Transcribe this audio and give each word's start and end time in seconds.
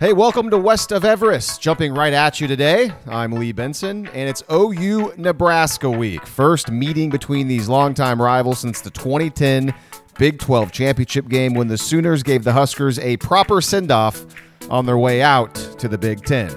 Hey, 0.00 0.14
welcome 0.14 0.48
to 0.48 0.56
West 0.56 0.92
of 0.92 1.04
Everest. 1.04 1.60
Jumping 1.60 1.92
right 1.92 2.14
at 2.14 2.40
you 2.40 2.48
today. 2.48 2.90
I'm 3.06 3.32
Lee 3.32 3.52
Benson, 3.52 4.06
and 4.06 4.30
it's 4.30 4.42
OU 4.50 5.12
Nebraska 5.18 5.90
week. 5.90 6.26
First 6.26 6.70
meeting 6.70 7.10
between 7.10 7.48
these 7.48 7.68
longtime 7.68 8.18
rivals 8.22 8.60
since 8.60 8.80
the 8.80 8.88
2010 8.88 9.74
Big 10.16 10.38
12 10.38 10.72
championship 10.72 11.28
game 11.28 11.52
when 11.52 11.68
the 11.68 11.76
Sooners 11.76 12.22
gave 12.22 12.44
the 12.44 12.52
Huskers 12.54 12.98
a 13.00 13.18
proper 13.18 13.60
send 13.60 13.90
off 13.90 14.24
on 14.70 14.86
their 14.86 14.96
way 14.96 15.20
out 15.20 15.54
to 15.78 15.86
the 15.86 15.98
Big 15.98 16.24
Ten. 16.24 16.50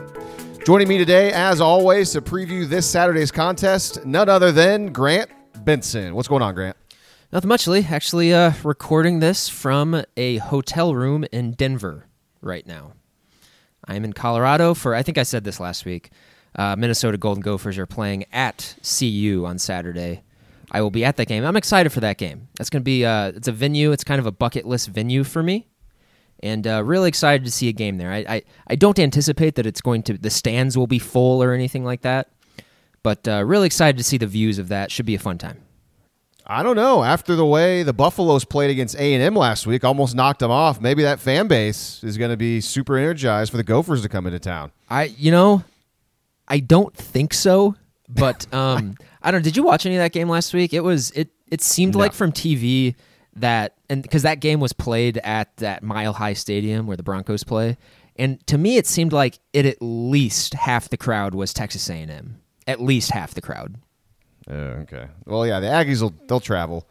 Joining 0.65 0.87
me 0.87 0.97
today, 0.97 1.33
as 1.33 1.59
always, 1.59 2.11
to 2.11 2.21
preview 2.21 2.65
this 2.65 2.89
Saturday's 2.89 3.29
contest, 3.29 4.05
none 4.05 4.29
other 4.29 4.53
than 4.53 4.93
Grant 4.93 5.29
Benson. 5.65 6.15
What's 6.15 6.29
going 6.29 6.43
on, 6.43 6.55
Grant? 6.55 6.77
Nothing 7.33 7.49
much, 7.49 7.67
Lee. 7.67 7.85
Actually, 7.89 8.33
uh, 8.33 8.53
recording 8.63 9.19
this 9.19 9.49
from 9.49 10.01
a 10.15 10.37
hotel 10.37 10.95
room 10.95 11.25
in 11.33 11.51
Denver 11.51 12.07
right 12.39 12.65
now. 12.65 12.93
I'm 13.87 14.05
in 14.05 14.13
Colorado 14.13 14.73
for, 14.73 14.95
I 14.95 15.03
think 15.03 15.17
I 15.17 15.23
said 15.23 15.43
this 15.43 15.59
last 15.59 15.85
week. 15.85 16.09
Uh, 16.55 16.75
Minnesota 16.77 17.17
Golden 17.17 17.41
Gophers 17.41 17.77
are 17.77 17.85
playing 17.85 18.25
at 18.31 18.75
CU 18.83 19.43
on 19.45 19.57
Saturday. 19.57 20.23
I 20.71 20.81
will 20.81 20.91
be 20.91 21.03
at 21.03 21.17
that 21.17 21.27
game. 21.27 21.43
I'm 21.43 21.57
excited 21.57 21.91
for 21.91 21.99
that 22.01 22.17
game. 22.17 22.47
That's 22.57 22.69
going 22.69 22.81
to 22.81 22.85
be, 22.85 23.05
uh, 23.05 23.29
it's 23.35 23.47
a 23.47 23.51
venue. 23.51 23.91
It's 23.91 24.03
kind 24.03 24.19
of 24.19 24.25
a 24.25 24.31
bucket 24.31 24.65
list 24.65 24.89
venue 24.89 25.23
for 25.23 25.43
me. 25.43 25.67
And 26.41 26.67
uh, 26.67 26.83
really 26.83 27.07
excited 27.07 27.45
to 27.45 27.51
see 27.51 27.69
a 27.69 27.73
game 27.73 27.97
there. 27.97 28.11
I, 28.11 28.25
I, 28.27 28.41
I, 28.67 28.75
don't 28.75 28.99
anticipate 28.99 29.55
that 29.55 29.65
it's 29.65 29.79
going 29.79 30.03
to, 30.03 30.17
the 30.17 30.29
stands 30.29 30.77
will 30.77 30.87
be 30.87 30.99
full 30.99 31.41
or 31.41 31.53
anything 31.53 31.85
like 31.85 32.01
that. 32.01 32.29
But 33.01 33.27
uh, 33.27 33.43
really 33.45 33.65
excited 33.65 33.97
to 33.97 34.03
see 34.03 34.17
the 34.17 34.27
views 34.27 34.59
of 34.59 34.67
that. 34.69 34.91
Should 34.91 35.05
be 35.05 35.15
a 35.15 35.19
fun 35.19 35.37
time. 35.37 35.61
I 36.45 36.63
don't 36.63 36.75
know. 36.75 37.03
After 37.03 37.35
the 37.35 37.45
way 37.45 37.83
the 37.83 37.93
Buffaloes 37.93 38.43
played 38.43 38.69
against 38.69 38.95
A 38.95 39.13
and 39.13 39.23
M 39.23 39.35
last 39.35 39.65
week, 39.65 39.83
almost 39.83 40.15
knocked 40.15 40.39
them 40.39 40.51
off. 40.51 40.81
Maybe 40.81 41.03
that 41.03 41.19
fan 41.19 41.47
base 41.47 42.03
is 42.03 42.17
going 42.17 42.31
to 42.31 42.37
be 42.37 42.59
super 42.59 42.97
energized 42.97 43.51
for 43.51 43.57
the 43.57 43.63
Gophers 43.63 44.01
to 44.01 44.09
come 44.09 44.25
into 44.25 44.39
town. 44.39 44.71
I, 44.89 45.05
you 45.17 45.31
know, 45.31 45.63
I 46.47 46.59
don't 46.59 46.95
think 46.95 47.33
so. 47.33 47.75
But 48.09 48.51
um, 48.53 48.95
I 49.21 49.31
don't. 49.31 49.41
Did 49.41 49.55
you 49.55 49.63
watch 49.63 49.85
any 49.85 49.95
of 49.95 50.01
that 50.01 50.11
game 50.11 50.29
last 50.29 50.53
week? 50.53 50.73
It 50.73 50.81
was 50.81 51.11
it. 51.11 51.29
It 51.49 51.61
seemed 51.61 51.93
no. 51.93 51.99
like 51.99 52.13
from 52.13 52.31
TV 52.31 52.95
that 53.35 53.75
and 53.89 54.01
because 54.01 54.23
that 54.23 54.39
game 54.39 54.59
was 54.59 54.73
played 54.73 55.17
at 55.19 55.55
that 55.57 55.83
Mile 55.83 56.13
High 56.13 56.33
Stadium 56.33 56.87
where 56.87 56.97
the 56.97 57.03
Broncos 57.03 57.43
play, 57.43 57.77
and 58.15 58.45
to 58.47 58.57
me 58.57 58.77
it 58.77 58.87
seemed 58.87 59.13
like 59.13 59.39
it 59.53 59.65
at 59.65 59.77
least 59.81 60.53
half 60.53 60.89
the 60.89 60.97
crowd 60.97 61.33
was 61.33 61.53
Texas 61.53 61.89
A 61.89 61.93
and 61.93 62.11
M. 62.11 62.41
At 62.67 62.81
least 62.81 63.11
half 63.11 63.33
the 63.33 63.41
crowd. 63.41 63.75
Uh, 64.49 64.83
okay. 64.83 65.07
Well, 65.25 65.47
yeah, 65.47 65.59
the 65.59 65.67
Aggies 65.67 66.01
will 66.01 66.13
they'll 66.27 66.39
travel, 66.39 66.87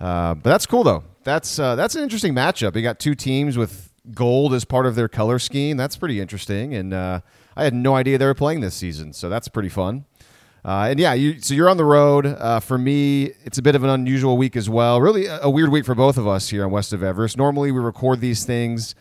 uh, 0.00 0.34
but 0.34 0.50
that's 0.50 0.66
cool 0.66 0.84
though. 0.84 1.04
That's 1.24 1.58
uh, 1.58 1.74
that's 1.74 1.94
an 1.94 2.02
interesting 2.02 2.34
matchup. 2.34 2.76
You 2.76 2.82
got 2.82 2.98
two 2.98 3.14
teams 3.14 3.56
with 3.56 3.90
gold 4.14 4.54
as 4.54 4.64
part 4.64 4.86
of 4.86 4.94
their 4.94 5.08
color 5.08 5.38
scheme. 5.38 5.76
That's 5.76 5.96
pretty 5.96 6.20
interesting, 6.20 6.74
and 6.74 6.92
uh, 6.94 7.20
I 7.56 7.64
had 7.64 7.74
no 7.74 7.94
idea 7.94 8.18
they 8.18 8.26
were 8.26 8.34
playing 8.34 8.60
this 8.60 8.74
season, 8.74 9.12
so 9.12 9.28
that's 9.28 9.48
pretty 9.48 9.68
fun. 9.68 10.04
Uh, 10.64 10.88
and 10.90 11.00
yeah, 11.00 11.12
you, 11.12 11.40
so 11.40 11.54
you're 11.54 11.68
on 11.68 11.76
the 11.76 11.84
road. 11.84 12.24
Uh, 12.24 12.60
for 12.60 12.78
me, 12.78 13.32
it's 13.44 13.58
a 13.58 13.62
bit 13.62 13.74
of 13.74 13.82
an 13.82 13.90
unusual 13.90 14.36
week 14.36 14.54
as 14.54 14.70
well. 14.70 15.00
Really, 15.00 15.26
a, 15.26 15.40
a 15.42 15.50
weird 15.50 15.70
week 15.70 15.84
for 15.84 15.94
both 15.94 16.16
of 16.16 16.28
us 16.28 16.50
here 16.50 16.64
on 16.64 16.70
West 16.70 16.92
of 16.92 17.02
Everest. 17.02 17.36
Normally, 17.36 17.72
we 17.72 17.80
record 17.80 18.20
these 18.20 18.44
things 18.44 18.94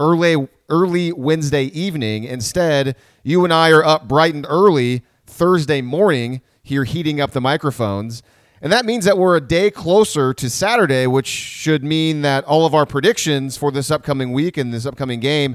early 0.00 0.48
early 0.68 1.12
Wednesday 1.12 1.64
evening. 1.64 2.24
Instead, 2.24 2.94
you 3.22 3.44
and 3.44 3.52
I 3.52 3.70
are 3.70 3.84
up 3.84 4.06
bright 4.06 4.34
and 4.34 4.46
early 4.48 5.02
Thursday 5.26 5.80
morning 5.80 6.42
here 6.68 6.84
heating 6.84 7.20
up 7.20 7.32
the 7.32 7.40
microphones. 7.40 8.22
And 8.60 8.72
that 8.72 8.84
means 8.84 9.04
that 9.04 9.18
we're 9.18 9.36
a 9.36 9.40
day 9.40 9.70
closer 9.70 10.34
to 10.34 10.50
Saturday, 10.50 11.06
which 11.06 11.26
should 11.26 11.84
mean 11.84 12.22
that 12.22 12.44
all 12.44 12.66
of 12.66 12.74
our 12.74 12.86
predictions 12.86 13.56
for 13.56 13.70
this 13.70 13.90
upcoming 13.90 14.32
week 14.32 14.56
and 14.56 14.72
this 14.72 14.86
upcoming 14.86 15.20
game 15.20 15.54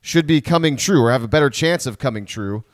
should 0.00 0.26
be 0.26 0.40
coming 0.40 0.76
true 0.76 1.02
or 1.02 1.12
have 1.12 1.22
a 1.22 1.28
better 1.28 1.50
chance 1.50 1.86
of 1.86 1.98
coming 1.98 2.24
true, 2.24 2.64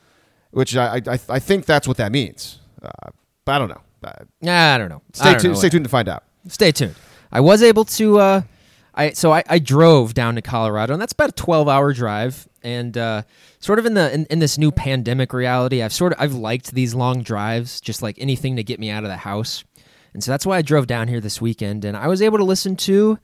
which 0.51 0.75
I, 0.75 1.01
I, 1.05 1.19
I 1.29 1.39
think 1.39 1.65
that's 1.65 1.87
what 1.87 1.97
that 1.97 2.11
means. 2.11 2.59
Uh, 2.81 3.11
but 3.45 3.51
I 3.51 3.59
don't 3.59 3.69
know. 3.69 3.81
Uh, 4.03 4.13
I 4.51 4.77
don't 4.77 4.89
know. 4.89 5.01
Stay, 5.13 5.33
tuned. 5.33 5.53
Know 5.53 5.59
stay 5.59 5.69
tuned 5.69 5.85
to 5.85 5.89
find 5.89 6.07
out. 6.07 6.23
Stay 6.47 6.71
tuned. 6.71 6.95
I 7.31 7.41
was 7.41 7.61
able 7.61 7.85
to. 7.85 8.19
Uh, 8.19 8.41
I 8.95 9.11
so 9.11 9.31
I, 9.31 9.43
I 9.47 9.59
drove 9.59 10.13
down 10.13 10.35
to 10.35 10.41
Colorado, 10.41 10.93
and 10.93 11.01
that's 11.01 11.13
about 11.13 11.29
a 11.29 11.33
twelve-hour 11.33 11.93
drive. 11.93 12.47
And 12.67 12.97
uh, 12.97 13.21
sort 13.59 13.79
of 13.79 13.85
in 13.85 13.93
the 13.93 14.13
in, 14.13 14.25
in, 14.25 14.39
this 14.39 14.57
new 14.57 14.73
pandemic 14.73 15.31
reality, 15.31 15.81
I've 15.81 15.93
sort 15.93 16.11
of 16.11 16.19
I've 16.19 16.33
liked 16.33 16.73
these 16.73 16.93
long 16.93 17.21
drives, 17.21 17.79
just 17.79 18.01
like 18.01 18.17
anything 18.19 18.57
to 18.57 18.63
get 18.63 18.77
me 18.77 18.89
out 18.89 19.05
of 19.05 19.09
the 19.09 19.15
house. 19.15 19.63
And 20.13 20.21
so 20.21 20.31
that's 20.31 20.45
why 20.45 20.57
I 20.57 20.61
drove 20.61 20.85
down 20.85 21.07
here 21.07 21.21
this 21.21 21.39
weekend, 21.39 21.85
and 21.85 21.95
I 21.95 22.07
was 22.07 22.21
able 22.21 22.37
to 22.39 22.43
listen 22.43 22.75
to 22.75 23.19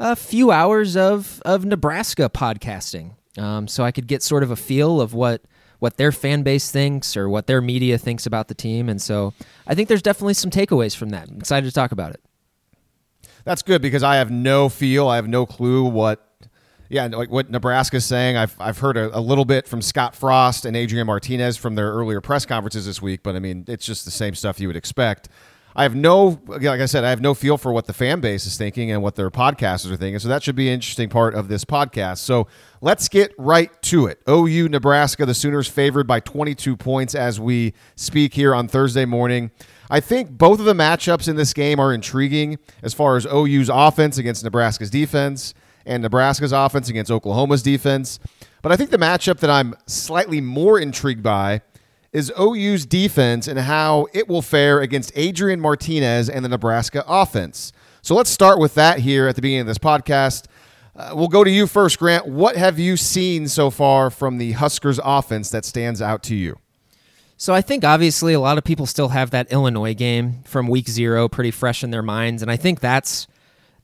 a 0.00 0.16
few 0.16 0.50
hours 0.50 0.96
of 0.96 1.40
of 1.44 1.64
Nebraska 1.64 2.28
podcasting, 2.28 3.12
um, 3.38 3.68
so 3.68 3.84
I 3.84 3.92
could 3.92 4.08
get 4.08 4.24
sort 4.24 4.42
of 4.42 4.50
a 4.50 4.56
feel 4.56 5.00
of 5.00 5.14
what 5.14 5.42
what 5.78 5.96
their 5.96 6.10
fan 6.10 6.42
base 6.42 6.72
thinks 6.72 7.16
or 7.16 7.28
what 7.28 7.46
their 7.46 7.60
media 7.60 7.98
thinks 7.98 8.26
about 8.26 8.48
the 8.48 8.54
team. 8.54 8.88
And 8.88 9.00
so 9.00 9.32
I 9.64 9.76
think 9.76 9.88
there's 9.88 10.02
definitely 10.02 10.34
some 10.34 10.50
takeaways 10.50 10.96
from 10.96 11.10
that. 11.10 11.28
I'm 11.28 11.38
excited 11.38 11.68
to 11.68 11.72
talk 11.72 11.92
about 11.92 12.14
it. 12.14 12.20
That's 13.44 13.62
good 13.62 13.80
because 13.80 14.02
I 14.02 14.16
have 14.16 14.28
no 14.28 14.68
feel, 14.68 15.06
I 15.06 15.14
have 15.14 15.28
no 15.28 15.46
clue 15.46 15.84
what 15.84 16.27
yeah, 16.88 17.06
like 17.06 17.30
what 17.30 17.50
Nebraska's 17.50 18.04
saying. 18.04 18.36
I've 18.36 18.56
I've 18.58 18.78
heard 18.78 18.96
a, 18.96 19.16
a, 19.16 19.20
little 19.20 19.44
bit 19.44 19.68
from 19.68 19.82
Scott 19.82 20.14
Frost 20.14 20.64
and 20.64 20.76
Adrian 20.76 21.06
Martinez 21.06 21.56
from 21.56 21.74
their 21.74 21.92
earlier 21.92 22.20
press 22.20 22.46
conferences 22.46 22.86
this 22.86 23.02
week, 23.02 23.22
but 23.22 23.36
I 23.36 23.40
mean, 23.40 23.64
it's 23.68 23.84
just 23.84 24.04
the 24.04 24.10
same 24.10 24.34
stuff 24.34 24.58
you 24.58 24.68
would 24.68 24.76
expect. 24.76 25.28
I 25.76 25.82
have 25.82 25.94
no, 25.94 26.40
like 26.46 26.80
I 26.80 26.86
said, 26.86 27.04
I 27.04 27.10
have 27.10 27.20
no 27.20 27.34
feel 27.34 27.56
for 27.56 27.72
what 27.72 27.86
the 27.86 27.92
fan 27.92 28.18
base 28.20 28.46
is 28.46 28.56
thinking 28.56 28.90
and 28.90 29.00
what 29.00 29.14
their 29.14 29.30
podcasters 29.30 29.92
are 29.92 29.96
thinking. 29.96 30.18
So 30.18 30.26
that 30.26 30.42
should 30.42 30.56
be 30.56 30.66
an 30.66 30.74
interesting 30.74 31.08
part 31.08 31.36
of 31.36 31.46
this 31.46 31.64
podcast. 31.64 32.18
So 32.18 32.48
let's 32.80 33.08
get 33.08 33.32
right 33.38 33.70
to 33.82 34.06
it. 34.06 34.20
OU 34.28 34.70
Nebraska, 34.70 35.24
the 35.24 35.34
Sooners 35.34 35.68
favored 35.68 36.08
by 36.08 36.18
22 36.18 36.76
points 36.76 37.14
as 37.14 37.38
we 37.38 37.74
speak 37.94 38.34
here 38.34 38.56
on 38.56 38.66
Thursday 38.66 39.04
morning. 39.04 39.52
I 39.88 40.00
think 40.00 40.30
both 40.30 40.58
of 40.58 40.64
the 40.64 40.74
matchups 40.74 41.28
in 41.28 41.36
this 41.36 41.52
game 41.52 41.78
are 41.78 41.94
intriguing 41.94 42.58
as 42.82 42.92
far 42.92 43.16
as 43.16 43.24
OU's 43.26 43.68
offense 43.68 44.18
against 44.18 44.42
Nebraska's 44.42 44.90
defense 44.90 45.54
and 45.88 46.02
Nebraska's 46.02 46.52
offense 46.52 46.88
against 46.88 47.10
Oklahoma's 47.10 47.62
defense. 47.62 48.20
But 48.62 48.72
I 48.72 48.76
think 48.76 48.90
the 48.90 48.98
matchup 48.98 49.38
that 49.38 49.50
I'm 49.50 49.74
slightly 49.86 50.40
more 50.40 50.78
intrigued 50.78 51.22
by 51.22 51.62
is 52.12 52.32
OU's 52.38 52.86
defense 52.86 53.48
and 53.48 53.58
how 53.58 54.06
it 54.12 54.28
will 54.28 54.42
fare 54.42 54.80
against 54.80 55.12
Adrian 55.14 55.60
Martinez 55.60 56.28
and 56.28 56.44
the 56.44 56.48
Nebraska 56.48 57.04
offense. 57.06 57.72
So 58.02 58.14
let's 58.14 58.30
start 58.30 58.58
with 58.58 58.74
that 58.74 59.00
here 59.00 59.28
at 59.28 59.36
the 59.36 59.42
beginning 59.42 59.62
of 59.62 59.66
this 59.66 59.78
podcast. 59.78 60.46
Uh, 60.96 61.12
we'll 61.14 61.28
go 61.28 61.44
to 61.44 61.50
you 61.50 61.66
first, 61.66 61.98
Grant. 61.98 62.26
What 62.26 62.56
have 62.56 62.78
you 62.78 62.96
seen 62.96 63.46
so 63.46 63.70
far 63.70 64.10
from 64.10 64.38
the 64.38 64.52
Huskers 64.52 64.98
offense 65.02 65.50
that 65.50 65.64
stands 65.64 66.02
out 66.02 66.22
to 66.24 66.34
you? 66.34 66.58
So 67.36 67.54
I 67.54 67.60
think 67.60 67.84
obviously 67.84 68.32
a 68.32 68.40
lot 68.40 68.58
of 68.58 68.64
people 68.64 68.84
still 68.84 69.10
have 69.10 69.30
that 69.30 69.52
Illinois 69.52 69.94
game 69.94 70.42
from 70.44 70.66
week 70.66 70.88
0 70.88 71.28
pretty 71.28 71.52
fresh 71.52 71.84
in 71.84 71.92
their 71.92 72.02
minds 72.02 72.42
and 72.42 72.50
I 72.50 72.56
think 72.56 72.80
that's 72.80 73.28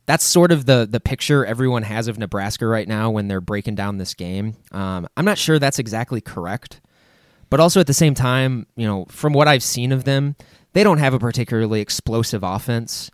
that's 0.06 0.25
sort 0.25 0.53
of 0.53 0.66
the 0.66 0.87
the 0.88 1.00
picture 1.00 1.44
everyone 1.44 1.82
has 1.82 2.09
of 2.09 2.19
Nebraska 2.19 2.66
right 2.66 2.87
now 2.87 3.10
when 3.10 3.28
they're 3.28 3.41
breaking 3.41 3.75
down 3.75 3.98
this 3.98 4.15
game. 4.15 4.54
Um, 4.72 5.09
I'm 5.16 5.25
not 5.25 5.38
sure 5.38 5.59
that's 5.59 5.78
exactly 5.78 6.20
correct, 6.20 6.81
but 7.50 7.60
also 7.60 7.81
at 7.81 7.87
the 7.87 7.94
same 7.94 8.15
time, 8.15 8.66
you 8.76 8.87
know, 8.87 9.06
from 9.09 9.32
what 9.32 9.48
I've 9.48 9.62
seen 9.62 9.92
of 9.92 10.04
them, 10.04 10.37
they 10.72 10.84
don't 10.84 10.98
have 10.98 11.15
a 11.15 11.19
particularly 11.19 11.81
explosive 11.81 12.42
offense. 12.42 13.10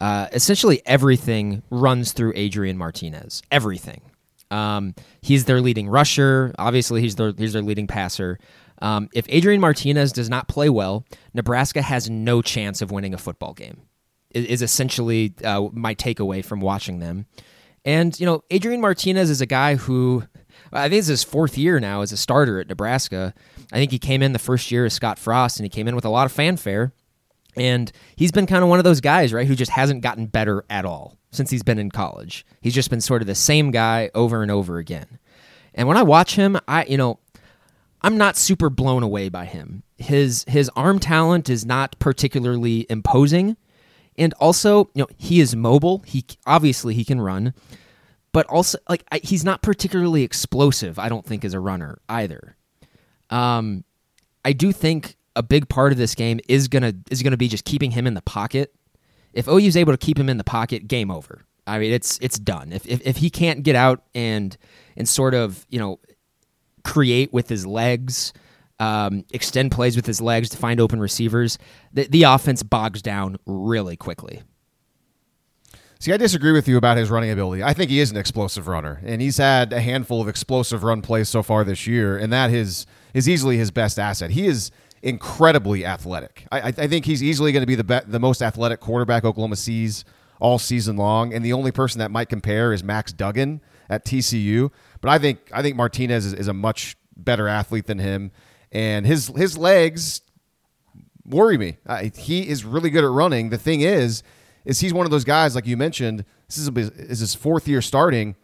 Uh, 0.00 0.28
essentially, 0.32 0.82
everything 0.84 1.62
runs 1.70 2.12
through 2.12 2.32
Adrian 2.36 2.76
Martinez. 2.76 3.42
Everything. 3.50 4.02
Um, 4.50 4.94
he's 5.22 5.46
their 5.46 5.60
leading 5.60 5.88
rusher. 5.88 6.54
Obviously, 6.58 7.00
he's 7.00 7.16
their 7.16 7.32
he's 7.36 7.54
their 7.54 7.62
leading 7.62 7.86
passer. 7.86 8.38
Um, 8.82 9.08
if 9.14 9.24
Adrian 9.30 9.62
Martinez 9.62 10.12
does 10.12 10.28
not 10.28 10.48
play 10.48 10.68
well, 10.68 11.06
Nebraska 11.32 11.80
has 11.80 12.10
no 12.10 12.42
chance 12.42 12.82
of 12.82 12.90
winning 12.90 13.14
a 13.14 13.18
football 13.18 13.54
game 13.54 13.85
is 14.44 14.62
essentially 14.62 15.34
uh, 15.44 15.68
my 15.72 15.94
takeaway 15.94 16.44
from 16.44 16.60
watching 16.60 16.98
them. 16.98 17.26
And, 17.84 18.18
you 18.18 18.26
know, 18.26 18.42
Adrian 18.50 18.80
Martinez 18.80 19.30
is 19.30 19.40
a 19.40 19.46
guy 19.46 19.76
who 19.76 20.24
I 20.72 20.88
think 20.88 20.98
it's 20.98 21.08
his 21.08 21.22
fourth 21.22 21.56
year 21.56 21.80
now 21.80 22.02
as 22.02 22.12
a 22.12 22.16
starter 22.16 22.60
at 22.60 22.68
Nebraska. 22.68 23.34
I 23.72 23.76
think 23.76 23.90
he 23.90 23.98
came 23.98 24.22
in 24.22 24.32
the 24.32 24.38
first 24.38 24.70
year 24.70 24.84
as 24.84 24.94
Scott 24.94 25.18
Frost 25.18 25.58
and 25.58 25.64
he 25.64 25.70
came 25.70 25.88
in 25.88 25.94
with 25.94 26.04
a 26.04 26.10
lot 26.10 26.26
of 26.26 26.32
fanfare. 26.32 26.92
And 27.56 27.90
he's 28.16 28.32
been 28.32 28.46
kind 28.46 28.62
of 28.62 28.68
one 28.68 28.78
of 28.78 28.84
those 28.84 29.00
guys, 29.00 29.32
right, 29.32 29.46
who 29.46 29.54
just 29.54 29.70
hasn't 29.70 30.02
gotten 30.02 30.26
better 30.26 30.64
at 30.68 30.84
all 30.84 31.16
since 31.30 31.48
he's 31.50 31.62
been 31.62 31.78
in 31.78 31.90
college. 31.90 32.44
He's 32.60 32.74
just 32.74 32.90
been 32.90 33.00
sort 33.00 33.22
of 33.22 33.26
the 33.26 33.34
same 33.34 33.70
guy 33.70 34.10
over 34.14 34.42
and 34.42 34.50
over 34.50 34.76
again. 34.76 35.18
And 35.74 35.88
when 35.88 35.96
I 35.96 36.02
watch 36.02 36.34
him, 36.36 36.58
I, 36.68 36.84
you 36.84 36.98
know, 36.98 37.18
I'm 38.02 38.18
not 38.18 38.36
super 38.36 38.68
blown 38.68 39.02
away 39.02 39.30
by 39.30 39.46
him. 39.46 39.82
His 39.96 40.44
his 40.46 40.70
arm 40.76 40.98
talent 40.98 41.48
is 41.48 41.64
not 41.64 41.98
particularly 41.98 42.86
imposing 42.90 43.56
and 44.18 44.34
also 44.34 44.90
you 44.94 45.02
know 45.02 45.08
he 45.16 45.40
is 45.40 45.54
mobile. 45.54 46.02
He 46.06 46.24
obviously 46.46 46.94
he 46.94 47.04
can 47.04 47.20
run. 47.20 47.54
But 48.32 48.46
also 48.46 48.78
like 48.88 49.04
I, 49.10 49.20
he's 49.22 49.44
not 49.44 49.62
particularly 49.62 50.22
explosive 50.22 50.98
i 50.98 51.08
don't 51.08 51.24
think 51.24 51.44
as 51.44 51.54
a 51.54 51.60
runner 51.60 51.98
either. 52.08 52.56
Um 53.30 53.84
i 54.44 54.52
do 54.52 54.72
think 54.72 55.16
a 55.34 55.42
big 55.42 55.68
part 55.68 55.92
of 55.92 55.98
this 55.98 56.14
game 56.14 56.40
is 56.48 56.68
gonna 56.68 56.94
is 57.10 57.22
gonna 57.22 57.36
be 57.36 57.48
just 57.48 57.64
keeping 57.64 57.92
him 57.92 58.06
in 58.06 58.14
the 58.14 58.22
pocket. 58.22 58.74
If 59.32 59.48
OU 59.48 59.58
is 59.58 59.76
able 59.76 59.92
to 59.92 59.98
keep 59.98 60.18
him 60.18 60.28
in 60.28 60.38
the 60.38 60.44
pocket 60.44 60.88
game 60.88 61.10
over. 61.10 61.44
I 61.66 61.78
mean 61.78 61.92
it's 61.92 62.18
it's 62.20 62.38
done. 62.38 62.72
If 62.72 62.86
if, 62.86 63.00
if 63.06 63.16
he 63.18 63.30
can't 63.30 63.62
get 63.62 63.76
out 63.76 64.02
and 64.14 64.56
and 64.96 65.08
sort 65.08 65.34
of 65.34 65.66
you 65.70 65.78
know 65.78 66.00
create 66.84 67.32
with 67.32 67.48
his 67.48 67.66
legs, 67.66 68.32
um, 68.78 69.24
extend 69.32 69.72
plays 69.72 69.96
with 69.96 70.06
his 70.06 70.20
legs 70.20 70.48
to 70.50 70.56
find 70.56 70.80
open 70.80 71.00
receivers, 71.00 71.58
the, 71.92 72.06
the 72.08 72.24
offense 72.24 72.62
bogs 72.62 73.02
down 73.02 73.36
really 73.46 73.96
quickly. 73.96 74.42
See, 75.98 76.12
I 76.12 76.18
disagree 76.18 76.52
with 76.52 76.68
you 76.68 76.76
about 76.76 76.98
his 76.98 77.08
running 77.08 77.30
ability. 77.30 77.62
I 77.62 77.72
think 77.72 77.90
he 77.90 78.00
is 78.00 78.10
an 78.10 78.18
explosive 78.18 78.68
runner, 78.68 79.00
and 79.04 79.22
he's 79.22 79.38
had 79.38 79.72
a 79.72 79.80
handful 79.80 80.20
of 80.20 80.28
explosive 80.28 80.84
run 80.84 81.00
plays 81.00 81.28
so 81.28 81.42
far 81.42 81.64
this 81.64 81.86
year, 81.86 82.18
and 82.18 82.30
that 82.32 82.50
is 82.50 82.86
is 83.14 83.26
easily 83.26 83.56
his 83.56 83.70
best 83.70 83.98
asset. 83.98 84.30
He 84.30 84.46
is 84.46 84.70
incredibly 85.02 85.86
athletic. 85.86 86.46
I, 86.52 86.68
I 86.68 86.70
think 86.72 87.06
he's 87.06 87.22
easily 87.22 87.50
going 87.50 87.62
to 87.62 87.66
be 87.66 87.76
the 87.76 87.84
be- 87.84 88.00
the 88.06 88.20
most 88.20 88.42
athletic 88.42 88.80
quarterback 88.80 89.24
Oklahoma 89.24 89.56
sees 89.56 90.04
all 90.38 90.58
season 90.58 90.96
long, 90.96 91.32
and 91.32 91.42
the 91.42 91.54
only 91.54 91.72
person 91.72 91.98
that 92.00 92.10
might 92.10 92.28
compare 92.28 92.74
is 92.74 92.84
Max 92.84 93.10
Duggan 93.12 93.62
at 93.88 94.04
TCU. 94.04 94.70
But 95.00 95.10
I 95.10 95.18
think 95.18 95.50
I 95.52 95.62
think 95.62 95.76
Martinez 95.76 96.26
is, 96.26 96.34
is 96.34 96.48
a 96.48 96.52
much 96.54 96.96
better 97.16 97.48
athlete 97.48 97.86
than 97.86 98.00
him, 98.00 98.32
and 98.72 99.06
his 99.06 99.28
his 99.28 99.56
legs 99.56 100.22
worry 101.24 101.58
me. 101.58 101.78
Uh, 101.86 102.08
he 102.16 102.48
is 102.48 102.64
really 102.64 102.90
good 102.90 103.04
at 103.04 103.10
running. 103.10 103.50
The 103.50 103.58
thing 103.58 103.80
is 103.80 104.22
is 104.64 104.80
he's 104.80 104.92
one 104.92 105.06
of 105.06 105.10
those 105.10 105.24
guys 105.24 105.54
like 105.54 105.66
you 105.66 105.76
mentioned. 105.76 106.24
This 106.48 106.58
is, 106.58 106.68
is 106.68 107.18
his 107.20 107.34
fourth 107.34 107.66
year 107.68 107.82
starting. 107.82 108.36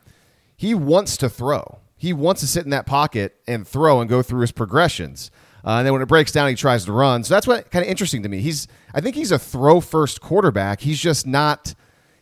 He 0.56 0.74
wants 0.74 1.16
to 1.18 1.28
throw. 1.28 1.80
He 1.96 2.12
wants 2.12 2.40
to 2.40 2.46
sit 2.46 2.64
in 2.64 2.70
that 2.70 2.86
pocket 2.86 3.36
and 3.46 3.66
throw 3.66 4.00
and 4.00 4.08
go 4.08 4.22
through 4.22 4.40
his 4.40 4.52
progressions. 4.52 5.30
Uh, 5.64 5.78
and 5.78 5.86
then 5.86 5.92
when 5.92 6.02
it 6.02 6.08
breaks 6.08 6.32
down, 6.32 6.48
he 6.48 6.56
tries 6.56 6.84
to 6.84 6.92
run. 6.92 7.22
So 7.22 7.34
that's 7.34 7.46
what 7.46 7.70
kind 7.70 7.84
of 7.84 7.88
interesting 7.88 8.22
to 8.24 8.28
me. 8.28 8.40
He's 8.40 8.66
I 8.94 9.00
think 9.00 9.14
he's 9.16 9.32
a 9.32 9.38
throw 9.38 9.80
first 9.80 10.20
quarterback. 10.20 10.80
He's 10.80 11.00
just 11.00 11.26
not 11.26 11.74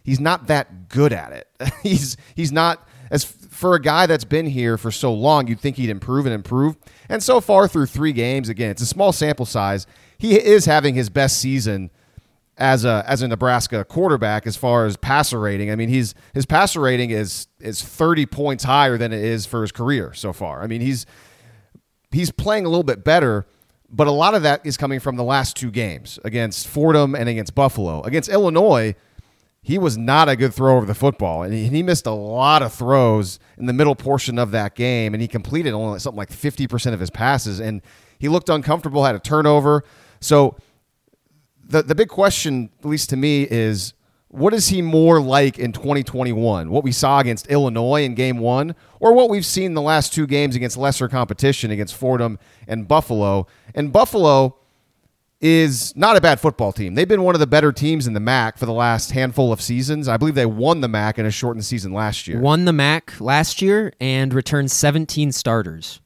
he's 0.03 0.21
not 0.21 0.47
that 0.49 0.89
good 0.89 1.13
at 1.13 1.33
it. 1.33 1.49
he's 1.83 2.17
he's 2.35 2.53
not 2.53 2.87
as 3.11 3.25
for 3.61 3.75
a 3.75 3.81
guy 3.81 4.07
that's 4.07 4.25
been 4.25 4.47
here 4.47 4.79
for 4.79 4.91
so 4.91 5.13
long. 5.13 5.47
You'd 5.47 5.61
think 5.61 5.77
he'd 5.77 5.91
improve 5.91 6.25
and 6.25 6.35
improve. 6.35 6.77
And 7.11 7.23
so 7.23 7.43
far 7.43 7.69
through 7.69 7.87
three 7.87 8.13
games, 8.13 8.49
again, 8.49 8.71
it's 8.71 8.81
a 8.81 8.87
small 8.87 9.13
sample 9.13 9.45
size. 9.45 9.87
He 10.17 10.41
is 10.41 10.65
having 10.65 10.95
his 10.95 11.11
best 11.11 11.39
season 11.39 11.91
as 12.57 12.87
a 12.87 13.05
as 13.07 13.21
a 13.21 13.29
Nebraska 13.29 13.85
quarterback 13.85 14.47
as 14.47 14.57
far 14.57 14.87
as 14.87 14.97
passer 14.97 15.39
rating. 15.39 15.71
I 15.71 15.77
mean, 15.77 15.91
he's 15.91 16.15
his 16.33 16.47
passer 16.47 16.81
rating 16.81 17.11
is 17.11 17.49
is 17.61 17.83
30 17.83 18.25
points 18.27 18.65
higher 18.65 18.97
than 18.97 19.13
it 19.13 19.23
is 19.23 19.45
for 19.45 19.61
his 19.61 19.73
career 19.73 20.15
so 20.15 20.33
far. 20.33 20.63
I 20.63 20.67
mean, 20.67 20.81
he's 20.81 21.05
he's 22.11 22.31
playing 22.31 22.65
a 22.65 22.71
little 22.71 22.83
bit 22.83 23.05
better, 23.05 23.47
but 23.91 24.07
a 24.07 24.11
lot 24.11 24.35
of 24.35 24.43
that 24.43 24.65
is 24.65 24.79
coming 24.79 25.01
from 25.01 25.17
the 25.17 25.25
last 25.25 25.55
two 25.55 25.71
games 25.71 26.19
against 26.25 26.67
Fordham 26.67 27.15
and 27.15 27.29
against 27.29 27.55
Buffalo. 27.55 28.01
Against 28.05 28.31
Illinois, 28.31 28.95
he 29.63 29.79
was 29.79 29.99
not 29.99 30.29
a 30.29 30.37
good 30.37 30.55
thrower 30.55 30.79
of 30.79 30.87
the 30.87 30.95
football, 30.95 31.43
and 31.43 31.53
he, 31.53 31.83
missed 31.83 32.07
a 32.07 32.13
lot 32.13 32.63
of 32.63 32.73
throws 32.73 33.39
in 33.59 33.67
the 33.67 33.73
middle 33.73 33.95
portion 33.95 34.39
of 34.39 34.53
that 34.53 34.75
game, 34.75 35.13
and 35.13 35.21
he 35.21 35.29
completed 35.29 35.75
only 35.75 35.99
something 35.99 36.17
like 36.17 36.31
50% 36.31 36.95
of 36.95 37.01
his 37.01 37.11
passes, 37.11 37.61
and 37.61 37.83
he 38.19 38.29
looked 38.29 38.49
uncomfortable, 38.49 39.05
had 39.05 39.15
a 39.15 39.21
turnover. 39.21 39.85
So 40.21 40.57
the 41.63 41.83
the 41.83 41.95
big 41.95 42.09
question, 42.09 42.71
at 42.81 42.87
least 42.87 43.11
to 43.11 43.17
me, 43.17 43.47
is 43.51 43.95
what 44.29 44.55
is 44.55 44.69
he 44.69 44.81
more 44.81 45.21
like 45.21 45.59
in 45.59 45.73
2021? 45.73 46.71
What 46.71 46.85
we 46.85 46.93
saw 46.93 47.19
against 47.19 47.49
Illinois 47.49 48.05
in 48.05 48.15
game 48.15 48.39
one, 48.39 48.75
or 49.01 49.13
what 49.13 49.29
we've 49.29 49.45
seen 49.47 49.75
the 49.75 49.83
last 49.83 50.13
two 50.15 50.27
games 50.27 50.55
against 50.55 50.77
lesser 50.77 51.09
competition 51.09 51.71
against 51.71 51.97
Fordham 51.97 52.39
and 52.67 52.87
Buffalo? 52.87 53.47
And 53.75 53.93
Buffalo 53.93 54.60
is 55.41 55.97
not 55.97 56.17
a 56.17 56.21
bad 56.21 56.39
football 56.39 56.71
team. 56.71 56.95
They've 56.95 57.09
been 57.09 57.23
one 57.23 57.35
of 57.35 57.41
the 57.41 57.47
better 57.47 57.73
teams 57.73 58.07
in 58.07 58.13
the 58.13 58.21
MAC 58.21 58.59
for 58.59 58.67
the 58.67 58.73
last 58.73 59.13
handful 59.13 59.53
of 59.53 59.61
seasons. 59.61 60.07
I 60.07 60.17
believe 60.19 60.35
they 60.35 60.47
won 60.47 60.83
the 60.83 60.89
MAC 60.89 61.19
in 61.19 61.25
a 61.25 61.31
shortened 61.31 61.65
season 61.65 61.93
last 61.93 62.29
year. 62.29 62.39
Won 62.39 62.67
the 62.67 62.73
MAC 62.73 63.19
last 63.21 63.63
year 63.63 63.93
and 64.01 64.35
returned 64.35 64.71
17 64.71 65.33
starters. 65.33 66.01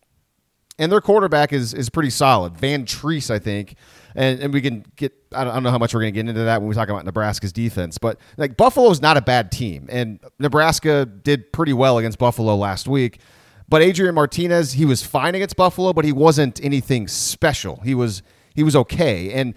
And 0.79 0.91
their 0.91 1.01
quarterback 1.01 1.53
is 1.53 1.73
is 1.73 1.89
pretty 1.89 2.11
solid. 2.11 2.55
Vantrease, 2.55 3.31
I 3.31 3.39
think, 3.39 3.77
and, 4.17 4.41
and 4.41 4.53
we 4.53 4.61
can 4.61 4.85
get 4.97 5.13
I 5.33 5.45
don't, 5.45 5.53
I 5.53 5.55
don't 5.55 5.63
know 5.63 5.71
how 5.71 5.79
much 5.79 5.95
we're 5.95 6.01
going 6.01 6.13
to 6.13 6.21
get 6.21 6.29
into 6.29 6.45
that 6.45 6.61
when 6.61 6.69
we 6.69 6.75
talk 6.75 6.89
about 6.89 7.05
Nebraska's 7.05 7.53
defense, 7.53 7.97
but 7.99 8.19
like 8.37 8.57
Buffalo's 8.57 9.01
not 9.01 9.17
a 9.17 9.23
bad 9.23 9.53
team, 9.53 9.87
and 9.89 10.19
Nebraska 10.41 11.07
did 11.07 11.53
pretty 11.53 11.73
well 11.73 11.99
against 11.99 12.19
Buffalo 12.19 12.57
last 12.57 12.89
week. 12.89 13.21
But 13.69 13.83
Adrian 13.83 14.17
Martinez, 14.17 14.73
he 14.73 14.85
was 14.85 15.05
fine 15.05 15.37
against 15.37 15.57
Buffalo, 15.57 15.93
but 15.93 16.05
he 16.05 16.13
wasn't 16.13 16.63
anything 16.63 17.07
special. 17.07 17.81
He 17.85 17.95
was 17.95 18.23
he 18.55 18.63
was 18.63 18.77
okay, 18.77 19.33
and 19.33 19.55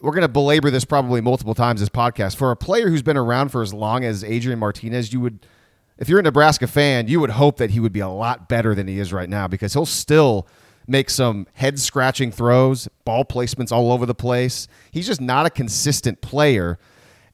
we're 0.00 0.12
going 0.12 0.22
to 0.22 0.28
belabor 0.28 0.70
this 0.70 0.84
probably 0.84 1.20
multiple 1.20 1.54
times 1.54 1.80
this 1.80 1.88
podcast. 1.88 2.36
For 2.36 2.50
a 2.50 2.56
player 2.56 2.88
who's 2.88 3.02
been 3.02 3.16
around 3.16 3.48
for 3.48 3.62
as 3.62 3.72
long 3.72 4.04
as 4.04 4.22
Adrian 4.22 4.58
Martinez, 4.58 5.12
you 5.12 5.20
would, 5.20 5.46
if 5.98 6.08
you're 6.08 6.18
a 6.18 6.22
Nebraska 6.22 6.66
fan, 6.66 7.08
you 7.08 7.20
would 7.20 7.30
hope 7.30 7.56
that 7.56 7.70
he 7.70 7.80
would 7.80 7.92
be 7.92 8.00
a 8.00 8.08
lot 8.08 8.48
better 8.48 8.74
than 8.74 8.86
he 8.86 8.98
is 8.98 9.12
right 9.12 9.28
now 9.28 9.48
because 9.48 9.72
he'll 9.72 9.86
still 9.86 10.46
make 10.86 11.08
some 11.08 11.46
head 11.54 11.78
scratching 11.78 12.30
throws, 12.30 12.88
ball 13.04 13.24
placements 13.24 13.72
all 13.72 13.90
over 13.90 14.04
the 14.04 14.14
place. 14.14 14.68
He's 14.90 15.06
just 15.06 15.20
not 15.20 15.46
a 15.46 15.50
consistent 15.50 16.20
player. 16.20 16.78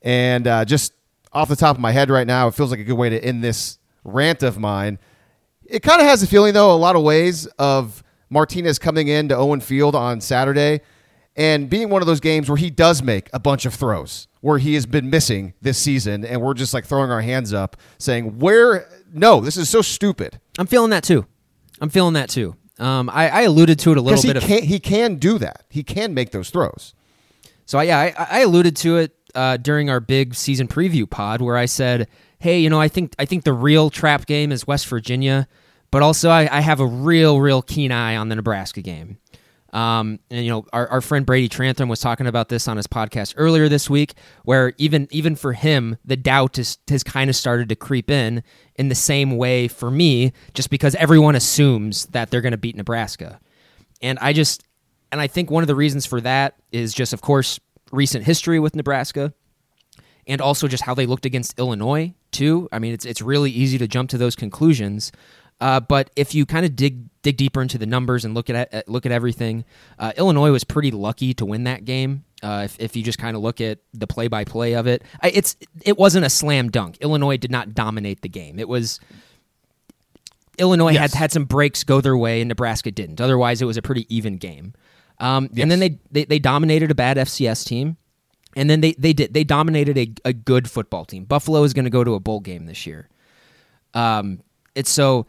And 0.02 0.46
uh, 0.46 0.64
just 0.64 0.92
off 1.32 1.48
the 1.48 1.56
top 1.56 1.76
of 1.76 1.80
my 1.80 1.90
head 1.90 2.10
right 2.10 2.26
now, 2.26 2.48
it 2.48 2.54
feels 2.54 2.70
like 2.70 2.80
a 2.80 2.84
good 2.84 2.94
way 2.94 3.10
to 3.10 3.22
end 3.22 3.42
this 3.42 3.78
rant 4.04 4.42
of 4.42 4.58
mine. 4.58 4.98
It 5.64 5.82
kind 5.82 6.00
of 6.00 6.06
has 6.06 6.22
a 6.22 6.26
feeling, 6.26 6.54
though, 6.54 6.72
a 6.72 6.76
lot 6.76 6.96
of 6.96 7.02
ways 7.02 7.46
of 7.58 8.02
Martinez 8.30 8.78
coming 8.78 9.08
in 9.08 9.28
to 9.28 9.36
Owen 9.36 9.60
Field 9.60 9.94
on 9.94 10.20
Saturday 10.20 10.80
and 11.36 11.68
being 11.68 11.90
one 11.90 12.02
of 12.02 12.06
those 12.06 12.20
games 12.20 12.48
where 12.48 12.56
he 12.56 12.70
does 12.70 13.02
make 13.02 13.28
a 13.32 13.38
bunch 13.38 13.66
of 13.66 13.74
throws 13.74 14.28
where 14.40 14.58
he 14.58 14.74
has 14.74 14.86
been 14.86 15.10
missing 15.10 15.54
this 15.60 15.78
season 15.78 16.24
and 16.24 16.40
we're 16.40 16.54
just 16.54 16.72
like 16.74 16.84
throwing 16.84 17.10
our 17.10 17.20
hands 17.20 17.52
up 17.52 17.76
saying 17.98 18.38
where 18.38 18.88
no 19.12 19.40
this 19.40 19.56
is 19.56 19.68
so 19.68 19.80
stupid 19.80 20.40
i'm 20.58 20.66
feeling 20.66 20.90
that 20.90 21.04
too 21.04 21.24
i'm 21.80 21.88
feeling 21.88 22.14
that 22.14 22.28
too 22.28 22.56
um, 22.80 23.10
I, 23.10 23.28
I, 23.28 23.42
alluded 23.42 23.78
to 23.80 23.92
it 23.92 23.98
a 23.98 24.00
little 24.00 24.20
he 24.22 24.32
bit. 24.32 24.42
Can, 24.42 24.58
of, 24.58 24.64
he 24.64 24.80
can 24.80 25.16
do 25.16 25.36
that. 25.38 25.64
He 25.68 25.82
can 25.82 26.14
make 26.14 26.30
those 26.30 26.48
throws. 26.48 26.94
So 27.66 27.78
yeah, 27.80 27.98
I, 27.98 28.14
I 28.18 28.40
alluded 28.40 28.74
to 28.76 28.96
it 28.96 29.14
uh, 29.34 29.58
during 29.58 29.90
our 29.90 30.00
big 30.00 30.34
season 30.34 30.66
preview 30.66 31.08
pod 31.08 31.42
where 31.42 31.58
I 31.58 31.66
said, 31.66 32.08
"Hey, 32.38 32.58
you 32.60 32.70
know, 32.70 32.80
I 32.80 32.88
think 32.88 33.14
I 33.18 33.26
think 33.26 33.44
the 33.44 33.52
real 33.52 33.90
trap 33.90 34.24
game 34.24 34.50
is 34.50 34.66
West 34.66 34.86
Virginia, 34.88 35.46
but 35.90 36.02
also 36.02 36.30
I, 36.30 36.58
I 36.58 36.60
have 36.60 36.80
a 36.80 36.86
real, 36.86 37.40
real 37.40 37.62
keen 37.62 37.92
eye 37.92 38.16
on 38.16 38.28
the 38.28 38.36
Nebraska 38.36 38.82
game." 38.82 39.18
Um, 39.72 40.18
and 40.30 40.44
you 40.44 40.50
know, 40.50 40.66
our, 40.72 40.88
our 40.88 41.00
friend 41.00 41.24
Brady 41.24 41.48
Trantham 41.48 41.88
was 41.88 42.00
talking 42.00 42.26
about 42.26 42.48
this 42.48 42.66
on 42.66 42.76
his 42.76 42.88
podcast 42.88 43.34
earlier 43.36 43.68
this 43.68 43.88
week, 43.88 44.14
where 44.44 44.72
even 44.78 45.06
even 45.10 45.36
for 45.36 45.52
him, 45.52 45.96
the 46.04 46.16
doubt 46.16 46.58
is, 46.58 46.78
has 46.88 47.04
kind 47.04 47.30
of 47.30 47.36
started 47.36 47.68
to 47.68 47.76
creep 47.76 48.10
in 48.10 48.42
in 48.74 48.88
the 48.88 48.94
same 48.94 49.36
way 49.36 49.68
for 49.68 49.90
me, 49.90 50.32
just 50.54 50.70
because 50.70 50.94
everyone 50.96 51.36
assumes 51.36 52.06
that 52.06 52.30
they're 52.30 52.40
going 52.40 52.50
to 52.50 52.58
beat 52.58 52.76
Nebraska, 52.76 53.38
and 54.02 54.18
I 54.18 54.32
just 54.32 54.64
and 55.12 55.20
I 55.20 55.26
think 55.26 55.50
one 55.50 55.62
of 55.62 55.68
the 55.68 55.74
reasons 55.76 56.06
for 56.06 56.20
that 56.20 56.54
is 56.72 56.92
just, 56.92 57.12
of 57.12 57.20
course, 57.20 57.60
recent 57.92 58.24
history 58.24 58.58
with 58.58 58.74
Nebraska, 58.74 59.32
and 60.26 60.40
also 60.40 60.68
just 60.68 60.84
how 60.84 60.94
they 60.94 61.06
looked 61.06 61.26
against 61.26 61.58
Illinois 61.58 62.12
too. 62.32 62.68
I 62.72 62.80
mean, 62.80 62.92
it's 62.92 63.04
it's 63.04 63.22
really 63.22 63.50
easy 63.50 63.78
to 63.78 63.86
jump 63.86 64.10
to 64.10 64.18
those 64.18 64.34
conclusions. 64.34 65.12
Uh, 65.60 65.80
but 65.80 66.10
if 66.16 66.34
you 66.34 66.46
kind 66.46 66.64
of 66.64 66.74
dig 66.74 67.04
dig 67.22 67.36
deeper 67.36 67.60
into 67.60 67.76
the 67.76 67.86
numbers 67.86 68.24
and 68.24 68.34
look 68.34 68.48
at 68.48 68.88
look 68.88 69.04
at 69.04 69.12
everything, 69.12 69.64
uh, 69.98 70.12
Illinois 70.16 70.50
was 70.50 70.64
pretty 70.64 70.90
lucky 70.90 71.34
to 71.34 71.44
win 71.44 71.64
that 71.64 71.84
game. 71.84 72.24
Uh, 72.42 72.62
if, 72.64 72.80
if 72.80 72.96
you 72.96 73.02
just 73.02 73.18
kind 73.18 73.36
of 73.36 73.42
look 73.42 73.60
at 73.60 73.78
the 73.92 74.06
play 74.06 74.26
by 74.26 74.44
play 74.44 74.72
of 74.74 74.86
it, 74.86 75.02
I, 75.22 75.28
it's 75.30 75.56
it 75.84 75.98
wasn't 75.98 76.24
a 76.24 76.30
slam 76.30 76.70
dunk. 76.70 76.96
Illinois 77.00 77.36
did 77.36 77.50
not 77.50 77.74
dominate 77.74 78.22
the 78.22 78.28
game. 78.28 78.58
It 78.58 78.68
was 78.68 79.00
Illinois 80.58 80.92
yes. 80.92 81.12
had 81.12 81.18
had 81.18 81.32
some 81.32 81.44
breaks 81.44 81.84
go 81.84 82.00
their 82.00 82.16
way, 82.16 82.40
and 82.40 82.48
Nebraska 82.48 82.90
didn't. 82.90 83.20
Otherwise, 83.20 83.60
it 83.60 83.66
was 83.66 83.76
a 83.76 83.82
pretty 83.82 84.06
even 84.14 84.38
game. 84.38 84.74
Um, 85.18 85.50
yes. 85.52 85.62
And 85.62 85.70
then 85.70 85.80
they, 85.80 85.98
they 86.10 86.24
they 86.24 86.38
dominated 86.38 86.90
a 86.90 86.94
bad 86.94 87.18
FCS 87.18 87.66
team, 87.66 87.98
and 88.56 88.70
then 88.70 88.80
they 88.80 88.92
they 88.92 89.12
did 89.12 89.34
they 89.34 89.44
dominated 89.44 89.98
a, 89.98 90.10
a 90.24 90.32
good 90.32 90.70
football 90.70 91.04
team. 91.04 91.24
Buffalo 91.24 91.62
is 91.64 91.74
going 91.74 91.84
to 91.84 91.90
go 91.90 92.02
to 92.02 92.14
a 92.14 92.20
bowl 92.20 92.40
game 92.40 92.64
this 92.64 92.86
year. 92.86 93.08
Um, 93.92 94.40
it's 94.74 94.90
so 94.90 95.26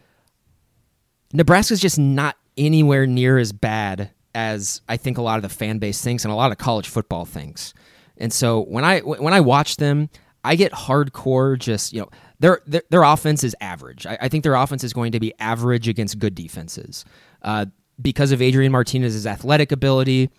Nebraska's 1.33 1.79
just 1.79 2.00
not 2.00 2.38
anywhere 2.57 3.07
near 3.07 3.38
as 3.38 3.51
bad 3.51 4.11
as 4.33 4.81
I 4.88 4.97
think 4.97 5.17
a 5.17 5.21
lot 5.21 5.38
of 5.38 5.43
the 5.43 5.50
fan 5.50 5.77
base 5.79 6.01
thinks 6.01 6.23
and 6.23 6.31
a 6.31 6.35
lot 6.35 6.51
of 6.51 6.57
college 6.57 6.88
football 6.88 7.25
thinks. 7.25 7.73
And 8.17 8.31
so 8.31 8.61
when 8.61 8.83
I 8.83 9.00
when 9.00 9.33
I 9.33 9.41
watch 9.41 9.77
them, 9.77 10.09
I 10.43 10.55
get 10.55 10.71
hardcore 10.71 11.57
just 11.57 11.93
you 11.93 12.01
know 12.01 12.09
their 12.39 12.61
their, 12.65 12.83
their 12.89 13.03
offense 13.03 13.43
is 13.43 13.55
average. 13.61 14.05
I, 14.05 14.17
I, 14.21 14.27
think 14.29 14.43
their 14.43 14.55
offense 14.55 14.83
is 14.83 14.93
going 14.93 15.11
to 15.13 15.19
be 15.19 15.33
average 15.39 15.88
against 15.88 16.19
good 16.19 16.35
defenses 16.35 17.05
uh, 17.41 17.65
because 18.01 18.31
of 18.31 18.41
Adrian 18.41 18.71
Martinez's 18.71 19.27
athletic 19.27 19.71
ability. 19.71 20.29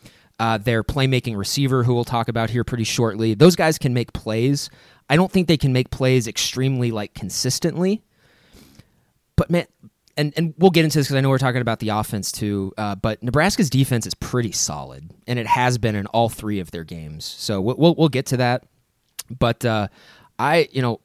Uh, 0.41 0.59
their 0.59 0.83
playmaking 0.83 1.37
receiver, 1.37 1.85
who 1.85 1.95
we'll 1.95 2.05
talk 2.05 2.27
about 2.27 2.51
here 2.51 2.65
pretty 2.65 2.83
shortly, 2.83 3.35
those 3.35 3.55
guys 3.55 3.79
can 3.79 3.95
make 3.95 4.13
plays. 4.13 4.71
I 5.09 5.15
don't 5.15 5.31
think 5.31 5.47
they 5.47 5.59
can 5.59 5.73
make 5.73 5.91
plays 5.91 6.27
extremely 6.27 6.91
like 6.91 7.15
consistently. 7.15 8.03
But 9.37 9.51
man, 9.51 9.67
and 10.17 10.33
and 10.37 10.55
we'll 10.59 10.71
get 10.71 10.85
into 10.85 10.99
this 10.99 11.07
because 11.07 11.17
I 11.17 11.21
know 11.21 11.29
we're 11.29 11.39
talking 11.39 11.61
about 11.61 11.81
the 11.81 11.91
offense 11.91 12.33
too. 12.33 12.73
Uh, 12.77 12.95
but 12.95 13.23
Nebraska's 13.23 13.71
defense 13.71 14.07
is 14.07 14.15
pretty 14.15 14.53
solid, 14.53 15.11
and 15.27 15.39
it 15.39 15.47
has 15.47 15.79
been 15.79 15.95
in 15.95 16.07
all 16.07 16.29
three 16.29 16.61
of 16.61 16.71
their 16.71 16.85
games. 16.85 17.25
So 17.25 17.61
we'll 17.61 17.77
we'll, 17.77 17.95
we'll 17.95 18.09
get 18.09 18.27
to 18.27 18.37
that. 18.39 18.65
But 19.31 19.65
uh, 19.65 19.89
I, 20.39 20.69
you 20.73 20.83
know, 20.83 21.01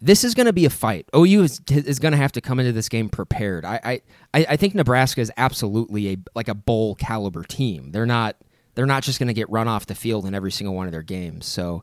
this 0.00 0.24
is 0.24 0.34
going 0.34 0.46
to 0.46 0.52
be 0.52 0.64
a 0.64 0.70
fight. 0.70 1.08
OU 1.14 1.42
is, 1.42 1.60
is 1.70 1.98
going 1.98 2.12
to 2.12 2.18
have 2.18 2.32
to 2.32 2.40
come 2.40 2.60
into 2.60 2.72
this 2.72 2.88
game 2.88 3.08
prepared. 3.08 3.64
I, 3.64 4.00
I, 4.34 4.46
I 4.50 4.56
think 4.56 4.74
Nebraska 4.74 5.20
is 5.20 5.32
absolutely 5.36 6.12
a 6.12 6.16
like 6.34 6.48
a 6.48 6.54
bowl 6.54 6.94
caliber 6.94 7.42
team. 7.42 7.90
They're 7.90 8.06
not 8.06 8.36
they're 8.74 8.86
not 8.86 9.02
just 9.02 9.18
going 9.18 9.28
to 9.28 9.34
get 9.34 9.50
run 9.50 9.66
off 9.66 9.86
the 9.86 9.94
field 9.94 10.26
in 10.26 10.34
every 10.34 10.52
single 10.52 10.74
one 10.74 10.86
of 10.86 10.92
their 10.92 11.02
games. 11.02 11.46
So, 11.46 11.82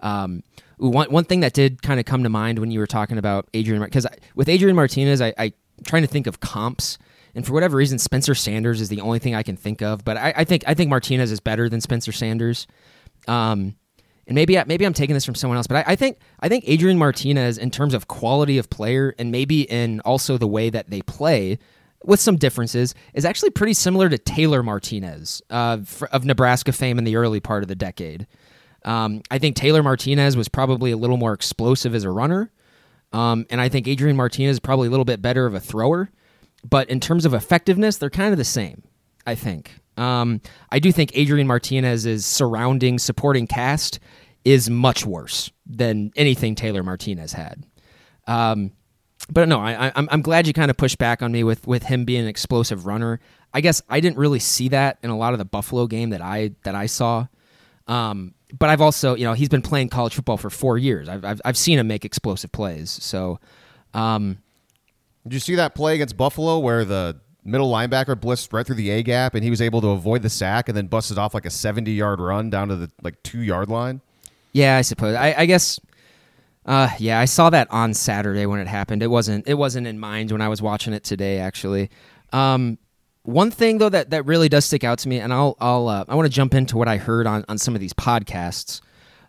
um, 0.00 0.42
one 0.76 1.10
one 1.10 1.24
thing 1.24 1.40
that 1.40 1.54
did 1.54 1.80
kind 1.82 1.98
of 1.98 2.04
come 2.04 2.22
to 2.24 2.28
mind 2.28 2.58
when 2.58 2.70
you 2.70 2.80
were 2.80 2.86
talking 2.86 3.16
about 3.16 3.48
Adrian 3.54 3.82
because 3.82 4.06
with 4.34 4.48
Adrian 4.48 4.76
Martinez, 4.76 5.22
I, 5.22 5.32
I 5.38 5.52
trying 5.84 6.02
to 6.02 6.08
think 6.08 6.26
of 6.26 6.40
comps. 6.40 6.98
And 7.34 7.44
for 7.44 7.52
whatever 7.52 7.76
reason, 7.76 7.98
Spencer 7.98 8.34
Sanders 8.34 8.80
is 8.80 8.88
the 8.88 9.00
only 9.00 9.18
thing 9.18 9.34
I 9.34 9.42
can 9.42 9.56
think 9.56 9.82
of. 9.82 10.04
But 10.04 10.16
I, 10.16 10.32
I 10.36 10.44
think 10.44 10.64
I 10.66 10.74
think 10.74 10.90
Martinez 10.90 11.32
is 11.32 11.40
better 11.40 11.68
than 11.68 11.80
Spencer 11.80 12.12
Sanders. 12.12 12.66
Um, 13.26 13.76
and 14.26 14.34
maybe 14.34 14.58
maybe 14.66 14.86
I'm 14.86 14.94
taking 14.94 15.14
this 15.14 15.24
from 15.24 15.34
someone 15.34 15.56
else, 15.56 15.66
but 15.66 15.86
I, 15.86 15.92
I, 15.92 15.96
think 15.96 16.18
I 16.40 16.48
think 16.48 16.64
Adrian 16.66 16.98
Martinez, 16.98 17.58
in 17.58 17.70
terms 17.70 17.94
of 17.94 18.08
quality 18.08 18.58
of 18.58 18.70
player, 18.70 19.14
and 19.18 19.30
maybe 19.30 19.62
in 19.62 20.00
also 20.00 20.38
the 20.38 20.46
way 20.46 20.70
that 20.70 20.90
they 20.90 21.02
play, 21.02 21.58
with 22.04 22.20
some 22.20 22.36
differences, 22.36 22.94
is 23.12 23.24
actually 23.24 23.50
pretty 23.50 23.74
similar 23.74 24.08
to 24.08 24.18
Taylor 24.18 24.62
Martinez 24.62 25.42
uh, 25.50 25.78
of 26.12 26.24
Nebraska 26.24 26.72
fame 26.72 26.98
in 26.98 27.04
the 27.04 27.16
early 27.16 27.40
part 27.40 27.62
of 27.62 27.68
the 27.68 27.74
decade. 27.74 28.26
Um, 28.84 29.22
I 29.30 29.38
think 29.38 29.56
Taylor 29.56 29.82
Martinez 29.82 30.36
was 30.36 30.48
probably 30.48 30.90
a 30.90 30.96
little 30.96 31.16
more 31.16 31.32
explosive 31.32 31.94
as 31.94 32.04
a 32.04 32.10
runner, 32.10 32.50
um, 33.14 33.46
and 33.48 33.60
I 33.60 33.68
think 33.68 33.86
Adrian 33.86 34.16
Martinez 34.16 34.56
is 34.56 34.60
probably 34.60 34.88
a 34.88 34.90
little 34.90 35.04
bit 35.04 35.22
better 35.22 35.46
of 35.46 35.54
a 35.54 35.60
thrower. 35.60 36.10
But 36.68 36.90
in 36.90 36.98
terms 36.98 37.24
of 37.24 37.34
effectiveness, 37.34 37.98
they're 37.98 38.10
kind 38.10 38.32
of 38.32 38.38
the 38.38 38.44
same. 38.44 38.82
I 39.26 39.34
think. 39.34 39.72
Um, 39.96 40.40
I 40.70 40.80
do 40.80 40.92
think 40.92 41.12
Adrian 41.14 41.46
Martinez's 41.46 42.26
surrounding 42.26 42.98
supporting 42.98 43.46
cast 43.46 44.00
is 44.44 44.68
much 44.68 45.06
worse 45.06 45.50
than 45.64 46.10
anything 46.16 46.54
Taylor 46.54 46.82
Martinez 46.82 47.32
had. 47.32 47.64
Um, 48.26 48.72
but 49.30 49.48
no, 49.48 49.60
I, 49.60 49.92
I'm 49.94 50.08
I'm 50.10 50.20
glad 50.20 50.46
you 50.46 50.52
kind 50.52 50.70
of 50.70 50.76
pushed 50.76 50.98
back 50.98 51.22
on 51.22 51.32
me 51.32 51.44
with 51.44 51.66
with 51.66 51.84
him 51.84 52.04
being 52.04 52.22
an 52.22 52.28
explosive 52.28 52.84
runner. 52.84 53.20
I 53.54 53.60
guess 53.60 53.80
I 53.88 54.00
didn't 54.00 54.18
really 54.18 54.40
see 54.40 54.68
that 54.68 54.98
in 55.02 55.10
a 55.10 55.16
lot 55.16 55.32
of 55.32 55.38
the 55.38 55.44
Buffalo 55.44 55.86
game 55.86 56.10
that 56.10 56.20
I 56.20 56.50
that 56.64 56.74
I 56.74 56.86
saw. 56.86 57.28
Um, 57.86 58.34
but 58.58 58.70
I've 58.70 58.80
also, 58.80 59.14
you 59.14 59.24
know, 59.24 59.32
he's 59.34 59.48
been 59.48 59.62
playing 59.62 59.88
college 59.88 60.14
football 60.14 60.36
for 60.36 60.50
four 60.50 60.78
years. 60.78 61.08
I've 61.08 61.24
I've, 61.24 61.40
I've 61.44 61.56
seen 61.56 61.78
him 61.78 61.86
make 61.86 62.04
explosive 62.04 62.52
plays. 62.52 62.90
So, 62.90 63.40
um, 63.92 64.38
did 65.24 65.34
you 65.34 65.40
see 65.40 65.54
that 65.56 65.74
play 65.74 65.94
against 65.94 66.16
Buffalo 66.16 66.58
where 66.58 66.84
the 66.84 67.20
middle 67.44 67.70
linebacker 67.70 68.14
blitzed 68.14 68.52
right 68.52 68.66
through 68.66 68.76
the 68.76 68.90
A 68.90 69.02
gap, 69.02 69.34
and 69.34 69.44
he 69.44 69.50
was 69.50 69.60
able 69.60 69.80
to 69.82 69.88
avoid 69.88 70.22
the 70.22 70.30
sack 70.30 70.68
and 70.68 70.76
then 70.76 70.86
busted 70.86 71.18
off 71.18 71.34
like 71.34 71.46
a 71.46 71.50
70 71.50 71.92
yard 71.92 72.20
run 72.20 72.50
down 72.50 72.68
to 72.68 72.76
the 72.76 72.90
like 73.02 73.22
two 73.22 73.40
yard 73.40 73.68
line. 73.68 74.00
Yeah, 74.52 74.76
I 74.76 74.82
suppose. 74.82 75.14
I, 75.16 75.34
I 75.38 75.46
guess. 75.46 75.78
Uh, 76.66 76.88
yeah, 76.98 77.20
I 77.20 77.26
saw 77.26 77.50
that 77.50 77.70
on 77.70 77.92
Saturday 77.92 78.46
when 78.46 78.58
it 78.58 78.66
happened. 78.66 79.02
It 79.02 79.08
wasn't. 79.08 79.46
It 79.46 79.54
wasn't 79.54 79.86
in 79.86 79.98
mind 79.98 80.32
when 80.32 80.40
I 80.40 80.48
was 80.48 80.62
watching 80.62 80.94
it 80.94 81.04
today. 81.04 81.38
Actually, 81.38 81.90
um, 82.32 82.78
one 83.24 83.50
thing 83.50 83.78
though 83.78 83.88
that, 83.88 84.10
that 84.10 84.24
really 84.26 84.48
does 84.48 84.64
stick 84.64 84.84
out 84.84 84.98
to 85.00 85.08
me, 85.08 85.18
and 85.18 85.32
I'll 85.32 85.56
I'll 85.60 85.88
uh, 85.88 86.04
I 86.08 86.14
want 86.14 86.26
to 86.26 86.32
jump 86.32 86.54
into 86.54 86.76
what 86.76 86.88
I 86.88 86.96
heard 86.96 87.26
on 87.26 87.44
on 87.48 87.58
some 87.58 87.74
of 87.74 87.80
these 87.80 87.92
podcasts, 87.92 88.80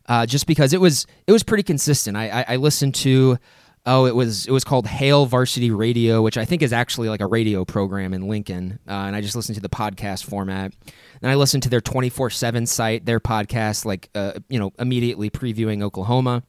uh, 0.07 0.25
just 0.25 0.47
because 0.47 0.73
it 0.73 0.79
was 0.79 1.07
it 1.27 1.31
was 1.31 1.43
pretty 1.43 1.63
consistent. 1.63 2.15
I 2.15 2.29
I, 2.29 2.45
I 2.49 2.55
listened 2.57 2.95
to 2.95 3.37
oh, 3.85 4.05
it 4.05 4.15
was 4.15 4.45
it 4.45 4.51
was 4.51 4.63
called 4.63 4.87
Hail 4.87 5.25
Varsity 5.25 5.71
Radio, 5.71 6.21
which 6.21 6.37
I 6.37 6.45
think 6.45 6.61
is 6.61 6.73
actually 6.73 7.09
like 7.09 7.21
a 7.21 7.27
radio 7.27 7.65
program 7.65 8.13
in 8.13 8.27
Lincoln. 8.27 8.79
Uh, 8.87 8.91
and 8.91 9.15
I 9.15 9.21
just 9.21 9.35
listened 9.35 9.55
to 9.55 9.61
the 9.61 9.69
podcast 9.69 10.25
format. 10.25 10.73
And 11.21 11.31
I 11.31 11.35
listened 11.35 11.63
to 11.63 11.69
their 11.69 11.81
twenty 11.81 12.09
four 12.09 12.29
seven 12.29 12.65
site, 12.65 13.05
their 13.05 13.19
podcast, 13.19 13.85
like 13.85 14.09
uh, 14.15 14.33
you 14.49 14.59
know, 14.59 14.73
immediately 14.79 15.29
previewing 15.29 15.81
Oklahoma, 15.81 16.43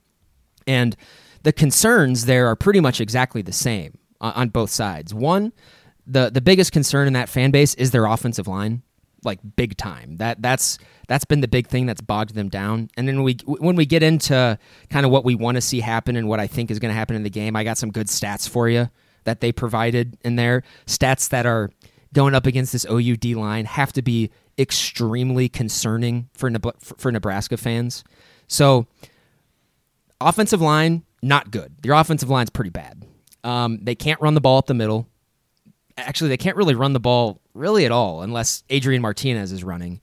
and 0.67 0.97
the 1.43 1.53
concerns 1.53 2.25
there 2.25 2.49
are 2.49 2.57
pretty 2.57 2.81
much 2.81 3.01
exactly 3.01 3.43
the 3.43 3.53
same 3.53 3.99
on, 4.21 4.33
on 4.33 4.49
both 4.49 4.71
sides. 4.71 5.15
One, 5.15 5.53
the 6.07 6.31
the 6.31 6.41
biggest 6.41 6.73
concern 6.73 7.07
in 7.07 7.13
that 7.15 7.29
fan 7.29 7.51
base 7.51 7.75
is 7.75 7.91
their 7.91 8.07
offensive 8.07 8.47
line 8.47 8.83
like 9.25 9.41
big 9.57 9.77
time. 9.77 10.17
That 10.17 10.41
that's 10.41 10.79
that's 11.09 11.25
been 11.25 11.41
the 11.41 11.49
big 11.49 11.67
thing 11.67 11.85
that's 11.85 12.01
bogged 12.01 12.35
them 12.35 12.49
down. 12.49 12.89
And 12.97 13.07
then 13.07 13.23
we 13.23 13.37
when 13.47 13.77
we 13.77 13.85
get 13.85 14.03
into 14.03 14.59
kind 14.89 15.05
of 15.05 15.13
what 15.13 15.25
we 15.25 15.35
want 15.35 15.57
to 15.57 15.61
see 15.61 15.81
happen 15.81 16.17
and 16.17 16.29
what 16.29 16.41
I 16.41 16.47
think 16.47 16.71
is 16.71 16.79
going 16.79 16.91
to 16.91 16.95
happen 16.97 17.17
in 17.17 17.23
the 17.23 17.31
game, 17.31 17.57
I 17.57 17.65
got 17.65 17.77
some 17.77 17.91
good 17.91 18.07
stats 18.07 18.49
for 18.49 18.69
you 18.69 18.89
that 19.25 19.41
they 19.41 19.53
provided 19.53 20.17
in 20.23 20.37
there. 20.37 20.63
Stats 20.87 21.29
that 21.31 21.45
are 21.45 21.71
going 22.15 22.35
up 22.35 22.47
against 22.47 22.73
this 22.73 22.87
OUD 22.87 23.25
line 23.35 23.67
have 23.67 23.93
to 23.95 24.03
be 24.03 24.31
extremely 24.59 25.49
concerning 25.49 26.29
for 26.33 26.51
for 26.97 27.13
Nebraska 27.13 27.57
fans. 27.57 28.05
So 28.47 28.87
offensive 30.21 30.63
line 30.63 31.03
not 31.23 31.51
good. 31.51 31.75
Your 31.85 31.97
offensive 31.97 32.31
line's 32.31 32.51
pretty 32.51 32.71
bad. 32.71 33.05
Um, 33.43 33.81
they 33.83 33.95
can't 33.95 34.21
run 34.21 34.35
the 34.35 34.41
ball 34.41 34.59
up 34.59 34.67
the 34.67 34.75
middle 34.75 35.09
actually 35.97 36.29
they 36.29 36.37
can't 36.37 36.57
really 36.57 36.75
run 36.75 36.93
the 36.93 37.01
ball 37.01 37.41
really 37.55 37.85
at 37.85 37.93
all 37.93 38.23
unless 38.23 38.63
Adrian 38.71 39.03
Martinez 39.03 39.53
is 39.53 39.65
running. 39.65 40.01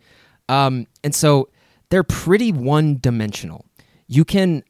Um, 0.50 0.88
and 1.04 1.14
so 1.14 1.50
they're 1.90 2.04
pretty 2.04 2.52
one 2.52 2.98
dimensional. 3.00 3.66
You 4.08 4.26
can 4.26 4.64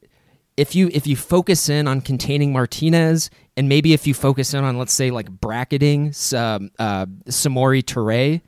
if 0.57 0.75
you 0.75 0.89
if 0.93 1.07
you 1.07 1.15
focus 1.15 1.69
in 1.69 1.87
on 1.87 2.01
containing 2.01 2.53
Martinez 2.53 3.29
and 3.57 3.67
maybe 3.67 3.93
if 3.93 4.05
you 4.05 4.13
focus 4.13 4.53
in 4.53 4.63
on 4.63 4.77
let's 4.77 4.93
say 4.93 5.11
like 5.11 5.29
bracketing 5.29 6.13
um, 6.35 6.69
uh, 6.79 7.05
Samori 7.27 7.83
Toure, 7.83 8.41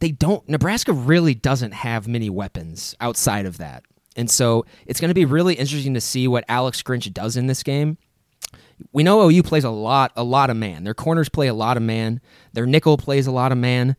they 0.00 0.10
don't 0.10 0.46
Nebraska 0.48 0.92
really 0.92 1.34
doesn't 1.34 1.72
have 1.72 2.08
many 2.08 2.28
weapons 2.28 2.94
outside 3.00 3.46
of 3.46 3.58
that. 3.58 3.84
And 4.14 4.30
so 4.30 4.66
it's 4.86 5.00
going 5.00 5.08
to 5.08 5.14
be 5.14 5.24
really 5.24 5.54
interesting 5.54 5.94
to 5.94 6.00
see 6.00 6.28
what 6.28 6.44
Alex 6.48 6.82
Grinch 6.82 7.10
does 7.12 7.36
in 7.36 7.46
this 7.46 7.62
game 7.62 7.96
we 8.92 9.02
know 9.02 9.28
OU 9.28 9.42
plays 9.42 9.64
a 9.64 9.70
lot, 9.70 10.12
a 10.16 10.24
lot 10.24 10.50
of 10.50 10.56
man. 10.56 10.84
Their 10.84 10.94
corners 10.94 11.28
play 11.28 11.48
a 11.48 11.54
lot 11.54 11.76
of 11.76 11.82
man. 11.82 12.20
Their 12.52 12.66
nickel 12.66 12.96
plays 12.96 13.26
a 13.26 13.32
lot 13.32 13.52
of 13.52 13.58
man. 13.58 13.96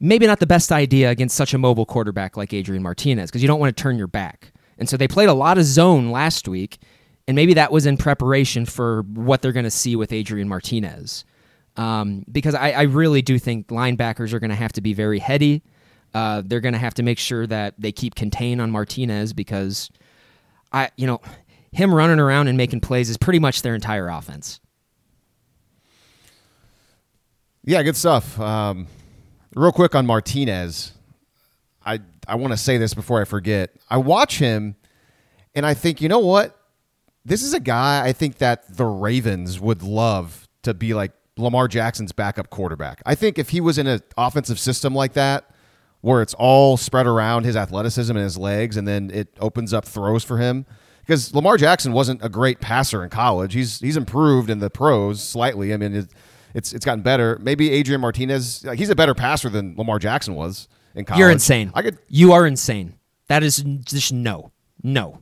Maybe 0.00 0.26
not 0.26 0.40
the 0.40 0.46
best 0.46 0.72
idea 0.72 1.10
against 1.10 1.36
such 1.36 1.52
a 1.52 1.58
mobile 1.58 1.86
quarterback 1.86 2.36
like 2.36 2.52
Adrian 2.52 2.82
Martinez 2.82 3.30
because 3.30 3.42
you 3.42 3.48
don't 3.48 3.60
want 3.60 3.76
to 3.76 3.82
turn 3.82 3.98
your 3.98 4.06
back. 4.06 4.52
And 4.78 4.88
so 4.88 4.96
they 4.96 5.06
played 5.06 5.28
a 5.28 5.34
lot 5.34 5.58
of 5.58 5.64
zone 5.64 6.10
last 6.10 6.48
week, 6.48 6.78
and 7.28 7.36
maybe 7.36 7.54
that 7.54 7.70
was 7.70 7.84
in 7.84 7.98
preparation 7.98 8.64
for 8.64 9.02
what 9.02 9.42
they're 9.42 9.52
going 9.52 9.64
to 9.64 9.70
see 9.70 9.94
with 9.94 10.12
Adrian 10.12 10.48
Martinez. 10.48 11.24
Um, 11.76 12.24
because 12.30 12.54
I, 12.54 12.72
I, 12.72 12.82
really 12.82 13.22
do 13.22 13.38
think 13.38 13.68
linebackers 13.68 14.32
are 14.32 14.40
going 14.40 14.50
to 14.50 14.56
have 14.56 14.72
to 14.72 14.80
be 14.80 14.92
very 14.92 15.20
heady. 15.20 15.62
Uh, 16.12 16.42
they're 16.44 16.60
going 16.60 16.72
to 16.72 16.80
have 16.80 16.94
to 16.94 17.04
make 17.04 17.18
sure 17.18 17.46
that 17.46 17.74
they 17.78 17.92
keep 17.92 18.16
contain 18.16 18.58
on 18.58 18.72
Martinez 18.72 19.32
because 19.32 19.88
I, 20.72 20.90
you 20.96 21.06
know, 21.06 21.20
him 21.72 21.94
running 21.94 22.18
around 22.18 22.48
and 22.48 22.56
making 22.56 22.80
plays 22.80 23.08
is 23.08 23.16
pretty 23.16 23.38
much 23.38 23.62
their 23.62 23.74
entire 23.74 24.08
offense. 24.08 24.60
Yeah, 27.64 27.82
good 27.82 27.96
stuff. 27.96 28.38
Um, 28.40 28.86
real 29.54 29.72
quick 29.72 29.94
on 29.94 30.06
Martinez, 30.06 30.92
I 31.84 32.00
I 32.26 32.36
want 32.36 32.52
to 32.52 32.56
say 32.56 32.78
this 32.78 32.94
before 32.94 33.20
I 33.20 33.24
forget. 33.24 33.70
I 33.88 33.98
watch 33.98 34.38
him, 34.38 34.76
and 35.54 35.66
I 35.66 35.74
think 35.74 36.00
you 36.00 36.08
know 36.08 36.20
what, 36.20 36.58
this 37.24 37.42
is 37.42 37.54
a 37.54 37.60
guy 37.60 38.04
I 38.04 38.12
think 38.12 38.38
that 38.38 38.76
the 38.76 38.86
Ravens 38.86 39.60
would 39.60 39.82
love 39.82 40.48
to 40.62 40.74
be 40.74 40.94
like 40.94 41.12
Lamar 41.36 41.68
Jackson's 41.68 42.12
backup 42.12 42.50
quarterback. 42.50 43.02
I 43.06 43.14
think 43.14 43.38
if 43.38 43.50
he 43.50 43.60
was 43.60 43.78
in 43.78 43.86
an 43.86 44.00
offensive 44.16 44.58
system 44.58 44.94
like 44.94 45.12
that, 45.12 45.50
where 46.00 46.22
it's 46.22 46.34
all 46.34 46.76
spread 46.76 47.06
around 47.06 47.44
his 47.44 47.56
athleticism 47.56 48.16
and 48.16 48.24
his 48.24 48.38
legs, 48.38 48.76
and 48.76 48.88
then 48.88 49.10
it 49.12 49.28
opens 49.38 49.74
up 49.74 49.84
throws 49.84 50.24
for 50.24 50.38
him 50.38 50.66
because 51.10 51.34
Lamar 51.34 51.56
Jackson 51.56 51.92
wasn't 51.92 52.24
a 52.24 52.28
great 52.28 52.60
passer 52.60 53.02
in 53.02 53.10
college. 53.10 53.52
He's 53.52 53.80
he's 53.80 53.96
improved 53.96 54.48
in 54.48 54.60
the 54.60 54.70
pros 54.70 55.20
slightly. 55.20 55.74
I 55.74 55.76
mean, 55.76 56.06
it's 56.54 56.72
it's 56.72 56.84
gotten 56.84 57.02
better. 57.02 57.36
Maybe 57.42 57.72
Adrian 57.72 58.00
Martinez. 58.00 58.64
He's 58.76 58.90
a 58.90 58.94
better 58.94 59.12
passer 59.12 59.48
than 59.48 59.74
Lamar 59.76 59.98
Jackson 59.98 60.36
was 60.36 60.68
in 60.94 61.04
college. 61.04 61.18
You're 61.18 61.30
insane. 61.30 61.72
I 61.74 61.82
could. 61.82 61.98
You 62.06 62.32
are 62.32 62.46
insane. 62.46 62.94
That 63.26 63.42
is 63.42 63.56
just 63.56 64.12
no, 64.12 64.52
no. 64.84 65.20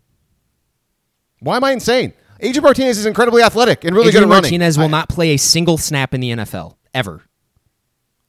Why 1.40 1.56
am 1.56 1.64
I 1.64 1.72
insane? 1.72 2.12
Adrian 2.40 2.64
Martinez 2.64 2.98
is 2.98 3.06
incredibly 3.06 3.42
athletic 3.42 3.84
and 3.84 3.96
really 3.96 4.08
Adrian 4.08 4.24
good 4.24 4.30
at 4.30 4.36
running. 4.36 4.50
Martinez 4.50 4.76
will 4.76 4.84
I, 4.84 4.88
not 4.88 5.08
play 5.08 5.30
a 5.30 5.38
single 5.38 5.78
snap 5.78 6.12
in 6.12 6.20
the 6.20 6.32
NFL 6.32 6.76
ever. 6.92 7.22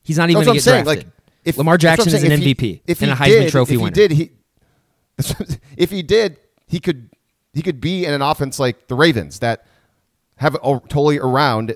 He's 0.02 0.18
not 0.18 0.30
even 0.30 0.46
going 0.46 0.48
to 0.48 0.54
get 0.54 0.64
saying. 0.64 0.84
drafted. 0.86 1.08
Like, 1.08 1.14
if, 1.44 1.58
Lamar 1.58 1.78
Jackson 1.78 2.08
is 2.08 2.24
an 2.24 2.32
if 2.32 2.40
MVP 2.40 2.62
he, 2.62 2.82
if 2.88 3.02
and 3.02 3.12
a 3.12 3.16
Heisman 3.16 3.42
did, 3.42 3.52
Trophy 3.52 3.76
if 3.76 3.82
winner. 3.82 4.02
He 4.02 4.08
did, 4.08 4.12
he, 4.12 4.32
if 5.78 5.92
he 5.92 6.02
did, 6.02 6.40
he 6.68 6.80
could 6.80 7.09
he 7.54 7.62
could 7.62 7.82
be 7.82 8.06
in 8.06 8.14
an 8.14 8.22
offense 8.22 8.60
like 8.60 8.88
the 8.88 8.96
Ravens 8.96 9.40
that 9.40 9.66
have 10.38 10.56
a, 10.56 10.60
totally 10.88 11.20
around 11.20 11.76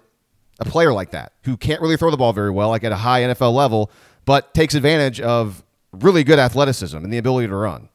a 0.59 0.65
player 0.65 0.93
like 0.93 1.11
that 1.11 1.33
who 1.43 1.57
can't 1.57 1.81
really 1.81 1.97
throw 1.97 2.11
the 2.11 2.17
ball 2.17 2.33
very 2.33 2.51
well, 2.51 2.69
like 2.69 2.83
at 2.83 2.91
a 2.91 2.97
high 2.97 3.21
NFL 3.21 3.53
level, 3.53 3.91
but 4.25 4.53
takes 4.53 4.75
advantage 4.75 5.19
of 5.19 5.63
really 5.91 6.23
good 6.23 6.39
athleticism 6.39 6.97
and 6.97 7.11
the 7.11 7.17
ability 7.17 7.47
to 7.47 7.55
run. 7.55 7.89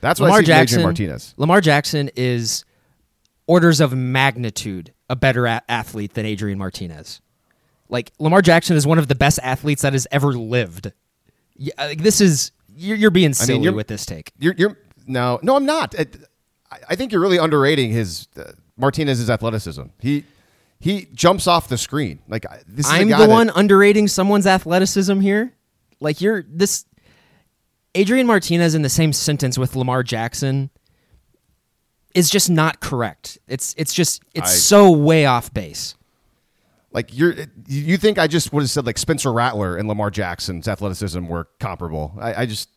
That's 0.00 0.20
what 0.20 0.26
Lamar 0.26 0.38
I 0.38 0.42
see 0.42 0.46
Jackson, 0.46 0.82
Martinez. 0.82 1.34
Lamar 1.36 1.60
Jackson 1.60 2.10
is 2.16 2.64
orders 3.46 3.80
of 3.80 3.92
magnitude 3.94 4.92
a 5.08 5.16
better 5.16 5.46
a- 5.46 5.62
athlete 5.68 6.14
than 6.14 6.26
Adrian 6.26 6.58
Martinez. 6.58 7.20
Like 7.88 8.12
Lamar 8.18 8.42
Jackson 8.42 8.76
is 8.76 8.86
one 8.86 8.98
of 8.98 9.08
the 9.08 9.14
best 9.14 9.38
athletes 9.42 9.82
that 9.82 9.92
has 9.92 10.06
ever 10.10 10.32
lived. 10.32 10.92
Yeah, 11.56 11.72
uh, 11.78 11.86
like, 11.86 12.02
this 12.02 12.20
is 12.20 12.52
you're, 12.74 12.96
you're 12.96 13.10
being 13.10 13.32
silly 13.32 13.54
I 13.54 13.56
mean, 13.56 13.62
you're, 13.64 13.72
with 13.72 13.86
this 13.86 14.04
take. 14.04 14.32
You're, 14.38 14.54
you're 14.56 14.78
no, 15.06 15.38
no, 15.42 15.56
I'm 15.56 15.64
not. 15.64 15.94
I 16.88 16.96
think 16.96 17.12
you're 17.12 17.20
really 17.20 17.38
underrating 17.38 17.90
his 17.90 18.28
uh, 18.36 18.52
Martinez's 18.76 19.30
athleticism. 19.30 19.82
He 20.00 20.24
he 20.78 21.08
jumps 21.14 21.46
off 21.46 21.68
the 21.68 21.78
screen. 21.78 22.20
Like 22.28 22.44
this 22.66 22.86
is 22.86 22.92
I'm 22.92 23.08
the 23.08 23.16
that- 23.16 23.28
one 23.28 23.50
underrating 23.54 24.08
someone's 24.08 24.46
athleticism 24.46 25.20
here. 25.20 25.52
Like 26.00 26.20
you're 26.20 26.44
this 26.48 26.84
Adrian 27.94 28.26
Martinez 28.26 28.74
in 28.74 28.82
the 28.82 28.88
same 28.88 29.12
sentence 29.12 29.56
with 29.58 29.74
Lamar 29.76 30.02
Jackson 30.02 30.70
is 32.14 32.30
just 32.30 32.50
not 32.50 32.80
correct. 32.80 33.38
It's 33.48 33.74
it's 33.78 33.94
just 33.94 34.22
it's 34.34 34.50
I- 34.50 34.54
so 34.54 34.90
way 34.90 35.26
off 35.26 35.52
base. 35.52 35.94
Like 36.92 37.14
you're, 37.16 37.34
you 37.68 37.98
think 37.98 38.18
I 38.18 38.26
just 38.26 38.54
would 38.54 38.62
have 38.62 38.70
said 38.70 38.86
like 38.86 38.96
Spencer 38.96 39.30
Rattler 39.30 39.76
and 39.76 39.86
Lamar 39.86 40.10
Jackson's 40.10 40.66
athleticism 40.66 41.26
were 41.26 41.46
comparable? 41.60 42.14
I, 42.18 42.42
I 42.42 42.46
just, 42.46 42.70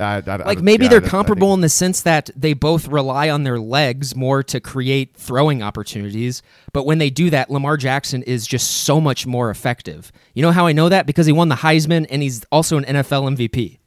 I, 0.00 0.22
I, 0.26 0.36
Like 0.36 0.60
maybe 0.60 0.88
they're 0.88 1.00
comparable 1.00 1.52
in 1.54 1.60
the 1.60 1.68
sense 1.68 2.02
that 2.02 2.30
they 2.34 2.52
both 2.54 2.88
rely 2.88 3.28
on 3.28 3.42
their 3.44 3.58
legs 3.60 4.16
more 4.16 4.42
to 4.44 4.60
create 4.60 5.14
throwing 5.14 5.62
opportunities, 5.62 6.42
but 6.72 6.84
when 6.86 6.98
they 6.98 7.10
do 7.10 7.30
that, 7.30 7.50
Lamar 7.50 7.76
Jackson 7.76 8.22
is 8.22 8.46
just 8.46 8.70
so 8.70 9.00
much 9.00 9.26
more 9.26 9.50
effective. 9.50 10.10
You 10.34 10.42
know 10.42 10.52
how 10.52 10.66
I 10.66 10.72
know 10.72 10.88
that? 10.88 11.06
Because 11.06 11.26
he 11.26 11.32
won 11.32 11.48
the 11.48 11.56
Heisman 11.56 12.06
and 12.10 12.22
he's 12.22 12.44
also 12.50 12.78
an 12.78 12.84
NFL 12.84 13.36
MVP. 13.36 13.78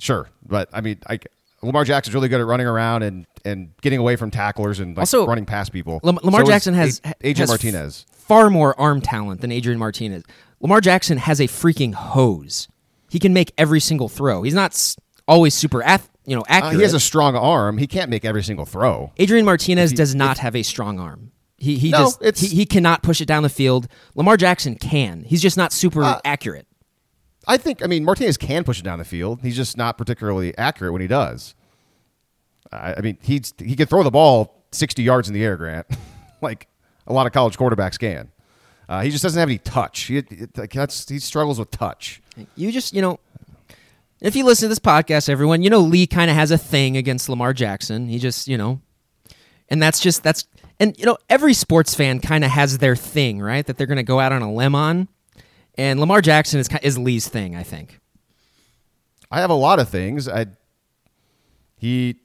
Sure, 0.00 0.28
but 0.46 0.68
I 0.72 0.80
mean, 0.80 0.98
I, 1.08 1.18
Lamar 1.62 1.84
Jackson's 1.84 2.14
really 2.14 2.28
good 2.28 2.40
at 2.40 2.46
running 2.46 2.66
around 2.66 3.02
and 3.02 3.26
and 3.44 3.70
getting 3.80 3.98
away 3.98 4.16
from 4.16 4.30
tacklers 4.30 4.80
and 4.80 4.96
like 4.96 5.02
Also, 5.02 5.26
running 5.26 5.46
past 5.46 5.72
people. 5.72 6.00
Lam- 6.02 6.18
Lamar 6.22 6.44
So 6.44 6.50
Jackson 6.52 6.74
has 6.74 7.00
A- 7.04 7.14
Adrian 7.22 7.36
has 7.42 7.48
Martinez. 7.48 8.06
far 8.12 8.50
more 8.50 8.78
arm 8.78 9.00
talent 9.00 9.40
than 9.40 9.50
Adrian 9.50 9.78
Martinez. 9.78 10.22
Lamar 10.60 10.80
Jackson 10.80 11.18
has 11.18 11.40
a 11.40 11.44
freaking 11.46 11.94
hose. 11.94 12.68
He 13.10 13.18
can 13.18 13.32
make 13.32 13.52
every 13.58 13.80
single 13.80 14.08
throw. 14.08 14.42
He's 14.42 14.54
not 14.54 14.96
always 15.26 15.54
super 15.54 15.82
ath- 15.82 16.08
you 16.26 16.34
know 16.36 16.42
Uh, 16.42 16.46
accurate. 16.48 16.76
he 16.76 16.82
has 16.82 16.94
a 16.94 17.00
strong 17.00 17.34
arm. 17.36 17.78
He 17.78 17.86
can't 17.86 18.10
make 18.10 18.24
every 18.24 18.42
single 18.42 18.66
throw. 18.66 19.12
Adrian 19.16 19.44
Martinez 19.44 19.92
does 19.92 20.14
not 20.14 20.38
have 20.38 20.54
a 20.54 20.62
strong 20.62 20.98
arm. 21.00 21.32
He 21.56 21.76
he 21.78 21.90
No, 21.90 22.12
just 22.22 22.38
he, 22.40 22.48
he 22.48 22.66
cannot 22.66 23.02
push 23.02 23.20
it 23.20 23.26
down 23.26 23.42
the 23.42 23.48
field. 23.48 23.88
Lamar 24.14 24.36
Jackson 24.36 24.76
can. 24.76 25.24
He's 25.24 25.42
just 25.42 25.56
not 25.56 25.72
super 25.72 26.02
Uh, 26.04 26.20
accurate. 26.24 26.66
I 27.46 27.56
think. 27.56 27.82
I 27.82 27.86
mean, 27.86 28.04
Martinez 28.04 28.36
can 28.36 28.62
push 28.62 28.78
it 28.78 28.82
down 28.84 28.98
the 28.98 29.04
field. 29.06 29.40
He's 29.42 29.56
just 29.56 29.76
not 29.76 29.96
particularly 29.98 30.56
accurate 30.58 30.92
when 30.92 31.00
he 31.02 31.08
does. 31.08 31.54
I, 32.70 32.94
I 32.94 33.00
mean, 33.00 33.16
he's 33.22 33.54
he 33.58 33.74
can 33.74 33.86
throw 33.86 34.02
the 34.02 34.10
ball 34.10 34.64
sixty 34.70 35.02
yards 35.02 35.28
in 35.28 35.34
the 35.34 35.42
air, 35.42 35.56
Grant, 35.56 35.86
like 36.42 36.68
a 37.06 37.12
lot 37.12 37.26
of 37.26 37.32
college 37.32 37.56
quarterbacks 37.56 37.98
can. 37.98 38.30
Uh, 38.88 39.02
he 39.02 39.10
just 39.10 39.22
doesn't 39.22 39.38
have 39.38 39.48
any 39.48 39.58
touch. 39.58 40.02
He, 40.02 40.20
that's, 40.20 41.08
he 41.08 41.18
struggles 41.18 41.58
with 41.58 41.70
touch. 41.70 42.22
You 42.56 42.72
just, 42.72 42.94
you 42.94 43.02
know, 43.02 43.20
if 44.20 44.34
you 44.34 44.44
listen 44.44 44.64
to 44.64 44.68
this 44.68 44.78
podcast, 44.78 45.28
everyone, 45.28 45.62
you 45.62 45.70
know, 45.70 45.80
Lee 45.80 46.06
kind 46.06 46.30
of 46.30 46.36
has 46.36 46.50
a 46.50 46.58
thing 46.58 46.96
against 46.96 47.28
Lamar 47.28 47.52
Jackson. 47.52 48.08
He 48.08 48.18
just, 48.18 48.48
you 48.48 48.56
know, 48.56 48.80
and 49.68 49.82
that's 49.82 50.00
just, 50.00 50.22
that's, 50.22 50.46
and, 50.80 50.98
you 50.98 51.04
know, 51.04 51.18
every 51.28 51.54
sports 51.54 51.94
fan 51.94 52.20
kind 52.20 52.44
of 52.44 52.50
has 52.50 52.78
their 52.78 52.96
thing, 52.96 53.40
right? 53.40 53.66
That 53.66 53.76
they're 53.76 53.86
going 53.86 53.98
to 53.98 54.02
go 54.02 54.20
out 54.20 54.32
on 54.32 54.42
a 54.42 54.52
limb 54.52 54.74
on. 54.74 55.08
And 55.74 56.00
Lamar 56.00 56.22
Jackson 56.22 56.58
is, 56.58 56.68
is 56.82 56.98
Lee's 56.98 57.28
thing, 57.28 57.54
I 57.54 57.62
think. 57.62 58.00
I 59.30 59.40
have 59.40 59.50
a 59.50 59.54
lot 59.54 59.78
of 59.78 59.88
things. 59.88 60.28
I 60.28 60.46
he 61.76 62.16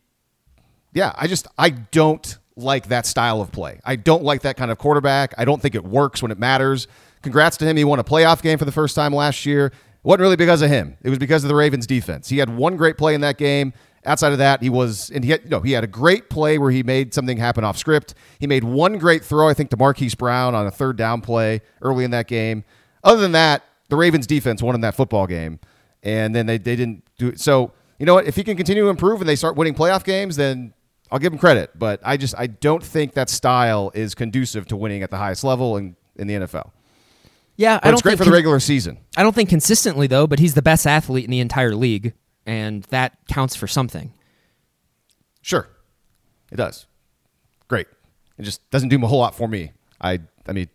yeah, 0.93 1.11
I 1.15 1.27
just 1.27 1.47
I 1.57 1.69
don't 1.69 2.37
like 2.55 2.87
that 2.87 3.05
style 3.05 3.41
of 3.41 3.51
play. 3.51 3.79
I 3.83 3.95
don't 3.95 4.23
like 4.23 4.41
that 4.41 4.57
kind 4.57 4.71
of 4.71 4.77
quarterback. 4.77 5.33
I 5.37 5.45
don't 5.45 5.61
think 5.61 5.75
it 5.75 5.83
works 5.83 6.21
when 6.21 6.31
it 6.31 6.39
matters. 6.39 6.87
Congrats 7.21 7.57
to 7.57 7.65
him. 7.65 7.77
He 7.77 7.83
won 7.83 7.99
a 7.99 8.03
playoff 8.03 8.41
game 8.41 8.57
for 8.57 8.65
the 8.65 8.71
first 8.71 8.95
time 8.95 9.13
last 9.13 9.45
year. 9.45 9.67
It 9.67 9.73
wasn't 10.03 10.21
really 10.21 10.35
because 10.35 10.61
of 10.61 10.69
him. 10.69 10.97
It 11.01 11.09
was 11.09 11.19
because 11.19 11.43
of 11.43 11.47
the 11.47 11.55
Ravens 11.55 11.87
defense. 11.87 12.29
He 12.29 12.37
had 12.37 12.55
one 12.55 12.75
great 12.75 12.97
play 12.97 13.15
in 13.15 13.21
that 13.21 13.37
game. 13.37 13.73
Outside 14.05 14.33
of 14.33 14.37
that, 14.39 14.61
he 14.61 14.69
was 14.69 15.09
and 15.11 15.23
he 15.23 15.31
had 15.31 15.49
no, 15.49 15.61
he 15.61 15.71
had 15.71 15.85
a 15.85 15.87
great 15.87 16.29
play 16.29 16.57
where 16.57 16.71
he 16.71 16.83
made 16.83 17.13
something 17.13 17.37
happen 17.37 17.63
off 17.63 17.77
script. 17.77 18.13
He 18.37 18.47
made 18.47 18.65
one 18.65 18.97
great 18.97 19.23
throw, 19.23 19.47
I 19.47 19.53
think, 19.53 19.69
to 19.69 19.77
Marquise 19.77 20.13
Brown 20.13 20.53
on 20.53 20.67
a 20.67 20.71
third 20.71 20.97
down 20.97 21.21
play 21.21 21.61
early 21.81 22.03
in 22.03 22.11
that 22.11 22.27
game. 22.27 22.65
Other 23.05 23.21
than 23.21 23.31
that, 23.31 23.63
the 23.87 23.95
Ravens 23.95 24.27
defense 24.27 24.61
won 24.61 24.75
in 24.75 24.81
that 24.81 24.95
football 24.95 25.25
game. 25.25 25.59
And 26.03 26.35
then 26.35 26.47
they, 26.47 26.57
they 26.57 26.75
didn't 26.75 27.03
do 27.17 27.29
it. 27.29 27.39
So, 27.39 27.71
you 27.97 28.05
know 28.05 28.15
what? 28.15 28.25
If 28.25 28.35
he 28.35 28.43
can 28.43 28.57
continue 28.57 28.83
to 28.83 28.89
improve 28.89 29.21
and 29.21 29.29
they 29.29 29.37
start 29.37 29.55
winning 29.55 29.73
playoff 29.73 30.03
games, 30.03 30.35
then 30.35 30.73
I'll 31.13 31.19
give 31.19 31.31
him 31.31 31.37
credit. 31.37 31.69
But 31.77 32.01
I 32.03 32.17
just 32.17 32.33
I 32.37 32.47
don't 32.47 32.83
think 32.83 33.13
that 33.13 33.29
style 33.29 33.91
is 33.93 34.15
conducive 34.15 34.65
to 34.69 34.75
winning 34.75 35.03
at 35.03 35.11
the 35.11 35.17
highest 35.17 35.43
level 35.43 35.77
in, 35.77 35.95
in 36.15 36.25
the 36.25 36.33
NFL. 36.33 36.71
Yeah, 37.55 37.77
But 37.77 37.85
I 37.85 37.87
don't 37.89 37.93
it's 37.93 38.01
great 38.01 38.11
think 38.13 38.17
for 38.17 38.25
the 38.25 38.31
regular 38.31 38.59
season. 38.59 38.97
I 39.15 39.21
don't 39.21 39.35
think 39.35 39.47
consistently 39.47 40.07
though, 40.07 40.25
but 40.25 40.39
he's 40.39 40.55
the 40.55 40.63
best 40.63 40.87
athlete 40.87 41.23
in 41.25 41.29
the 41.29 41.39
entire 41.39 41.75
league, 41.75 42.13
and 42.47 42.81
that 42.85 43.15
counts 43.27 43.55
for 43.55 43.67
something. 43.67 44.11
Sure. 45.43 45.69
It 46.51 46.55
does. 46.55 46.87
Great. 47.67 47.85
It 48.39 48.43
just 48.43 48.67
doesn't 48.71 48.89
do 48.89 48.95
him 48.95 49.03
a 49.03 49.07
whole 49.07 49.19
lot 49.19 49.35
for 49.35 49.47
me. 49.47 49.71
I 50.01 50.19
I 50.47 50.51
mean, 50.53 50.67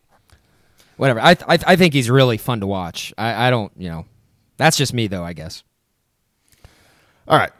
Whatever. 0.98 1.18
I 1.20 1.32
I, 1.32 1.58
I 1.66 1.76
think 1.76 1.94
he's 1.94 2.08
really 2.08 2.38
fun 2.38 2.60
to 2.60 2.66
watch. 2.68 3.12
I, 3.18 3.48
I 3.48 3.50
don't, 3.50 3.72
you 3.76 3.88
know, 3.88 4.06
that's 4.56 4.76
just 4.76 4.94
me 4.94 5.08
though. 5.08 5.24
I 5.24 5.32
guess. 5.32 5.64
all 7.26 7.36
right. 7.38 7.50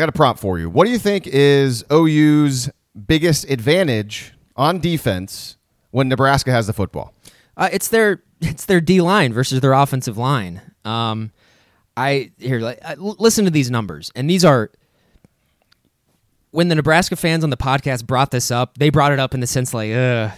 I 0.00 0.04
got 0.04 0.08
a 0.08 0.12
prop 0.12 0.38
for 0.38 0.58
you. 0.58 0.70
What 0.70 0.86
do 0.86 0.92
you 0.92 0.98
think 0.98 1.26
is 1.26 1.84
OU's 1.92 2.70
biggest 3.06 3.44
advantage 3.50 4.32
on 4.56 4.80
defense 4.80 5.58
when 5.90 6.08
Nebraska 6.08 6.50
has 6.50 6.66
the 6.66 6.72
football? 6.72 7.12
Uh, 7.54 7.68
it's 7.70 7.88
their 7.88 8.22
it's 8.40 8.64
their 8.64 8.80
D 8.80 9.02
line 9.02 9.34
versus 9.34 9.60
their 9.60 9.74
offensive 9.74 10.16
line. 10.16 10.62
Um, 10.86 11.32
I 11.98 12.30
here 12.38 12.76
listen 12.96 13.44
to 13.44 13.50
these 13.50 13.70
numbers, 13.70 14.10
and 14.14 14.30
these 14.30 14.42
are 14.42 14.70
when 16.50 16.68
the 16.68 16.76
Nebraska 16.76 17.14
fans 17.14 17.44
on 17.44 17.50
the 17.50 17.58
podcast 17.58 18.06
brought 18.06 18.30
this 18.30 18.50
up. 18.50 18.78
They 18.78 18.88
brought 18.88 19.12
it 19.12 19.18
up 19.18 19.34
in 19.34 19.40
the 19.40 19.46
sense 19.46 19.74
like, 19.74 19.92
Ugh, 19.92 20.30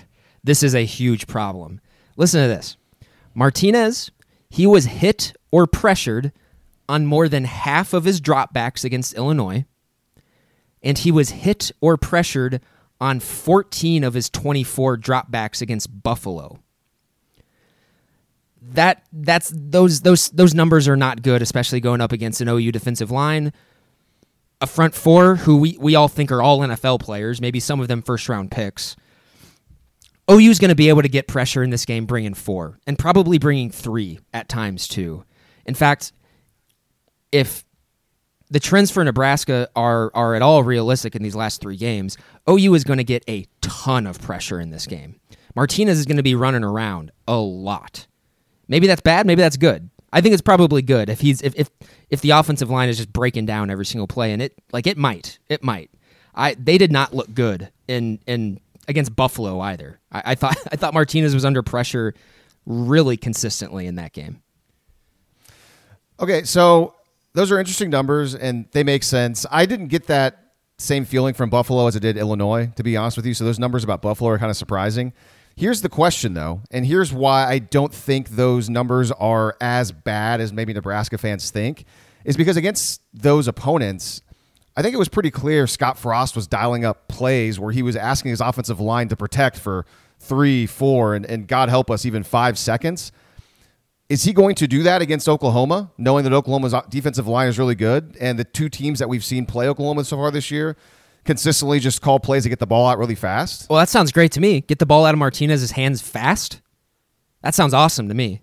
this 0.43 0.65
is 0.65 0.75
a 0.75 0.85
huge 0.85 1.29
problem. 1.29 1.81
Listen 2.17 2.43
to 2.43 2.49
this: 2.49 2.77
Martinez, 3.33 4.11
he 4.51 4.67
was 4.67 4.87
hit 4.87 5.37
or 5.53 5.69
pressured 5.69 6.33
on 6.89 7.07
more 7.07 7.29
than 7.29 7.45
half 7.45 7.93
of 7.93 8.05
his 8.05 8.21
dropbacks 8.21 8.85
against 8.85 9.15
Illinois, 9.15 9.65
and 10.83 10.99
he 10.99 11.13
was 11.13 11.31
hit 11.31 11.71
or 11.81 11.97
pressured 11.97 12.61
on 13.01 13.21
14 13.21 14.05
of 14.05 14.15
his 14.15 14.31
24 14.31 14.99
dropbacks 14.99 15.61
against 15.61 16.03
Buffalo 16.03 16.61
that 18.71 19.05
that's 19.13 19.53
those 19.55 20.01
those 20.01 20.31
those 20.31 20.55
numbers 20.55 20.89
are 20.89 20.97
not 20.97 21.23
good, 21.23 21.43
especially 21.43 21.81
going 21.81 22.01
up 22.01 22.13
against 22.13 22.41
an 22.41 22.49
OU 22.49 22.73
defensive 22.73 23.11
line, 23.11 23.53
a 24.61 24.67
front 24.67 24.95
four 24.95 25.37
who 25.37 25.57
we 25.57 25.77
we 25.81 25.95
all 25.95 26.09
think 26.09 26.31
are 26.31 26.43
all 26.43 26.61
NFL 26.61 27.01
players, 27.01 27.41
maybe 27.41 27.61
some 27.61 27.81
of 27.81 27.89
them 27.89 28.03
first 28.03 28.29
round 28.29 28.51
picks. 28.51 28.97
OU 30.31 30.51
is 30.51 30.59
going 30.61 30.69
to 30.69 30.77
be 30.77 30.89
able 30.89 31.03
to 31.03 31.09
get 31.09 31.27
pressure 31.27 31.63
in 31.63 31.71
this 31.71 31.85
game, 31.85 32.07
bringing 32.07 32.35
four 32.35 32.79
and 32.87 32.99
probably 32.99 33.39
bringing 33.39 33.71
three 33.71 34.21
at 34.33 34.49
times 34.49 34.87
too. 34.87 35.25
In 35.67 35.75
fact, 35.75 36.13
if 37.33 37.65
the 38.51 38.61
trends 38.61 38.91
for 38.91 39.03
Nebraska 39.03 39.69
are 39.75 40.11
are 40.15 40.35
at 40.35 40.43
all 40.43 40.63
realistic 40.63 41.17
in 41.17 41.23
these 41.23 41.35
last 41.35 41.61
three 41.61 41.77
games, 41.77 42.19
OU 42.49 42.75
is 42.75 42.85
going 42.85 42.99
to 42.99 43.05
get 43.05 43.25
a 43.29 43.47
ton 43.63 44.07
of 44.07 44.21
pressure 44.21 44.61
in 44.61 44.71
this 44.71 44.87
game. 44.87 45.19
Martinez 45.57 45.99
is 45.99 46.07
going 46.07 46.19
to 46.19 46.23
be 46.23 46.35
running 46.35 46.63
around 46.63 47.11
a 47.27 47.37
lot. 47.37 48.07
Maybe 48.69 48.87
that's 48.87 49.01
bad. 49.01 49.27
Maybe 49.27 49.41
that's 49.43 49.57
good. 49.57 49.91
I 50.13 50.21
think 50.21 50.35
it's 50.35 50.43
probably 50.43 50.83
good 50.83 51.09
if 51.09 51.21
he's 51.21 51.41
if 51.41 51.55
if 51.57 51.71
if 52.11 52.21
the 52.21 52.31
offensive 52.31 52.71
line 52.71 52.91
is 52.91 52.99
just 52.99 53.13
breaking 53.13 53.47
down 53.47 53.71
every 53.71 53.87
single 53.87 54.07
play, 54.07 54.33
and 54.33 54.43
it 54.43 54.55
like 54.73 54.87
it 54.87 54.99
might 54.99 55.39
it 55.49 55.65
might. 55.65 55.91
I 56.35 56.55
they 56.55 56.77
did 56.77 56.93
not 56.93 57.15
look 57.15 57.33
good 57.35 57.71
in 57.89 58.21
in 58.27 58.61
against 58.89 59.17
Buffalo 59.17 59.61
either. 59.61 59.99
I, 60.13 60.23
I 60.27 60.35
thought 60.35 60.57
I 60.73 60.77
thought 60.77 60.93
Martinez 60.93 61.33
was 61.33 61.47
under 61.47 61.63
pressure 61.63 62.15
really 62.67 63.17
consistently 63.17 63.87
in 63.87 63.97
that 63.97 64.13
game. 64.13 64.43
Okay, 66.21 66.45
so 66.45 66.95
those 67.35 67.51
are 67.51 67.59
interesting 67.59 67.91
numbers 67.91 68.35
and 68.35 68.67
they 68.73 68.85
make 68.85 69.03
sense. 69.03 69.47
I 69.51 69.67
didn't 69.67 69.89
get 69.89 70.07
that 70.07 70.53
same 70.79 71.05
feeling 71.05 71.35
from 71.35 71.51
Buffalo 71.51 71.87
as 71.87 71.97
I 71.97 71.99
did 71.99 72.17
Illinois, 72.17 72.73
to 72.77 72.83
be 72.83 72.97
honest 72.97 73.17
with 73.17 73.27
you. 73.27 73.35
So 73.35 73.45
those 73.45 73.59
numbers 73.59 73.85
about 73.85 74.03
Buffalo 74.03 74.31
are 74.31 74.39
kind 74.39 74.51
of 74.51 74.57
surprising. 74.57 75.13
Here's 75.55 75.83
the 75.83 75.89
question, 75.89 76.35
though, 76.35 76.63
and 76.71 76.87
here's 76.87 77.13
why 77.13 77.47
I 77.47 77.59
don't 77.59 77.93
think 77.93 78.31
those 78.31 78.71
numbers 78.71 79.13
are 79.13 79.57
as 79.61 79.93
bad 79.93 80.41
as 80.41 80.53
maybe 80.53 80.73
Nebraska 80.73 81.19
fans 81.19 81.51
think, 81.51 81.85
is 82.25 82.37
because 82.37 82.57
against 82.57 83.03
those 83.13 83.49
opponents, 83.49 84.23
I 84.77 84.83
think 84.83 84.95
it 84.95 84.99
was 84.99 85.09
pretty 85.09 85.31
clear 85.31 85.67
Scott 85.67 85.99
Frost 85.99 86.35
was 86.35 86.47
dialing 86.47 86.85
up 86.87 87.07
plays 87.09 87.61
where 87.61 87.71
he 87.71 87.83
was 87.83 87.97
asking 87.97 88.31
his 88.31 88.41
offensive 88.41 88.81
line 88.81 89.09
to 89.09 89.17
protect 89.17 89.59
for 89.59 89.85
three, 90.19 90.67
four, 90.67 91.15
and, 91.15 91.27
and 91.27 91.47
God 91.47 91.69
help 91.69 91.91
us, 91.91 92.07
even 92.07 92.23
five 92.23 92.59
seconds. 92.59 93.13
Is 94.13 94.25
he 94.25 94.35
going 94.35 94.55
to 94.57 94.69
do 94.69 94.83
that 94.83 95.01
against 95.01 95.27
Oklahoma, 95.27 95.91
knowing 95.97 96.25
that 96.25 96.35
Oklahoma's 96.35 96.75
defensive 96.91 97.27
line 97.27 97.49
is 97.49 97.59
really 97.59 97.75
good 97.75 98.15
and 98.21 98.39
the 98.39 98.45
two 98.45 98.69
teams 98.69 98.99
that 98.99 99.09
we've 99.09 99.25
seen 99.25 99.47
play 99.47 99.67
Oklahoma 99.67 100.05
so 100.05 100.19
far 100.19 100.31
this 100.31 100.51
year 100.51 100.77
consistently 101.25 101.81
just 101.81 102.03
call 102.03 102.21
plays 102.21 102.43
to 102.43 102.51
get 102.51 102.59
the 102.59 102.67
ball 102.67 102.87
out 102.87 102.99
really 102.99 103.15
fast? 103.15 103.71
Well, 103.71 103.79
that 103.79 103.89
sounds 103.89 104.13
great 104.13 104.31
to 104.33 104.41
me. 104.41 104.61
Get 104.61 104.81
the 104.81 104.85
ball 104.85 105.07
out 105.07 105.15
of 105.15 105.19
Martinez's 105.19 105.71
hands 105.71 106.03
fast. 106.03 106.61
That 107.41 107.55
sounds 107.55 107.73
awesome 107.73 108.09
to 108.09 108.15
me. 108.15 108.43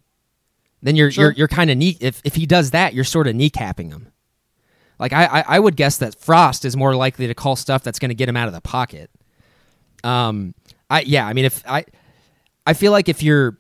Then 0.82 0.96
you're 0.96 1.12
Sure. 1.12 1.26
you're 1.26 1.34
you're 1.34 1.48
kind 1.48 1.70
of 1.70 1.78
knee 1.78 1.98
if 2.02 2.20
if 2.24 2.34
he 2.34 2.48
does 2.48 2.72
that, 2.72 2.96
you're 2.96 3.04
sort 3.04 3.28
of 3.28 3.36
kneecapping 3.36 3.92
him. 3.92 4.08
Like 4.98 5.14
I, 5.14 5.26
I, 5.26 5.44
I 5.50 5.60
would 5.60 5.76
guess 5.76 5.98
that 5.98 6.20
Frost 6.20 6.66
is 6.66 6.76
more 6.76 6.96
likely 6.96 7.28
to 7.28 7.36
call 7.36 7.56
stuff 7.56 7.84
that's 7.84 8.00
going 8.00 8.10
to 8.10 8.16
get 8.16 8.28
him 8.28 8.36
out 8.36 8.48
of 8.48 8.56
the 8.56 8.62
pocket. 8.62 9.12
Um, 10.04 10.56
I 10.90 11.02
yeah, 11.02 11.28
I 11.28 11.34
mean 11.34 11.46
if 11.46 11.64
I, 11.70 11.86
I 12.66 12.74
feel 12.74 12.92
like 12.92 13.08
if 13.08 13.22
you're 13.22 13.59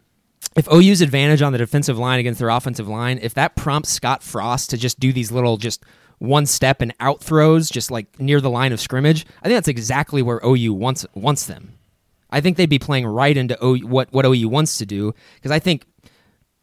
if 0.59 0.67
OU's 0.69 0.99
advantage 0.99 1.41
on 1.41 1.53
the 1.53 1.57
defensive 1.57 1.97
line 1.97 2.19
against 2.19 2.37
their 2.37 2.49
offensive 2.49 2.89
line, 2.89 3.17
if 3.21 3.33
that 3.35 3.55
prompts 3.55 3.91
Scott 3.91 4.21
Frost 4.21 4.69
to 4.71 4.77
just 4.77 4.99
do 4.99 5.13
these 5.13 5.31
little 5.31 5.55
just 5.55 5.85
one 6.17 6.45
step 6.45 6.81
and 6.81 6.93
out 6.99 7.23
throws 7.23 7.69
just 7.69 7.89
like 7.89 8.19
near 8.19 8.41
the 8.41 8.49
line 8.49 8.73
of 8.73 8.81
scrimmage, 8.81 9.25
I 9.41 9.47
think 9.47 9.55
that's 9.55 9.69
exactly 9.69 10.21
where 10.21 10.41
OU 10.45 10.73
wants 10.73 11.05
wants 11.13 11.45
them. 11.45 11.77
I 12.29 12.41
think 12.41 12.57
they'd 12.57 12.69
be 12.69 12.77
playing 12.77 13.07
right 13.07 13.37
into 13.37 13.57
OU, 13.63 13.87
what 13.87 14.11
what 14.11 14.25
OU 14.25 14.49
wants 14.49 14.77
to 14.79 14.85
do 14.85 15.13
because 15.35 15.51
I 15.51 15.59
think 15.59 15.85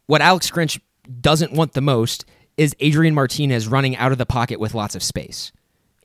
what 0.05 0.21
Alex 0.21 0.51
Grinch 0.51 0.79
doesn't 1.19 1.53
want 1.53 1.73
the 1.73 1.81
most 1.81 2.23
is 2.55 2.75
Adrian 2.79 3.15
Martinez 3.15 3.67
running 3.67 3.97
out 3.97 4.11
of 4.11 4.19
the 4.19 4.27
pocket 4.27 4.59
with 4.59 4.75
lots 4.75 4.93
of 4.93 5.01
space. 5.01 5.51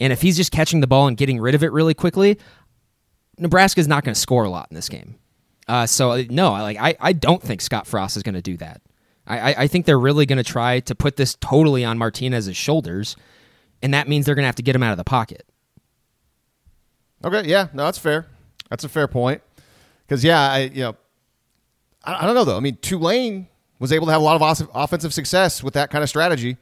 And 0.01 0.15
if 0.15 0.23
he's 0.23 0.39
just 0.39 0.51
catching 0.51 0.81
the 0.81 0.87
ball 0.87 1.09
and 1.09 1.17
getting 1.17 1.39
rid 1.39 1.55
of 1.55 1.63
it 1.63 1.73
really 1.73 1.95
quickly, 1.95 2.39
Nebraska's 3.37 3.87
not 3.87 4.03
going 4.03 4.15
to 4.15 4.21
score 4.21 4.45
a 4.45 4.51
lot 4.51 4.69
in 4.71 4.75
this 4.75 4.89
game. 4.89 5.17
Uh, 5.69 5.87
so 5.87 6.23
no, 6.31 6.53
like 6.53 6.77
I, 6.79 6.97
I 7.01 7.13
don't 7.13 7.43
think 7.43 7.61
Scott 7.61 7.87
Frost 7.87 8.17
is 8.17 8.23
going 8.23 8.35
to 8.35 8.43
do 8.43 8.57
that. 8.59 8.83
I, 9.27 9.55
I 9.55 9.67
think 9.69 9.87
they're 9.87 10.01
really 10.01 10.27
going 10.27 10.39
to 10.39 10.45
try 10.45 10.81
to 10.81 10.95
put 10.97 11.17
this 11.17 11.37
totally 11.41 11.85
on 11.85 11.97
Martinez's 11.97 12.57
shoulders, 12.57 13.17
and 13.81 13.95
that 13.95 14.09
means 14.09 14.27
they're 14.27 14.35
going 14.35 14.43
to 14.43 14.49
have 14.49 14.57
to 14.57 14.63
get 14.63 14.75
him 14.75 14.83
out 14.83 14.91
of 14.91 14.99
the 14.99 15.05
pocket. 15.05 15.47
Okay, 17.25 17.49
yeah, 17.49 17.69
no, 17.73 17.85
that's 17.85 17.99
fair. 17.99 18.27
That's 18.69 18.83
a 18.83 18.89
fair 18.89 19.07
point. 19.07 19.41
Because 20.07 20.25
yeah, 20.25 20.41
I 20.41 20.59
you 20.59 20.83
know, 20.83 20.97
I, 22.05 22.23
I, 22.23 22.27
don't 22.27 22.35
know 22.35 22.45
though. 22.45 22.57
I 22.57 22.61
mean, 22.61 22.77
Tulane 22.83 23.49
was 23.79 23.93
able 23.93 24.07
to 24.07 24.13
have 24.13 24.21
a 24.21 24.25
lot 24.25 24.41
of 24.41 24.71
offensive 24.75 25.15
success 25.15 25.63
with 25.63 25.75
that 25.75 25.91
kind 25.91 26.03
of 26.03 26.09
strategy. 26.09 26.57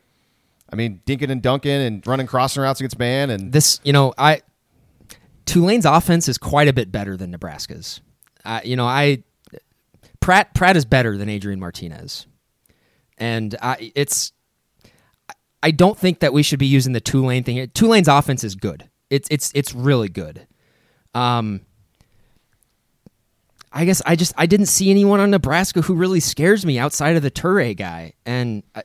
I 0.73 0.77
mean, 0.77 1.01
Dinkin 1.07 1.31
and 1.31 1.43
dunking 1.43 1.73
and 1.73 2.07
running 2.07 2.27
crossing 2.27 2.63
routes 2.63 2.81
against 2.81 2.99
man 2.99 3.31
and 3.31 3.53
this. 3.53 3.81
You 3.85 3.93
know, 3.93 4.13
I 4.19 4.43
Tulane's 5.47 5.87
offense 5.87 6.29
is 6.29 6.37
quite 6.37 6.69
a 6.69 6.73
bit 6.73 6.93
better 6.93 7.17
than 7.17 7.31
Nebraska's. 7.31 8.01
Uh, 8.45 8.61
you 8.65 8.77
know, 8.77 8.87
I 8.87 9.23
Pratt 10.21 10.55
Pratt 10.55 10.77
is 10.77 10.85
better 10.85 11.17
than 11.17 11.29
Adrian 11.29 11.61
Martinez, 11.61 12.27
and 13.19 13.57
I, 13.61 13.93
it's. 13.95 14.33
I 15.63 15.73
don't 15.73 15.99
think 15.99 16.21
that 16.21 16.33
we 16.33 16.43
should 16.43 16.59
be 16.59 16.67
using 16.67 16.95
the 16.95 17.01
Tulane 17.01 17.45
thing. 17.45 17.69
Tulane's 17.75 18.09
offense 18.09 18.45
is 18.45 18.55
good. 18.55 18.89
It's 19.11 19.29
it's 19.31 19.53
it's 19.55 19.75
really 19.75 20.09
good. 20.09 20.47
Um, 21.15 21.61
I 23.73 23.85
guess 23.85 24.03
I 24.05 24.17
just 24.17 24.33
I 24.37 24.47
didn't 24.47 24.67
see 24.67 24.91
anyone 24.91 25.21
on 25.21 25.31
Nebraska 25.31 25.83
who 25.83 25.95
really 25.95 26.21
scares 26.21 26.67
me 26.67 26.79
outside 26.79 27.17
of 27.17 27.23
the 27.23 27.31
Toure 27.31 27.77
guy. 27.77 28.15
And 28.27 28.63
I, 28.75 28.83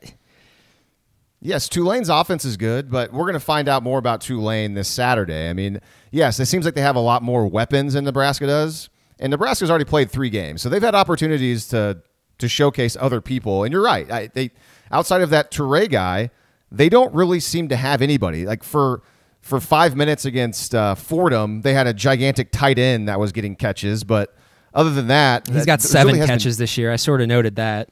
yes, 1.40 1.68
Tulane's 1.68 2.08
offense 2.08 2.44
is 2.44 2.56
good, 2.56 2.90
but 2.90 3.12
we're 3.12 3.24
going 3.24 3.34
to 3.34 3.40
find 3.40 3.68
out 3.68 3.82
more 3.82 3.98
about 3.98 4.20
Tulane 4.20 4.74
this 4.74 4.88
Saturday. 4.88 5.48
I 5.48 5.52
mean, 5.54 5.80
yes, 6.12 6.38
it 6.38 6.46
seems 6.46 6.64
like 6.64 6.74
they 6.74 6.82
have 6.82 6.96
a 6.96 7.00
lot 7.00 7.22
more 7.22 7.46
weapons 7.46 7.94
than 7.94 8.04
Nebraska 8.04 8.46
does, 8.46 8.88
and 9.18 9.30
Nebraska's 9.30 9.70
already 9.70 9.84
played 9.84 10.10
three 10.10 10.30
games, 10.30 10.62
so 10.62 10.68
they've 10.68 10.82
had 10.82 10.94
opportunities 10.94 11.68
to 11.68 12.02
to 12.38 12.48
showcase 12.48 12.96
other 13.00 13.20
people. 13.20 13.64
And 13.64 13.72
you're 13.72 13.82
right, 13.82 14.10
I, 14.10 14.26
they 14.28 14.50
outside 14.90 15.22
of 15.22 15.30
that 15.30 15.50
Toure 15.50 15.90
guy, 15.90 16.30
they 16.70 16.88
don't 16.88 17.12
really 17.14 17.40
seem 17.40 17.68
to 17.68 17.76
have 17.76 18.02
anybody 18.02 18.46
like 18.46 18.62
for 18.62 19.02
for 19.46 19.60
five 19.60 19.94
minutes 19.94 20.24
against 20.24 20.74
uh, 20.74 20.96
Fordham, 20.96 21.62
they 21.62 21.72
had 21.72 21.86
a 21.86 21.94
gigantic 21.94 22.50
tight 22.50 22.80
end 22.80 23.08
that 23.08 23.20
was 23.20 23.30
getting 23.30 23.54
catches, 23.54 24.02
but 24.02 24.34
other 24.74 24.90
than 24.90 25.06
that, 25.06 25.48
he's 25.48 25.64
got 25.64 25.80
seven 25.80 26.14
really 26.14 26.26
catches 26.26 26.56
been, 26.56 26.64
this 26.64 26.76
year. 26.76 26.92
I 26.92 26.96
sort 26.96 27.20
of 27.20 27.28
noted 27.28 27.56
that. 27.56 27.88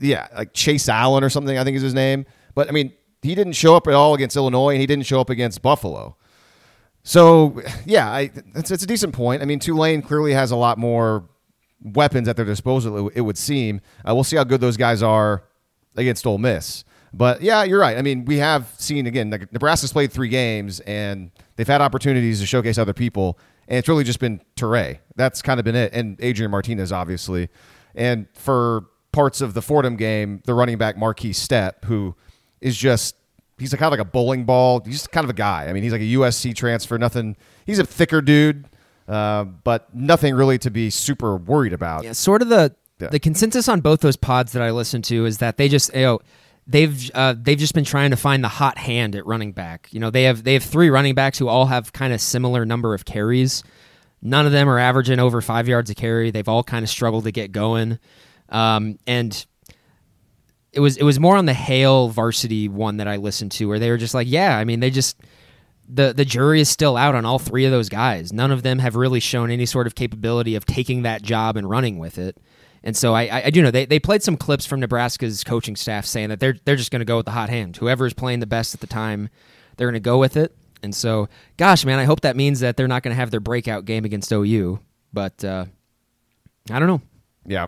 Yeah, 0.00 0.26
like 0.36 0.52
Chase 0.52 0.88
Allen 0.88 1.22
or 1.22 1.30
something, 1.30 1.56
I 1.56 1.62
think 1.62 1.76
is 1.76 1.82
his 1.82 1.94
name. 1.94 2.26
But 2.56 2.68
I 2.68 2.72
mean, 2.72 2.92
he 3.22 3.36
didn't 3.36 3.52
show 3.52 3.76
up 3.76 3.86
at 3.86 3.94
all 3.94 4.14
against 4.14 4.34
Illinois, 4.34 4.70
and 4.70 4.80
he 4.80 4.86
didn't 4.86 5.06
show 5.06 5.20
up 5.20 5.30
against 5.30 5.62
Buffalo. 5.62 6.16
So 7.02 7.60
yeah, 7.84 8.10
I, 8.10 8.30
a 8.54 8.62
decent 8.62 9.12
point. 9.12 9.42
I 9.42 9.44
mean, 9.44 9.58
Tulane 9.58 10.02
clearly 10.02 10.32
has 10.34 10.50
a 10.50 10.56
lot 10.56 10.78
more 10.78 11.28
weapons 11.80 12.28
at 12.28 12.36
their 12.36 12.44
disposal. 12.44 13.08
It 13.08 13.22
would 13.22 13.38
seem. 13.38 13.80
Uh, 14.08 14.14
we'll 14.14 14.24
see 14.24 14.36
how 14.36 14.44
good 14.44 14.60
those 14.60 14.76
guys 14.76 15.02
are 15.02 15.44
against 15.96 16.26
Ole 16.26 16.38
Miss. 16.38 16.84
But 17.12 17.42
yeah, 17.42 17.64
you're 17.64 17.80
right. 17.80 17.98
I 17.98 18.02
mean, 18.02 18.24
we 18.24 18.38
have 18.38 18.72
seen 18.78 19.06
again. 19.06 19.28
Nebraska's 19.28 19.92
played 19.92 20.12
three 20.12 20.28
games, 20.28 20.80
and 20.80 21.30
they've 21.56 21.66
had 21.66 21.82
opportunities 21.82 22.40
to 22.40 22.46
showcase 22.46 22.78
other 22.78 22.94
people 22.94 23.38
and 23.68 23.78
it's 23.78 23.88
really 23.88 24.04
just 24.04 24.20
been 24.20 24.40
Toure. 24.56 24.98
That's 25.16 25.42
kind 25.42 25.58
of 25.58 25.64
been 25.64 25.76
it, 25.76 25.92
and 25.92 26.16
Adrian 26.20 26.50
Martinez, 26.50 26.92
obviously. 26.92 27.48
And 27.94 28.26
for 28.34 28.86
parts 29.12 29.40
of 29.40 29.54
the 29.54 29.62
Fordham 29.62 29.96
game, 29.96 30.42
the 30.44 30.54
running 30.54 30.78
back 30.78 30.96
Markese 30.96 31.34
Stepp, 31.34 31.84
who 31.84 32.14
is 32.60 32.76
just 32.76 33.16
he's 33.58 33.70
kind 33.70 33.84
of 33.84 33.90
like 33.90 34.00
a 34.00 34.10
bowling 34.10 34.44
ball. 34.44 34.80
He's 34.84 34.94
just 34.94 35.12
kind 35.12 35.24
of 35.24 35.30
a 35.30 35.34
guy. 35.34 35.66
I 35.68 35.72
mean, 35.72 35.82
he's 35.82 35.92
like 35.92 36.00
a 36.00 36.04
USC 36.04 36.54
transfer. 36.54 36.98
Nothing. 36.98 37.36
He's 37.66 37.78
a 37.78 37.86
thicker 37.86 38.20
dude, 38.20 38.66
uh, 39.08 39.44
but 39.44 39.94
nothing 39.94 40.34
really 40.34 40.58
to 40.58 40.70
be 40.70 40.90
super 40.90 41.36
worried 41.36 41.72
about. 41.72 42.04
Yeah, 42.04 42.12
sort 42.12 42.42
of 42.42 42.48
the 42.48 42.74
yeah. 42.98 43.08
the 43.08 43.18
consensus 43.18 43.68
on 43.68 43.80
both 43.80 44.00
those 44.00 44.16
pods 44.16 44.52
that 44.52 44.62
I 44.62 44.70
listened 44.70 45.04
to 45.04 45.26
is 45.26 45.38
that 45.38 45.56
they 45.56 45.68
just 45.68 45.94
you 45.94 46.02
know 46.02 46.20
they've 46.66 47.10
uh, 47.14 47.34
they've 47.38 47.58
just 47.58 47.74
been 47.74 47.84
trying 47.84 48.10
to 48.10 48.16
find 48.16 48.42
the 48.42 48.48
hot 48.48 48.78
hand 48.78 49.14
at 49.16 49.26
running 49.26 49.52
back. 49.52 49.88
You 49.90 50.00
know, 50.00 50.10
they 50.10 50.24
have 50.24 50.44
they 50.44 50.54
have 50.54 50.62
three 50.62 50.90
running 50.90 51.14
backs 51.14 51.38
who 51.38 51.48
all 51.48 51.66
have 51.66 51.92
kind 51.92 52.12
of 52.12 52.20
similar 52.20 52.64
number 52.64 52.94
of 52.94 53.04
carries. 53.04 53.62
None 54.22 54.46
of 54.46 54.52
them 54.52 54.68
are 54.68 54.78
averaging 54.78 55.18
over 55.18 55.40
five 55.40 55.66
yards 55.66 55.90
a 55.90 55.94
carry. 55.94 56.30
They've 56.30 56.48
all 56.48 56.62
kind 56.62 56.84
of 56.84 56.88
struggled 56.88 57.24
to 57.24 57.32
get 57.32 57.50
going, 57.50 57.98
um, 58.48 58.98
and 59.06 59.44
it 60.72 60.80
was 60.80 60.96
it 60.96 61.02
was 61.02 61.20
more 61.20 61.36
on 61.36 61.46
the 61.46 61.54
Hail 61.54 62.08
Varsity 62.08 62.68
one 62.68 62.96
that 62.96 63.08
I 63.08 63.16
listened 63.16 63.52
to 63.52 63.66
where 63.66 63.78
they 63.78 63.90
were 63.90 63.98
just 63.98 64.14
like, 64.14 64.26
yeah, 64.28 64.56
I 64.56 64.64
mean, 64.64 64.80
they 64.80 64.90
just 64.90 65.16
the 65.88 66.12
the 66.12 66.24
jury 66.24 66.60
is 66.60 66.68
still 66.68 66.96
out 66.96 67.14
on 67.14 67.24
all 67.24 67.38
three 67.38 67.64
of 67.64 67.72
those 67.72 67.88
guys. 67.88 68.32
None 68.32 68.50
of 68.50 68.62
them 68.62 68.78
have 68.78 68.96
really 68.96 69.20
shown 69.20 69.50
any 69.50 69.66
sort 69.66 69.86
of 69.86 69.94
capability 69.94 70.54
of 70.54 70.64
taking 70.64 71.02
that 71.02 71.22
job 71.22 71.56
and 71.56 71.68
running 71.68 71.98
with 71.98 72.18
it. 72.18 72.38
And 72.84 72.96
so 72.96 73.14
I, 73.14 73.44
I 73.46 73.50
do 73.50 73.62
know 73.62 73.70
they, 73.70 73.84
they 73.84 74.00
played 74.00 74.24
some 74.24 74.36
clips 74.36 74.66
from 74.66 74.80
Nebraska's 74.80 75.44
coaching 75.44 75.76
staff 75.76 76.04
saying 76.04 76.30
that 76.30 76.40
they're 76.40 76.56
they're 76.64 76.76
just 76.76 76.90
going 76.90 77.00
to 77.00 77.06
go 77.06 77.18
with 77.18 77.26
the 77.26 77.32
hot 77.32 77.50
hand. 77.50 77.76
Whoever 77.76 78.06
is 78.06 78.14
playing 78.14 78.40
the 78.40 78.46
best 78.46 78.74
at 78.74 78.80
the 78.80 78.86
time, 78.86 79.28
they're 79.76 79.86
going 79.86 79.94
to 79.94 80.00
go 80.00 80.18
with 80.18 80.36
it. 80.36 80.56
And 80.82 80.94
so, 80.94 81.28
gosh, 81.58 81.84
man, 81.84 82.00
I 82.00 82.04
hope 82.04 82.22
that 82.22 82.34
means 82.34 82.60
that 82.60 82.76
they're 82.76 82.88
not 82.88 83.04
going 83.04 83.12
to 83.12 83.20
have 83.20 83.30
their 83.30 83.38
breakout 83.40 83.84
game 83.84 84.04
against 84.04 84.32
OU. 84.32 84.80
But 85.12 85.44
uh, 85.44 85.66
I 86.70 86.78
don't 86.78 86.88
know. 86.88 87.02
Yeah, 87.46 87.66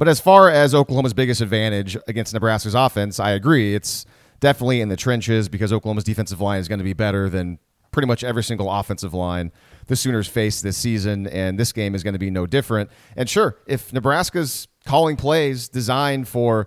but 0.00 0.08
as 0.08 0.18
far 0.18 0.48
as 0.48 0.74
Oklahoma's 0.74 1.12
biggest 1.12 1.42
advantage 1.42 1.94
against 2.08 2.32
Nebraska's 2.32 2.74
offense, 2.74 3.20
I 3.20 3.32
agree. 3.32 3.74
It's 3.74 4.06
definitely 4.40 4.80
in 4.80 4.88
the 4.88 4.96
trenches 4.96 5.46
because 5.50 5.74
Oklahoma's 5.74 6.04
defensive 6.04 6.40
line 6.40 6.58
is 6.58 6.68
going 6.68 6.78
to 6.78 6.84
be 6.84 6.94
better 6.94 7.28
than 7.28 7.58
pretty 7.90 8.06
much 8.06 8.24
every 8.24 8.42
single 8.42 8.72
offensive 8.72 9.12
line 9.12 9.52
the 9.88 9.96
Sooners 9.96 10.26
face 10.26 10.62
this 10.62 10.78
season, 10.78 11.26
and 11.26 11.60
this 11.60 11.70
game 11.70 11.94
is 11.94 12.02
going 12.02 12.14
to 12.14 12.18
be 12.18 12.30
no 12.30 12.46
different. 12.46 12.88
And 13.14 13.28
sure, 13.28 13.58
if 13.66 13.92
Nebraska's 13.92 14.68
calling 14.86 15.16
plays 15.16 15.68
designed 15.68 16.28
for 16.28 16.66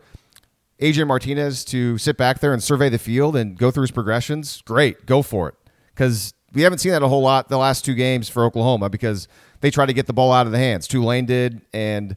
Adrian 0.77 1.07
Martinez 1.07 1.65
to 1.65 1.97
sit 1.97 2.17
back 2.17 2.37
there 2.37 2.53
and 2.53 2.61
survey 2.61 2.89
the 2.89 2.99
field 2.99 3.35
and 3.35 3.57
go 3.57 3.71
through 3.71 3.85
his 3.85 3.91
progressions, 3.91 4.61
great, 4.61 5.07
go 5.07 5.23
for 5.23 5.49
it. 5.49 5.55
Because 5.95 6.35
we 6.53 6.61
haven't 6.61 6.77
seen 6.77 6.91
that 6.91 7.01
a 7.01 7.07
whole 7.07 7.23
lot 7.23 7.49
the 7.49 7.57
last 7.57 7.83
two 7.83 7.95
games 7.95 8.29
for 8.29 8.45
Oklahoma 8.45 8.91
because 8.91 9.27
they 9.61 9.71
try 9.71 9.87
to 9.87 9.93
get 9.93 10.05
the 10.05 10.13
ball 10.13 10.31
out 10.31 10.45
of 10.45 10.51
the 10.51 10.59
hands. 10.59 10.87
Tulane 10.87 11.25
did, 11.25 11.61
and 11.73 12.15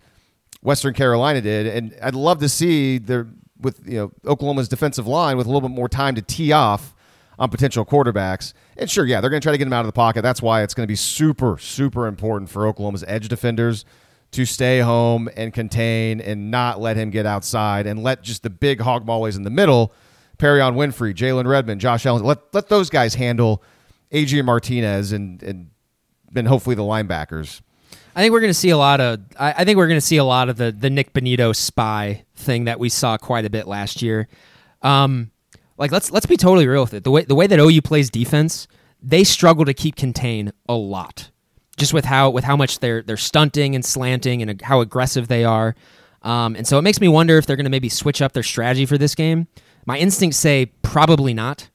Western 0.66 0.94
Carolina 0.94 1.40
did, 1.40 1.68
and 1.68 1.96
I'd 2.02 2.16
love 2.16 2.40
to 2.40 2.48
see 2.48 2.98
the 2.98 3.28
with 3.60 3.80
you 3.86 3.98
know 3.98 4.12
Oklahoma's 4.26 4.68
defensive 4.68 5.06
line 5.06 5.36
with 5.36 5.46
a 5.46 5.48
little 5.48 5.66
bit 5.66 5.72
more 5.72 5.88
time 5.88 6.16
to 6.16 6.22
tee 6.22 6.50
off 6.50 6.92
on 7.38 7.50
potential 7.50 7.86
quarterbacks. 7.86 8.52
And 8.76 8.90
sure, 8.90 9.06
yeah, 9.06 9.20
they're 9.20 9.30
going 9.30 9.40
to 9.40 9.44
try 9.44 9.52
to 9.52 9.58
get 9.58 9.68
him 9.68 9.72
out 9.72 9.82
of 9.82 9.86
the 9.86 9.92
pocket. 9.92 10.22
That's 10.22 10.42
why 10.42 10.62
it's 10.62 10.74
going 10.74 10.82
to 10.82 10.90
be 10.90 10.96
super, 10.96 11.56
super 11.58 12.08
important 12.08 12.50
for 12.50 12.66
Oklahoma's 12.66 13.04
edge 13.06 13.28
defenders 13.28 13.84
to 14.32 14.44
stay 14.44 14.80
home 14.80 15.28
and 15.36 15.54
contain 15.54 16.20
and 16.20 16.50
not 16.50 16.80
let 16.80 16.96
him 16.96 17.10
get 17.10 17.26
outside 17.26 17.86
and 17.86 18.02
let 18.02 18.22
just 18.22 18.42
the 18.42 18.50
big 18.50 18.80
hog 18.80 19.06
mollies 19.06 19.36
in 19.36 19.44
the 19.44 19.50
middle, 19.50 19.92
Perrion 20.36 20.74
Winfrey, 20.74 21.14
Jalen 21.14 21.46
Redmond, 21.46 21.80
Josh 21.80 22.04
Allen, 22.06 22.24
let, 22.24 22.38
let 22.52 22.68
those 22.68 22.90
guys 22.90 23.14
handle 23.14 23.62
Adrian 24.10 24.46
Martinez 24.46 25.12
and, 25.12 25.40
and 25.44 25.70
then 26.32 26.46
hopefully 26.46 26.74
the 26.74 26.82
linebackers. 26.82 27.60
I 28.16 28.20
think 28.20 28.32
we're 28.32 28.40
going 28.40 28.50
to 28.50 28.54
see 28.54 28.70
a 28.70 28.78
lot 28.78 29.00
of. 29.02 29.20
I, 29.38 29.52
I 29.58 29.64
think 29.64 29.76
we're 29.76 29.88
going 29.88 30.00
to 30.00 30.06
see 30.06 30.16
a 30.16 30.24
lot 30.24 30.48
of 30.48 30.56
the 30.56 30.72
the 30.72 30.88
Nik 30.88 31.12
Bonitto 31.12 31.54
spy 31.54 32.24
thing 32.34 32.64
that 32.64 32.80
we 32.80 32.88
saw 32.88 33.18
quite 33.18 33.44
a 33.44 33.50
bit 33.50 33.68
last 33.68 34.00
year. 34.00 34.26
Um, 34.80 35.30
like 35.76 35.92
let's 35.92 36.10
let's 36.10 36.24
be 36.24 36.38
totally 36.38 36.66
real 36.66 36.80
with 36.80 36.94
it. 36.94 37.04
The 37.04 37.10
way 37.10 37.24
the 37.24 37.34
way 37.34 37.46
that 37.46 37.58
OU 37.58 37.82
plays 37.82 38.08
defense, 38.08 38.68
they 39.02 39.22
struggle 39.22 39.66
to 39.66 39.74
keep 39.74 39.96
contain 39.96 40.50
a 40.66 40.74
lot. 40.74 41.30
Just 41.76 41.92
with 41.92 42.06
how 42.06 42.30
with 42.30 42.44
how 42.44 42.56
much 42.56 42.78
they're 42.78 43.02
they're 43.02 43.18
stunting 43.18 43.74
and 43.74 43.84
slanting 43.84 44.40
and 44.40 44.62
how 44.62 44.80
aggressive 44.80 45.28
they 45.28 45.44
are. 45.44 45.76
Um, 46.22 46.56
and 46.56 46.66
so 46.66 46.78
it 46.78 46.82
makes 46.82 47.02
me 47.02 47.08
wonder 47.08 47.36
if 47.36 47.44
they're 47.44 47.56
going 47.56 47.64
to 47.64 47.70
maybe 47.70 47.90
switch 47.90 48.22
up 48.22 48.32
their 48.32 48.42
strategy 48.42 48.86
for 48.86 48.96
this 48.96 49.14
game. 49.14 49.46
My 49.84 49.98
instincts 49.98 50.38
say 50.38 50.72
probably 50.80 51.34
not. 51.34 51.68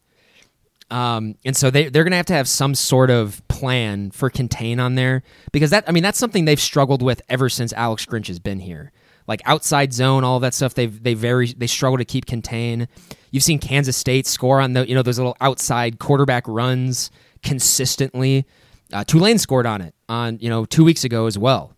Um, 0.91 1.35
and 1.45 1.55
so 1.55 1.71
they, 1.71 1.87
they're 1.89 2.03
going 2.03 2.11
to 2.11 2.17
have 2.17 2.25
to 2.27 2.33
have 2.33 2.49
some 2.49 2.75
sort 2.75 3.09
of 3.09 3.41
plan 3.47 4.11
for 4.11 4.29
contain 4.29 4.77
on 4.79 4.95
there 4.95 5.23
because 5.53 5.69
that, 5.71 5.85
I 5.87 5.93
mean, 5.93 6.03
that's 6.03 6.19
something 6.19 6.45
they've 6.45 6.59
struggled 6.59 7.01
with 7.01 7.21
ever 7.29 7.47
since 7.49 7.71
Alex 7.73 8.05
Grinch 8.05 8.27
has 8.27 8.39
been 8.39 8.59
here. 8.59 8.91
like 9.27 9.41
outside 9.45 9.93
zone, 9.93 10.23
all 10.23 10.39
that 10.41 10.53
stuff. 10.53 10.73
They 10.73 10.87
they 10.87 11.13
very 11.13 11.53
they 11.53 11.67
struggle 11.67 11.97
to 11.97 12.05
keep 12.05 12.25
contain. 12.25 12.87
You've 13.31 13.43
seen 13.43 13.59
Kansas 13.59 13.95
State 13.95 14.27
score 14.27 14.59
on 14.59 14.73
the 14.73 14.87
you 14.87 14.95
know 14.95 15.03
those 15.03 15.17
little 15.17 15.37
outside 15.39 15.99
quarterback 15.99 16.43
runs 16.47 17.11
consistently. 17.41 18.45
Uh, 18.91 19.03
Tulane 19.05 19.37
scored 19.37 19.65
on 19.65 19.81
it 19.81 19.95
on 20.09 20.37
you 20.41 20.49
know 20.49 20.65
two 20.65 20.83
weeks 20.83 21.03
ago 21.03 21.27
as 21.27 21.37
well. 21.37 21.73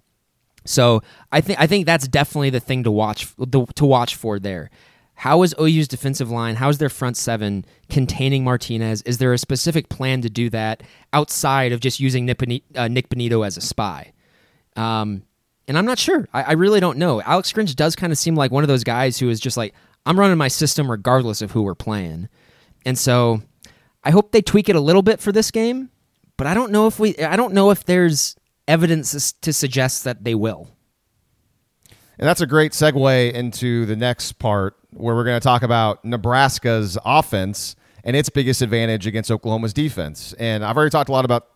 So 0.65 1.01
I 1.31 1.41
think 1.41 1.59
I 1.59 1.67
think 1.67 1.85
that's 1.85 2.07
definitely 2.07 2.49
the 2.49 2.59
thing 2.59 2.83
to 2.85 2.91
watch 2.91 3.27
to 3.51 3.85
watch 3.85 4.15
for 4.15 4.39
there. 4.39 4.69
How 5.23 5.41
is 5.43 5.55
OU's 5.57 5.87
defensive 5.87 6.29
line? 6.29 6.55
How 6.55 6.67
is 6.67 6.79
their 6.79 6.89
front 6.89 7.15
seven 7.15 7.63
containing 7.89 8.43
Martinez? 8.43 9.01
Is 9.03 9.19
there 9.19 9.31
a 9.31 9.37
specific 9.37 9.87
plan 9.87 10.19
to 10.19 10.29
do 10.29 10.49
that 10.49 10.83
outside 11.13 11.71
of 11.71 11.79
just 11.79 12.01
using 12.01 12.25
Nick 12.25 12.39
Benito, 12.39 12.65
uh, 12.75 12.89
Bonitto 12.89 13.47
as 13.47 13.55
a 13.55 13.61
spy? 13.61 14.11
Um, 14.75 15.23
and 15.65 15.77
I'm 15.77 15.85
not 15.85 15.97
sure. 15.97 16.27
I, 16.33 16.43
I 16.43 16.51
really 16.51 16.81
don't 16.81 16.97
know. 16.97 17.21
Alex 17.21 17.53
Grinch 17.53 17.73
does 17.73 17.95
kind 17.95 18.11
of 18.11 18.19
seem 18.19 18.35
like 18.35 18.51
one 18.51 18.65
of 18.65 18.67
those 18.67 18.83
guys 18.83 19.17
who 19.17 19.29
is 19.29 19.39
just 19.39 19.55
like, 19.55 19.73
I'm 20.05 20.19
running 20.19 20.37
my 20.37 20.49
system 20.49 20.91
regardless 20.91 21.41
of 21.41 21.51
who 21.51 21.61
we're 21.61 21.73
playing. 21.73 22.27
And 22.85 22.99
so 22.99 23.41
I 24.03 24.11
hope 24.11 24.33
they 24.33 24.41
tweak 24.41 24.67
it 24.67 24.75
a 24.75 24.81
little 24.81 25.03
bit 25.03 25.21
for 25.21 25.31
this 25.31 25.51
game, 25.51 25.89
but 26.35 26.47
I 26.47 26.53
don't 26.53 26.73
know 26.73 26.85
if 26.85 26.99
we 26.99 27.17
I 27.19 27.37
don't 27.37 27.53
know 27.53 27.71
if 27.71 27.85
there's 27.85 28.35
evidence 28.67 29.31
to 29.31 29.53
suggest 29.53 30.03
that 30.03 30.25
they 30.25 30.35
will. 30.35 30.67
And 32.19 32.27
that's 32.27 32.41
a 32.41 32.45
great 32.45 32.73
segue 32.73 33.31
into 33.31 33.85
the 33.85 33.95
next 33.95 34.33
part 34.33 34.75
where 34.95 35.15
we're 35.15 35.23
going 35.23 35.39
to 35.39 35.43
talk 35.43 35.63
about 35.63 36.03
Nebraska's 36.03 36.97
offense 37.05 37.75
and 38.03 38.15
its 38.15 38.29
biggest 38.29 38.61
advantage 38.61 39.07
against 39.07 39.31
Oklahoma's 39.31 39.73
defense. 39.73 40.33
And 40.39 40.63
I've 40.63 40.75
already 40.75 40.91
talked 40.91 41.09
a 41.09 41.13
lot 41.13 41.25
about 41.25 41.47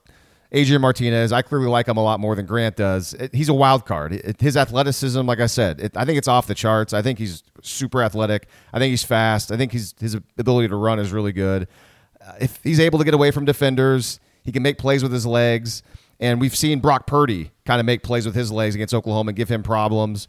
Adrian 0.52 0.82
Martinez. 0.82 1.32
I 1.32 1.42
clearly 1.42 1.68
like 1.68 1.88
him 1.88 1.98
a 1.98 2.04
lot 2.04 2.20
more 2.20 2.36
than 2.36 2.46
Grant 2.46 2.78
does. 2.78 3.16
he's 3.34 3.50
a 3.50 3.54
wild 3.54 3.86
card. 3.86 4.38
his 4.40 4.56
athleticism, 4.56 5.22
like 5.22 5.40
I 5.40 5.48
said, 5.48 5.92
I 5.96 6.06
think 6.06 6.18
it's 6.18 6.28
off 6.28 6.48
the 6.48 6.56
charts. 6.56 6.94
I 6.94 7.02
think 7.02 7.20
he's 7.20 7.44
super 7.62 8.02
athletic. 8.02 8.48
I 8.74 8.80
think 8.80 8.92
he's 8.92 9.04
fast. 9.04 9.52
I 9.52 9.58
think 9.58 9.72
he's, 9.72 9.94
his 10.00 10.16
ability 10.38 10.70
to 10.70 10.76
run 10.76 11.00
is 11.00 11.12
really 11.12 11.34
good. 11.34 11.68
Uh, 12.26 12.34
if 12.40 12.60
he's 12.64 12.80
able 12.80 13.00
to 13.00 13.06
get 13.06 13.14
away 13.14 13.32
from 13.32 13.46
defenders, 13.46 14.20
he 14.44 14.52
can 14.52 14.64
make 14.64 14.78
plays 14.78 15.04
with 15.04 15.12
his 15.12 15.26
legs. 15.26 15.84
And 16.20 16.40
we've 16.40 16.56
seen 16.56 16.80
Brock 16.80 17.06
Purdy 17.06 17.52
kind 17.66 17.80
of 17.80 17.86
make 17.86 18.02
plays 18.02 18.26
with 18.26 18.34
his 18.34 18.52
legs 18.52 18.74
against 18.74 18.94
Oklahoma 18.94 19.30
and 19.30 19.36
give 19.36 19.50
him 19.50 19.62
problems. 19.62 20.28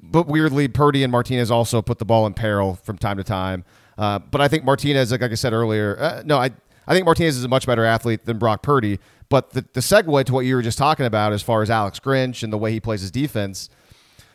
But 0.00 0.26
weirdly, 0.28 0.68
Purdy 0.68 1.02
and 1.02 1.10
Martinez 1.10 1.50
also 1.50 1.82
put 1.82 1.98
the 1.98 2.04
ball 2.04 2.26
in 2.26 2.34
peril 2.34 2.76
from 2.82 2.98
time 2.98 3.16
to 3.16 3.24
time. 3.24 3.64
Uh, 3.96 4.18
but 4.20 4.40
I 4.40 4.48
think 4.48 4.64
Martinez, 4.64 5.10
like, 5.10 5.20
like 5.20 5.32
I 5.32 5.34
said 5.34 5.52
earlier, 5.52 5.98
uh, 5.98 6.22
no, 6.24 6.38
I, 6.38 6.50
I 6.86 6.94
think 6.94 7.04
Martinez 7.04 7.36
is 7.36 7.44
a 7.44 7.48
much 7.48 7.66
better 7.66 7.84
athlete 7.84 8.24
than 8.24 8.38
Brock 8.38 8.62
Purdy. 8.62 9.00
But 9.28 9.50
the, 9.50 9.64
the 9.72 9.80
segue 9.80 10.24
to 10.24 10.32
what 10.32 10.46
you 10.46 10.54
were 10.54 10.62
just 10.62 10.78
talking 10.78 11.04
about, 11.04 11.32
as 11.32 11.42
far 11.42 11.62
as 11.62 11.70
Alex 11.70 11.98
Grinch 12.00 12.42
and 12.42 12.52
the 12.52 12.58
way 12.58 12.72
he 12.72 12.80
plays 12.80 13.00
his 13.00 13.10
defense, 13.10 13.68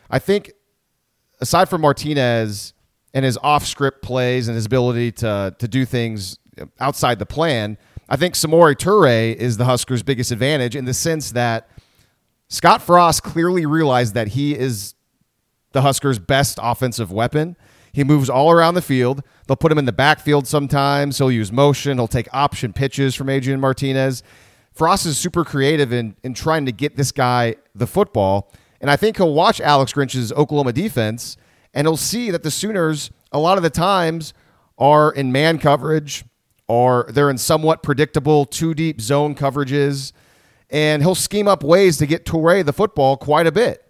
I 0.09 0.19
think 0.19 0.51
aside 1.39 1.69
from 1.69 1.81
Martinez 1.81 2.73
and 3.13 3.23
his 3.23 3.37
off 3.41 3.65
script 3.65 4.01
plays 4.03 4.47
and 4.47 4.55
his 4.55 4.65
ability 4.65 5.11
to, 5.13 5.55
to 5.57 5.67
do 5.67 5.85
things 5.85 6.37
outside 6.79 7.19
the 7.19 7.25
plan, 7.25 7.77
I 8.09 8.17
think 8.17 8.35
Samori 8.35 8.75
Toure 8.75 9.33
is 9.33 9.57
the 9.57 9.65
Huskers' 9.65 10.03
biggest 10.03 10.31
advantage 10.31 10.75
in 10.75 10.85
the 10.85 10.93
sense 10.93 11.31
that 11.31 11.69
Scott 12.49 12.81
Frost 12.81 13.23
clearly 13.23 13.65
realized 13.65 14.13
that 14.13 14.29
he 14.29 14.55
is 14.55 14.93
the 15.73 15.81
Huskers' 15.81 16.19
best 16.19 16.57
offensive 16.61 17.11
weapon. 17.11 17.57
He 17.91 18.03
moves 18.03 18.29
all 18.29 18.49
around 18.49 18.73
the 18.73 18.81
field. 18.81 19.21
They'll 19.45 19.55
put 19.55 19.71
him 19.71 19.77
in 19.77 19.85
the 19.85 19.91
backfield 19.91 20.47
sometimes. 20.47 21.17
He'll 21.17 21.31
use 21.31 21.51
motion. 21.51 21.97
He'll 21.97 22.07
take 22.07 22.27
option 22.33 22.73
pitches 22.73 23.13
from 23.13 23.29
Adrian 23.29 23.59
Martinez. 23.59 24.23
Frost 24.73 25.05
is 25.05 25.17
super 25.17 25.45
creative 25.45 25.93
in, 25.93 26.15
in 26.23 26.33
trying 26.33 26.65
to 26.65 26.71
get 26.71 26.95
this 26.95 27.11
guy 27.11 27.55
the 27.75 27.85
football. 27.85 28.51
And 28.81 28.89
I 28.89 28.95
think 28.95 29.17
he'll 29.17 29.33
watch 29.33 29.61
Alex 29.61 29.93
Grinch's 29.93 30.31
Oklahoma 30.31 30.73
defense 30.73 31.37
and 31.73 31.87
he'll 31.87 31.97
see 31.97 32.31
that 32.31 32.43
the 32.43 32.51
Sooners, 32.51 33.11
a 33.31 33.39
lot 33.39 33.57
of 33.57 33.63
the 33.63 33.69
times, 33.69 34.33
are 34.77 35.11
in 35.11 35.31
man 35.31 35.59
coverage 35.59 36.25
or 36.67 37.07
they're 37.09 37.29
in 37.29 37.37
somewhat 37.37 37.83
predictable 37.83 38.45
two 38.45 38.73
deep 38.73 38.99
zone 38.99 39.35
coverages. 39.35 40.11
And 40.69 41.03
he'll 41.03 41.13
scheme 41.13 41.47
up 41.47 41.63
ways 41.63 41.97
to 41.97 42.07
get 42.07 42.25
Toure 42.25 42.65
the 42.65 42.73
football 42.73 43.15
quite 43.17 43.45
a 43.45 43.51
bit. 43.51 43.82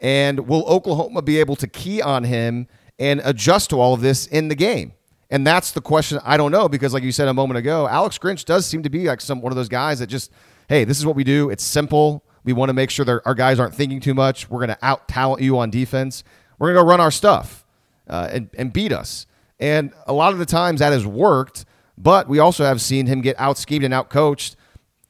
And 0.00 0.46
will 0.46 0.64
Oklahoma 0.64 1.22
be 1.22 1.40
able 1.40 1.56
to 1.56 1.66
key 1.66 2.02
on 2.02 2.24
him 2.24 2.68
and 2.98 3.20
adjust 3.24 3.70
to 3.70 3.80
all 3.80 3.94
of 3.94 4.00
this 4.00 4.26
in 4.26 4.48
the 4.48 4.54
game? 4.54 4.92
And 5.30 5.46
that's 5.46 5.72
the 5.72 5.80
question 5.80 6.20
I 6.24 6.36
don't 6.36 6.52
know 6.52 6.68
because, 6.68 6.94
like 6.94 7.02
you 7.02 7.12
said 7.12 7.28
a 7.28 7.34
moment 7.34 7.58
ago, 7.58 7.88
Alex 7.88 8.18
Grinch 8.18 8.44
does 8.44 8.66
seem 8.66 8.82
to 8.84 8.90
be 8.90 9.04
like 9.04 9.20
some 9.20 9.40
one 9.40 9.52
of 9.52 9.56
those 9.56 9.68
guys 9.68 9.98
that 9.98 10.06
just, 10.06 10.30
hey, 10.68 10.84
this 10.84 10.98
is 10.98 11.06
what 11.06 11.16
we 11.16 11.24
do. 11.24 11.50
It's 11.50 11.64
simple. 11.64 12.24
We 12.44 12.52
want 12.52 12.68
to 12.68 12.74
make 12.74 12.90
sure 12.90 13.04
that 13.04 13.22
our 13.24 13.34
guys 13.34 13.58
aren't 13.58 13.74
thinking 13.74 13.98
too 13.98 14.14
much. 14.14 14.48
We're 14.48 14.60
going 14.60 14.68
to 14.68 14.78
out 14.82 15.08
talent 15.08 15.42
you 15.42 15.58
on 15.58 15.70
defense. 15.70 16.22
We're 16.58 16.68
going 16.68 16.76
to 16.76 16.82
go 16.82 16.88
run 16.88 17.00
our 17.00 17.10
stuff 17.10 17.64
uh, 18.08 18.28
and, 18.30 18.50
and 18.56 18.72
beat 18.72 18.92
us. 18.92 19.26
And 19.58 19.92
a 20.06 20.12
lot 20.12 20.32
of 20.32 20.38
the 20.38 20.46
times 20.46 20.78
that 20.78 20.92
has 20.92 21.06
worked, 21.06 21.64
but 21.98 22.28
we 22.28 22.38
also 22.38 22.64
have 22.64 22.80
seen 22.80 23.06
him 23.06 23.20
get 23.20 23.34
out 23.38 23.58
schemed 23.58 23.84
and 23.84 23.92
out 23.92 24.10
coached, 24.10 24.54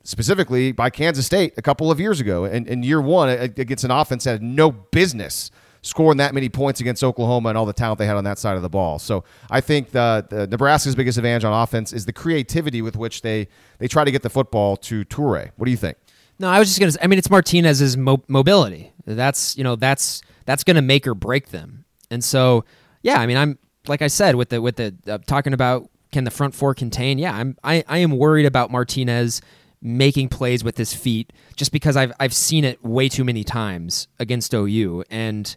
specifically 0.07 0.73
by 0.73 0.90
Kansas 0.90 1.27
State 1.27 1.55
a 1.57 1.62
couple 1.62 1.90
of 1.90 2.01
years 2.01 2.21
ago. 2.21 2.45
And 2.45 2.66
in 2.66 2.83
year 2.83 3.01
one, 3.01 3.49
gets 3.49 3.85
an 3.85 3.90
offense 3.90 4.25
that 4.25 4.33
had 4.33 4.42
no 4.42 4.71
business 4.71 5.51
scoring 5.83 6.19
that 6.19 6.35
many 6.35 6.49
points 6.49 6.81
against 6.81 7.05
Oklahoma 7.05 7.51
and 7.51 7.59
all 7.59 7.64
the 7.64 7.73
talent 7.73 7.99
they 7.99 8.07
had 8.07 8.16
on 8.16 8.25
that 8.25 8.38
side 8.38 8.57
of 8.57 8.62
the 8.62 8.69
ball. 8.69 8.99
So 8.99 9.25
I 9.51 9.61
think 9.61 9.90
the, 9.90 10.27
the 10.29 10.47
Nebraska's 10.47 10.97
biggest 10.97 11.16
advantage 11.16 11.45
on 11.45 11.53
offense 11.53 11.92
is 11.92 12.07
the 12.07 12.12
creativity 12.12 12.83
with 12.83 12.97
which 12.97 13.23
they 13.23 13.49
they 13.79 13.88
try 13.88 14.05
to 14.05 14.11
get 14.11 14.23
the 14.23 14.31
football 14.31 14.77
to 14.79 15.05
Toure. 15.05 15.51
What 15.57 15.64
do 15.64 15.71
you 15.71 15.77
think? 15.77 15.97
No, 16.38 16.49
I 16.49 16.59
was 16.59 16.69
just 16.69 16.81
gonna. 16.81 16.92
I 17.03 17.07
mean, 17.07 17.19
it's 17.19 17.31
Martinez's 17.31 17.97
mo- 17.97 18.25
mobility. 18.29 18.92
That's 19.07 19.57
you 19.57 19.64
know 19.64 19.77
that's 19.77 20.23
that's 20.45 20.64
gonna 20.64 20.83
make 20.83 21.07
or 21.07 21.14
break 21.14 21.51
them. 21.51 21.85
And 22.11 22.23
so 22.23 22.64
yeah, 23.03 23.21
I 23.21 23.27
mean, 23.27 23.37
I'm 23.37 23.59
like 23.87 24.03
I 24.03 24.09
said 24.09 24.35
with 24.35 24.51
the 24.51 24.61
with 24.61 24.77
the 24.77 24.95
uh, 25.07 25.19
talking 25.27 25.53
about 25.53 25.88
can 26.12 26.25
the 26.25 26.31
front 26.31 26.55
four 26.55 26.75
contain? 26.75 27.19
Yeah, 27.19 27.35
I'm 27.35 27.57
I, 27.62 27.85
I 27.87 27.99
am 27.99 28.11
worried 28.11 28.47
about 28.47 28.71
Martinez 28.71 29.40
making 29.83 30.29
plays 30.29 30.65
with 30.65 30.79
his 30.79 30.95
feet 30.95 31.33
just 31.55 31.73
because 31.73 31.97
I've 31.97 32.12
I've 32.19 32.35
seen 32.35 32.65
it 32.65 32.83
way 32.85 33.09
too 33.09 33.25
many 33.25 33.45
times 33.45 34.09
against 34.19 34.55
OU 34.55 35.05
and 35.11 35.57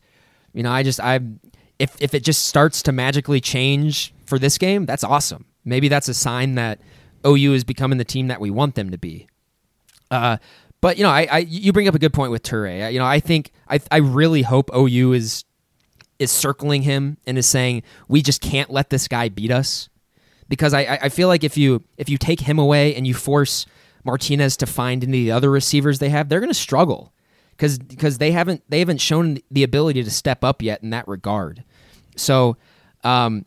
you 0.54 0.64
know, 0.64 0.72
I 0.72 0.84
just 0.84 1.00
I 1.00 1.20
if 1.78 1.96
if 2.02 2.14
it 2.14 2.24
just 2.24 2.46
starts 2.46 2.84
to 2.84 2.92
magically 2.92 3.40
change 3.40 4.14
for 4.26 4.40
this 4.40 4.58
game, 4.58 4.86
that's 4.86 5.04
awesome. 5.04 5.46
Maybe 5.64 5.88
that's 5.88 6.08
a 6.08 6.14
sign 6.14 6.56
that 6.56 6.80
OU 7.26 7.54
is 7.54 7.64
becoming 7.64 7.98
the 7.98 8.06
team 8.06 8.28
that 8.28 8.40
we 8.40 8.50
want 8.50 8.76
them 8.76 8.92
to 8.92 8.98
be. 8.98 9.28
Uh, 10.12 10.38
but 10.82 10.98
you 10.98 11.04
know, 11.04 11.10
I, 11.10 11.28
I 11.32 11.38
you 11.40 11.72
bring 11.74 11.88
up 11.88 11.96
a 11.96 12.00
good 12.00 12.14
point 12.14 12.32
with 12.32 12.44
Toure. 12.44 12.92
You 12.92 13.00
know, 13.00 13.06
I 13.06 13.20
think 13.20 13.52
I 13.68 13.80
I 13.92 13.98
really 13.98 14.42
hope 14.42 14.70
OU 14.76 15.14
is 15.14 15.46
is 16.18 16.32
circling 16.32 16.82
him 16.82 17.18
and 17.26 17.38
is 17.38 17.46
saying 17.46 17.84
we 18.08 18.22
just 18.22 18.42
can't 18.42 18.70
let 18.70 18.90
this 18.90 19.08
guy 19.08 19.30
beat 19.30 19.52
us 19.52 19.90
because 20.48 20.74
I 20.74 21.00
I 21.04 21.10
feel 21.10 21.28
like 21.28 21.44
if 21.44 21.58
you 21.58 21.84
if 21.98 22.10
you 22.10 22.18
take 22.18 22.42
him 22.42 22.60
away 22.60 22.96
and 22.96 23.06
you 23.06 23.14
force 23.14 23.66
Martinez 24.04 24.58
to 24.58 24.66
find 24.66 25.04
any 25.04 25.22
of 25.22 25.26
the 25.26 25.32
other 25.32 25.52
receivers 25.52 26.00
they 26.00 26.10
have, 26.10 26.30
they're 26.30 26.40
going 26.40 26.50
to 26.50 26.54
struggle 26.54 27.14
because 27.52 27.78
because 27.78 28.18
they 28.18 28.32
haven't 28.32 28.64
they 28.70 28.80
haven't 28.80 29.02
shown 29.02 29.40
the 29.52 29.64
ability 29.64 30.04
to 30.04 30.12
step 30.12 30.44
up 30.44 30.62
yet 30.62 30.82
in 30.82 30.92
that 30.92 31.08
regard. 31.08 31.64
So 32.16 32.58
um, 33.04 33.46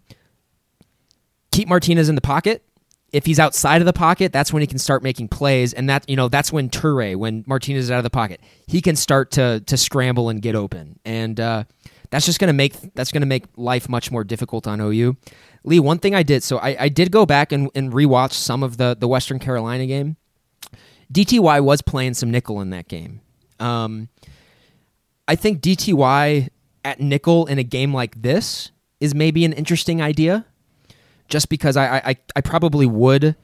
keep 1.51 1.69
Martinez 1.69 2.09
in 2.09 2.15
the 2.15 2.21
pocket. 2.21 2.65
If 3.13 3.27
he's 3.27 3.39
outside 3.39 3.83
of 3.83 3.87
the 3.87 3.93
pocket, 3.93 4.33
that's 4.33 4.53
when 4.55 4.63
he 4.63 4.67
can 4.67 4.79
start 4.79 5.03
making 5.03 5.29
plays, 5.29 5.75
and 5.75 5.89
that 5.91 6.09
you 6.09 6.17
know 6.17 6.29
that's 6.29 6.53
when 6.53 6.71
Toure, 6.71 7.17
when 7.17 7.45
Martinez 7.47 7.85
is 7.85 7.91
out 7.91 7.99
of 7.99 8.05
the 8.05 8.11
pocket, 8.11 8.41
he 8.67 8.81
can 8.81 8.97
start 8.97 9.31
to 9.33 9.61
to 9.67 9.77
scramble 9.77 10.29
and 10.29 10.41
get 10.41 10.55
open, 10.55 10.99
and 11.05 11.39
uh, 11.39 11.65
that's 12.11 12.25
just 12.25 12.39
gonna 12.39 12.55
make 12.55 12.95
that's 12.95 13.13
gonna 13.13 13.27
make 13.27 13.45
life 13.57 13.89
much 13.89 14.11
more 14.11 14.25
difficult 14.25 14.67
on 14.67 14.81
OU. 14.81 15.17
Lee, 15.65 15.79
one 15.79 15.99
thing 15.99 16.15
I 16.15 16.23
did, 16.23 16.43
so 16.43 16.59
I, 16.59 16.77
I 16.81 16.89
did 16.89 17.13
go 17.13 17.25
back 17.25 17.53
and, 17.53 17.71
and 17.75 17.93
rewatch 17.93 18.33
some 18.33 18.63
of 18.63 18.79
the 18.79 18.97
the 18.99 19.09
Western 19.09 19.39
Carolina 19.39 19.87
game. 19.87 20.17
DTY 21.13 21.63
was 21.63 21.83
playing 21.83 22.15
some 22.15 22.31
nickel 22.31 22.61
in 22.61 22.71
that 22.71 22.89
game, 22.89 23.21
um, 23.61 24.09
I 25.29 25.37
think 25.37 25.61
DTY 25.61 26.49
at 26.85 27.01
nickel 27.01 27.47
in 27.47 27.59
a 27.59 27.63
game 27.63 27.93
like 27.95 28.21
this 28.23 28.71
is 29.01 29.15
maybe 29.15 29.45
an 29.45 29.53
interesting 29.53 30.01
idea, 30.01 30.47
just 31.29 31.49
because 31.49 31.77
I 31.77 31.99
I, 31.99 32.17
I 32.37 32.41
probably 32.41 32.87
would 32.87 33.37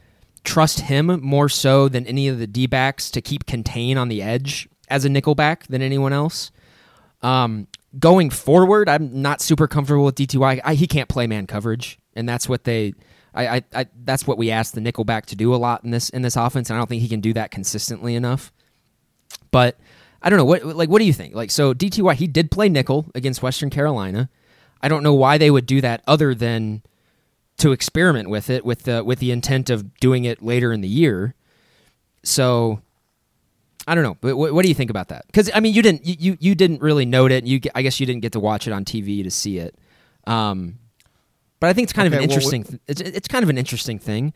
trust 0.44 0.80
him 0.80 1.20
more 1.22 1.48
so 1.48 1.88
than 1.88 2.06
any 2.06 2.28
of 2.28 2.38
the 2.38 2.46
D 2.46 2.66
backs 2.66 3.10
to 3.10 3.20
keep 3.20 3.46
contain 3.46 3.98
on 3.98 4.08
the 4.08 4.22
edge 4.22 4.68
as 4.88 5.04
a 5.04 5.08
nickelback 5.08 5.66
than 5.66 5.82
anyone 5.82 6.12
else. 6.12 6.50
Um, 7.22 7.66
going 7.98 8.30
forward, 8.30 8.88
I'm 8.88 9.22
not 9.22 9.40
super 9.40 9.66
comfortable 9.66 10.04
with 10.04 10.14
DTY. 10.14 10.60
I, 10.64 10.74
he 10.74 10.86
can't 10.86 11.08
play 11.08 11.26
man 11.26 11.46
coverage, 11.46 11.98
and 12.14 12.28
that's 12.28 12.48
what 12.48 12.64
they. 12.64 12.94
I, 13.38 13.56
I, 13.56 13.62
I 13.74 13.86
that's 14.04 14.26
what 14.26 14.36
we 14.36 14.50
asked 14.50 14.74
the 14.74 14.80
nickelback 14.80 15.26
to 15.26 15.36
do 15.36 15.54
a 15.54 15.56
lot 15.56 15.84
in 15.84 15.92
this 15.92 16.10
in 16.10 16.22
this 16.22 16.36
offense, 16.36 16.68
and 16.68 16.76
I 16.76 16.80
don't 16.80 16.88
think 16.88 17.02
he 17.02 17.08
can 17.08 17.20
do 17.20 17.32
that 17.34 17.50
consistently 17.52 18.16
enough. 18.16 18.52
But 19.50 19.78
I 20.20 20.28
don't 20.28 20.38
know 20.38 20.44
what 20.44 20.64
like 20.64 20.88
what 20.88 20.98
do 20.98 21.04
you 21.04 21.12
think? 21.12 21.34
Like 21.34 21.50
so 21.50 21.72
DTY 21.72 22.14
he 22.14 22.26
did 22.26 22.50
play 22.50 22.68
nickel 22.68 23.10
against 23.14 23.42
Western 23.42 23.70
Carolina. 23.70 24.28
I 24.82 24.88
don't 24.88 25.02
know 25.02 25.14
why 25.14 25.38
they 25.38 25.50
would 25.50 25.66
do 25.66 25.80
that 25.80 26.02
other 26.06 26.34
than 26.34 26.82
to 27.58 27.72
experiment 27.72 28.28
with 28.28 28.50
it 28.50 28.64
with 28.64 28.82
the 28.82 29.04
with 29.04 29.20
the 29.20 29.30
intent 29.30 29.70
of 29.70 29.94
doing 29.98 30.24
it 30.24 30.42
later 30.42 30.72
in 30.72 30.80
the 30.80 30.88
year. 30.88 31.34
So 32.24 32.82
I 33.86 33.94
don't 33.94 34.04
know, 34.04 34.16
but 34.20 34.36
what, 34.36 34.52
what 34.52 34.62
do 34.62 34.68
you 34.68 34.74
think 34.74 34.90
about 34.90 35.08
that? 35.08 35.26
Because 35.26 35.48
I 35.54 35.60
mean, 35.60 35.74
you 35.74 35.82
didn't 35.82 36.04
you, 36.04 36.16
you 36.18 36.36
you 36.40 36.54
didn't 36.56 36.82
really 36.82 37.06
note 37.06 37.30
it. 37.30 37.44
You 37.44 37.60
I 37.76 37.82
guess 37.82 38.00
you 38.00 38.06
didn't 38.06 38.22
get 38.22 38.32
to 38.32 38.40
watch 38.40 38.66
it 38.66 38.72
on 38.72 38.84
TV 38.84 39.22
to 39.22 39.30
see 39.30 39.58
it. 39.58 39.76
Um, 40.26 40.78
but 41.60 41.68
I 41.68 41.72
think 41.72 41.84
it's 41.84 41.92
kind 41.92 42.06
of 42.06 42.12
an 42.12 42.20
well, 42.20 42.24
interesting. 42.28 42.64
th- 42.64 42.80
it's 42.86 43.00
it's 43.00 43.28
kind 43.28 43.42
of 43.42 43.48
an 43.48 43.58
interesting 43.58 43.98
thing. 43.98 44.32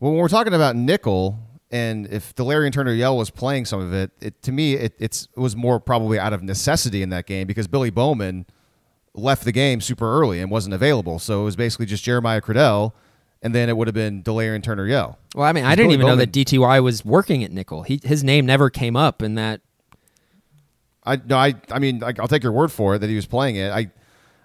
Well, 0.00 0.12
when 0.12 0.20
we're 0.20 0.28
talking 0.28 0.54
about 0.54 0.76
nickel, 0.76 1.38
and 1.70 2.06
if 2.06 2.34
Delarrin 2.34 2.72
Turner 2.72 2.92
Yell 2.92 3.16
was 3.16 3.30
playing 3.30 3.64
some 3.64 3.80
of 3.80 3.92
it, 3.92 4.10
it 4.20 4.42
to 4.42 4.52
me 4.52 4.74
it, 4.74 4.94
it's 4.98 5.28
it 5.36 5.40
was 5.40 5.56
more 5.56 5.80
probably 5.80 6.18
out 6.18 6.32
of 6.32 6.42
necessity 6.42 7.02
in 7.02 7.10
that 7.10 7.26
game 7.26 7.46
because 7.46 7.66
Billy 7.66 7.90
Bowman 7.90 8.46
left 9.14 9.44
the 9.44 9.52
game 9.52 9.80
super 9.80 10.20
early 10.20 10.40
and 10.40 10.50
wasn't 10.50 10.74
available. 10.74 11.18
So 11.18 11.42
it 11.42 11.44
was 11.44 11.56
basically 11.56 11.86
just 11.86 12.04
Jeremiah 12.04 12.40
Criddell, 12.40 12.92
and 13.42 13.54
then 13.54 13.68
it 13.68 13.76
would 13.76 13.88
have 13.88 13.94
been 13.94 14.22
Delarrin 14.22 14.62
Turner 14.62 14.86
Yell. 14.86 15.18
Well, 15.34 15.46
I 15.46 15.52
mean, 15.52 15.64
I 15.64 15.74
didn't 15.74 15.88
Billy 15.88 15.94
even 15.94 16.06
know 16.06 16.16
that 16.16 16.32
DTY 16.32 16.82
was 16.82 17.04
working 17.04 17.42
at 17.42 17.50
nickel. 17.50 17.82
He 17.82 18.00
his 18.02 18.22
name 18.22 18.46
never 18.46 18.70
came 18.70 18.96
up 18.96 19.22
in 19.22 19.34
that. 19.34 19.60
I 21.04 21.16
no, 21.16 21.36
I 21.36 21.54
I 21.70 21.78
mean, 21.78 22.02
I, 22.02 22.12
I'll 22.18 22.28
take 22.28 22.42
your 22.42 22.52
word 22.52 22.72
for 22.72 22.94
it 22.96 22.98
that 23.00 23.10
he 23.10 23.16
was 23.16 23.26
playing 23.26 23.56
it. 23.56 23.70
I, 23.70 23.90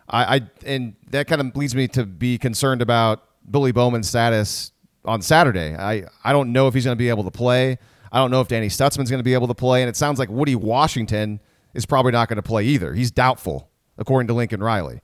I, 0.09 0.35
I 0.35 0.41
and 0.65 0.95
that 1.11 1.27
kind 1.27 1.41
of 1.41 1.55
leads 1.55 1.75
me 1.75 1.87
to 1.89 2.05
be 2.05 2.37
concerned 2.37 2.81
about 2.81 3.23
Billy 3.49 3.71
Bowman's 3.71 4.09
status 4.09 4.71
on 5.05 5.21
Saturday. 5.21 5.75
I 5.75 6.05
I 6.23 6.31
don't 6.31 6.51
know 6.51 6.67
if 6.67 6.73
he's 6.73 6.85
going 6.85 6.97
to 6.97 6.99
be 6.99 7.09
able 7.09 7.23
to 7.23 7.31
play. 7.31 7.77
I 8.11 8.17
don't 8.17 8.31
know 8.31 8.41
if 8.41 8.47
Danny 8.47 8.69
Stutsman's 8.69 9.09
going 9.09 9.19
to 9.19 9.23
be 9.23 9.35
able 9.35 9.47
to 9.47 9.53
play, 9.53 9.81
and 9.81 9.89
it 9.89 9.95
sounds 9.95 10.17
like 10.17 10.29
Woody 10.29 10.55
Washington 10.55 11.39
is 11.73 11.85
probably 11.85 12.11
not 12.11 12.27
going 12.27 12.37
to 12.37 12.43
play 12.43 12.65
either. 12.65 12.93
He's 12.93 13.11
doubtful, 13.11 13.69
according 13.97 14.27
to 14.29 14.33
Lincoln 14.33 14.61
Riley. 14.63 15.01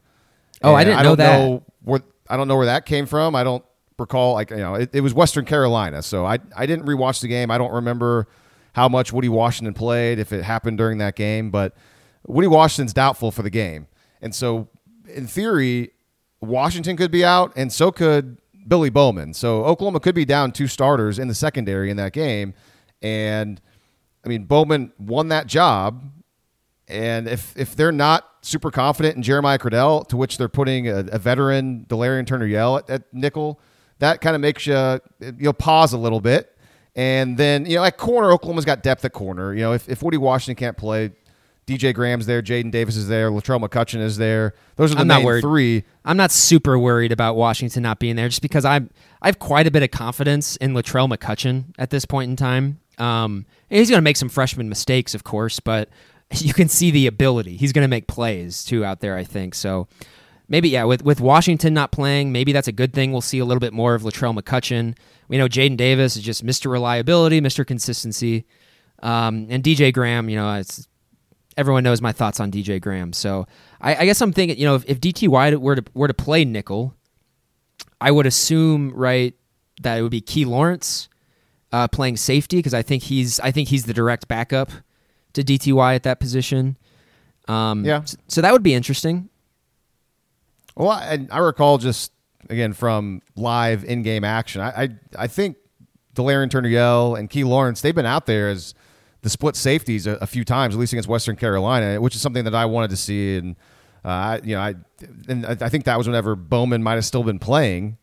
Oh, 0.64 0.74
I 0.74 0.84
didn't 0.84 1.00
I 1.00 1.04
know 1.04 1.10
don't 1.10 1.18
that. 1.18 1.40
Know 1.40 1.64
where, 1.84 2.00
I 2.30 2.38
don't 2.38 2.48
know 2.48 2.56
where 2.56 2.66
that 2.66 2.86
came 2.88 3.06
from. 3.06 3.36
I 3.36 3.44
don't 3.44 3.64
recall. 4.00 4.34
Like 4.34 4.50
you 4.50 4.58
know, 4.58 4.76
it, 4.76 4.90
it 4.94 5.02
was 5.02 5.14
Western 5.14 5.46
Carolina, 5.46 6.02
so 6.02 6.26
I 6.26 6.40
I 6.56 6.66
didn't 6.66 6.86
rewatch 6.86 7.22
the 7.22 7.28
game. 7.28 7.52
I 7.52 7.58
don't 7.58 7.74
remember 7.74 8.28
how 8.74 8.90
much 8.90 9.14
Woody 9.14 9.30
Washington 9.30 9.74
played, 9.74 10.20
if 10.20 10.34
it 10.34 10.44
happened 10.44 10.78
during 10.78 10.98
that 10.98 11.16
game, 11.16 11.52
but 11.52 11.76
Woody 12.26 12.48
Washington's 12.48 12.94
doubtful 12.94 13.32
for 13.32 13.44
the 13.44 13.50
game, 13.52 13.88
and 14.22 14.34
so 14.34 14.68
in 15.16 15.28
theory, 15.28 15.92
Washington 16.42 16.98
could 16.98 17.12
be 17.12 17.26
out, 17.26 17.54
and 17.56 17.72
so 17.72 17.92
could 17.92 18.38
Billy 18.68 18.90
Bowman. 18.90 19.34
So 19.34 19.64
Oklahoma 19.66 20.00
could 20.00 20.16
be 20.16 20.26
down 20.26 20.52
two 20.52 20.68
starters 20.68 21.20
in 21.20 21.28
the 21.28 21.36
secondary 21.36 21.90
in 21.90 21.98
that 21.98 22.14
game, 22.14 22.54
and 23.02 23.60
I 24.24 24.30
mean 24.30 24.44
Bowman 24.44 24.92
won 24.98 25.30
that 25.30 25.48
job 25.48 26.04
and 26.88 27.28
if 27.28 27.58
if 27.58 27.76
they're 27.76 27.92
not 27.92 28.30
super 28.42 28.70
confident 28.70 29.16
in 29.16 29.24
Jeremiah 29.24 29.58
Criddell, 29.58 30.08
to 30.10 30.18
which 30.18 30.38
they're 30.38 30.48
putting 30.48 30.88
a, 30.88 31.00
a 31.12 31.18
veteran 31.18 31.86
Delarrin 31.90 32.28
Turner 32.28 32.46
Yell 32.46 32.78
at, 32.78 32.90
at 32.90 33.14
nickel, 33.14 33.60
that 34.00 34.22
kind 34.22 34.36
of 34.36 34.42
makes 34.42 34.68
you 34.68 35.00
you'll 35.38 35.54
pause 35.54 35.94
a 35.94 35.98
little 35.98 36.22
bit. 36.22 36.56
And 36.96 37.38
then 37.38 37.66
you 37.66 37.78
know 37.78 37.84
at 37.84 37.98
corner, 37.98 38.32
Oklahoma's 38.32 38.66
got 38.66 38.84
depth 38.84 39.04
at 39.04 39.14
corner. 39.14 39.54
You 39.54 39.62
know 39.62 39.74
if, 39.74 39.90
if 39.90 40.04
Woody 40.04 40.18
Washington 40.18 40.60
can't 40.60 40.78
play, 40.78 41.12
DJ 41.68 41.94
Graham's 41.94 42.28
there, 42.28 42.44
Jaden 42.44 42.70
Davis 42.72 42.96
is 42.96 43.08
there, 43.08 43.32
Latrell 43.32 43.60
McCutchin 43.60 44.00
is 44.00 44.18
there. 44.18 44.54
Those 44.76 44.92
are 44.92 44.96
the 44.96 45.02
I'm 45.02 45.08
not 45.08 45.18
main 45.18 45.26
worried. 45.26 45.42
three. 45.42 45.84
I'm 46.04 46.18
not 46.18 46.32
super 46.32 46.78
worried 46.78 47.12
about 47.12 47.36
Washington 47.36 47.82
not 47.82 47.98
being 48.00 48.16
there, 48.16 48.30
just 48.30 48.44
because 48.44 48.66
I'm 48.66 48.90
I 49.22 49.28
have 49.28 49.40
quite 49.40 49.66
a 49.66 49.72
bit 49.72 49.82
of 49.82 49.90
confidence 49.90 50.58
in 50.58 50.74
Latrell 50.74 51.12
McCutchin 51.12 51.66
at 51.80 51.90
this 51.90 52.06
point 52.06 52.30
in 52.30 52.36
time. 52.36 52.80
Um, 53.00 53.46
he's 53.70 53.90
going 53.90 53.98
to 53.98 54.04
make 54.04 54.18
some 54.18 54.30
freshman 54.30 54.70
mistakes, 54.70 55.16
of 55.16 55.24
course, 55.24 55.60
but 55.60 55.90
you 56.32 56.54
can 56.54 56.70
see 56.70 56.92
the 56.92 57.08
ability. 57.08 57.58
He's 57.58 57.74
going 57.74 57.84
to 57.84 57.90
make 57.90 58.08
plays 58.08 58.64
too 58.64 58.86
out 58.86 59.00
there. 59.00 59.18
I 59.18 59.24
think 59.24 59.56
so. 59.56 59.88
Maybe 60.48 60.70
yeah, 60.70 60.84
with 60.84 61.04
with 61.04 61.20
Washington 61.20 61.74
not 61.74 61.92
playing, 61.92 62.32
maybe 62.32 62.52
that's 62.52 62.68
a 62.68 62.72
good 62.72 62.94
thing. 62.94 63.12
We'll 63.12 63.22
see 63.22 63.40
a 63.40 63.46
little 63.46 63.60
bit 63.60 63.74
more 63.74 63.96
of 63.96 64.04
Latrell 64.04 64.40
McCutchin. 64.40 64.96
We 65.28 65.40
know 65.40 65.48
Jaden 65.48 65.78
Davis 65.78 66.16
is 66.16 66.22
just 66.22 66.46
Mr. 66.46 66.70
Reliability, 66.70 67.42
Mr. 67.42 67.66
Consistency, 67.66 68.46
um, 69.02 69.48
and 69.50 69.64
DJ 69.64 69.92
Graham. 69.92 70.30
You 70.30 70.36
know, 70.36 70.54
it's 70.54 70.88
everyone 71.58 71.84
knows 71.84 72.02
my 72.02 72.12
thoughts 72.12 72.40
on 72.40 72.52
DJ 72.52 72.82
Graham. 72.82 73.14
So 73.14 73.48
I, 73.82 73.96
I 73.96 74.06
guess 74.06 74.22
I'm 74.22 74.34
thinking, 74.34 74.58
you 74.58 74.66
know, 74.66 74.76
if, 74.76 74.84
if 74.88 75.00
DTY 75.00 75.58
were 75.58 75.76
to 75.78 75.84
were 75.94 76.08
to 76.08 76.14
play 76.14 76.44
nickel, 76.46 76.94
I 78.02 78.12
would 78.12 78.26
assume 78.26 78.92
right 78.94 79.34
that 79.82 79.98
it 79.98 80.02
would 80.02 80.12
be 80.12 80.22
Key 80.22 80.46
Lawrence 80.46 81.10
uh, 81.72 81.88
playing 81.88 82.18
safety 82.18 82.58
because 82.58 82.74
I 82.74 82.82
think 82.82 83.04
he's 83.04 83.40
I 83.40 83.52
think 83.52 83.70
he's 83.70 83.86
the 83.86 83.94
direct 83.94 84.28
backup 84.28 84.70
to 85.34 85.44
DTY 85.44 85.96
at 85.96 86.04
that 86.04 86.20
position. 86.20 86.78
Um, 87.48 87.84
Yeah. 87.86 87.98
s- 88.00 88.16
So 88.28 88.42
that 88.42 88.52
would 88.54 88.64
be 88.64 88.74
interesting. 88.74 89.30
Well, 90.76 90.90
I, 90.90 91.26
I 91.32 91.38
recall 91.40 91.78
just 91.78 92.12
again 92.50 92.74
from 92.74 93.22
live 93.36 93.84
in-game 93.84 94.24
action. 94.24 94.62
I 94.62 94.84
I, 94.84 94.90
I 95.18 95.28
think 95.28 95.58
Delarrin 96.16 96.50
Turner 96.50 96.70
Yell 96.70 97.16
and 97.16 97.30
Key 97.30 97.44
Lawrence 97.44 97.82
they've 97.82 97.96
been 97.96 98.06
out 98.06 98.26
there 98.26 98.50
as 98.50 98.74
the 99.26 99.30
split 99.32 99.56
safeties 99.56 100.06
a, 100.06 100.12
a 100.22 100.28
few 100.28 100.46
times, 100.46 100.76
at 100.76 100.80
least 100.80 100.94
against 100.94 101.10
Western 101.10 101.36
Carolina, 101.36 102.00
which 102.00 102.14
is 102.16 102.22
something 102.22 102.44
that 102.46 102.54
I 102.54 102.66
wanted 102.66 102.92
to 102.92 102.96
see. 102.98 103.38
And 103.38 103.56
uh, 104.06 104.08
I, 104.08 104.42
you 104.44 104.56
know, 104.56 104.62
I 104.62 104.76
and 105.28 105.46
I 105.48 105.58
I 105.60 105.70
think 105.70 105.86
that 105.86 105.98
was 105.98 106.08
whenever 106.08 106.36
Bowman 106.36 106.84
might 106.84 106.94
have 106.94 107.06
still 107.06 107.24
been 107.24 107.40
playing. 107.40 107.98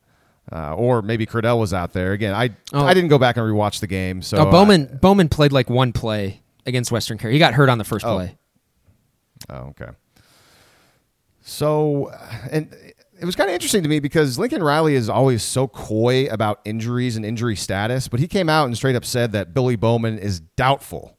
Uh, 0.51 0.75
or 0.75 1.01
maybe 1.03 1.25
Criddell 1.25 1.61
was 1.61 1.73
out 1.73 1.93
there 1.93 2.11
again. 2.11 2.35
I 2.35 2.51
Oh. 2.73 2.85
I 2.85 2.93
didn't 2.95 3.11
go 3.11 3.19
back 3.19 3.37
and 3.37 3.47
rewatch 3.47 3.79
the 3.79 3.87
game. 3.87 4.21
So 4.23 4.39
oh, 4.39 4.51
Bowman 4.51 4.99
Bowman 5.01 5.29
played 5.29 5.53
like 5.53 5.71
one 5.71 5.93
play 5.93 6.43
against 6.67 6.91
Western 6.91 7.17
Carolina. 7.17 7.35
He 7.35 7.39
got 7.39 7.55
hurt 7.55 7.69
on 7.69 7.79
the 7.79 7.85
first 7.85 8.05
Oh. 8.05 8.17
play. 8.17 8.37
Oh, 9.49 9.57
okay. 9.71 9.91
So, 11.43 12.11
and 12.51 12.75
it 13.23 13.25
was 13.25 13.37
kind 13.37 13.49
of 13.49 13.55
interesting 13.55 13.85
to 13.85 13.89
me 13.89 14.01
because 14.01 14.37
Lincoln 14.37 14.65
Riley 14.65 14.97
is 14.97 15.09
always 15.09 15.45
so 15.45 15.69
coy 15.69 16.27
about 16.27 16.61
injuries 16.65 17.15
and 17.15 17.25
injury 17.25 17.55
status, 17.55 18.09
but 18.09 18.19
he 18.19 18.27
came 18.27 18.49
out 18.49 18.67
and 18.67 18.77
straight 18.77 18.97
up 18.97 19.05
said 19.05 19.31
that 19.31 19.55
Billy 19.55 19.77
Bowman 19.77 20.19
is 20.19 20.41
doubtful. 20.41 21.17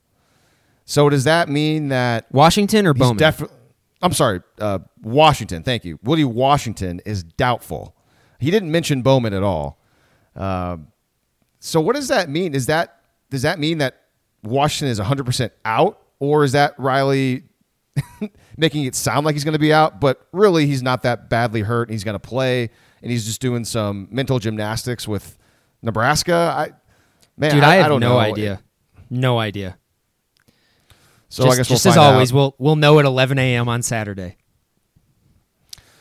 So 0.84 1.08
does 1.10 1.24
that 1.24 1.48
mean 1.48 1.88
that 1.88 2.30
Washington 2.30 2.86
or 2.88 2.94
Bowman? 2.94 3.24
I'm 4.02 4.12
sorry, 4.12 4.42
uh, 4.60 4.80
Washington. 5.02 5.63
Thank 5.63 5.86
you. 5.86 5.98
Woody 6.04 6.26
Washington 6.26 7.00
is 7.06 7.24
doubtful. 7.24 7.96
He 8.38 8.52
didn't 8.52 8.70
mention 8.70 9.02
Bowman 9.02 9.34
at 9.34 9.44
all. 9.44 9.80
Um, 10.36 10.88
so 11.62 11.80
what 11.80 11.96
does 11.96 12.10
that 12.10 12.28
mean? 12.30 12.54
Is 12.54 12.66
that 12.66 13.00
does 13.30 13.44
that 13.44 13.60
mean 13.60 13.78
that 13.78 14.02
Washington 14.44 14.92
is 14.92 15.00
100 15.00 15.26
percent 15.26 15.54
out, 15.63 16.02
or 16.20 16.44
is 16.44 16.52
that 16.52 16.78
Riley 16.78 17.44
making 18.58 18.86
it 18.86 18.96
sound 18.96 19.26
like 19.26 19.36
he's 19.36 19.44
going 19.44 19.54
to 19.54 19.60
be 19.60 19.74
out, 19.74 20.00
but 20.00 20.28
really 20.32 20.66
he's 20.66 20.82
not 20.84 21.04
that 21.04 21.30
badly 21.30 21.62
hurt 21.62 21.89
he's 21.89 22.04
going 22.04 22.13
to 22.13 22.20
play 22.20 22.70
and 23.02 23.12
he's 23.12 23.26
just 23.26 23.42
doing 23.42 23.66
some 23.66 24.08
mental 24.12 24.39
gymnastics 24.39 25.08
with 25.08 25.38
Nebraska? 25.82 26.54
I 26.56 26.72
man, 27.38 27.52
Dude, 27.52 27.63
I, 27.63 27.74
I 27.74 27.76
have 27.78 27.88
don't 27.88 28.00
no 28.00 28.10
know. 28.13 28.20
idea. 28.20 28.62
No 29.10 29.39
idea. 29.39 29.78
So 31.30 31.44
just 31.46 31.54
I 31.54 31.58
guess 31.58 31.68
just 31.68 31.86
we'll 31.86 31.92
as 31.92 31.96
find 31.96 32.08
out. 32.08 32.13
always, 32.13 32.32
we'll 32.34 32.56
we'll 32.60 32.76
know 32.76 33.00
at 33.00 33.06
11 33.06 33.39
a.m. 33.39 33.68
on 33.68 33.82
Saturday. 33.82 34.38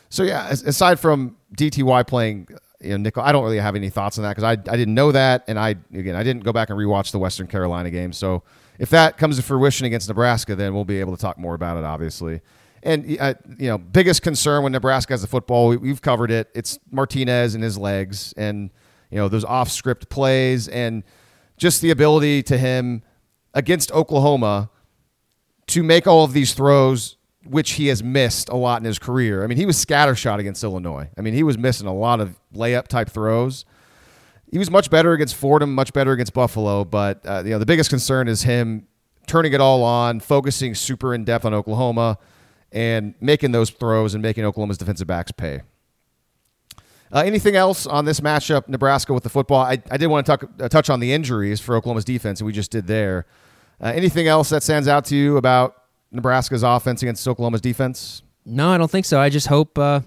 So 0.09 0.21
yeah, 0.23 0.49
aside 0.49 0.99
from 0.99 1.37
DTY 1.57 2.05
playing, 2.05 2.47
you 2.79 2.89
know, 2.91 2.97
nickel, 2.97 3.23
I 3.23 3.31
don't 3.31 3.43
really 3.43 3.57
have 3.57 3.75
any 3.75 3.89
thoughts 3.89 4.19
on 4.19 4.23
that 4.23 4.35
because 4.35 4.43
I, 4.43 4.51
I 4.51 4.77
didn't 4.77 4.93
know 4.93 5.11
that, 5.11 5.43
and 5.47 5.57
I 5.57 5.69
again 5.93 6.15
I 6.15 6.21
didn't 6.23 6.43
go 6.43 6.53
back 6.53 6.69
and 6.69 6.77
rewatch 6.77 7.11
the 7.11 7.17
Western 7.17 7.47
Carolina 7.47 7.89
game. 7.89 8.13
So 8.13 8.43
if 8.79 8.89
that 8.89 9.17
comes 9.17 9.37
to 9.37 9.43
fruition 9.43 9.85
against 9.85 10.07
Nebraska, 10.07 10.55
then 10.55 10.73
we'll 10.73 10.85
be 10.85 10.99
able 10.99 11.15
to 11.15 11.21
talk 11.21 11.37
more 11.37 11.53
about 11.53 11.77
it, 11.77 11.83
obviously. 11.83 12.41
And 12.81 13.17
uh, 13.19 13.35
you 13.57 13.69
know, 13.69 13.77
biggest 13.77 14.21
concern 14.21 14.63
when 14.63 14.73
Nebraska 14.73 15.13
has 15.13 15.21
the 15.21 15.27
football, 15.27 15.69
we, 15.69 15.77
we've 15.77 16.01
covered 16.01 16.31
it. 16.31 16.49
It's 16.53 16.79
Martinez 16.91 17.55
and 17.55 17.63
his 17.63 17.77
legs, 17.77 18.33
and 18.35 18.71
you 19.09 19.17
know 19.17 19.29
those 19.29 19.45
off 19.45 19.69
script 19.69 20.09
plays, 20.09 20.67
and 20.67 21.03
just 21.55 21.81
the 21.81 21.91
ability 21.91 22.43
to 22.43 22.57
him 22.57 23.03
against 23.53 23.91
Oklahoma 23.91 24.69
to 25.67 25.83
make 25.83 26.07
all 26.07 26.25
of 26.25 26.33
these 26.33 26.53
throws, 26.53 27.15
which 27.45 27.73
he 27.73 27.87
has 27.87 28.03
missed 28.03 28.49
a 28.49 28.55
lot 28.55 28.81
in 28.81 28.85
his 28.85 28.99
career. 28.99 29.43
I 29.43 29.47
mean, 29.47 29.57
he 29.57 29.65
was 29.65 29.83
scattershot 29.83 30.39
against 30.39 30.63
Illinois. 30.63 31.09
I 31.17 31.21
mean, 31.21 31.33
he 31.33 31.43
was 31.43 31.57
missing 31.57 31.87
a 31.87 31.93
lot 31.93 32.19
of 32.19 32.37
layup 32.53 32.87
type 32.87 33.09
throws. 33.09 33.63
He 34.53 34.59
was 34.59 34.69
much 34.69 34.91
better 34.91 35.13
against 35.13 35.33
Fordham, 35.33 35.73
much 35.73 35.93
better 35.93 36.11
against 36.11 36.31
Buffalo, 36.31 36.85
but 36.85 37.25
uh, 37.25 37.41
you 37.43 37.49
know 37.49 37.57
the 37.57 37.65
biggest 37.65 37.89
concern 37.89 38.27
is 38.27 38.43
him 38.43 38.85
turning 39.25 39.51
it 39.51 39.59
all 39.59 39.81
on, 39.81 40.19
focusing 40.19 40.75
super 40.75 41.15
in 41.15 41.25
depth 41.25 41.43
on 41.43 41.55
Oklahoma, 41.55 42.19
and 42.71 43.15
making 43.19 43.51
those 43.51 43.71
throws 43.71 44.13
and 44.13 44.21
making 44.21 44.45
Oklahoma's 44.45 44.77
defensive 44.77 45.07
backs 45.07 45.31
pay. 45.31 45.61
Uh, 47.11 47.23
anything 47.25 47.55
else 47.55 47.87
on 47.87 48.05
this 48.05 48.19
matchup, 48.19 48.67
Nebraska 48.67 49.11
with 49.11 49.23
the 49.23 49.29
football? 49.29 49.65
I, 49.65 49.81
I 49.89 49.97
did 49.97 50.05
want 50.05 50.23
to 50.27 50.37
talk, 50.37 50.51
uh, 50.59 50.69
touch 50.69 50.91
on 50.91 50.99
the 50.99 51.13
injuries 51.13 51.59
for 51.59 51.75
Oklahoma's 51.75 52.05
defense, 52.05 52.39
and 52.39 52.45
we 52.45 52.53
just 52.53 52.69
did 52.69 52.85
there. 52.85 53.25
Uh, 53.81 53.91
anything 53.95 54.27
else 54.27 54.49
that 54.49 54.61
stands 54.61 54.87
out 54.87 55.03
to 55.05 55.15
you 55.15 55.37
about 55.37 55.77
Nebraska's 56.11 56.61
offense 56.61 57.01
against 57.01 57.27
Oklahoma's 57.27 57.61
defense? 57.61 58.21
No, 58.45 58.69
I 58.69 58.77
don't 58.77 58.91
think 58.91 59.07
so. 59.07 59.19
I 59.19 59.29
just 59.29 59.47
hope 59.47 59.79
uh, 59.79 60.01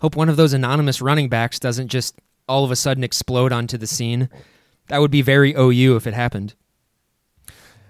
hope 0.00 0.14
one 0.14 0.28
of 0.28 0.36
those 0.36 0.52
anonymous 0.52 1.02
running 1.02 1.28
backs 1.28 1.58
doesn't 1.58 1.88
just 1.88 2.20
all 2.48 2.64
of 2.64 2.70
a 2.70 2.76
sudden 2.76 3.04
explode 3.04 3.52
onto 3.52 3.78
the 3.78 3.86
scene. 3.86 4.28
That 4.88 5.00
would 5.00 5.10
be 5.10 5.22
very 5.22 5.54
OU 5.54 5.96
if 5.96 6.06
it 6.06 6.14
happened. 6.14 6.54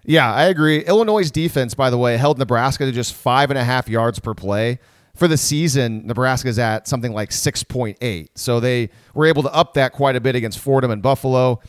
Yeah, 0.04 0.32
I 0.32 0.44
agree. 0.44 0.84
Illinois' 0.84 1.30
defense, 1.30 1.74
by 1.74 1.90
the 1.90 1.98
way, 1.98 2.16
held 2.16 2.38
Nebraska 2.38 2.84
to 2.84 2.92
just 2.92 3.14
five 3.14 3.50
and 3.50 3.58
a 3.58 3.64
half 3.64 3.88
yards 3.88 4.18
per 4.18 4.34
play. 4.34 4.78
For 5.16 5.28
the 5.28 5.36
season, 5.36 6.06
Nebraska's 6.06 6.58
at 6.58 6.88
something 6.88 7.12
like 7.12 7.30
6.8. 7.30 8.28
So 8.34 8.60
they 8.60 8.90
were 9.14 9.26
able 9.26 9.44
to 9.44 9.54
up 9.54 9.74
that 9.74 9.92
quite 9.92 10.16
a 10.16 10.20
bit 10.20 10.34
against 10.34 10.58
Fordham 10.58 10.90
and 10.90 11.02
Buffalo. 11.02 11.60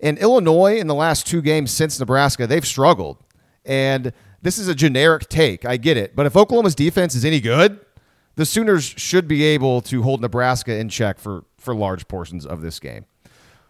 And 0.00 0.18
Illinois, 0.18 0.78
in 0.78 0.86
the 0.86 0.94
last 0.94 1.26
two 1.26 1.42
games 1.42 1.70
since 1.70 2.00
Nebraska, 2.00 2.46
they've 2.46 2.66
struggled. 2.66 3.18
And 3.64 4.12
this 4.42 4.58
is 4.58 4.68
a 4.68 4.74
generic 4.74 5.28
take. 5.28 5.64
I 5.64 5.76
get 5.76 5.96
it. 5.96 6.16
But 6.16 6.26
if 6.26 6.36
Oklahoma's 6.36 6.74
defense 6.74 7.14
is 7.14 7.24
any 7.24 7.40
good, 7.40 7.78
the 8.36 8.44
Sooners 8.46 8.84
should 8.84 9.28
be 9.28 9.44
able 9.44 9.80
to 9.82 10.02
hold 10.02 10.20
Nebraska 10.20 10.76
in 10.76 10.88
check 10.88 11.18
for, 11.18 11.44
for 11.64 11.74
large 11.74 12.06
portions 12.08 12.44
of 12.46 12.60
this 12.60 12.78
game. 12.78 13.06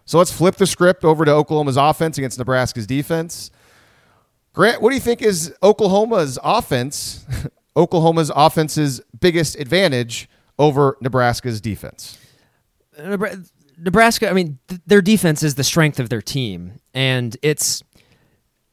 So 0.04 0.18
let's 0.18 0.32
flip 0.32 0.56
the 0.56 0.66
script 0.66 1.04
over 1.04 1.24
to 1.24 1.30
Oklahoma's 1.30 1.76
offense 1.76 2.18
against 2.18 2.38
Nebraska's 2.38 2.86
defense. 2.86 3.50
Grant, 4.52 4.82
what 4.82 4.90
do 4.90 4.94
you 4.94 5.00
think 5.00 5.22
is 5.22 5.54
Oklahoma's 5.62 6.38
offense, 6.42 7.24
Oklahoma's 7.76 8.30
offense's 8.34 9.00
biggest 9.18 9.56
advantage 9.58 10.28
over 10.58 10.96
Nebraska's 11.00 11.60
defense? 11.60 12.18
Nebraska, 13.78 14.30
I 14.30 14.32
mean, 14.32 14.58
th- 14.68 14.80
their 14.86 15.02
defense 15.02 15.42
is 15.42 15.56
the 15.56 15.64
strength 15.64 15.98
of 15.98 16.08
their 16.08 16.22
team, 16.22 16.78
and 16.92 17.36
it's 17.42 17.82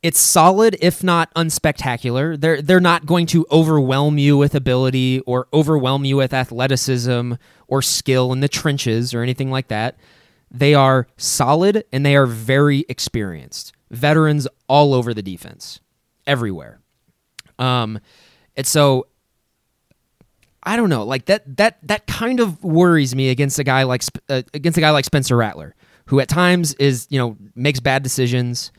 it's 0.03 0.19
solid, 0.19 0.77
if 0.81 1.03
not 1.03 1.33
unspectacular. 1.35 2.39
They're 2.39 2.61
they're 2.61 2.79
not 2.79 3.05
going 3.05 3.27
to 3.27 3.45
overwhelm 3.51 4.17
you 4.17 4.37
with 4.37 4.55
ability 4.55 5.19
or 5.21 5.47
overwhelm 5.53 6.05
you 6.05 6.17
with 6.17 6.33
athleticism 6.33 7.33
or 7.67 7.81
skill 7.81 8.33
in 8.33 8.39
the 8.39 8.47
trenches 8.47 9.13
or 9.13 9.21
anything 9.21 9.51
like 9.51 9.67
that. 9.67 9.97
They 10.49 10.73
are 10.73 11.07
solid 11.17 11.85
and 11.93 12.05
they 12.05 12.15
are 12.15 12.25
very 12.25 12.85
experienced. 12.89 13.73
Veterans 13.91 14.47
all 14.67 14.93
over 14.93 15.13
the 15.13 15.21
defense, 15.21 15.79
everywhere. 16.25 16.81
Um, 17.59 17.99
and 18.57 18.65
so 18.65 19.07
I 20.63 20.75
don't 20.75 20.89
know, 20.89 21.03
like 21.03 21.25
that 21.25 21.57
that 21.57 21.77
that 21.83 22.07
kind 22.07 22.39
of 22.39 22.63
worries 22.63 23.15
me 23.15 23.29
against 23.29 23.59
a 23.59 23.63
guy 23.63 23.83
like 23.83 24.03
uh, 24.29 24.41
against 24.53 24.77
a 24.77 24.81
guy 24.81 24.89
like 24.89 25.05
Spencer 25.05 25.37
Rattler, 25.37 25.75
who 26.05 26.19
at 26.19 26.27
times 26.27 26.73
is 26.75 27.07
you 27.09 27.19
know 27.19 27.37
makes 27.55 27.79
bad 27.79 28.03
decisions, 28.03 28.71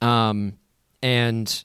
um, 0.00 0.58
and 1.04 1.64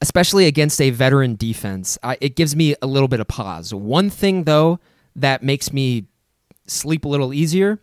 especially 0.00 0.46
against 0.46 0.80
a 0.80 0.90
veteran 0.90 1.36
defense, 1.36 1.98
I, 2.02 2.16
it 2.20 2.34
gives 2.34 2.56
me 2.56 2.74
a 2.80 2.86
little 2.86 3.06
bit 3.06 3.20
of 3.20 3.28
pause. 3.28 3.72
One 3.74 4.10
thing 4.10 4.44
though 4.44 4.80
that 5.14 5.42
makes 5.42 5.72
me 5.72 6.06
sleep 6.66 7.04
a 7.04 7.08
little 7.08 7.34
easier 7.34 7.78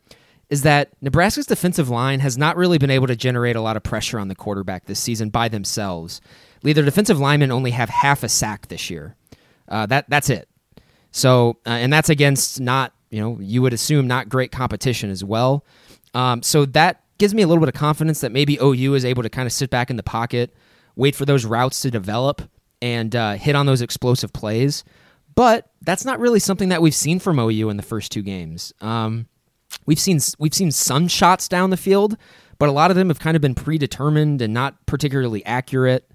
is 0.49 0.63
that 0.63 0.89
Nebraska's 1.01 1.45
defensive 1.45 1.89
line 1.89 2.19
has 2.21 2.35
not 2.35 2.57
really 2.57 2.79
been 2.79 2.89
able 2.89 3.05
to 3.05 3.15
generate 3.15 3.55
a 3.55 3.61
lot 3.61 3.77
of 3.77 3.83
pressure 3.83 4.17
on 4.17 4.27
the 4.27 4.35
quarterback 4.35 4.85
this 4.85 4.99
season 4.99 5.29
by 5.29 5.47
themselves. 5.47 6.19
Their 6.63 6.73
defensive 6.73 7.19
linemen 7.19 7.51
only 7.51 7.71
have 7.71 7.89
half 7.89 8.23
a 8.23 8.29
sack 8.29 8.67
this 8.67 8.89
year. 8.89 9.15
Uh, 9.67 9.85
that 9.85 10.09
that's 10.09 10.31
it. 10.31 10.49
So, 11.11 11.59
uh, 11.67 11.69
and 11.69 11.93
that's 11.93 12.09
against 12.09 12.59
not, 12.59 12.93
you 13.11 13.21
know, 13.21 13.37
you 13.39 13.61
would 13.61 13.73
assume 13.73 14.07
not 14.07 14.27
great 14.27 14.51
competition 14.51 15.11
as 15.11 15.23
well. 15.23 15.63
Um, 16.15 16.41
so 16.41 16.65
that 16.65 17.03
gives 17.19 17.33
me 17.33 17.43
a 17.43 17.47
little 17.47 17.59
bit 17.59 17.69
of 17.69 17.75
confidence 17.75 18.21
that 18.21 18.31
maybe 18.31 18.57
OU 18.61 18.95
is 18.95 19.05
able 19.05 19.23
to 19.23 19.29
kind 19.29 19.45
of 19.45 19.53
sit 19.53 19.69
back 19.69 19.89
in 19.89 19.97
the 19.97 20.03
pocket, 20.03 20.55
wait 20.95 21.15
for 21.15 21.25
those 21.25 21.45
routes 21.45 21.81
to 21.81 21.91
develop, 21.91 22.41
and 22.81 23.15
uh, 23.15 23.33
hit 23.33 23.55
on 23.55 23.65
those 23.65 23.81
explosive 23.81 24.33
plays. 24.33 24.83
But 25.35 25.69
that's 25.81 26.05
not 26.05 26.19
really 26.19 26.39
something 26.39 26.69
that 26.69 26.81
we've 26.81 26.95
seen 26.95 27.19
from 27.19 27.39
OU 27.39 27.69
in 27.69 27.77
the 27.77 27.83
first 27.83 28.11
two 28.11 28.21
games. 28.21 28.73
Um, 28.81 29.27
we've 29.85 29.99
seen 29.99 30.19
we've 30.39 30.53
seen 30.53 30.71
some 30.71 31.07
shots 31.07 31.47
down 31.47 31.69
the 31.69 31.77
field, 31.77 32.17
but 32.57 32.69
a 32.69 32.71
lot 32.71 32.89
of 32.89 32.97
them 32.97 33.09
have 33.09 33.19
kind 33.19 33.35
of 33.35 33.41
been 33.41 33.55
predetermined 33.55 34.41
and 34.41 34.53
not 34.53 34.85
particularly 34.85 35.45
accurate. 35.45 36.09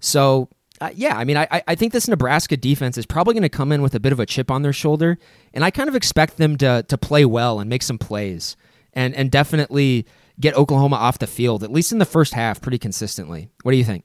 So 0.00 0.48
uh, 0.80 0.90
yeah, 0.94 1.16
I 1.16 1.24
mean, 1.24 1.36
I, 1.36 1.62
I 1.66 1.74
think 1.74 1.92
this 1.92 2.06
Nebraska 2.06 2.56
defense 2.56 2.98
is 2.98 3.06
probably 3.06 3.34
going 3.34 3.42
to 3.42 3.48
come 3.48 3.72
in 3.72 3.80
with 3.80 3.94
a 3.94 4.00
bit 4.00 4.12
of 4.12 4.20
a 4.20 4.26
chip 4.26 4.50
on 4.50 4.62
their 4.62 4.72
shoulder, 4.72 5.18
and 5.54 5.64
I 5.64 5.70
kind 5.70 5.88
of 5.88 5.94
expect 5.94 6.36
them 6.36 6.56
to 6.58 6.84
to 6.88 6.98
play 6.98 7.24
well 7.24 7.60
and 7.60 7.70
make 7.70 7.82
some 7.82 7.98
plays, 7.98 8.56
and 8.92 9.14
and 9.14 9.30
definitely 9.30 10.06
get 10.40 10.54
Oklahoma 10.54 10.96
off 10.96 11.18
the 11.18 11.26
field 11.26 11.62
at 11.62 11.70
least 11.70 11.92
in 11.92 11.98
the 11.98 12.04
first 12.04 12.34
half 12.34 12.60
pretty 12.60 12.78
consistently. 12.78 13.50
What 13.62 13.72
do 13.72 13.78
you 13.78 13.84
think? 13.84 14.04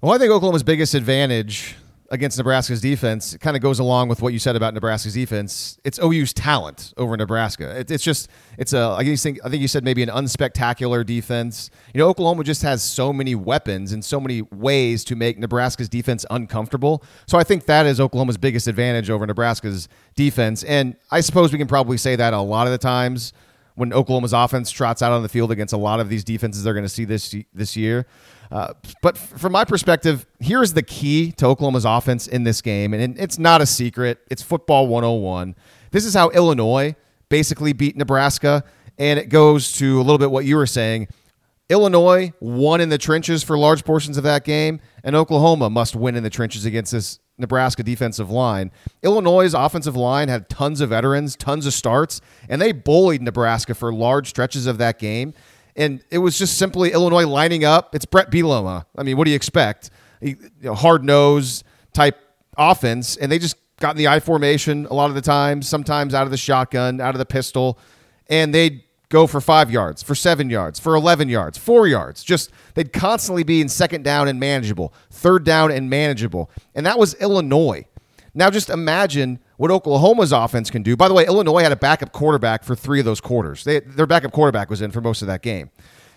Well, 0.00 0.12
I 0.12 0.18
think 0.18 0.30
Oklahoma's 0.30 0.62
biggest 0.62 0.94
advantage 0.94 1.76
against 2.10 2.36
Nebraska's 2.36 2.80
defense 2.80 3.36
kind 3.38 3.56
of 3.56 3.62
goes 3.62 3.78
along 3.78 4.08
with 4.08 4.20
what 4.20 4.32
you 4.32 4.38
said 4.38 4.54
about 4.54 4.74
Nebraska's 4.74 5.14
defense. 5.14 5.78
It's 5.84 5.98
OU's 5.98 6.32
talent 6.32 6.92
over 6.96 7.16
Nebraska. 7.16 7.80
It, 7.80 7.90
it's 7.90 8.04
just 8.04 8.28
it's 8.58 8.72
a 8.72 8.94
I 8.98 9.16
think 9.16 9.38
I 9.44 9.48
think 9.48 9.62
you 9.62 9.68
said 9.68 9.84
maybe 9.84 10.02
an 10.02 10.10
unspectacular 10.10 11.04
defense. 11.04 11.70
You 11.92 11.98
know, 11.98 12.08
Oklahoma 12.08 12.44
just 12.44 12.62
has 12.62 12.82
so 12.82 13.12
many 13.12 13.34
weapons 13.34 13.92
and 13.92 14.04
so 14.04 14.20
many 14.20 14.42
ways 14.42 15.04
to 15.04 15.16
make 15.16 15.38
Nebraska's 15.38 15.88
defense 15.88 16.26
uncomfortable. 16.30 17.02
So 17.26 17.38
I 17.38 17.44
think 17.44 17.64
that 17.66 17.86
is 17.86 18.00
Oklahoma's 18.00 18.38
biggest 18.38 18.68
advantage 18.68 19.10
over 19.10 19.26
Nebraska's 19.26 19.88
defense. 20.14 20.62
And 20.64 20.96
I 21.10 21.20
suppose 21.20 21.52
we 21.52 21.58
can 21.58 21.68
probably 21.68 21.96
say 21.96 22.16
that 22.16 22.32
a 22.32 22.40
lot 22.40 22.66
of 22.66 22.72
the 22.72 22.78
times 22.78 23.32
when 23.74 23.92
Oklahoma's 23.92 24.32
offense 24.32 24.70
trots 24.70 25.02
out 25.02 25.12
on 25.12 25.22
the 25.22 25.28
field 25.28 25.50
against 25.50 25.72
a 25.72 25.76
lot 25.76 26.00
of 26.00 26.08
these 26.08 26.24
defenses 26.24 26.62
they're 26.62 26.74
going 26.74 26.84
to 26.84 26.88
see 26.88 27.04
this 27.04 27.34
this 27.52 27.76
year. 27.76 28.06
Uh, 28.50 28.72
but 29.02 29.18
from 29.18 29.52
my 29.52 29.64
perspective, 29.64 30.26
here's 30.38 30.74
the 30.74 30.82
key 30.82 31.32
to 31.32 31.46
Oklahoma's 31.46 31.84
offense 31.84 32.26
in 32.26 32.44
this 32.44 32.60
game, 32.60 32.94
and 32.94 33.18
it's 33.18 33.38
not 33.38 33.60
a 33.60 33.66
secret. 33.66 34.18
It's 34.30 34.42
football 34.42 34.86
101. 34.86 35.56
This 35.90 36.04
is 36.04 36.14
how 36.14 36.30
Illinois 36.30 36.94
basically 37.28 37.72
beat 37.72 37.96
Nebraska, 37.96 38.64
and 38.98 39.18
it 39.18 39.28
goes 39.28 39.72
to 39.74 39.98
a 39.98 40.02
little 40.02 40.18
bit 40.18 40.30
what 40.30 40.44
you 40.44 40.56
were 40.56 40.66
saying. 40.66 41.08
Illinois 41.68 42.32
won 42.40 42.80
in 42.80 42.90
the 42.90 42.98
trenches 42.98 43.42
for 43.42 43.56
large 43.56 43.84
portions 43.84 44.16
of 44.16 44.24
that 44.24 44.44
game, 44.44 44.80
and 45.02 45.16
Oklahoma 45.16 45.70
must 45.70 45.96
win 45.96 46.14
in 46.14 46.22
the 46.22 46.30
trenches 46.30 46.64
against 46.64 46.92
this 46.92 47.18
Nebraska 47.38 47.82
defensive 47.82 48.30
line. 48.30 48.70
Illinois' 49.02 49.54
offensive 49.54 49.96
line 49.96 50.28
had 50.28 50.48
tons 50.48 50.80
of 50.80 50.90
veterans, 50.90 51.36
tons 51.36 51.66
of 51.66 51.74
starts, 51.74 52.20
and 52.48 52.62
they 52.62 52.72
bullied 52.72 53.22
Nebraska 53.22 53.74
for 53.74 53.92
large 53.92 54.28
stretches 54.28 54.66
of 54.66 54.78
that 54.78 54.98
game. 54.98 55.34
And 55.76 56.04
it 56.10 56.18
was 56.18 56.38
just 56.38 56.56
simply 56.56 56.92
Illinois 56.92 57.26
lining 57.26 57.64
up. 57.64 57.94
It's 57.94 58.04
Bret 58.04 58.30
Bielema. 58.30 58.84
I 58.96 59.02
mean, 59.02 59.16
what 59.16 59.24
do 59.24 59.30
you 59.30 59.36
expect? 59.36 59.90
You 60.20 60.36
know, 60.62 60.74
hard 60.74 61.02
nose 61.04 61.64
type 61.92 62.16
offense, 62.56 63.16
and 63.16 63.32
they 63.32 63.40
just 63.40 63.56
got 63.80 63.90
in 63.90 63.96
the 63.96 64.06
I 64.06 64.20
formation 64.20 64.86
a 64.86 64.94
lot 64.94 65.08
of 65.08 65.16
the 65.16 65.20
time. 65.20 65.62
Sometimes 65.62 66.14
out 66.14 66.24
of 66.24 66.30
the 66.30 66.36
shotgun, 66.36 67.00
out 67.00 67.16
of 67.16 67.18
the 67.18 67.26
pistol, 67.26 67.78
and 68.28 68.54
they'd 68.54 68.83
go 69.14 69.28
for 69.28 69.40
five 69.40 69.70
yards, 69.70 70.02
for 70.02 70.16
seven 70.16 70.50
yards, 70.50 70.80
for 70.80 70.96
eleven 70.96 71.28
yards, 71.28 71.56
four 71.56 71.86
yards. 71.86 72.24
Just 72.24 72.50
they'd 72.74 72.92
constantly 72.92 73.44
be 73.44 73.60
in 73.60 73.68
second 73.68 74.02
down 74.02 74.26
and 74.26 74.40
manageable, 74.40 74.92
third 75.08 75.44
down 75.44 75.70
and 75.70 75.88
manageable, 75.88 76.50
and 76.74 76.84
that 76.84 76.98
was 76.98 77.14
Illinois. 77.14 77.86
Now 78.34 78.50
just 78.50 78.68
imagine 78.68 79.38
what 79.56 79.70
Oklahoma's 79.70 80.32
offense 80.32 80.68
can 80.68 80.82
do. 80.82 80.96
By 80.96 81.06
the 81.06 81.14
way, 81.14 81.24
Illinois 81.24 81.62
had 81.62 81.70
a 81.70 81.76
backup 81.76 82.10
quarterback 82.10 82.64
for 82.64 82.74
three 82.74 82.98
of 82.98 83.04
those 83.04 83.20
quarters. 83.20 83.62
They, 83.62 83.78
their 83.78 84.08
backup 84.08 84.32
quarterback 84.32 84.68
was 84.68 84.82
in 84.82 84.90
for 84.90 85.00
most 85.00 85.22
of 85.22 85.28
that 85.28 85.42
game. 85.42 85.70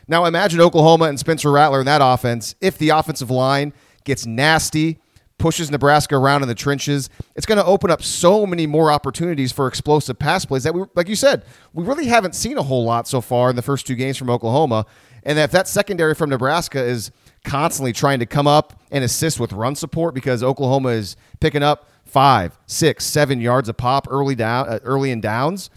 Now 0.07 0.25
imagine 0.25 0.59
Oklahoma 0.59 1.05
and 1.05 1.19
Spencer 1.19 1.51
Rattler 1.51 1.81
in 1.81 1.85
that 1.85 2.01
offense. 2.03 2.55
If 2.61 2.79
the 2.79 2.89
offensive 2.89 3.29
line 3.29 3.73
gets 4.05 4.25
nasty, 4.25 4.97
pushes 5.37 5.69
Nebraska 5.69 6.15
around 6.15 6.41
in 6.41 6.47
the 6.47 6.55
trenches, 6.55 7.09
it's 7.35 7.45
going 7.45 7.57
to 7.57 7.65
open 7.65 7.91
up 7.91 8.01
so 8.01 8.45
many 8.45 8.65
more 8.65 8.91
opportunities 8.91 9.51
for 9.51 9.67
explosive 9.67 10.17
pass 10.17 10.45
plays 10.45 10.63
that 10.63 10.73
we, 10.73 10.83
like 10.95 11.07
you 11.07 11.15
said, 11.15 11.43
we 11.73 11.83
really 11.83 12.07
haven't 12.07 12.35
seen 12.35 12.57
a 12.57 12.63
whole 12.63 12.83
lot 12.83 13.07
so 13.07 13.21
far 13.21 13.49
in 13.49 13.55
the 13.55 13.61
first 13.61 13.85
two 13.85 13.95
games 13.95 14.17
from 14.17 14.29
Oklahoma. 14.29 14.85
And 15.23 15.37
if 15.37 15.51
that 15.51 15.67
secondary 15.67 16.15
from 16.15 16.29
Nebraska 16.29 16.83
is 16.83 17.11
constantly 17.43 17.93
trying 17.93 18.19
to 18.19 18.25
come 18.25 18.47
up 18.47 18.81
and 18.91 19.03
assist 19.03 19.39
with 19.39 19.53
run 19.53 19.75
support 19.75 20.15
because 20.15 20.43
Oklahoma 20.43 20.89
is 20.89 21.15
picking 21.39 21.63
up 21.63 21.89
five, 22.05 22.57
six, 22.65 23.05
seven 23.05 23.41
yards 23.41 23.69
a 23.69 23.73
pop 23.73 24.07
early 24.09 24.35
down, 24.35 24.67
uh, 24.67 24.79
early 24.83 25.11
in 25.11 25.21
downs, 25.21 25.69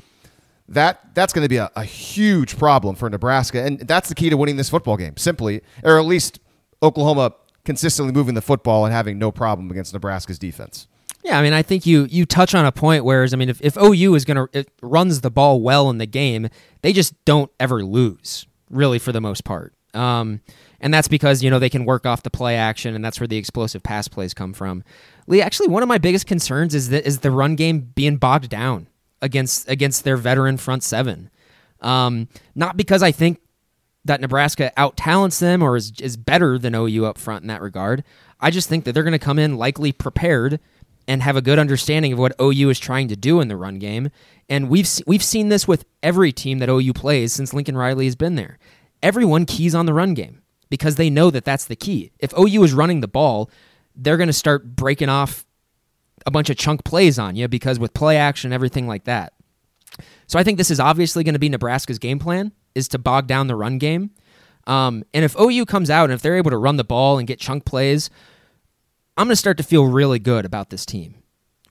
that 0.69 1.15
that's 1.15 1.33
going 1.33 1.45
to 1.45 1.49
be 1.49 1.57
a, 1.57 1.71
a, 1.75 1.83
huge 1.83 2.57
problem 2.57 2.95
for 2.95 3.11
Nebraska, 3.11 3.61
and 3.61 3.81
that's 3.81 4.09
the 4.09 4.15
key 4.15 4.31
to 4.31 4.37
winning 4.37 4.57
this 4.57 4.71
football 4.71 4.97
game. 4.97 5.17
Simply, 5.17 5.63
or 5.83 5.99
at 5.99 6.05
least 6.05 6.39
Oklahoma 6.81 7.33
consistently 7.65 8.13
moving 8.13 8.35
the 8.35 8.43
football 8.43 8.85
and 8.85 8.95
having 8.95 9.19
no 9.19 9.31
problem 9.31 9.71
against 9.71 9.93
Nebraska's 9.93 10.39
defense. 10.39 10.87
Yeah, 11.23 11.39
I 11.39 11.43
mean, 11.43 11.53
I 11.53 11.63
think 11.63 11.85
you 11.85 12.07
you 12.11 12.25
touch 12.25 12.55
on 12.55 12.65
a 12.65 12.73
point. 12.73 13.05
Whereas, 13.05 13.35
I 13.35 13.37
mean, 13.37 13.51
if, 13.51 13.61
if 13.61 13.77
OU 13.77 14.15
is 14.15 14.25
going 14.25 14.49
to 14.49 14.67
runs 14.81 15.21
the 15.21 15.31
ball 15.31 15.61
well 15.61 15.91
in 15.91 15.99
the 15.99 16.07
game, 16.07 16.49
they 16.81 16.93
just 16.93 17.25
don't 17.25 17.51
ever 17.61 17.85
lose, 17.85 18.47
really, 18.71 18.99
for 18.99 19.13
the 19.13 19.21
most 19.21 19.45
part. 19.45 19.75
Um, 19.93 20.41
and 20.81 20.95
that's 20.95 21.09
because 21.09 21.43
you 21.43 21.51
know 21.51 21.59
they 21.59 21.69
can 21.69 21.85
work 21.85 22.07
off 22.07 22.23
the 22.23 22.31
play 22.31 22.57
action, 22.57 22.95
and 22.95 23.05
that's 23.05 23.21
where 23.21 23.27
the 23.27 23.37
explosive 23.37 23.83
pass 23.83 24.09
plays 24.09 24.33
come 24.33 24.55
from. 24.55 24.83
Lee, 25.27 25.43
actually, 25.43 25.69
one 25.69 25.83
of 25.83 25.89
my 25.89 25.99
biggest 25.99 26.27
concerns 26.27 26.75
is 26.75 26.89
that 26.89 27.07
is 27.07 27.19
the 27.19 27.31
run 27.31 27.55
game 27.55 27.93
being 27.95 28.17
bogged 28.17 28.49
down 28.49 28.87
against 29.21 29.69
against 29.69 30.05
their 30.05 30.17
veteran 30.17 30.57
front 30.57 30.83
seven. 30.83 31.31
Um, 31.83 32.29
not 32.55 32.77
because 32.77 33.03
I 33.03 33.13
think 33.13 33.41
that 34.05 34.20
Nebraska 34.20 34.72
out 34.76 34.96
talents 34.96 35.38
them 35.38 35.62
or 35.62 35.76
is 35.76 35.92
is 36.01 36.16
better 36.16 36.59
than 36.59 36.74
OU 36.74 37.07
up 37.07 37.18
front 37.18 37.42
in 37.42 37.48
that 37.48 37.62
regard. 37.62 38.05
I 38.40 38.51
just 38.51 38.68
think 38.68 38.84
that 38.84 38.92
they're 38.92 39.03
going 39.03 39.12
to 39.12 39.18
come 39.18 39.38
in 39.38 39.57
likely 39.57 39.92
prepared 39.92 40.61
and 41.07 41.22
have 41.22 41.36
a 41.36 41.42
good 41.42 41.59
understanding 41.59 42.12
of 42.12 42.18
what 42.18 42.34
OU 42.40 42.70
is 42.70 42.78
trying 42.78 43.09
to 43.09 43.16
do 43.16 43.40
in 43.40 43.48
the 43.48 43.57
run 43.57 43.78
game. 43.78 44.11
And 44.48 44.68
we've 44.68 44.88
we've 45.07 45.22
seen 45.22 45.48
this 45.48 45.68
with 45.68 45.84
every 46.03 46.32
team 46.32 46.59
that 46.59 46.68
OU 46.68 46.92
plays 46.94 47.32
since 47.32 47.53
Lincoln 47.53 47.76
Riley 47.76 48.07
has 48.07 48.16
been 48.16 48.36
there. 48.36 48.59
Everyone 49.03 49.46
keys 49.46 49.74
on 49.74 49.86
the 49.86 49.94
run 49.94 50.14
game 50.14 50.42
because 50.68 50.96
they 50.96 51.11
know 51.11 51.30
that 51.30 51.44
that's 51.44 51.64
the 51.64 51.76
key. 51.76 52.12
If 52.18 52.32
OU 52.38 52.64
is 52.64 52.72
running 52.72 53.01
the 53.01 53.09
ball, 53.09 53.51
they're 53.96 54.16
going 54.16 54.28
to 54.28 54.32
start 54.32 54.76
breaking 54.76 55.09
off 55.09 55.44
a 56.26 56.30
bunch 56.30 56.51
of 56.51 56.57
chunk 56.57 56.84
plays 56.84 57.18
on 57.18 57.34
you 57.34 57.48
because 57.48 57.78
with 57.78 57.94
play 57.94 58.16
action 58.16 58.53
everything 58.53 58.86
like 58.86 59.05
that. 59.05 59.32
So 60.26 60.38
I 60.38 60.44
think 60.44 60.59
this 60.59 60.70
is 60.70 60.78
obviously 60.78 61.24
going 61.24 61.34
to 61.34 61.40
be 61.40 61.48
Nebraska's 61.48 61.98
game 61.98 62.18
plan 62.18 62.53
is 62.75 62.89
to 62.89 62.99
bog 62.99 63.27
down 63.27 63.47
the 63.47 63.57
run 63.57 63.79
game. 63.79 64.11
Um, 64.66 65.05
and 65.14 65.25
if 65.25 65.39
OU 65.39 65.66
comes 65.66 65.91
out 65.91 66.05
and 66.05 66.12
if 66.12 66.23
they're 66.23 66.37
able 66.37 66.51
to 66.51 66.57
run 66.57 66.77
the 66.77 66.85
ball 66.85 67.18
and 67.18 67.27
get 67.27 67.41
chunk 67.41 67.64
plays, 67.64 68.11
I'm 69.16 69.27
going 69.27 69.33
to 69.33 69.37
start 69.37 69.57
to 69.57 69.62
feel 69.62 69.87
really 69.87 70.18
good 70.18 70.45
about 70.45 70.71
this 70.71 70.87
team. 70.87 71.16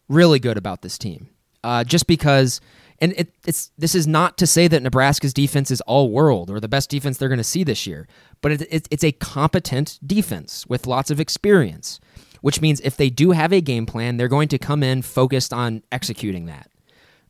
Really 0.08 0.40
good 0.40 0.58
about 0.58 0.82
this 0.82 0.98
team. 0.98 1.30
Uh, 1.64 1.84
just 1.84 2.08
because, 2.08 2.62
and 3.00 3.14
it, 3.18 3.34
it's 3.46 3.72
this 3.78 3.96
is 3.96 4.08
not 4.08 4.38
to 4.38 4.48
say 4.48 4.68
that 4.68 4.82
Nebraska's 4.82 5.34
defense 5.34 5.72
is 5.72 5.82
all 5.82 6.10
world 6.10 6.50
or 6.50 6.60
the 6.60 6.68
best 6.68 6.90
defense 6.90 7.18
they're 7.18 7.30
going 7.30 7.38
to 7.38 7.44
see 7.44 7.64
this 7.64 7.86
year, 7.86 8.08
but 8.42 8.52
it, 8.52 8.62
it, 8.70 8.88
it's 8.92 9.04
a 9.04 9.12
competent 9.12 10.00
defense 10.06 10.66
with 10.68 10.88
lots 10.88 11.12
of 11.12 11.20
experience, 11.20 12.00
which 12.42 12.62
means 12.62 12.80
if 12.82 12.98
they 12.98 13.10
do 13.10 13.32
have 13.32 13.52
a 13.52 13.62
game 13.62 13.86
plan, 13.86 14.18
they're 14.18 14.28
going 14.28 14.48
to 14.50 14.58
come 14.58 14.84
in 14.84 15.02
focused 15.02 15.54
on 15.54 15.84
executing 15.92 16.46
that. 16.46 16.70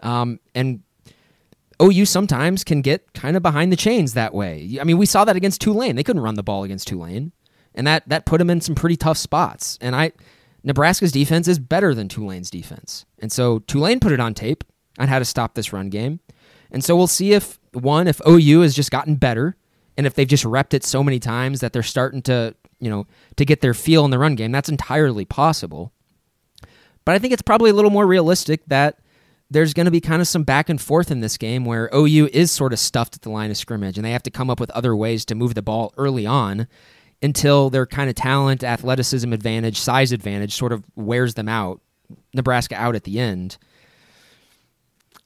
Um, 0.02 0.40
and 0.56 0.84
OU 1.82 2.06
sometimes 2.06 2.64
can 2.64 2.82
get 2.82 3.14
kind 3.14 3.38
of 3.38 3.44
behind 3.44 3.72
the 3.72 3.78
chains 3.78 4.14
that 4.14 4.34
way. 4.34 4.78
I 4.80 4.84
mean, 4.84 4.98
we 4.98 5.06
saw 5.06 5.26
that 5.26 5.36
against 5.36 5.62
Tulane. 5.62 5.96
They 5.96 6.04
couldn't 6.04 6.22
run 6.22 6.36
the 6.36 6.44
ball 6.44 6.64
against 6.64 6.88
Tulane, 6.88 7.32
and 7.74 7.88
that 7.88 8.08
that 8.10 8.26
put 8.26 8.40
them 8.40 8.50
in 8.50 8.62
some 8.62 8.76
pretty 8.76 8.98
tough 8.98 9.18
spots. 9.18 9.78
And 9.82 9.96
I, 9.96 10.12
Nebraska's 10.64 11.12
defense 11.12 11.48
is 11.48 11.60
better 11.60 11.94
than 11.94 12.08
Tulane's 12.08 12.50
defense, 12.50 13.06
and 13.20 13.32
so 13.32 13.60
Tulane 13.60 14.00
put 14.00 14.12
it 14.12 14.20
on 14.20 14.34
tape 14.34 14.64
on 14.98 15.08
how 15.08 15.20
to 15.20 15.26
stop 15.26 15.54
this 15.54 15.72
run 15.74 15.90
game. 15.90 16.20
And 16.72 16.84
so 16.84 16.96
we'll 16.96 17.08
see 17.08 17.34
if 17.34 17.60
one, 17.74 18.08
if 18.08 18.22
OU 18.28 18.62
has 18.62 18.76
just 18.76 18.92
gotten 18.92 19.16
better, 19.16 19.56
and 19.98 20.06
if 20.06 20.14
they've 20.14 20.28
just 20.28 20.44
repped 20.44 20.74
it 20.74 20.84
so 20.84 21.04
many 21.04 21.20
times 21.20 21.62
that 21.62 21.74
they're 21.74 21.84
starting 21.84 22.22
to, 22.24 22.56
you 22.80 22.90
know, 22.90 23.08
to 23.38 23.46
get 23.46 23.62
their 23.62 23.74
feel 23.74 24.06
in 24.06 24.12
the 24.12 24.20
run 24.20 24.36
game. 24.36 24.52
That's 24.52 24.70
entirely 24.70 25.26
possible. 25.26 25.92
But 27.06 27.16
I 27.16 27.20
think 27.20 27.34
it's 27.34 27.42
probably 27.42 27.72
a 27.72 27.74
little 27.74 27.92
more 27.92 28.06
realistic 28.06 28.62
that 28.68 29.00
there's 29.52 29.74
going 29.74 29.86
to 29.86 29.92
be 29.92 30.02
kind 30.02 30.22
of 30.22 30.28
some 30.28 30.44
back 30.44 30.70
and 30.70 30.80
forth 30.80 31.10
in 31.10 31.22
this 31.22 31.38
game 31.38 31.66
where 31.66 31.90
OU 31.94 32.30
is 32.32 32.52
sort 32.52 32.72
of 32.72 32.80
stuffed 32.80 33.16
at 33.16 33.22
the 33.24 33.30
line 33.30 33.50
of 33.50 33.58
scrimmage 33.58 33.98
and 33.98 34.06
they 34.06 34.12
have 34.12 34.24
to 34.24 34.32
come 34.32 34.50
up 34.50 34.60
with 34.60 34.70
other 34.72 34.96
ways 34.96 35.26
to 35.26 35.36
move 35.36 35.56
the 35.56 35.62
ball 35.62 35.94
early 35.98 36.26
on 36.26 36.68
until 37.22 37.70
their 37.70 37.86
kind 37.86 38.10
of 38.10 38.16
talent, 38.16 38.64
athleticism 38.64 39.34
advantage, 39.34 39.78
size 39.78 40.12
advantage 40.12 40.54
sort 40.54 40.72
of 40.72 40.84
wears 40.96 41.34
them 41.34 41.50
out, 41.50 41.82
Nebraska 42.34 42.76
out 42.76 42.96
at 42.96 43.04
the 43.04 43.20
end. 43.20 43.58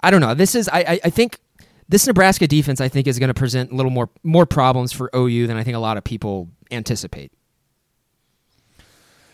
I 0.01 0.11
don't 0.11 0.21
know. 0.21 0.33
This 0.33 0.55
is 0.55 0.69
I 0.69 0.99
I, 1.03 1.09
think 1.09 1.39
this 1.87 2.05
Nebraska 2.07 2.45
defense 2.45 2.81
I 2.81 2.89
think 2.89 3.07
is 3.07 3.19
going 3.19 3.29
to 3.29 3.33
present 3.33 3.71
a 3.71 3.75
little 3.75 3.91
more 3.91 4.09
more 4.21 4.45
problems 4.45 4.91
for 4.91 5.09
OU 5.15 5.47
than 5.47 5.55
I 5.55 5.63
think 5.63 5.77
a 5.77 5.79
lot 5.79 5.95
of 5.95 6.03
people 6.03 6.49
anticipate. 6.71 7.31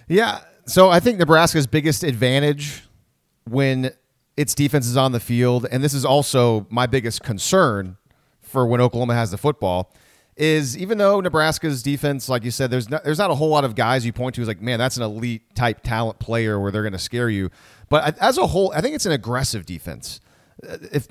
Yeah, 0.08 0.42
so 0.66 0.90
I 0.90 1.00
think 1.00 1.18
Nebraska's 1.18 1.66
biggest 1.66 2.04
advantage 2.04 2.84
when 3.46 3.92
its 4.40 4.56
defense 4.56 4.88
is 4.88 4.96
on 4.96 5.12
the 5.12 5.20
field, 5.20 5.68
and 5.70 5.84
this 5.84 5.94
is 5.94 6.06
also 6.06 6.66
my 6.70 6.88
biggest 6.88 7.22
concern 7.22 7.98
for 8.40 8.66
when 8.66 8.80
Oklahoma 8.80 9.14
has 9.14 9.32
the 9.32 9.38
football, 9.38 9.94
is 10.38 10.78
even 10.78 10.98
though 10.98 11.20
Nebraska's 11.20 11.84
defense, 11.84 12.30
like 12.30 12.46
you 12.46 12.52
said, 12.52 12.72
there's 12.72 12.90
not, 12.90 13.04
there's 13.04 13.18
not 13.18 13.32
a 13.32 13.36
whole 13.36 13.50
lot 13.50 13.66
of 13.66 13.76
guys 13.76 14.06
you 14.06 14.14
point 14.14 14.36
to 14.36 14.42
as 14.42 14.48
like, 14.48 14.62
man, 14.62 14.80
that's 14.80 14.96
an 14.96 15.04
elite 15.04 15.54
type 15.56 15.84
talent 15.84 16.20
player 16.20 16.58
where 16.58 16.72
they're 16.72 16.84
going 16.84 16.94
to 16.94 16.98
scare 16.98 17.30
you. 17.30 17.52
But 17.90 18.18
as 18.18 18.38
a 18.38 18.48
whole, 18.48 18.72
I 18.74 18.80
think 18.80 18.96
it's 18.96 19.06
an 19.06 19.12
aggressive 19.12 19.66
defense. 19.66 20.22
Uh, 20.66 20.78
if 20.94 21.10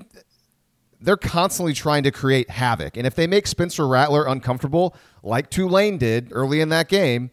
they're 0.98 1.18
constantly 1.18 1.74
trying 1.74 2.04
to 2.04 2.10
create 2.10 2.48
havoc, 2.48 2.96
and 2.96 3.06
if 3.06 3.14
they 3.14 3.26
make 3.26 3.46
Spencer 3.46 3.86
Rattler 3.86 4.26
uncomfortable, 4.26 4.96
like 5.22 5.50
Tulane 5.50 5.98
did 5.98 6.30
early 6.32 6.62
in 6.62 6.70
that 6.70 6.88
game, 6.88 7.30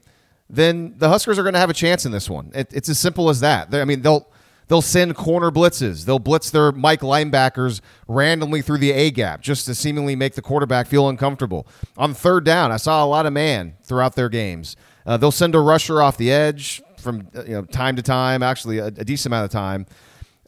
then 0.50 0.96
the 0.98 1.08
Huskers 1.08 1.40
are 1.40 1.44
going 1.44 1.54
to 1.54 1.60
have 1.62 1.70
a 1.70 1.74
chance 1.74 2.06
in 2.06 2.12
this 2.12 2.30
one. 2.30 2.52
It, 2.54 2.68
it's 2.74 2.90
as 2.90 3.00
simple 3.00 3.30
as 3.30 3.40
that. 3.40 3.72
They're, 3.72 3.82
I 3.82 3.86
mean, 3.86 4.02
they'll 4.02 4.28
They'll 4.68 4.82
send 4.82 5.16
corner 5.16 5.52
blitzes. 5.52 6.06
They'll 6.06 6.20
blitz 6.20 6.50
their 6.50 6.72
Mike 6.72 7.02
linebackers 7.02 7.82
randomly 8.08 8.62
through 8.62 8.80
the 8.80 8.92
A 8.92 9.12
gap 9.12 9.42
just 9.42 9.66
to 9.66 9.76
seemingly 9.76 10.16
make 10.16 10.34
the 10.34 10.42
quarterback 10.42 10.88
feel 10.88 11.08
uncomfortable. 11.08 11.68
On 11.98 12.14
third 12.14 12.44
down, 12.46 12.72
I 12.72 12.78
saw 12.78 13.04
a 13.04 13.08
lot 13.08 13.26
of 13.26 13.34
man 13.34 13.76
throughout 13.84 14.16
their 14.16 14.30
games. 14.30 14.76
Uh, 15.06 15.18
they'll 15.18 15.32
send 15.32 15.54
a 15.54 15.60
rusher 15.60 16.02
off 16.02 16.18
the 16.18 16.32
edge 16.32 16.82
from 16.98 17.28
uh, 17.36 17.44
you 17.44 17.54
know 17.54 17.64
time 17.64 17.96
to 17.96 18.02
time, 18.02 18.42
actually 18.42 18.80
a, 18.80 18.88
a 18.88 18.92
decent 18.92 19.28
amount 19.28 19.46
of 19.46 19.52
time. 19.52 19.86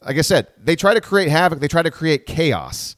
Like 0.02 0.18
I 0.18 0.22
said, 0.22 0.48
they 0.58 0.76
try 0.76 0.94
to 0.94 1.00
create 1.00 1.28
havoc. 1.28 1.60
They 1.60 1.68
try 1.68 1.82
to 1.82 1.90
create 1.90 2.26
chaos, 2.26 2.96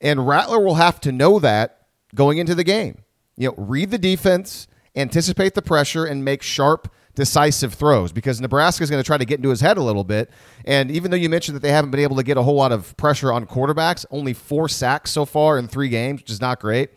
and 0.00 0.26
Rattler 0.26 0.60
will 0.60 0.76
have 0.76 1.00
to 1.02 1.12
know 1.12 1.38
that 1.38 1.86
going 2.14 2.38
into 2.38 2.54
the 2.54 2.64
game. 2.64 3.02
You 3.36 3.48
know, 3.48 3.54
read 3.56 3.90
the 3.90 3.98
defense, 3.98 4.66
anticipate 4.96 5.54
the 5.54 5.62
pressure, 5.62 6.04
and 6.04 6.24
make 6.24 6.42
sharp 6.42 6.92
decisive 7.14 7.74
throws 7.74 8.12
because 8.12 8.40
Nebraska 8.40 8.82
is 8.82 8.90
going 8.90 9.02
to 9.02 9.06
try 9.06 9.18
to 9.18 9.24
get 9.24 9.38
into 9.38 9.50
his 9.50 9.60
head 9.60 9.76
a 9.76 9.82
little 9.82 10.04
bit. 10.04 10.30
And 10.64 10.90
even 10.90 11.10
though 11.10 11.16
you 11.16 11.28
mentioned 11.28 11.56
that 11.56 11.60
they 11.60 11.70
haven't 11.70 11.90
been 11.90 12.00
able 12.00 12.16
to 12.16 12.22
get 12.22 12.36
a 12.36 12.42
whole 12.42 12.54
lot 12.54 12.72
of 12.72 12.96
pressure 12.96 13.32
on 13.32 13.46
quarterbacks, 13.46 14.06
only 14.10 14.32
four 14.32 14.68
sacks 14.68 15.10
so 15.10 15.24
far 15.24 15.58
in 15.58 15.68
three 15.68 15.88
games, 15.88 16.22
which 16.22 16.30
is 16.30 16.40
not 16.40 16.60
great. 16.60 16.90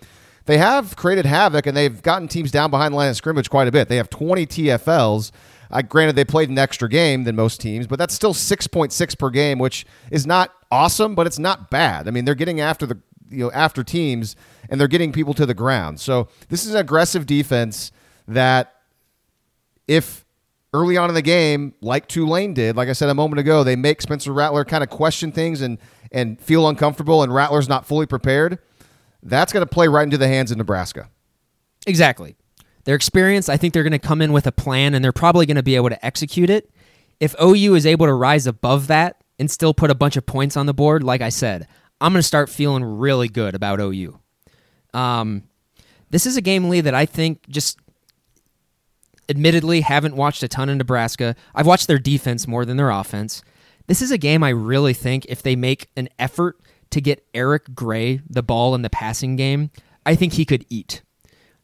They 0.46 0.58
have 0.58 0.96
created 0.96 1.26
havoc 1.26 1.66
and 1.66 1.76
they've 1.76 2.02
gotten 2.02 2.28
teams 2.28 2.52
down 2.52 2.70
behind 2.70 2.94
the 2.94 2.98
line 2.98 3.10
of 3.10 3.16
scrimmage 3.16 3.50
quite 3.50 3.68
a 3.68 3.72
bit. 3.72 3.90
They 3.90 3.98
have 3.98 4.10
20 4.10 4.46
TFLs. 4.46 5.32
Uh, 5.72 5.82
granted, 5.82 6.16
they 6.16 6.24
played 6.24 6.50
an 6.50 6.60
extra 6.60 6.88
game 6.88 7.24
than 7.24 7.36
most 7.36 7.60
teams, 7.60 7.88
but 7.88 7.98
that's 7.98 8.14
still 8.14 8.34
6.6 8.34 9.18
per 9.18 9.30
game, 9.32 9.58
which 9.58 9.86
is 10.12 10.28
not 10.28 10.54
awesome, 10.70 11.16
but 11.16 11.26
it's 11.26 11.40
not 11.40 11.72
bad. 11.72 12.08
I 12.08 12.12
mean, 12.12 12.26
they're 12.26 12.36
getting 12.36 12.62
after 12.62 12.86
the 12.86 13.00
you 13.30 13.46
know 13.46 13.52
after 13.52 13.84
teams 13.84 14.36
and 14.70 14.80
they're 14.80 14.88
getting 14.88 15.12
people 15.12 15.34
to 15.34 15.46
the 15.46 15.54
ground. 15.54 16.00
So 16.00 16.28
this 16.50 16.66
is 16.66 16.74
an 16.74 16.80
aggressive 16.80 17.26
defense 17.26 17.92
that 18.28 18.75
if 19.88 20.26
early 20.74 20.98
on 20.98 21.10
in 21.10 21.16
the 21.16 21.22
game, 21.22 21.74
like 21.82 22.08
Tulane 22.08 22.54
did, 22.54 22.76
like 22.76 22.90
I 22.90 22.94
said 22.94 23.10
a 23.10 23.14
moment 23.14 23.40
ago, 23.40 23.64
they 23.64 23.76
make 23.76 24.02
Spencer 24.02 24.34
Rattler 24.34 24.66
kind 24.66 24.84
of 24.84 24.90
question 24.90 25.32
things 25.32 25.62
and 25.62 25.78
and 26.12 26.40
feel 26.40 26.68
uncomfortable, 26.68 27.24
and 27.24 27.34
Rattler's 27.34 27.68
not 27.68 27.86
fully 27.86 28.06
prepared. 28.06 28.60
That's 29.24 29.52
going 29.52 29.66
to 29.66 29.70
play 29.70 29.88
right 29.88 30.04
into 30.04 30.18
the 30.18 30.28
hands 30.28 30.52
of 30.52 30.58
Nebraska. 30.58 31.10
Exactly. 31.88 32.36
Their 32.86 32.96
experience, 32.96 33.50
I 33.50 33.58
think 33.58 33.74
they're 33.74 33.84
going 33.84 33.92
to 33.92 34.00
come 34.00 34.22
in 34.22 34.32
with 34.32 34.46
a 34.46 34.52
plan, 34.52 34.94
and 34.94 35.04
they're 35.04 35.12
probably 35.12 35.46
going 35.46 35.56
to 35.56 35.64
be 35.64 35.76
able 35.76 35.90
to 35.90 36.06
execute 36.06 36.50
it. 36.50 36.70
If 37.20 37.36
OU 37.42 37.76
is 37.76 37.86
able 37.86 38.06
to 38.06 38.14
rise 38.14 38.46
above 38.46 38.88
that 38.88 39.24
and 39.40 39.50
still 39.50 39.74
put 39.74 39.90
a 39.90 39.96
bunch 39.96 40.16
of 40.16 40.26
points 40.26 40.56
on 40.56 40.68
the 40.68 40.74
board, 40.74 41.04
like 41.04 41.22
I 41.22 41.30
said, 41.30 41.68
I'm 42.00 42.14
going 42.14 42.20
to 42.20 42.24
start 42.24 42.50
feeling 42.50 42.84
really 42.84 43.28
good 43.28 43.56
about 43.56 43.80
OU. 43.80 44.20
Um, 44.94 45.44
this 46.12 46.26
is 46.26 46.38
a 46.38 46.42
game, 46.42 46.70
Lee, 46.70 46.82
that 46.82 46.94
I 46.94 47.06
think 47.06 47.48
just 47.50 47.80
admittedly 49.30 49.82
haven't 49.82 50.16
watched 50.16 50.44
a 50.44 50.48
ton 50.48 50.70
of 50.70 50.78
Nebraska. 50.78 51.36
I've 51.54 51.68
watched 51.68 51.88
their 51.88 52.00
defense 52.00 52.48
more 52.48 52.66
than 52.66 52.78
their 52.78 52.90
offense. 52.90 53.44
This 53.88 54.02
is 54.02 54.12
a 54.12 54.18
game 54.18 54.44
I 54.44 54.50
really 54.50 54.94
think 54.94 55.26
if 55.30 55.42
they 55.42 55.56
make 55.56 55.90
an 55.96 56.10
effort 56.18 56.60
to 56.92 57.02
get 57.02 57.26
Eric 57.34 57.76
Gray 57.76 58.22
the 58.30 58.44
ball 58.44 58.76
in 58.76 58.82
the 58.82 58.90
passing 58.90 59.36
game, 59.36 59.70
I 60.06 60.16
think 60.16 60.34
he 60.34 60.46
could 60.46 60.66
eat. 60.70 61.02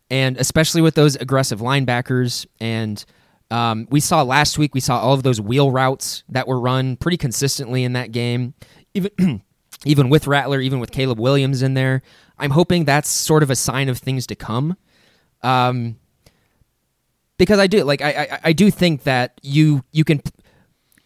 And 0.09 0.37
especially 0.37 0.81
with 0.81 0.95
those 0.95 1.15
aggressive 1.15 1.59
linebackers. 1.59 2.45
And 2.59 3.03
um, 3.49 3.87
we 3.89 3.99
saw 3.99 4.23
last 4.23 4.57
week, 4.57 4.75
we 4.75 4.81
saw 4.81 4.99
all 4.99 5.13
of 5.13 5.23
those 5.23 5.39
wheel 5.39 5.71
routes 5.71 6.23
that 6.29 6.47
were 6.47 6.59
run 6.59 6.97
pretty 6.97 7.17
consistently 7.17 7.83
in 7.83 7.93
that 7.93 8.11
game. 8.11 8.53
Even. 8.93 9.43
even 9.85 10.09
with 10.09 10.27
Rattler, 10.27 10.59
even 10.59 10.79
with 10.79 10.91
Caleb 10.91 11.19
Williams 11.19 11.61
in 11.61 11.73
there, 11.73 12.01
I'm 12.37 12.51
hoping 12.51 12.85
that's 12.85 13.09
sort 13.09 13.43
of 13.43 13.49
a 13.49 13.55
sign 13.55 13.89
of 13.89 13.97
things 13.97 14.27
to 14.27 14.35
come. 14.35 14.77
Um, 15.41 15.97
because 17.41 17.57
I 17.57 17.65
do 17.65 17.83
like 17.83 18.03
I, 18.03 18.11
I 18.11 18.39
I 18.43 18.53
do 18.53 18.69
think 18.69 19.01
that 19.03 19.39
you 19.41 19.83
you 19.91 20.03
can 20.03 20.21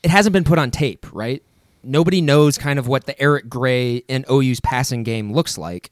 it 0.03 0.11
hasn't 0.11 0.33
been 0.33 0.43
put 0.43 0.59
on 0.59 0.69
tape, 0.69 1.05
right? 1.13 1.41
Nobody 1.81 2.19
knows 2.19 2.57
kind 2.57 2.77
of 2.77 2.89
what 2.89 3.05
the 3.05 3.17
Eric 3.21 3.47
Gray 3.47 4.03
and 4.09 4.25
OU's 4.29 4.59
passing 4.59 5.03
game 5.03 5.31
looks 5.31 5.57
like. 5.57 5.91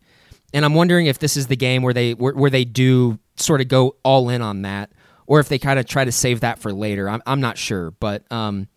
And 0.54 0.66
I'm 0.66 0.74
wondering 0.74 1.06
if 1.06 1.20
this 1.20 1.38
is 1.38 1.48
the 1.48 1.56
game 1.56 1.82
where 1.82 1.94
they 1.94 2.14
where, 2.14 2.34
where 2.34 2.50
they 2.50 2.66
do 2.66 3.20
sort 3.38 3.62
of 3.62 3.70
go 3.70 3.96
all 4.04 4.28
in 4.28 4.42
on 4.42 4.64
that 4.64 4.92
or 5.28 5.40
if 5.40 5.48
they 5.48 5.58
kind 5.58 5.80
of 5.80 5.86
try 5.86 6.04
to 6.04 6.12
save 6.12 6.42
that 6.42 6.60
for 6.60 6.74
later. 6.74 7.08
I'm 7.08 7.22
I'm 7.26 7.40
not 7.40 7.58
sure, 7.58 7.92
but 7.92 8.30
um 8.30 8.68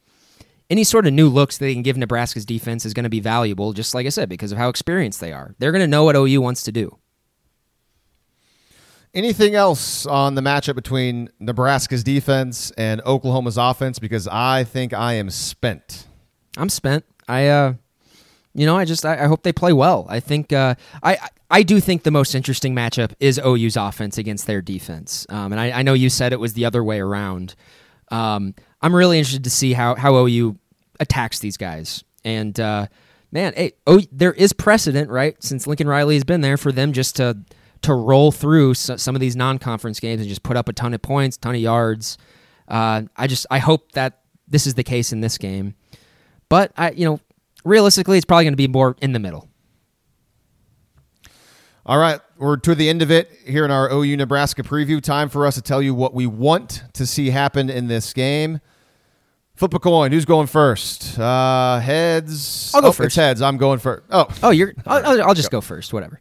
any 0.70 0.84
sort 0.84 1.04
of 1.08 1.14
new 1.14 1.28
looks 1.28 1.58
they 1.58 1.74
can 1.74 1.82
give 1.82 1.96
Nebraska's 1.96 2.46
defense 2.46 2.86
is 2.86 2.94
going 2.94 3.04
to 3.04 3.10
be 3.10 3.20
valuable, 3.20 3.72
just 3.72 3.92
like 3.92 4.06
I 4.06 4.10
said, 4.10 4.28
because 4.28 4.52
of 4.52 4.58
how 4.58 4.68
experienced 4.68 5.18
they 5.20 5.32
are. 5.32 5.56
They're 5.58 5.72
going 5.72 5.82
to 5.82 5.88
know 5.88 6.04
what 6.04 6.14
OU 6.14 6.40
wants 6.40 6.62
to 6.64 6.72
do. 6.72 6.96
Anything 9.16 9.54
else 9.54 10.04
on 10.04 10.34
the 10.34 10.42
matchup 10.42 10.74
between 10.74 11.30
Nebraska's 11.40 12.04
defense 12.04 12.70
and 12.72 13.00
Oklahoma's 13.06 13.56
offense? 13.56 13.98
Because 13.98 14.28
I 14.28 14.64
think 14.64 14.92
I 14.92 15.14
am 15.14 15.30
spent. 15.30 16.06
I'm 16.58 16.68
spent. 16.68 17.02
I, 17.26 17.48
uh, 17.48 17.74
you 18.52 18.66
know, 18.66 18.76
I 18.76 18.84
just 18.84 19.06
I, 19.06 19.24
I 19.24 19.26
hope 19.26 19.42
they 19.42 19.54
play 19.54 19.72
well. 19.72 20.04
I 20.10 20.20
think 20.20 20.52
uh, 20.52 20.74
I 21.02 21.16
I 21.50 21.62
do 21.62 21.80
think 21.80 22.02
the 22.02 22.10
most 22.10 22.34
interesting 22.34 22.74
matchup 22.74 23.14
is 23.18 23.40
OU's 23.42 23.78
offense 23.78 24.18
against 24.18 24.46
their 24.46 24.60
defense. 24.60 25.26
Um, 25.30 25.50
and 25.50 25.60
I, 25.60 25.70
I 25.70 25.82
know 25.82 25.94
you 25.94 26.10
said 26.10 26.34
it 26.34 26.40
was 26.40 26.52
the 26.52 26.66
other 26.66 26.84
way 26.84 27.00
around. 27.00 27.54
Um, 28.10 28.54
I'm 28.82 28.94
really 28.94 29.16
interested 29.16 29.44
to 29.44 29.50
see 29.50 29.72
how 29.72 29.94
how 29.94 30.14
OU 30.14 30.58
attacks 31.00 31.38
these 31.38 31.56
guys. 31.56 32.04
And 32.22 32.60
uh, 32.60 32.88
man, 33.32 33.54
hey, 33.56 33.72
oh, 33.86 34.02
there 34.12 34.34
is 34.34 34.52
precedent, 34.52 35.08
right? 35.08 35.42
Since 35.42 35.66
Lincoln 35.66 35.88
Riley 35.88 36.16
has 36.16 36.24
been 36.24 36.42
there 36.42 36.58
for 36.58 36.70
them 36.70 36.92
just 36.92 37.16
to 37.16 37.38
to 37.82 37.94
roll 37.94 38.32
through 38.32 38.74
some 38.74 39.14
of 39.14 39.20
these 39.20 39.36
non-conference 39.36 40.00
games 40.00 40.20
and 40.20 40.28
just 40.28 40.42
put 40.42 40.56
up 40.56 40.68
a 40.68 40.72
ton 40.72 40.94
of 40.94 41.02
points, 41.02 41.36
ton 41.36 41.54
of 41.54 41.60
yards. 41.60 42.18
Uh, 42.68 43.02
I 43.16 43.26
just 43.26 43.46
I 43.50 43.58
hope 43.58 43.92
that 43.92 44.20
this 44.48 44.66
is 44.66 44.74
the 44.74 44.84
case 44.84 45.12
in 45.12 45.20
this 45.20 45.38
game, 45.38 45.74
but 46.48 46.72
I 46.76 46.90
you 46.90 47.04
know 47.04 47.20
realistically 47.64 48.16
it's 48.18 48.24
probably 48.24 48.44
going 48.44 48.54
to 48.54 48.56
be 48.56 48.68
more 48.68 48.96
in 49.00 49.12
the 49.12 49.18
middle. 49.18 49.48
All 51.84 51.98
right, 51.98 52.20
we're 52.36 52.56
to 52.56 52.74
the 52.74 52.88
end 52.88 53.00
of 53.00 53.12
it 53.12 53.30
here 53.46 53.64
in 53.64 53.70
our 53.70 53.88
OU 53.92 54.16
Nebraska 54.16 54.64
preview. 54.64 55.00
Time 55.00 55.28
for 55.28 55.46
us 55.46 55.54
to 55.54 55.62
tell 55.62 55.80
you 55.80 55.94
what 55.94 56.14
we 56.14 56.26
want 56.26 56.82
to 56.94 57.06
see 57.06 57.30
happen 57.30 57.70
in 57.70 57.86
this 57.86 58.12
game. 58.12 58.60
Flip 59.54 59.72
a 59.72 59.78
coin. 59.78 60.10
Who's 60.10 60.24
going 60.24 60.48
first? 60.48 61.18
Uh, 61.18 61.78
heads. 61.78 62.72
I'll 62.74 62.82
go 62.82 62.88
oh, 62.88 62.92
first. 62.92 63.06
It's 63.06 63.16
heads. 63.16 63.40
I'm 63.40 63.56
going 63.56 63.78
first. 63.78 64.02
Oh, 64.10 64.26
Oh, 64.42 64.50
you're. 64.50 64.74
I'll, 64.84 65.22
I'll- 65.22 65.34
just 65.34 65.50
go 65.50 65.60
first. 65.60 65.94
Whatever. 65.94 66.20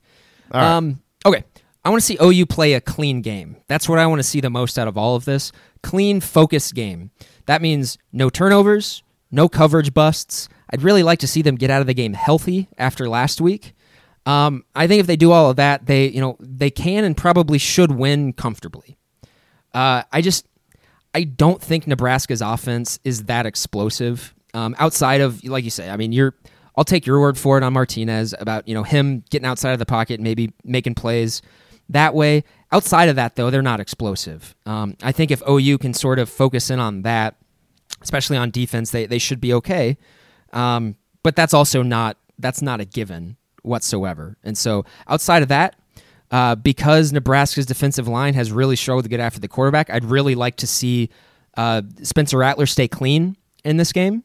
All 0.52 0.62
right. 0.62 0.72
Um. 0.72 1.02
Okay. 1.26 1.44
I 1.84 1.90
want 1.90 2.02
to 2.02 2.06
see 2.06 2.18
OU 2.22 2.48
play 2.48 2.74
a 2.74 2.82
clean 2.82 3.22
game. 3.22 3.58
That's 3.68 3.88
what 3.88 4.00
I 4.00 4.08
want 4.08 4.20
to 4.20 4.24
see 4.24 4.42
the 4.42 4.50
most 4.50 4.80
out 4.80 4.88
of 4.88 4.98
all 4.98 5.16
of 5.16 5.26
this. 5.26 5.52
Clean, 5.84 6.20
focused 6.20 6.74
game. 6.74 7.12
That 7.46 7.62
means 7.62 7.98
no 8.12 8.30
turnovers, 8.30 9.04
no 9.30 9.48
coverage 9.48 9.94
busts. 9.94 10.50
I'd 10.72 10.82
really 10.82 11.04
like 11.04 11.20
to 11.20 11.28
see 11.28 11.44
them 11.44 11.56
get 11.56 11.70
out 11.70 11.82
of 11.82 11.88
the 11.88 11.94
game 11.94 12.14
healthy 12.14 12.70
after 12.78 13.08
last 13.08 13.40
week. 13.40 13.74
Um, 14.26 14.66
I 14.76 14.88
think 14.88 15.00
if 15.00 15.08
they 15.08 15.16
do 15.16 15.32
all 15.32 15.52
of 15.52 15.58
that, 15.58 15.86
they 15.86 16.08
you 16.08 16.20
know 16.20 16.38
they 16.40 16.72
can 16.72 17.04
and 17.04 17.16
probably 17.16 17.60
should 17.60 17.92
win 17.92 18.34
comfortably. 18.34 18.98
Uh, 19.74 20.04
I 20.12 20.22
just 20.22 20.48
I 21.14 21.24
don't 21.24 21.62
think 21.62 21.86
Nebraska's 21.86 22.42
offense 22.42 23.00
is 23.04 23.26
that 23.26 23.46
explosive. 23.46 24.34
Um, 24.56 24.76
outside 24.80 25.22
of 25.22 25.44
like 25.44 25.64
you 25.64 25.70
say, 25.70 25.90
I 25.90 25.98
mean, 25.98 26.12
you're 26.12 26.34
I'll 26.78 26.84
take 26.84 27.06
your 27.06 27.20
word 27.20 27.38
for 27.38 27.58
it 27.58 27.64
on 27.64 27.74
Martinez 27.74 28.34
about 28.40 28.68
you 28.68 28.74
know 28.74 28.84
him 28.84 29.24
getting 29.30 29.46
outside 29.46 29.72
of 29.72 29.80
the 29.80 29.86
pocket, 29.86 30.20
maybe 30.20 30.54
making 30.64 30.96
plays 30.96 31.42
that 31.90 32.14
way. 32.14 32.44
Outside 32.72 33.10
of 33.10 33.16
that, 33.16 33.36
though, 33.36 33.50
they're 33.50 33.62
not 33.62 33.80
explosive. 33.80 34.56
Um, 34.66 34.98
I 35.02 35.12
think 35.12 35.32
if 35.32 35.42
OU 35.48 35.78
can 35.78 35.94
sort 35.94 36.20
of 36.20 36.30
focus 36.30 36.70
in 36.70 36.80
on 36.80 37.04
that, 37.04 37.36
especially 38.02 38.38
on 38.38 38.52
defense, 38.52 38.92
they 38.92 39.06
they 39.06 39.20
should 39.20 39.40
be 39.40 39.54
okay. 39.54 39.98
Um, 40.52 40.96
but 41.24 41.36
that's 41.36 41.54
also 41.54 41.82
not 41.82 42.18
that's 42.40 42.62
not 42.62 42.82
a 42.82 42.86
given 42.86 43.38
whatsoever. 43.62 44.38
And 44.44 44.58
so 44.58 44.86
outside 45.08 45.42
of 45.42 45.50
that, 45.50 45.76
uh, 46.32 46.56
because 46.56 47.12
Nebraska's 47.12 47.66
defensive 47.66 48.08
line 48.08 48.34
has 48.34 48.52
really 48.52 48.76
struggled 48.76 49.06
to 49.06 49.10
get 49.10 49.20
after 49.20 49.40
the 49.40 49.48
quarterback, 49.48 49.90
I'd 49.90 50.06
really 50.06 50.36
like 50.36 50.58
to 50.58 50.68
see 50.68 51.10
uh, 51.58 51.82
Spencer 52.04 52.38
Rattler 52.38 52.66
stay 52.66 52.88
clean 52.88 53.38
in 53.64 53.78
this 53.78 53.92
game. 53.92 54.24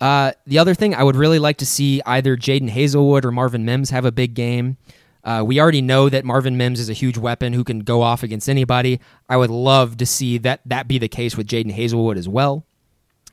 Uh, 0.00 0.32
the 0.46 0.58
other 0.58 0.74
thing, 0.74 0.94
I 0.94 1.02
would 1.02 1.16
really 1.16 1.38
like 1.38 1.56
to 1.58 1.66
see 1.66 2.02
either 2.04 2.36
Jadon 2.36 2.70
Haselwood 2.70 3.24
or 3.24 3.32
Marvin 3.32 3.64
Mims 3.64 3.90
have 3.90 4.04
a 4.04 4.12
big 4.12 4.34
game. 4.34 4.76
Uh, 5.24 5.42
we 5.44 5.58
already 5.58 5.82
know 5.82 6.08
that 6.08 6.24
Marvin 6.24 6.56
Mims 6.56 6.78
is 6.78 6.88
a 6.88 6.92
huge 6.92 7.18
weapon 7.18 7.52
who 7.52 7.64
can 7.64 7.80
go 7.80 8.02
off 8.02 8.22
against 8.22 8.48
anybody. 8.48 9.00
I 9.28 9.36
would 9.36 9.50
love 9.50 9.96
to 9.96 10.06
see 10.06 10.38
that 10.38 10.60
that 10.66 10.86
be 10.86 10.98
the 10.98 11.08
case 11.08 11.36
with 11.36 11.48
Jadon 11.48 11.74
Haselwood 11.74 12.16
as 12.16 12.28
well. 12.28 12.64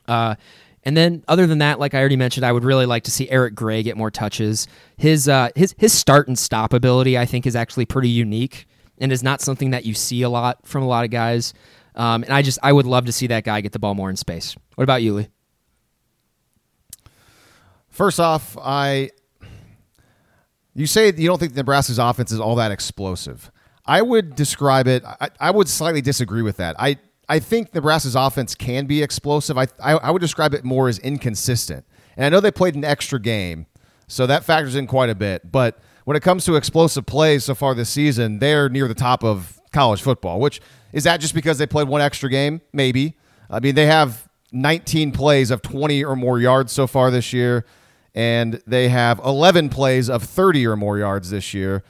Uh, 0.08 0.34
and 0.82 0.96
then, 0.96 1.22
other 1.28 1.46
than 1.46 1.58
that, 1.58 1.78
like 1.78 1.94
I 1.94 2.00
already 2.00 2.16
mentioned, 2.16 2.44
I 2.44 2.52
would 2.52 2.64
really 2.64 2.84
like 2.84 3.04
to 3.04 3.10
see 3.10 3.30
Eric 3.30 3.54
Gray 3.54 3.82
get 3.82 3.96
more 3.96 4.10
touches. 4.10 4.66
His 4.96 5.28
uh, 5.28 5.50
his 5.54 5.74
his 5.78 5.92
start 5.92 6.28
and 6.28 6.38
stop 6.38 6.72
ability, 6.72 7.16
I 7.16 7.26
think, 7.26 7.46
is 7.46 7.56
actually 7.56 7.86
pretty 7.86 8.10
unique 8.10 8.66
and 8.98 9.12
is 9.12 9.22
not 9.22 9.40
something 9.40 9.70
that 9.70 9.84
you 9.84 9.94
see 9.94 10.22
a 10.22 10.28
lot 10.28 10.66
from 10.66 10.82
a 10.82 10.86
lot 10.86 11.04
of 11.04 11.10
guys. 11.10 11.54
Um, 11.94 12.22
and 12.24 12.32
I 12.32 12.42
just 12.42 12.58
I 12.62 12.72
would 12.72 12.86
love 12.86 13.06
to 13.06 13.12
see 13.12 13.28
that 13.28 13.44
guy 13.44 13.60
get 13.60 13.72
the 13.72 13.78
ball 13.78 13.94
more 13.94 14.10
in 14.10 14.16
space. 14.16 14.56
What 14.74 14.84
about 14.84 15.02
you, 15.02 15.14
Lee? 15.14 15.28
First 17.94 18.18
off, 18.18 18.58
I 18.60 19.10
you 20.74 20.84
say 20.88 21.12
you 21.16 21.28
don't 21.28 21.38
think 21.38 21.54
Nebraska's 21.54 22.00
offense 22.00 22.32
is 22.32 22.40
all 22.40 22.56
that 22.56 22.72
explosive. 22.72 23.52
I 23.86 24.02
would 24.02 24.34
describe 24.34 24.88
it. 24.88 25.04
I, 25.04 25.30
I 25.38 25.52
would 25.52 25.68
slightly 25.68 26.00
disagree 26.00 26.42
with 26.42 26.56
that. 26.56 26.74
I 26.76 26.96
I 27.28 27.38
think 27.38 27.72
Nebraska's 27.72 28.16
offense 28.16 28.56
can 28.56 28.86
be 28.86 29.00
explosive. 29.00 29.56
I, 29.56 29.68
I 29.80 29.92
I 29.92 30.10
would 30.10 30.18
describe 30.18 30.54
it 30.54 30.64
more 30.64 30.88
as 30.88 30.98
inconsistent. 30.98 31.86
And 32.16 32.26
I 32.26 32.30
know 32.30 32.40
they 32.40 32.50
played 32.50 32.74
an 32.74 32.84
extra 32.84 33.20
game, 33.20 33.66
so 34.08 34.26
that 34.26 34.42
factors 34.42 34.74
in 34.74 34.88
quite 34.88 35.08
a 35.08 35.14
bit. 35.14 35.52
But 35.52 35.78
when 36.04 36.16
it 36.16 36.20
comes 36.24 36.44
to 36.46 36.56
explosive 36.56 37.06
plays 37.06 37.44
so 37.44 37.54
far 37.54 37.76
this 37.76 37.90
season, 37.90 38.40
they're 38.40 38.68
near 38.68 38.88
the 38.88 38.94
top 38.94 39.22
of 39.22 39.60
college 39.72 40.02
football. 40.02 40.40
Which 40.40 40.60
is 40.92 41.04
that 41.04 41.20
just 41.20 41.32
because 41.32 41.58
they 41.58 41.66
played 41.68 41.86
one 41.86 42.00
extra 42.00 42.28
game? 42.28 42.60
Maybe. 42.72 43.16
I 43.48 43.60
mean, 43.60 43.76
they 43.76 43.86
have 43.86 44.28
19 44.50 45.12
plays 45.12 45.52
of 45.52 45.62
20 45.62 46.02
or 46.02 46.16
more 46.16 46.40
yards 46.40 46.72
so 46.72 46.88
far 46.88 47.12
this 47.12 47.32
year 47.32 47.64
and 48.14 48.62
they 48.66 48.88
have 48.88 49.18
11 49.24 49.68
plays 49.70 50.08
of 50.08 50.22
30 50.22 50.66
or 50.66 50.76
more 50.76 50.98
yards 50.98 51.30
this 51.30 51.52
year. 51.52 51.82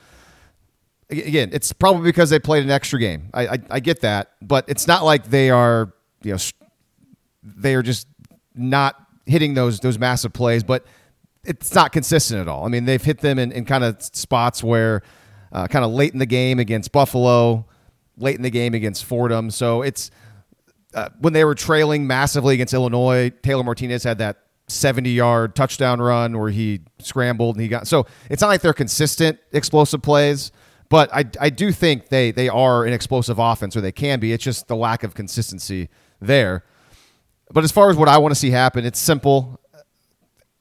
Again, 1.10 1.50
it's 1.52 1.72
probably 1.72 2.02
because 2.02 2.30
they 2.30 2.38
played 2.38 2.64
an 2.64 2.70
extra 2.70 2.98
game. 2.98 3.28
I, 3.34 3.46
I, 3.46 3.58
I 3.70 3.80
get 3.80 4.00
that, 4.00 4.32
but 4.40 4.64
it's 4.68 4.86
not 4.86 5.04
like 5.04 5.24
they 5.26 5.50
are, 5.50 5.92
you 6.22 6.32
know, 6.32 6.38
they 7.42 7.74
are 7.74 7.82
just 7.82 8.06
not 8.54 8.96
hitting 9.26 9.54
those 9.54 9.80
those 9.80 9.98
massive 9.98 10.32
plays. 10.32 10.64
But 10.64 10.86
it's 11.44 11.74
not 11.74 11.92
consistent 11.92 12.40
at 12.40 12.48
all. 12.48 12.64
I 12.64 12.68
mean, 12.68 12.86
they've 12.86 13.02
hit 13.02 13.18
them 13.18 13.38
in, 13.38 13.52
in 13.52 13.66
kind 13.66 13.84
of 13.84 14.02
spots 14.02 14.64
where, 14.64 15.02
uh, 15.52 15.66
kind 15.66 15.84
of 15.84 15.92
late 15.92 16.14
in 16.14 16.18
the 16.18 16.26
game 16.26 16.58
against 16.58 16.90
Buffalo, 16.90 17.66
late 18.16 18.36
in 18.36 18.42
the 18.42 18.50
game 18.50 18.72
against 18.72 19.04
Fordham. 19.04 19.50
So 19.50 19.82
it's 19.82 20.10
uh, 20.94 21.10
when 21.18 21.34
they 21.34 21.44
were 21.44 21.54
trailing 21.54 22.06
massively 22.06 22.54
against 22.54 22.72
Illinois. 22.72 23.30
Taylor 23.42 23.62
Martinez 23.62 24.04
had 24.04 24.18
that 24.18 24.43
70 24.68 25.10
yard 25.10 25.54
touchdown 25.54 26.00
run 26.00 26.38
where 26.38 26.50
he 26.50 26.80
scrambled 26.98 27.56
and 27.56 27.62
he 27.62 27.68
got 27.68 27.86
so 27.86 28.06
it's 28.30 28.40
not 28.40 28.48
like 28.48 28.62
they're 28.62 28.72
consistent 28.72 29.38
explosive 29.52 30.00
plays 30.00 30.52
but 30.88 31.12
I, 31.12 31.24
I 31.40 31.50
do 31.50 31.72
think 31.72 32.08
they 32.08 32.30
they 32.30 32.48
are 32.48 32.84
an 32.84 32.92
explosive 32.92 33.38
offense 33.38 33.76
or 33.76 33.80
they 33.80 33.92
can 33.92 34.20
be. 34.20 34.32
It's 34.32 34.44
just 34.44 34.68
the 34.68 34.76
lack 34.76 35.02
of 35.02 35.14
consistency 35.14 35.88
there. 36.20 36.64
But 37.50 37.64
as 37.64 37.72
far 37.72 37.90
as 37.90 37.96
what 37.96 38.08
I 38.08 38.18
want 38.18 38.32
to 38.32 38.38
see 38.38 38.50
happen 38.50 38.84
it's 38.84 38.98
simple. 38.98 39.60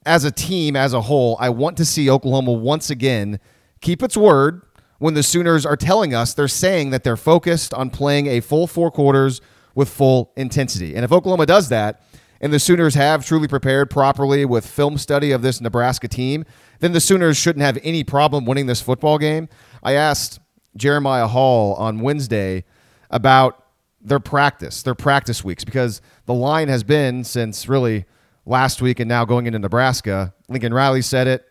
As 0.06 0.26
a 0.26 0.32
team 0.32 0.76
as 0.76 0.94
a 0.94 1.02
whole 1.02 1.38
I 1.40 1.50
want 1.50 1.78
to 1.78 1.86
see 1.86 2.10
Oklahoma 2.10 2.52
once 2.52 2.90
again 2.90 3.40
keep 3.80 4.04
its 4.04 4.18
word 4.18 4.62
when 4.98 5.14
the 5.14 5.24
Sooners 5.24 5.66
are 5.66 5.78
telling 5.78 6.14
us 6.14 6.34
they're 6.34 6.48
saying 6.48 6.90
that 6.90 7.04
they're 7.04 7.16
focused 7.16 7.74
on 7.74 7.90
playing 7.90 8.28
a 8.28 8.40
full 8.40 8.68
four 8.68 8.92
quarters 8.92 9.40
with 9.76 9.90
full 9.90 10.32
intensity. 10.36 10.96
And 10.96 11.06
if 11.06 11.12
Oklahoma 11.12 11.46
does 11.46 11.70
that 11.70 12.02
and 12.44 12.52
the 12.52 12.60
Sooners 12.60 12.94
have 12.96 13.26
truly 13.26 13.48
prepared 13.48 13.90
properly 13.90 14.44
with 14.44 14.68
film 14.68 14.98
study 14.98 15.32
of 15.32 15.42
this 15.42 15.62
Nebraska 15.62 16.10
team, 16.10 16.44
then 16.80 16.92
the 16.92 17.00
Sooners 17.00 17.38
shouldn't 17.38 17.64
have 17.64 17.80
any 17.84 18.04
problem 18.04 18.44
winning 18.44 18.66
this 18.66 18.82
football 18.82 19.18
game. 19.18 19.48
I 19.82 19.94
asked 19.94 20.42
Jeremiah 20.76 21.28
Hall 21.28 21.74
on 21.76 22.02
Wednesday 22.02 22.66
about 23.10 23.64
their 24.02 24.20
practice, 24.20 24.84
their 24.84 24.94
practice 24.94 25.42
weeks, 25.42 25.64
because 25.64 26.02
the 26.26 26.34
line 26.34 26.68
has 26.68 26.84
been 26.84 27.24
since 27.24 27.70
really 27.70 28.04
last 28.46 28.82
week 28.82 29.00
and 29.00 29.08
now 29.08 29.24
going 29.24 29.48
into 29.48 29.58
Nebraska. 29.58 30.34
Lincoln 30.50 30.74
Riley 30.74 31.02
said 31.02 31.28
it. 31.28 31.46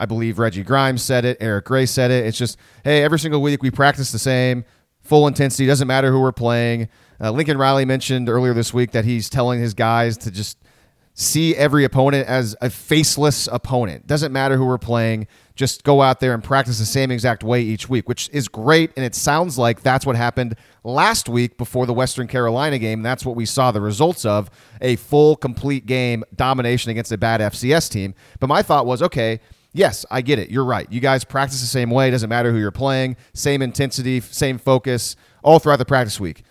I 0.00 0.06
believe 0.06 0.40
Reggie 0.40 0.64
Grimes 0.64 1.02
said 1.02 1.24
it. 1.24 1.36
Eric 1.40 1.66
Gray 1.66 1.86
said 1.86 2.10
it. 2.10 2.26
It's 2.26 2.36
just, 2.36 2.58
hey, 2.82 3.04
every 3.04 3.20
single 3.20 3.40
week 3.40 3.62
we 3.62 3.70
practice 3.70 4.10
the 4.10 4.18
same, 4.18 4.64
full 5.04 5.26
intensity. 5.26 5.66
Doesn't 5.66 5.88
matter 5.88 6.10
who 6.10 6.20
we're 6.20 6.32
playing. 6.32 6.88
Uh, 7.20 7.30
Lincoln 7.30 7.58
Riley 7.58 7.84
mentioned 7.84 8.28
earlier 8.28 8.54
this 8.54 8.74
week 8.74 8.90
that 8.90 9.04
he's 9.04 9.30
telling 9.30 9.60
his 9.60 9.74
guys 9.74 10.16
to 10.18 10.30
just 10.30 10.58
see 11.14 11.54
every 11.54 11.84
opponent 11.84 12.26
as 12.26 12.56
a 12.60 12.68
faceless 12.68 13.48
opponent. 13.52 14.06
Doesn't 14.06 14.32
matter 14.32 14.56
who 14.56 14.66
we're 14.66 14.78
playing. 14.78 15.28
Just 15.54 15.84
go 15.84 16.02
out 16.02 16.18
there 16.18 16.34
and 16.34 16.42
practice 16.42 16.80
the 16.80 16.84
same 16.84 17.12
exact 17.12 17.44
way 17.44 17.62
each 17.62 17.88
week, 17.88 18.08
which 18.08 18.28
is 18.32 18.48
great. 18.48 18.90
And 18.96 19.04
it 19.04 19.14
sounds 19.14 19.56
like 19.56 19.82
that's 19.82 20.04
what 20.04 20.16
happened 20.16 20.56
last 20.82 21.28
week 21.28 21.56
before 21.56 21.86
the 21.86 21.92
Western 21.92 22.26
Carolina 22.26 22.80
game. 22.80 23.02
That's 23.02 23.24
what 23.24 23.36
we 23.36 23.46
saw 23.46 23.70
the 23.70 23.80
results 23.80 24.24
of 24.24 24.50
a 24.80 24.96
full, 24.96 25.36
complete 25.36 25.86
game 25.86 26.24
domination 26.34 26.90
against 26.90 27.12
a 27.12 27.18
bad 27.18 27.40
FCS 27.40 27.88
team. 27.88 28.14
But 28.40 28.48
my 28.48 28.62
thought 28.62 28.84
was, 28.84 29.00
okay, 29.00 29.38
yes, 29.74 30.06
I 30.10 30.22
get 30.22 30.38
it. 30.38 30.50
You're 30.50 30.64
right. 30.64 30.90
You 30.90 31.00
guys 31.00 31.24
practice 31.24 31.60
the 31.60 31.66
same 31.66 31.90
way. 31.90 32.08
It 32.08 32.12
doesn't 32.12 32.30
matter 32.30 32.50
who 32.50 32.58
you're 32.58 32.70
playing. 32.70 33.16
Same 33.34 33.60
intensity, 33.60 34.20
same 34.20 34.56
focus 34.56 35.16
all 35.42 35.58
throughout 35.58 35.76
the 35.76 35.84
practice 35.84 36.18
week. 36.18 36.44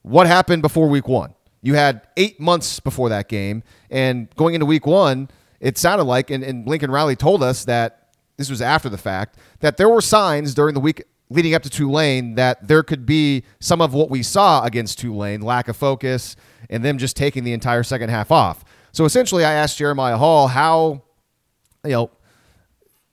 What 0.00 0.26
happened 0.26 0.62
before 0.62 0.88
week 0.88 1.06
one? 1.06 1.34
You 1.60 1.74
had 1.74 2.06
eight 2.16 2.40
months 2.40 2.80
before 2.80 3.10
that 3.10 3.28
game, 3.28 3.62
and 3.90 4.34
going 4.36 4.54
into 4.54 4.64
week 4.64 4.86
one, 4.86 5.28
it 5.60 5.76
sounded 5.76 6.04
like, 6.04 6.30
and, 6.30 6.42
and 6.42 6.66
Lincoln 6.66 6.90
Riley 6.90 7.16
told 7.16 7.42
us 7.42 7.64
that 7.64 8.08
this 8.36 8.48
was 8.48 8.62
after 8.62 8.88
the 8.88 8.96
fact, 8.96 9.36
that 9.60 9.76
there 9.76 9.88
were 9.88 10.00
signs 10.00 10.54
during 10.54 10.72
the 10.74 10.80
week 10.80 11.02
leading 11.30 11.54
up 11.54 11.62
to 11.62 11.70
Tulane 11.70 12.36
that 12.36 12.66
there 12.66 12.82
could 12.82 13.04
be 13.04 13.44
some 13.60 13.80
of 13.80 13.92
what 13.92 14.08
we 14.08 14.22
saw 14.22 14.62
against 14.64 14.98
Tulane 14.98 15.42
lack 15.42 15.68
of 15.68 15.76
focus 15.76 16.36
and 16.70 16.84
them 16.84 16.96
just 16.96 17.16
taking 17.16 17.44
the 17.44 17.52
entire 17.52 17.82
second 17.82 18.08
half 18.08 18.30
off. 18.30 18.64
So 18.92 19.04
essentially, 19.04 19.44
I 19.44 19.52
asked 19.52 19.78
Jeremiah 19.78 20.16
Hall 20.16 20.48
how, 20.48 21.02
you 21.84 21.90
know, 21.90 22.10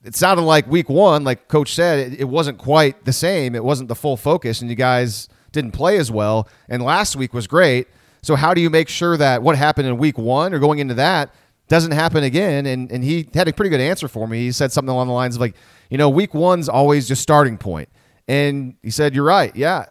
it 0.06 0.16
sounded 0.16 0.44
like 0.44 0.68
week 0.68 0.88
one, 0.88 1.24
like 1.24 1.48
Coach 1.48 1.74
said, 1.74 2.14
it, 2.14 2.20
it 2.22 2.24
wasn't 2.26 2.60
quite 2.60 3.06
the 3.06 3.14
same. 3.14 3.56
It 3.56 3.64
wasn't 3.64 3.90
the 3.90 3.96
full 3.96 4.18
focus, 4.18 4.62
and 4.62 4.70
you 4.70 4.76
guys 4.76 5.28
didn't 5.52 5.72
play 5.72 5.98
as 5.98 6.12
well. 6.12 6.48
And 6.70 6.84
last 6.84 7.16
week 7.16 7.34
was 7.34 7.48
great. 7.48 7.88
So 8.22 8.36
how 8.36 8.54
do 8.54 8.62
you 8.62 8.70
make 8.70 8.88
sure 8.88 9.18
that 9.18 9.42
what 9.42 9.56
happened 9.58 9.88
in 9.88 9.98
week 9.98 10.18
one 10.18 10.54
or 10.54 10.60
going 10.60 10.80
into 10.80 10.94
that 10.96 11.34
doesn't 11.68 11.92
happen 11.92 12.24
again? 12.24 12.66
And 12.66 12.92
and 12.92 13.04
he 13.04 13.28
had 13.34 13.48
a 13.48 13.54
pretty 13.54 13.70
good 13.70 13.82
answer 13.82 14.08
for 14.08 14.28
me. 14.28 14.40
He 14.40 14.52
said 14.52 14.72
something 14.72 14.92
along 14.92 15.08
the 15.08 15.14
lines 15.14 15.36
of 15.36 15.42
like, 15.42 15.56
you 15.90 15.98
know, 15.98 16.10
week 16.10 16.34
one's 16.34 16.70
always 16.70 17.08
just 17.08 17.22
starting 17.22 17.58
point. 17.58 17.90
And 18.28 18.76
he 18.84 18.92
said, 18.92 19.16
You're 19.16 19.26
right. 19.26 19.56
Yeah. 19.56 19.86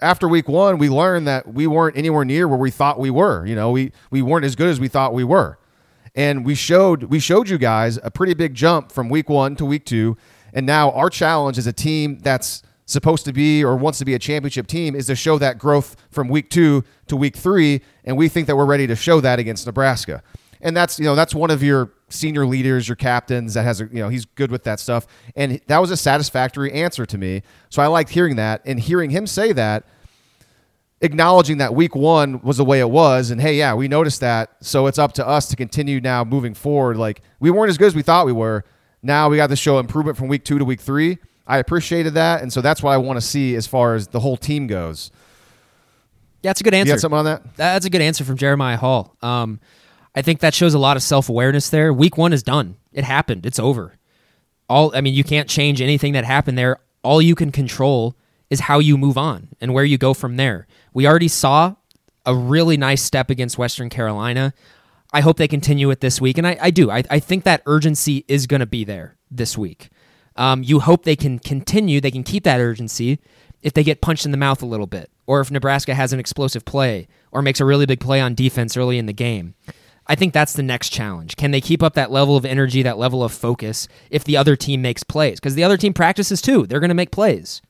After 0.00 0.28
week 0.28 0.48
one, 0.48 0.78
we 0.78 0.88
learned 0.88 1.28
that 1.28 1.54
we 1.54 1.66
weren't 1.66 1.96
anywhere 1.96 2.24
near 2.24 2.46
where 2.48 2.58
we 2.58 2.70
thought 2.70 2.98
we 2.98 3.10
were. 3.10 3.46
You 3.46 3.54
know, 3.54 3.70
we 3.70 3.92
we 4.10 4.22
weren't 4.22 4.44
as 4.44 4.56
good 4.56 4.68
as 4.68 4.80
we 4.80 4.88
thought 4.88 5.14
we 5.14 5.24
were. 5.24 5.58
And 6.14 6.44
we 6.44 6.54
showed 6.54 7.04
we 7.04 7.18
showed 7.18 7.48
you 7.48 7.58
guys 7.58 7.98
a 8.02 8.10
pretty 8.10 8.34
big 8.34 8.54
jump 8.54 8.92
from 8.92 9.08
week 9.08 9.28
one 9.28 9.56
to 9.56 9.64
week 9.64 9.84
two. 9.84 10.16
And 10.52 10.64
now 10.64 10.92
our 10.92 11.10
challenge 11.10 11.58
as 11.58 11.66
a 11.66 11.72
team 11.72 12.18
that's 12.20 12.62
supposed 12.86 13.24
to 13.24 13.32
be 13.32 13.64
or 13.64 13.76
wants 13.76 13.98
to 13.98 14.04
be 14.04 14.14
a 14.14 14.18
championship 14.18 14.66
team 14.66 14.94
is 14.94 15.06
to 15.06 15.16
show 15.16 15.38
that 15.38 15.58
growth 15.58 15.96
from 16.10 16.28
week 16.28 16.50
two 16.50 16.84
to 17.08 17.16
week 17.16 17.36
three. 17.36 17.80
And 18.04 18.16
we 18.16 18.28
think 18.28 18.46
that 18.46 18.56
we're 18.56 18.66
ready 18.66 18.86
to 18.86 18.94
show 18.94 19.20
that 19.20 19.38
against 19.38 19.66
Nebraska. 19.66 20.22
And 20.60 20.76
that's, 20.76 20.98
you 20.98 21.04
know, 21.04 21.14
that's 21.14 21.34
one 21.34 21.50
of 21.50 21.62
your 21.62 21.90
senior 22.08 22.46
leaders, 22.46 22.88
your 22.88 22.96
captains 22.96 23.54
that 23.54 23.64
has 23.64 23.80
a, 23.80 23.84
you 23.86 23.98
know, 23.98 24.08
he's 24.08 24.24
good 24.24 24.50
with 24.50 24.64
that 24.64 24.80
stuff. 24.80 25.06
And 25.36 25.60
that 25.66 25.78
was 25.78 25.90
a 25.90 25.96
satisfactory 25.96 26.72
answer 26.72 27.04
to 27.04 27.18
me. 27.18 27.42
So 27.68 27.82
I 27.82 27.86
liked 27.86 28.10
hearing 28.10 28.36
that 28.36 28.62
and 28.64 28.80
hearing 28.80 29.10
him 29.10 29.26
say 29.26 29.52
that 29.52 29.84
acknowledging 31.00 31.58
that 31.58 31.74
week 31.74 31.94
one 31.94 32.40
was 32.40 32.56
the 32.56 32.64
way 32.64 32.80
it 32.80 32.90
was. 32.90 33.30
And 33.30 33.40
hey 33.40 33.56
yeah 33.56 33.74
we 33.74 33.88
noticed 33.88 34.20
that. 34.20 34.56
So 34.60 34.86
it's 34.86 34.98
up 34.98 35.12
to 35.14 35.26
us 35.26 35.48
to 35.48 35.56
continue 35.56 36.00
now 36.00 36.24
moving 36.24 36.54
forward. 36.54 36.96
Like 36.96 37.22
we 37.40 37.50
weren't 37.50 37.70
as 37.70 37.78
good 37.78 37.88
as 37.88 37.94
we 37.94 38.02
thought 38.02 38.26
we 38.26 38.32
were. 38.32 38.64
Now 39.02 39.28
we 39.28 39.36
got 39.36 39.48
to 39.48 39.56
show 39.56 39.78
improvement 39.78 40.16
from 40.16 40.28
week 40.28 40.44
two 40.44 40.58
to 40.58 40.64
week 40.64 40.80
three. 40.80 41.18
I 41.46 41.58
appreciated 41.58 42.14
that. 42.14 42.40
And 42.40 42.52
so 42.52 42.60
that's 42.60 42.82
what 42.82 42.92
i 42.92 42.96
want 42.96 43.18
to 43.18 43.20
see 43.20 43.54
as 43.54 43.66
far 43.66 43.94
as 43.94 44.08
the 44.08 44.20
whole 44.20 44.36
team 44.36 44.66
goes. 44.66 45.10
Yeah 45.14 45.20
that's 46.44 46.60
a 46.60 46.64
good 46.64 46.74
answer 46.74 46.90
you 46.90 46.94
got 46.94 47.00
something 47.00 47.18
on 47.18 47.24
that? 47.24 47.56
That's 47.56 47.86
a 47.86 47.90
good 47.90 48.02
answer 48.02 48.22
from 48.24 48.36
jeremiah 48.36 48.76
hall. 48.76 49.16
Um, 49.22 49.60
i 50.14 50.22
think 50.22 50.40
that 50.40 50.54
shows 50.54 50.74
a 50.74 50.78
lot 50.78 50.96
of 50.96 51.02
self-awareness 51.02 51.70
there. 51.70 51.92
Week 51.92 52.16
one 52.16 52.32
is 52.32 52.42
done. 52.42 52.76
It 52.92 53.04
happened. 53.04 53.46
It's 53.46 53.58
over. 53.58 53.94
All 54.68 54.94
i 54.94 55.00
mean 55.00 55.14
you 55.14 55.24
can't 55.24 55.48
change 55.48 55.80
anything 55.80 56.12
that 56.12 56.24
happened 56.24 56.56
there. 56.56 56.78
All 57.02 57.20
you 57.20 57.34
can 57.34 57.50
control 57.50 58.16
is 58.54 58.60
how 58.60 58.78
you 58.78 58.96
move 58.96 59.18
on 59.18 59.48
and 59.60 59.74
where 59.74 59.84
you 59.84 59.98
go 59.98 60.14
from 60.14 60.36
there. 60.36 60.66
We 60.94 61.06
already 61.06 61.28
saw 61.28 61.74
a 62.24 62.34
really 62.34 62.76
nice 62.76 63.02
step 63.02 63.28
against 63.28 63.58
Western 63.58 63.90
Carolina. 63.90 64.54
I 65.12 65.20
hope 65.20 65.36
they 65.36 65.48
continue 65.48 65.90
it 65.90 66.00
this 66.00 66.20
week. 66.20 66.38
And 66.38 66.46
I, 66.46 66.56
I 66.60 66.70
do. 66.70 66.90
I, 66.90 67.02
I 67.10 67.18
think 67.18 67.44
that 67.44 67.62
urgency 67.66 68.24
is 68.28 68.46
going 68.46 68.60
to 68.60 68.66
be 68.66 68.84
there 68.84 69.16
this 69.30 69.58
week. 69.58 69.90
Um, 70.36 70.62
you 70.62 70.80
hope 70.80 71.02
they 71.04 71.16
can 71.16 71.38
continue, 71.38 72.00
they 72.00 72.10
can 72.10 72.24
keep 72.24 72.44
that 72.44 72.60
urgency 72.60 73.18
if 73.62 73.72
they 73.72 73.84
get 73.84 74.00
punched 74.00 74.24
in 74.24 74.30
the 74.30 74.38
mouth 74.38 74.62
a 74.62 74.66
little 74.66 74.86
bit, 74.86 75.10
or 75.26 75.40
if 75.40 75.50
Nebraska 75.50 75.94
has 75.94 76.12
an 76.12 76.20
explosive 76.20 76.64
play 76.64 77.08
or 77.30 77.42
makes 77.42 77.60
a 77.60 77.64
really 77.64 77.86
big 77.86 78.00
play 78.00 78.20
on 78.20 78.34
defense 78.34 78.76
early 78.76 78.98
in 78.98 79.06
the 79.06 79.12
game. 79.12 79.54
I 80.06 80.14
think 80.14 80.32
that's 80.32 80.52
the 80.52 80.62
next 80.62 80.90
challenge. 80.90 81.36
Can 81.36 81.50
they 81.50 81.60
keep 81.60 81.82
up 81.82 81.94
that 81.94 82.10
level 82.10 82.36
of 82.36 82.44
energy, 82.44 82.82
that 82.82 82.98
level 82.98 83.24
of 83.24 83.32
focus 83.32 83.88
if 84.10 84.24
the 84.24 84.36
other 84.36 84.54
team 84.54 84.82
makes 84.82 85.02
plays? 85.02 85.40
Because 85.40 85.54
the 85.54 85.64
other 85.64 85.76
team 85.76 85.94
practices 85.94 86.42
too. 86.42 86.66
They're 86.66 86.80
going 86.80 86.88
to 86.88 86.94
make 86.94 87.10
plays. 87.10 87.62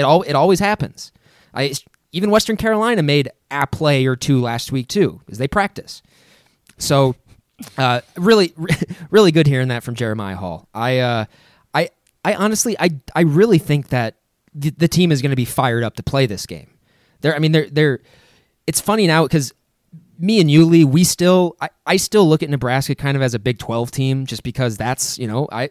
It 0.00 0.02
all 0.02 0.22
it 0.22 0.34
always 0.34 0.58
happens. 0.58 1.12
I 1.54 1.72
even 2.12 2.30
Western 2.30 2.56
Carolina 2.56 3.02
made 3.02 3.30
a 3.50 3.66
play 3.66 4.06
or 4.06 4.16
two 4.16 4.40
last 4.40 4.72
week 4.72 4.88
too, 4.88 5.20
because 5.24 5.38
they 5.38 5.48
practice. 5.48 6.02
So, 6.78 7.14
uh, 7.78 8.00
really, 8.16 8.54
really 9.10 9.32
good 9.32 9.46
hearing 9.46 9.68
that 9.68 9.82
from 9.82 9.94
Jeremiah 9.94 10.36
Hall. 10.36 10.68
I, 10.74 10.98
uh, 10.98 11.24
I, 11.74 11.90
I 12.24 12.34
honestly, 12.34 12.76
I, 12.78 12.90
I 13.14 13.22
really 13.22 13.58
think 13.58 13.88
that 13.88 14.16
the, 14.54 14.70
the 14.70 14.88
team 14.88 15.12
is 15.12 15.22
going 15.22 15.30
to 15.30 15.36
be 15.36 15.44
fired 15.44 15.84
up 15.84 15.96
to 15.96 16.02
play 16.02 16.26
this 16.26 16.46
game. 16.46 16.70
They're, 17.20 17.34
I 17.34 17.38
mean, 17.38 17.52
they're, 17.52 17.68
they're. 17.70 18.00
It's 18.66 18.80
funny 18.80 19.06
now 19.06 19.24
because 19.24 19.52
me 20.18 20.40
and 20.40 20.50
Yulee, 20.50 20.84
we 20.84 21.04
still, 21.04 21.56
I, 21.60 21.70
I 21.86 21.96
still 21.96 22.28
look 22.28 22.42
at 22.42 22.50
Nebraska 22.50 22.94
kind 22.94 23.16
of 23.16 23.22
as 23.22 23.34
a 23.34 23.38
Big 23.38 23.58
Twelve 23.58 23.90
team, 23.90 24.26
just 24.26 24.42
because 24.42 24.76
that's, 24.76 25.18
you 25.18 25.26
know, 25.26 25.48
I 25.52 25.70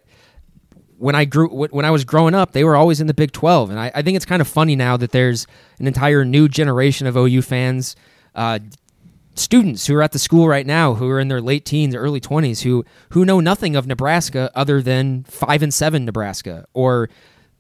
when 1.00 1.16
I 1.16 1.26
grew 1.26 1.47
when 1.50 1.86
I 1.86 1.91
was 1.91 2.04
growing 2.04 2.36
up, 2.36 2.52
they 2.52 2.64
were 2.64 2.76
always 2.76 3.00
in 3.00 3.08
the 3.08 3.14
Big 3.14 3.32
12, 3.32 3.70
and 3.70 3.80
I, 3.80 3.91
I 3.95 4.02
think 4.02 4.18
it's 4.18 4.26
kind 4.26 4.41
of 4.41 4.47
funny 4.47 4.76
now 4.76 4.97
that 4.97 5.12
there's 5.12 5.47
an 5.80 5.88
entire 5.88 6.26
new 6.26 6.50
generation 6.50 7.08
of 7.08 7.16
OU 7.16 7.41
fans, 7.41 7.95
uh, 8.36 8.60
students 9.36 9.88
who 9.88 9.95
are 9.95 10.02
at 10.02 10.12
the 10.12 10.20
school 10.20 10.47
right 10.47 10.66
now 10.66 10.95
who 10.95 11.10
are 11.10 11.20
in 11.20 11.30
their 11.30 11.41
late 11.41 11.64
teens, 11.64 11.95
early 11.95 12.20
20s, 12.20 12.64
who 12.64 12.84
who 13.12 13.24
know 13.24 13.39
nothing 13.39 13.76
of 13.76 13.88
Nebraska 13.88 14.52
other 14.54 14.82
than 14.82 15.24
five 15.24 15.64
and 15.64 15.74
seven 15.74 16.04
Nebraska, 16.04 16.66
or 16.74 17.10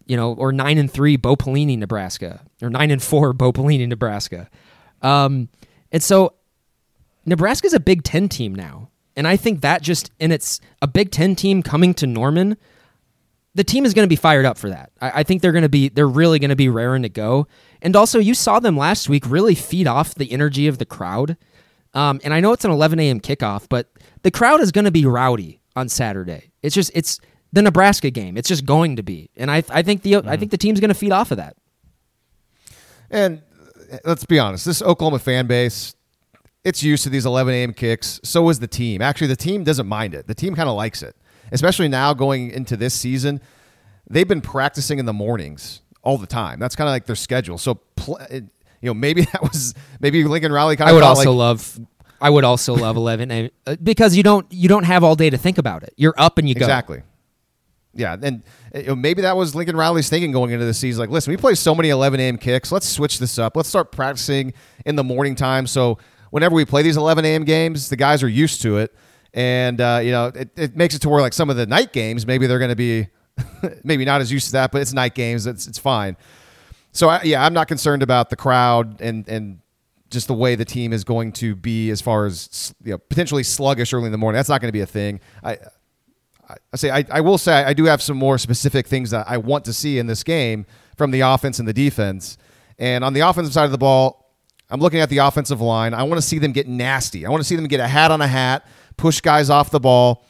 you 0.05 0.17
know, 0.17 0.33
or 0.33 0.51
nine 0.51 0.77
and 0.77 0.91
three 0.91 1.15
Bo 1.15 1.35
Pelini, 1.35 1.77
Nebraska, 1.77 2.41
or 2.61 2.69
nine 2.69 2.91
and 2.91 3.01
four 3.01 3.31
Bo 3.31 3.53
Pelini, 3.53 3.87
Nebraska, 3.87 4.49
um, 5.01 5.47
and 5.93 6.03
so 6.03 6.33
Nebraska's 7.25 7.73
a 7.73 7.79
Big 7.79 8.03
Ten 8.03 8.27
team 8.27 8.53
now, 8.53 8.89
and 9.15 9.25
I 9.25 9.37
think 9.37 9.61
that 9.61 9.81
just 9.81 10.11
in 10.19 10.33
its 10.33 10.59
a 10.81 10.87
Big 10.87 11.11
Ten 11.11 11.35
team 11.35 11.63
coming 11.63 11.93
to 11.93 12.05
Norman 12.05 12.57
the 13.59 13.63
team 13.65 13.83
is 13.83 13.93
going 13.93 14.05
to 14.05 14.09
be 14.09 14.15
fired 14.15 14.45
up 14.45 14.57
for 14.57 14.69
that. 14.69 14.89
I, 15.01 15.11
I 15.15 15.23
think 15.23 15.41
they're 15.41 15.51
going 15.51 15.63
to 15.63 15.69
be 15.69 15.89
they're 15.89 16.07
really 16.07 16.39
going 16.39 16.49
to 16.49 16.55
be 16.55 16.69
raring 16.69 17.03
to 17.03 17.09
go. 17.09 17.45
And 17.81 17.93
also, 17.93 18.17
you 18.17 18.33
saw 18.33 18.61
them 18.61 18.77
last 18.77 19.09
week 19.09 19.29
really 19.29 19.53
feed 19.53 19.85
off 19.85 20.15
the 20.15 20.31
energy 20.31 20.69
of 20.69 20.77
the 20.77 20.85
crowd. 20.85 21.35
Um, 21.93 22.21
and 22.23 22.33
I 22.33 22.39
know 22.39 22.53
it's 22.53 22.63
an 22.63 22.71
11 22.71 23.01
a.m. 23.01 23.19
kickoff, 23.19 23.67
but 23.67 23.91
the 24.21 24.31
crowd 24.31 24.61
is 24.61 24.71
going 24.71 24.85
to 24.85 24.91
be 24.91 25.05
rowdy 25.05 25.59
on 25.75 25.89
Saturday. 25.89 26.51
It's 26.63 26.73
just 26.73 26.89
it's 26.93 27.19
the 27.51 27.61
Nebraska 27.61 28.09
game. 28.09 28.37
It's 28.37 28.47
just 28.47 28.65
going 28.65 28.95
to 28.95 29.03
be, 29.03 29.29
and 29.35 29.51
I 29.51 29.61
I 29.69 29.81
think 29.81 30.03
the 30.03 30.13
mm. 30.13 30.27
I 30.27 30.37
think 30.37 30.51
the 30.51 30.57
team's 30.57 30.79
going 30.79 30.87
to 30.87 30.95
feed 30.95 31.11
off 31.11 31.31
of 31.31 31.37
that. 31.37 31.57
And 33.11 33.41
uh, 33.91 33.97
let's 34.05 34.23
be 34.23 34.39
honest, 34.39 34.63
this 34.63 34.81
Oklahoma 34.81 35.19
fan 35.19 35.47
base, 35.47 35.95
it's 36.63 36.81
used 36.81 37.03
to 37.03 37.09
these 37.09 37.25
11 37.25 37.53
a.m. 37.53 37.73
kicks. 37.73 38.21
So 38.23 38.47
is 38.47 38.59
the 38.59 38.67
team. 38.67 39.01
Actually, 39.01 39.27
the 39.27 39.35
team 39.35 39.65
doesn't 39.65 39.87
mind 39.87 40.13
it. 40.13 40.27
The 40.27 40.35
team 40.35 40.55
kind 40.55 40.69
of 40.69 40.77
likes 40.77 41.03
it 41.03 41.13
especially 41.51 41.87
now 41.87 42.13
going 42.13 42.51
into 42.51 42.77
this 42.77 42.93
season, 42.93 43.41
they've 44.09 44.27
been 44.27 44.41
practicing 44.41 44.99
in 44.99 45.05
the 45.05 45.13
mornings 45.13 45.81
all 46.01 46.17
the 46.17 46.27
time. 46.27 46.59
That's 46.59 46.75
kind 46.75 46.87
of 46.87 46.93
like 46.93 47.05
their 47.05 47.15
schedule. 47.15 47.57
So, 47.57 47.75
pl- 47.95 48.19
you 48.31 48.49
know, 48.83 48.93
maybe 48.93 49.21
that 49.33 49.41
was 49.41 49.73
maybe 49.99 50.23
Lincoln 50.23 50.51
Riley 50.51 50.75
kind 50.75 50.89
of. 50.89 50.93
I 50.93 50.95
would 50.95 51.03
also 51.03 51.31
like, 51.31 51.37
love. 51.37 51.79
I 52.21 52.29
would 52.29 52.43
also 52.43 52.75
love 52.75 52.97
eleven 52.97 53.49
uh, 53.65 53.75
because 53.81 54.15
you 54.15 54.23
don't 54.23 54.45
you 54.51 54.67
don't 54.67 54.83
have 54.83 55.03
all 55.03 55.15
day 55.15 55.29
to 55.29 55.37
think 55.37 55.57
about 55.57 55.83
it. 55.83 55.93
You're 55.95 56.15
up 56.17 56.37
and 56.37 56.49
you 56.49 56.55
go 56.55 56.65
exactly. 56.65 57.03
Yeah, 57.93 58.15
and 58.21 58.43
you 58.75 58.83
know, 58.83 58.95
maybe 58.95 59.23
that 59.23 59.35
was 59.35 59.55
Lincoln 59.55 59.75
Riley's 59.75 60.09
thinking 60.09 60.31
going 60.31 60.51
into 60.51 60.65
the 60.65 60.73
season. 60.73 60.99
Like, 60.99 61.09
listen, 61.09 61.31
we 61.31 61.37
play 61.37 61.55
so 61.55 61.73
many 61.73 61.89
11 61.89 62.19
a.m. 62.19 62.37
kicks. 62.37 62.71
Let's 62.71 62.87
switch 62.87 63.19
this 63.19 63.39
up. 63.39 63.55
Let's 63.55 63.67
start 63.67 63.91
practicing 63.91 64.53
in 64.85 64.95
the 64.95 65.03
morning 65.03 65.33
time. 65.33 65.65
So 65.65 65.97
whenever 66.29 66.53
we 66.53 66.65
play 66.65 66.83
these 66.83 66.97
11 66.97 67.25
a.m. 67.25 67.45
games, 67.45 67.89
the 67.89 67.95
guys 67.95 68.21
are 68.21 68.29
used 68.29 68.61
to 68.61 68.77
it 68.77 68.93
and 69.33 69.79
uh, 69.79 69.99
you 70.03 70.11
know 70.11 70.27
it, 70.27 70.49
it 70.55 70.75
makes 70.75 70.95
it 70.95 70.99
to 70.99 71.09
where 71.09 71.21
like 71.21 71.33
some 71.33 71.49
of 71.49 71.55
the 71.55 71.65
night 71.65 71.93
games 71.93 72.25
maybe 72.25 72.47
they're 72.47 72.59
going 72.59 72.69
to 72.69 72.75
be 72.75 73.07
maybe 73.83 74.05
not 74.05 74.21
as 74.21 74.31
used 74.31 74.47
to 74.47 74.51
that, 74.53 74.71
but 74.71 74.81
it's 74.81 74.93
night 74.93 75.15
games. 75.15 75.45
It's 75.45 75.67
it's 75.67 75.77
fine. 75.77 76.17
So 76.91 77.09
I, 77.09 77.21
yeah, 77.23 77.43
I'm 77.43 77.53
not 77.53 77.67
concerned 77.67 78.03
about 78.03 78.29
the 78.29 78.35
crowd 78.35 79.01
and 79.01 79.27
and 79.27 79.59
just 80.09 80.27
the 80.27 80.33
way 80.33 80.55
the 80.55 80.65
team 80.65 80.91
is 80.91 81.03
going 81.03 81.31
to 81.33 81.55
be 81.55 81.91
as 81.91 82.01
far 82.01 82.25
as 82.25 82.73
you 82.83 82.91
know 82.91 82.97
potentially 82.97 83.43
sluggish 83.43 83.93
early 83.93 84.05
in 84.05 84.11
the 84.11 84.17
morning. 84.17 84.37
That's 84.37 84.49
not 84.49 84.61
going 84.61 84.69
to 84.69 84.73
be 84.73 84.81
a 84.81 84.87
thing. 84.87 85.19
I. 85.43 85.57
I 86.73 86.77
say 86.77 86.89
I, 86.89 87.05
I 87.11 87.21
will 87.21 87.37
say 87.37 87.53
I 87.63 87.73
do 87.73 87.85
have 87.85 88.01
some 88.01 88.17
more 88.17 88.39
specific 88.39 88.87
things 88.87 89.11
that 89.11 89.29
I 89.29 89.37
want 89.37 89.65
to 89.65 89.73
see 89.73 89.99
in 89.99 90.07
this 90.07 90.23
game 90.23 90.65
from 90.97 91.11
the 91.11 91.19
offense 91.19 91.59
and 91.59 91.67
the 91.67 91.73
defense. 91.73 92.39
And 92.79 93.03
on 93.03 93.13
the 93.13 93.19
offensive 93.19 93.53
side 93.53 93.65
of 93.65 93.71
the 93.71 93.77
ball, 93.77 94.33
I'm 94.67 94.79
looking 94.79 94.99
at 94.99 95.09
the 95.09 95.19
offensive 95.19 95.61
line. 95.61 95.93
I 95.93 96.01
want 96.01 96.19
to 96.19 96.23
see 96.23 96.39
them 96.39 96.51
get 96.51 96.67
nasty. 96.67 97.23
I 97.27 97.29
want 97.29 97.41
to 97.41 97.47
see 97.47 97.55
them 97.55 97.67
get 97.67 97.79
a 97.79 97.87
hat 97.87 98.09
on 98.09 98.19
a 98.21 98.27
hat 98.27 98.65
push 98.99 99.21
guys 99.21 99.49
off 99.49 99.71
the 99.71 99.79
ball. 99.79 100.25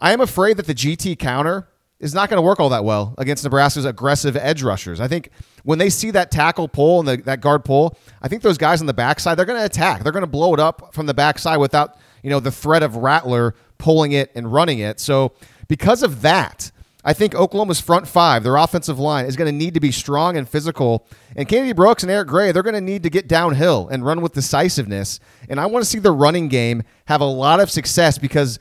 I 0.00 0.12
am 0.12 0.20
afraid 0.20 0.56
that 0.56 0.66
the 0.66 0.74
GT 0.74 1.18
counter 1.18 1.68
is 2.00 2.14
not 2.14 2.30
going 2.30 2.38
to 2.38 2.42
work 2.42 2.58
all 2.58 2.70
that 2.70 2.82
well 2.82 3.14
against 3.18 3.44
Nebraska's 3.44 3.84
aggressive 3.84 4.36
edge 4.36 4.62
rushers. 4.62 5.00
I 5.00 5.06
think 5.06 5.30
when 5.64 5.78
they 5.78 5.90
see 5.90 6.10
that 6.12 6.30
tackle 6.30 6.66
pull 6.66 7.00
and 7.00 7.08
the, 7.08 7.16
that 7.24 7.42
guard 7.42 7.64
pull, 7.64 7.98
I 8.22 8.28
think 8.28 8.42
those 8.42 8.56
guys 8.56 8.80
on 8.80 8.86
the 8.86 8.94
backside 8.94 9.36
they're 9.36 9.44
going 9.44 9.60
to 9.60 9.66
attack. 9.66 10.02
They're 10.02 10.12
going 10.12 10.22
to 10.22 10.30
blow 10.30 10.54
it 10.54 10.60
up 10.60 10.94
from 10.94 11.04
the 11.04 11.14
backside 11.14 11.60
without 11.60 11.98
you 12.22 12.30
know 12.30 12.40
the 12.40 12.50
threat 12.50 12.82
of 12.82 12.96
Rattler 12.96 13.54
pulling 13.76 14.12
it 14.12 14.30
and 14.34 14.50
running 14.50 14.78
it. 14.78 14.98
So 14.98 15.32
because 15.68 16.02
of 16.02 16.22
that, 16.22 16.72
I 17.04 17.12
think 17.12 17.34
Oklahoma's 17.34 17.80
front 17.80 18.06
five, 18.06 18.42
their 18.42 18.56
offensive 18.56 18.98
line, 18.98 19.24
is 19.24 19.36
going 19.36 19.50
to 19.50 19.56
need 19.56 19.74
to 19.74 19.80
be 19.80 19.90
strong 19.90 20.36
and 20.36 20.48
physical. 20.48 21.06
And 21.34 21.48
Kennedy 21.48 21.72
Brooks 21.72 22.02
and 22.02 22.12
Eric 22.12 22.28
Gray, 22.28 22.52
they're 22.52 22.62
going 22.62 22.74
to 22.74 22.80
need 22.80 23.02
to 23.04 23.10
get 23.10 23.26
downhill 23.26 23.88
and 23.88 24.04
run 24.04 24.20
with 24.20 24.34
decisiveness. 24.34 25.18
And 25.48 25.58
I 25.58 25.66
want 25.66 25.84
to 25.84 25.90
see 25.90 25.98
the 25.98 26.12
running 26.12 26.48
game 26.48 26.82
have 27.06 27.20
a 27.20 27.26
lot 27.26 27.60
of 27.60 27.70
success 27.70 28.18
because 28.18 28.58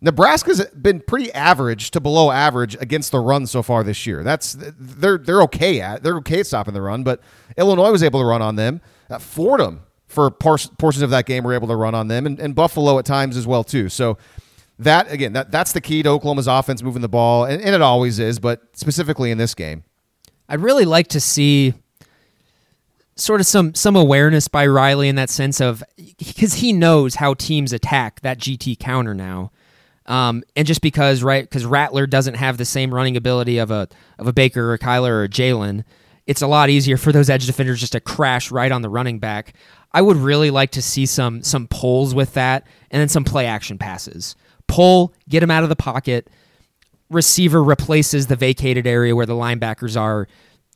Nebraska's 0.00 0.64
been 0.66 1.00
pretty 1.00 1.32
average 1.32 1.90
to 1.92 2.00
below 2.00 2.30
average 2.30 2.76
against 2.80 3.12
the 3.12 3.20
run 3.20 3.46
so 3.46 3.62
far 3.62 3.82
this 3.82 4.06
year. 4.06 4.22
That's 4.22 4.56
they're 4.58 5.18
they're 5.18 5.42
okay 5.42 5.80
at 5.80 6.02
they're 6.02 6.16
okay 6.18 6.40
at 6.40 6.46
stopping 6.46 6.74
the 6.74 6.82
run, 6.82 7.02
but 7.02 7.20
Illinois 7.56 7.90
was 7.90 8.02
able 8.02 8.20
to 8.20 8.26
run 8.26 8.42
on 8.42 8.56
them. 8.56 8.80
Uh, 9.10 9.18
Fordham 9.18 9.82
for 10.06 10.30
portions 10.30 11.02
of 11.02 11.10
that 11.10 11.26
game 11.26 11.44
were 11.44 11.52
able 11.52 11.68
to 11.68 11.76
run 11.76 11.94
on 11.94 12.08
them, 12.08 12.26
and, 12.26 12.38
and 12.40 12.54
Buffalo 12.54 12.98
at 12.98 13.04
times 13.04 13.36
as 13.36 13.46
well 13.46 13.62
too. 13.62 13.88
So 13.88 14.16
that 14.78 15.10
again, 15.10 15.32
that 15.32 15.50
that's 15.50 15.72
the 15.72 15.80
key 15.80 16.02
to 16.02 16.10
Oklahoma's 16.10 16.46
offense 16.46 16.82
moving 16.82 17.02
the 17.02 17.08
ball, 17.08 17.44
and, 17.44 17.60
and 17.60 17.74
it 17.74 17.82
always 17.82 18.18
is, 18.18 18.38
but 18.38 18.62
specifically 18.74 19.30
in 19.30 19.38
this 19.38 19.54
game. 19.54 19.84
I'd 20.48 20.60
really 20.60 20.84
like 20.84 21.08
to 21.08 21.20
see 21.20 21.74
sort 23.16 23.40
of 23.40 23.46
some 23.46 23.74
some 23.74 23.96
awareness 23.96 24.48
by 24.48 24.66
Riley 24.66 25.08
in 25.08 25.16
that 25.16 25.30
sense 25.30 25.60
of 25.60 25.82
because 25.96 26.54
he 26.54 26.72
knows 26.72 27.16
how 27.16 27.34
teams 27.34 27.72
attack 27.72 28.20
that 28.20 28.38
GT 28.38 28.78
counter 28.78 29.14
now. 29.14 29.50
Um, 30.06 30.42
and 30.56 30.66
just 30.66 30.80
because 30.80 31.22
right 31.22 31.44
because 31.44 31.66
Rattler 31.66 32.06
doesn't 32.06 32.34
have 32.34 32.56
the 32.56 32.64
same 32.64 32.94
running 32.94 33.16
ability 33.16 33.58
of 33.58 33.70
a 33.70 33.88
of 34.18 34.26
a 34.26 34.32
Baker 34.32 34.72
or 34.72 34.78
Kyler 34.78 35.24
or 35.24 35.28
Jalen, 35.28 35.84
it's 36.26 36.40
a 36.40 36.46
lot 36.46 36.70
easier 36.70 36.96
for 36.96 37.12
those 37.12 37.28
edge 37.28 37.46
defenders 37.46 37.80
just 37.80 37.92
to 37.92 38.00
crash 38.00 38.50
right 38.50 38.72
on 38.72 38.82
the 38.82 38.88
running 38.88 39.18
back. 39.18 39.54
I 39.92 40.02
would 40.02 40.16
really 40.16 40.50
like 40.50 40.70
to 40.72 40.82
see 40.82 41.04
some 41.04 41.42
some 41.42 41.66
pulls 41.66 42.14
with 42.14 42.34
that 42.34 42.66
and 42.90 43.00
then 43.00 43.08
some 43.08 43.24
play 43.24 43.46
action 43.46 43.76
passes 43.76 44.36
pull, 44.68 45.12
get 45.28 45.42
him 45.42 45.50
out 45.50 45.64
of 45.64 45.68
the 45.68 45.76
pocket, 45.76 46.28
receiver 47.10 47.62
replaces 47.62 48.26
the 48.26 48.36
vacated 48.36 48.86
area 48.86 49.16
where 49.16 49.26
the 49.26 49.34
linebackers 49.34 50.00
are 50.00 50.28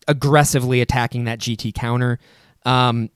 aggressively 0.08 0.80
attacking 0.80 1.24
that 1.24 1.38
GT 1.38 1.72
counter. 1.74 2.18
Um, 2.64 3.10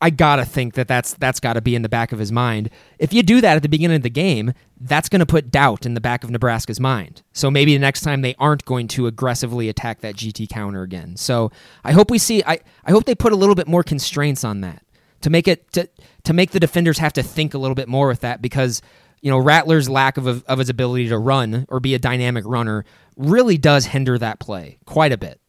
I 0.00 0.10
gotta 0.10 0.44
think 0.44 0.74
that 0.74 0.88
that's 0.88 1.14
that's 1.14 1.40
got 1.40 1.54
to 1.54 1.62
be 1.62 1.74
in 1.74 1.82
the 1.82 1.88
back 1.88 2.12
of 2.12 2.18
his 2.18 2.30
mind. 2.30 2.68
If 2.98 3.14
you 3.14 3.22
do 3.22 3.40
that 3.40 3.56
at 3.56 3.62
the 3.62 3.68
beginning 3.68 3.96
of 3.96 4.02
the 4.02 4.10
game, 4.10 4.52
that's 4.78 5.08
to 5.08 5.24
put 5.24 5.50
doubt 5.50 5.86
in 5.86 5.94
the 5.94 6.02
back 6.02 6.22
of 6.22 6.30
Nebraska's 6.30 6.78
mind. 6.78 7.22
So 7.32 7.50
maybe 7.50 7.72
the 7.72 7.80
next 7.80 8.02
time 8.02 8.20
they 8.20 8.34
aren't 8.38 8.64
going 8.66 8.88
to 8.88 9.06
aggressively 9.06 9.70
attack 9.70 10.00
that 10.00 10.16
GT 10.16 10.50
counter 10.50 10.82
again. 10.82 11.16
So 11.16 11.50
I 11.82 11.92
hope 11.92 12.10
we 12.10 12.18
see. 12.18 12.42
I 12.44 12.58
I 12.84 12.90
hope 12.90 13.04
they 13.04 13.14
put 13.14 13.32
a 13.32 13.36
little 13.36 13.54
bit 13.54 13.68
more 13.68 13.82
constraints 13.82 14.44
on 14.44 14.60
that 14.60 14.82
to 15.22 15.30
make 15.30 15.48
it 15.48 15.72
to 15.72 15.88
to 16.24 16.32
make 16.34 16.50
the 16.50 16.60
defenders 16.60 16.98
have 16.98 17.14
to 17.14 17.22
think 17.22 17.54
a 17.54 17.58
little 17.58 17.74
bit 17.74 17.88
more 17.88 18.06
with 18.06 18.20
that 18.20 18.42
because 18.42 18.82
you 19.26 19.32
know 19.32 19.38
Rattler's 19.38 19.88
lack 19.88 20.18
of 20.18 20.44
of 20.44 20.58
his 20.60 20.68
ability 20.68 21.08
to 21.08 21.18
run 21.18 21.66
or 21.68 21.80
be 21.80 21.94
a 21.94 21.98
dynamic 21.98 22.44
runner 22.46 22.84
really 23.16 23.58
does 23.58 23.86
hinder 23.86 24.16
that 24.18 24.38
play 24.38 24.78
quite 24.84 25.10
a 25.10 25.18
bit. 25.18 25.40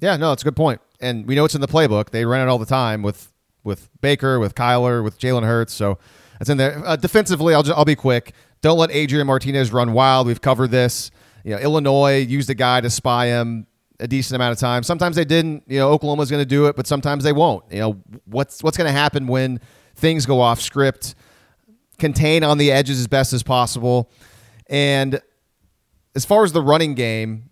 Yeah, 0.00 0.16
no, 0.16 0.32
it's 0.32 0.42
a 0.42 0.44
good 0.44 0.56
point, 0.56 0.80
and 1.00 1.28
we 1.28 1.36
know 1.36 1.44
it's 1.44 1.54
in 1.54 1.60
the 1.60 1.68
playbook. 1.68 2.10
They 2.10 2.24
run 2.24 2.40
it 2.40 2.50
all 2.50 2.58
the 2.58 2.66
time 2.66 3.02
with 3.02 3.32
with 3.62 3.88
Baker, 4.00 4.40
with 4.40 4.56
Kyler, 4.56 5.04
with 5.04 5.20
Jalen 5.20 5.44
Hurts. 5.44 5.72
So 5.72 6.00
it's 6.40 6.50
in 6.50 6.58
there. 6.58 6.82
Uh, 6.84 6.96
defensively, 6.96 7.54
I'll 7.54 7.62
just, 7.62 7.78
I'll 7.78 7.84
be 7.84 7.94
quick. 7.94 8.32
Don't 8.62 8.78
let 8.78 8.90
Adrian 8.90 9.28
Martinez 9.28 9.72
run 9.72 9.92
wild. 9.92 10.26
We've 10.26 10.40
covered 10.40 10.72
this. 10.72 11.12
You 11.44 11.52
know, 11.52 11.60
Illinois 11.60 12.16
used 12.16 12.50
a 12.50 12.54
guy 12.54 12.80
to 12.80 12.90
spy 12.90 13.26
him 13.26 13.68
a 14.00 14.08
decent 14.08 14.34
amount 14.34 14.54
of 14.54 14.58
time. 14.58 14.82
Sometimes 14.82 15.14
they 15.14 15.24
didn't. 15.24 15.62
You 15.68 15.78
know, 15.78 15.90
Oklahoma's 15.90 16.32
going 16.32 16.42
to 16.42 16.48
do 16.48 16.66
it, 16.66 16.74
but 16.74 16.88
sometimes 16.88 17.22
they 17.22 17.32
won't. 17.32 17.62
You 17.70 17.78
know, 17.78 18.02
what's 18.24 18.60
what's 18.60 18.76
going 18.76 18.92
to 18.92 18.98
happen 18.98 19.28
when 19.28 19.60
things 19.94 20.26
go 20.26 20.40
off 20.40 20.60
script? 20.60 21.14
Contain 21.98 22.44
on 22.44 22.58
the 22.58 22.70
edges 22.70 23.00
as 23.00 23.06
best 23.06 23.32
as 23.32 23.42
possible, 23.42 24.10
and 24.68 25.20
as 26.14 26.24
far 26.24 26.44
as 26.44 26.52
the 26.52 26.62
running 26.62 26.94
game, 26.94 27.50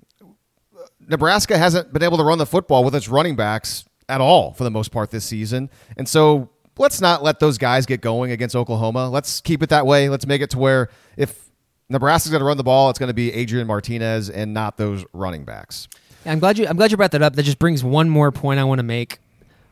Nebraska 1.00 1.56
hasn't 1.58 1.92
been 1.92 2.02
able 2.02 2.18
to 2.18 2.24
run 2.24 2.38
the 2.38 2.46
football 2.46 2.84
with 2.84 2.94
its 2.94 3.08
running 3.08 3.36
backs 3.36 3.84
at 4.08 4.20
all 4.20 4.52
for 4.52 4.64
the 4.64 4.70
most 4.70 4.90
part 4.90 5.10
this 5.10 5.24
season. 5.24 5.70
And 5.96 6.08
so 6.08 6.50
let's 6.78 7.00
not 7.00 7.22
let 7.22 7.40
those 7.40 7.58
guys 7.58 7.86
get 7.86 8.00
going 8.00 8.30
against 8.32 8.56
Oklahoma. 8.56 9.08
Let's 9.08 9.40
keep 9.40 9.62
it 9.62 9.68
that 9.70 9.86
way. 9.86 10.08
Let's 10.08 10.26
make 10.26 10.42
it 10.42 10.50
to 10.50 10.58
where 10.58 10.88
if 11.16 11.50
Nebraska's 11.88 12.30
going 12.30 12.40
to 12.40 12.46
run 12.46 12.56
the 12.56 12.64
ball, 12.64 12.90
it's 12.90 12.98
going 12.98 13.08
to 13.08 13.14
be 13.14 13.32
Adrian 13.32 13.66
Martinez 13.66 14.28
and 14.30 14.52
not 14.52 14.76
those 14.76 15.04
running 15.12 15.44
backs. 15.44 15.88
I'm 16.24 16.40
glad 16.40 16.58
you 16.58 16.66
I'm 16.66 16.76
glad 16.76 16.90
you 16.90 16.96
brought 16.96 17.12
that 17.12 17.22
up. 17.22 17.36
That 17.36 17.44
just 17.44 17.58
brings 17.58 17.84
one 17.84 18.08
more 18.08 18.32
point 18.32 18.58
I 18.58 18.64
want 18.64 18.80
to 18.80 18.84
make. 18.84 19.18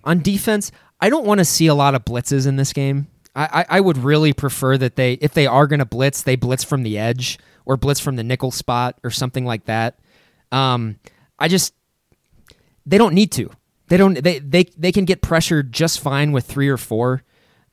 On 0.04 0.20
defense, 0.20 0.70
I 1.00 1.10
don't 1.10 1.26
want 1.26 1.38
to 1.38 1.44
see 1.44 1.66
a 1.66 1.74
lot 1.74 1.94
of 1.94 2.04
blitzes 2.04 2.46
in 2.46 2.56
this 2.56 2.72
game. 2.72 3.08
I, 3.36 3.66
I, 3.68 3.80
would 3.80 3.98
really 3.98 4.32
prefer 4.32 4.78
that 4.78 4.94
they 4.94 5.14
if 5.14 5.34
they 5.34 5.46
are 5.46 5.66
going 5.66 5.80
to 5.80 5.84
blitz, 5.84 6.22
they 6.22 6.36
blitz 6.36 6.62
from 6.62 6.84
the 6.84 6.96
edge 6.98 7.38
or 7.64 7.76
blitz 7.76 7.98
from 7.98 8.14
the 8.14 8.22
nickel 8.22 8.52
spot 8.52 8.98
or 9.02 9.10
something 9.10 9.44
like 9.44 9.64
that. 9.64 9.98
Um, 10.52 11.00
I 11.38 11.48
just 11.48 11.74
they 12.86 12.98
don't 12.98 13.14
need 13.14 13.32
to. 13.32 13.50
They 13.88 13.96
don't. 13.96 14.22
They 14.22 14.38
they 14.38 14.64
they 14.76 14.92
can 14.92 15.04
get 15.04 15.20
pressured 15.20 15.72
just 15.72 16.00
fine 16.00 16.32
with 16.32 16.46
three 16.46 16.68
or 16.68 16.76
four. 16.76 17.22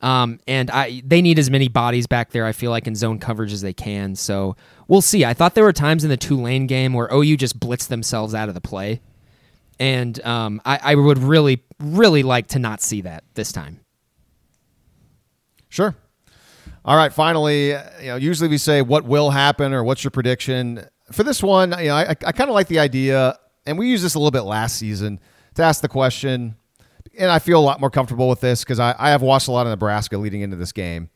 Um, 0.01 0.39
and 0.47 0.72
I 0.72 1.01
they 1.05 1.22
need 1.22 1.38
as 1.38 1.49
many 1.51 1.68
bodies 1.68 2.07
back 2.07 2.32
there. 2.32 2.45
I 2.45 2.53
feel 2.53 2.72
like 2.72 2.88
in 2.88 2.95
zone 2.95 3.20
coverage 3.20 3.53
as 3.53 3.62
they 3.62 3.74
can. 3.74 4.16
So 4.16 4.55
we'll 4.88 5.01
see. 5.01 5.24
I 5.24 5.34
thought 5.34 5.53
there 5.53 5.64
were 5.64 5.74
times 5.74 6.03
in 6.03 6.09
the 6.09 6.18
Tulane 6.18 6.66
game 6.66 6.93
where 6.93 7.07
OU 7.14 7.38
just 7.38 7.59
blitzed 7.59 7.89
themselves 7.89 8.34
out 8.34 8.49
of 8.49 8.55
the 8.55 8.62
play, 8.62 8.99
and 9.80 10.20
um, 10.26 10.59
I, 10.66 10.80
I 10.82 10.95
would 10.95 11.20
really 11.20 11.64
really 11.80 12.24
like 12.24 12.47
to 12.47 12.59
not 12.59 12.82
see 12.82 13.01
that 13.01 13.24
this 13.36 13.51
time. 13.51 13.81
Sure. 15.72 15.95
All 16.86 16.95
right. 16.95 17.11
Finally, 17.11 17.74
uh, 17.74 17.84
you 17.99 18.07
know, 18.07 18.15
usually 18.17 18.47
we 18.49 18.59
say 18.59 18.84
what 18.84 19.05
will 19.05 19.32
happen 19.32 19.74
or 19.74 19.84
what's 19.84 20.03
your 20.03 20.11
prediction 20.11 20.86
for 21.11 21.24
this 21.24 21.41
one. 21.41 21.72
You 21.80 21.88
know, 21.88 21.95
I, 21.95 22.09
I 22.11 22.32
kind 22.32 22.49
of 22.49 22.53
like 22.53 22.67
the 22.67 22.78
idea 22.78 23.39
and 23.65 23.78
we 23.78 23.88
used 23.89 24.03
this 24.03 24.15
a 24.15 24.19
little 24.19 24.32
bit 24.32 24.41
last 24.41 24.78
season 24.78 25.19
to 25.55 25.63
ask 25.63 25.82
the 25.82 25.88
question, 25.89 26.55
and 27.17 27.30
I 27.30 27.39
feel 27.39 27.59
a 27.59 27.61
lot 27.61 27.80
more 27.80 27.89
comfortable 27.89 28.30
with 28.30 28.41
this 28.41 28.63
because 28.63 28.80
I, 28.80 28.95
I 28.97 29.09
have 29.09 29.22
watched 29.22 29.47
a 29.47 29.51
lot 29.51 29.65
of 29.65 29.72
Nebraska 29.72 30.17
leading 30.17 30.41
into 30.41 30.55
this 30.55 30.72
game. 30.72 31.09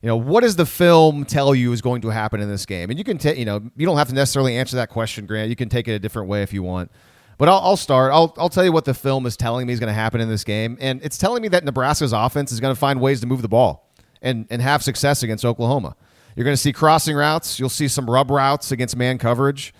You 0.00 0.08
know, 0.08 0.16
what 0.16 0.40
does 0.40 0.56
the 0.56 0.66
film 0.66 1.24
tell 1.24 1.54
you 1.54 1.72
is 1.72 1.80
going 1.80 2.00
to 2.02 2.10
happen 2.10 2.40
in 2.40 2.48
this 2.48 2.66
game? 2.66 2.90
And 2.90 2.98
you 2.98 3.04
can 3.04 3.18
take, 3.18 3.38
you 3.38 3.44
know, 3.44 3.60
you 3.76 3.86
don't 3.86 3.96
have 3.96 4.08
to 4.08 4.14
necessarily 4.14 4.56
answer 4.56 4.76
that 4.76 4.88
question, 4.88 5.26
Grant. 5.26 5.48
You 5.48 5.56
can 5.56 5.68
take 5.68 5.86
it 5.86 5.92
a 5.92 5.98
different 5.98 6.28
way 6.28 6.42
if 6.42 6.52
you 6.52 6.62
want. 6.62 6.90
But 7.38 7.48
I'll, 7.48 7.60
I'll 7.60 7.76
start. 7.76 8.12
I'll, 8.12 8.34
I'll 8.36 8.48
tell 8.48 8.64
you 8.64 8.72
what 8.72 8.84
the 8.84 8.94
film 8.94 9.26
is 9.26 9.36
telling 9.36 9.66
me 9.66 9.72
is 9.72 9.80
going 9.80 9.88
to 9.88 9.94
happen 9.94 10.20
in 10.20 10.28
this 10.28 10.44
game. 10.44 10.76
And 10.80 11.00
it's 11.04 11.18
telling 11.18 11.40
me 11.40 11.48
that 11.48 11.64
Nebraska's 11.64 12.12
offense 12.12 12.50
is 12.50 12.58
going 12.58 12.74
to 12.74 12.78
find 12.78 13.00
ways 13.00 13.20
to 13.20 13.26
move 13.26 13.42
the 13.42 13.48
ball 13.48 13.91
and, 14.22 14.46
and 14.48 14.62
have 14.62 14.82
success 14.82 15.22
against 15.22 15.44
Oklahoma. 15.44 15.96
You're 16.34 16.44
going 16.44 16.54
to 16.54 16.60
see 16.60 16.72
crossing 16.72 17.14
routes. 17.14 17.58
You'll 17.58 17.68
see 17.68 17.88
some 17.88 18.08
rub 18.08 18.30
routes 18.30 18.72
against 18.72 18.96
man 18.96 19.18
coverage. 19.18 19.74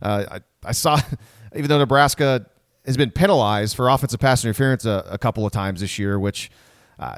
Uh, 0.00 0.24
I, 0.30 0.40
I 0.68 0.72
saw 0.72 1.00
even 1.56 1.68
though 1.68 1.78
Nebraska 1.78 2.46
has 2.84 2.96
been 2.96 3.10
penalized 3.10 3.74
for 3.74 3.88
offensive 3.88 4.20
pass 4.20 4.44
interference 4.44 4.84
a, 4.84 5.04
a 5.10 5.18
couple 5.18 5.44
of 5.44 5.52
times 5.52 5.80
this 5.80 5.98
year, 5.98 6.20
which 6.20 6.50
uh, 6.98 7.16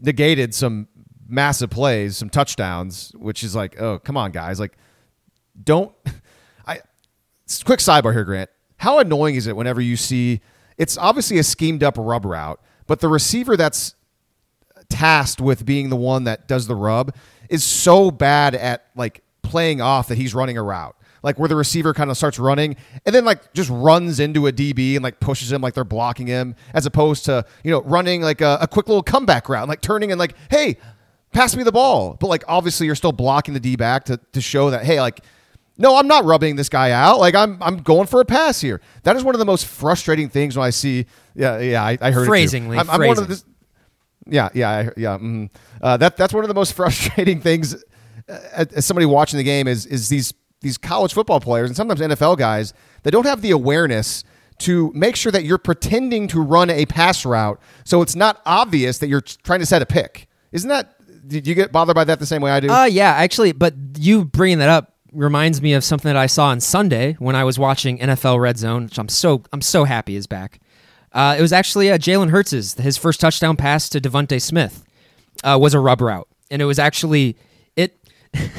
negated 0.00 0.54
some 0.54 0.86
massive 1.26 1.70
plays, 1.70 2.16
some 2.16 2.30
touchdowns, 2.30 3.12
which 3.16 3.42
is 3.42 3.56
like, 3.56 3.80
oh, 3.80 3.98
come 3.98 4.16
on, 4.16 4.30
guys. 4.30 4.60
Like, 4.60 4.76
don't. 5.60 5.92
I 6.66 6.80
Quick 7.64 7.80
sidebar 7.80 8.12
here, 8.12 8.24
Grant. 8.24 8.50
How 8.76 9.00
annoying 9.00 9.34
is 9.34 9.46
it 9.48 9.56
whenever 9.56 9.80
you 9.80 9.96
see 9.96 10.40
it's 10.76 10.96
obviously 10.96 11.38
a 11.38 11.42
schemed 11.42 11.82
up 11.82 11.96
rub 11.98 12.24
route, 12.24 12.60
but 12.86 13.00
the 13.00 13.08
receiver 13.08 13.56
that's 13.56 13.96
tasked 14.90 15.40
with 15.40 15.64
being 15.64 15.90
the 15.90 15.96
one 15.96 16.24
that 16.24 16.48
does 16.48 16.66
the 16.66 16.76
rub 16.76 17.14
is 17.48 17.64
so 17.64 18.10
bad 18.10 18.54
at 18.54 18.86
like 18.96 19.22
playing 19.42 19.80
off 19.80 20.08
that 20.08 20.18
he's 20.18 20.34
running 20.34 20.58
a 20.58 20.62
route 20.62 20.94
like 21.22 21.38
where 21.38 21.48
the 21.48 21.56
receiver 21.56 21.94
kind 21.94 22.10
of 22.10 22.16
starts 22.16 22.38
running 22.38 22.76
and 23.04 23.14
then 23.14 23.24
like 23.24 23.52
just 23.52 23.70
runs 23.70 24.20
into 24.20 24.46
a 24.46 24.52
DB 24.52 24.94
and 24.94 25.02
like 25.02 25.20
pushes 25.20 25.50
him 25.50 25.60
like 25.60 25.74
they're 25.74 25.84
blocking 25.84 26.26
him, 26.26 26.54
as 26.74 26.86
opposed 26.86 27.24
to 27.26 27.44
you 27.64 27.70
know 27.70 27.82
running 27.82 28.22
like 28.22 28.40
a, 28.40 28.58
a 28.60 28.68
quick 28.68 28.88
little 28.88 29.02
comeback 29.02 29.48
route, 29.48 29.68
like 29.68 29.80
turning 29.80 30.10
and 30.12 30.18
like 30.18 30.34
hey, 30.50 30.76
pass 31.32 31.56
me 31.56 31.62
the 31.62 31.72
ball. 31.72 32.16
But 32.18 32.28
like 32.28 32.44
obviously 32.48 32.86
you're 32.86 32.94
still 32.94 33.12
blocking 33.12 33.54
the 33.54 33.60
D 33.60 33.76
back 33.76 34.04
to 34.04 34.18
to 34.32 34.40
show 34.40 34.70
that 34.70 34.84
hey 34.84 35.00
like. 35.00 35.20
No, 35.80 35.94
I'm 35.94 36.08
not 36.08 36.24
rubbing 36.24 36.56
this 36.56 36.68
guy 36.68 36.90
out. 36.90 37.20
Like 37.20 37.36
I'm, 37.36 37.56
I'm 37.62 37.76
going 37.76 38.08
for 38.08 38.20
a 38.20 38.24
pass 38.24 38.60
here. 38.60 38.80
That 39.04 39.14
is 39.14 39.22
one 39.22 39.36
of 39.36 39.38
the 39.38 39.44
most 39.44 39.64
frustrating 39.64 40.28
things 40.28 40.56
when 40.56 40.66
I 40.66 40.70
see. 40.70 41.06
Yeah, 41.36 41.60
yeah, 41.60 41.84
I, 41.84 41.96
I 42.00 42.10
heard 42.10 42.26
phrasingly. 42.26 42.76
It 42.76 42.80
I'm, 42.80 42.90
I'm 42.90 43.06
one 43.06 43.16
of 43.16 43.28
the, 43.28 43.40
yeah, 44.28 44.48
yeah, 44.54 44.90
yeah. 44.96 45.18
Mm, 45.18 45.50
uh, 45.82 45.96
that 45.96 46.16
that's 46.16 46.32
one 46.32 46.44
of 46.44 46.48
the 46.48 46.54
most 46.54 46.72
frustrating 46.76 47.40
things. 47.40 47.74
Uh, 48.28 48.64
as 48.74 48.84
somebody 48.84 49.06
watching 49.06 49.38
the 49.38 49.44
game 49.44 49.66
is 49.66 49.86
is 49.86 50.08
these 50.08 50.34
these 50.60 50.76
college 50.76 51.14
football 51.14 51.40
players 51.40 51.70
and 51.70 51.76
sometimes 51.76 52.00
NFL 52.00 52.36
guys 52.36 52.74
that 53.02 53.10
don't 53.10 53.26
have 53.26 53.42
the 53.42 53.50
awareness 53.50 54.24
to 54.58 54.90
make 54.94 55.14
sure 55.14 55.30
that 55.30 55.44
you're 55.44 55.56
pretending 55.56 56.26
to 56.28 56.40
run 56.40 56.68
a 56.68 56.84
pass 56.86 57.24
route 57.24 57.60
so 57.84 58.02
it's 58.02 58.16
not 58.16 58.42
obvious 58.44 58.98
that 58.98 59.06
you're 59.06 59.20
trying 59.20 59.60
to 59.60 59.66
set 59.66 59.82
a 59.82 59.86
pick. 59.86 60.28
Isn't 60.52 60.68
that 60.68 60.94
did 61.26 61.46
you 61.46 61.54
get 61.54 61.72
bothered 61.72 61.94
by 61.94 62.04
that 62.04 62.18
the 62.18 62.26
same 62.26 62.42
way 62.42 62.50
I 62.50 62.60
do? 62.60 62.70
Uh 62.70 62.84
yeah, 62.84 63.12
actually, 63.12 63.52
but 63.52 63.74
you 63.96 64.24
bringing 64.24 64.58
that 64.58 64.68
up 64.68 64.94
reminds 65.12 65.62
me 65.62 65.72
of 65.72 65.84
something 65.84 66.08
that 66.08 66.16
I 66.16 66.26
saw 66.26 66.46
on 66.48 66.60
Sunday 66.60 67.14
when 67.18 67.34
I 67.36 67.44
was 67.44 67.58
watching 67.58 67.98
NFL 67.98 68.40
Red 68.40 68.58
Zone, 68.58 68.84
which 68.84 68.98
I'm 68.98 69.08
so 69.08 69.42
I'm 69.52 69.62
so 69.62 69.84
happy 69.84 70.16
is 70.16 70.26
back. 70.26 70.60
Uh, 71.12 71.36
it 71.38 71.42
was 71.42 71.52
actually 71.52 71.90
uh, 71.90 71.98
Jalen 71.98 72.30
Hurts's 72.30 72.74
his 72.74 72.96
first 72.96 73.20
touchdown 73.20 73.56
pass 73.56 73.88
to 73.90 74.00
DeVonta 74.00 74.40
Smith 74.40 74.84
uh, 75.42 75.58
was 75.60 75.74
a 75.74 75.80
rub 75.80 76.00
route, 76.00 76.28
and 76.50 76.60
it 76.60 76.66
was 76.66 76.78
actually 76.78 77.36
it. 77.76 77.96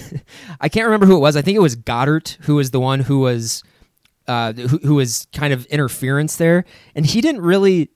I 0.61 0.69
can't 0.69 0.85
remember 0.85 1.05
who 1.05 1.15
it 1.15 1.19
was. 1.19 1.35
I 1.35 1.41
think 1.41 1.55
it 1.55 1.61
was 1.61 1.75
Goedert 1.75 2.37
who 2.41 2.55
was 2.55 2.71
the 2.71 2.79
one 2.79 3.01
who 3.01 3.19
was 3.19 3.63
uh, 4.27 4.53
who, 4.53 4.77
who 4.79 4.95
was 4.95 5.27
kind 5.33 5.53
of 5.53 5.65
interference 5.67 6.37
there, 6.37 6.65
and 6.95 7.05
he 7.05 7.21
didn't 7.21 7.41
really 7.41 7.89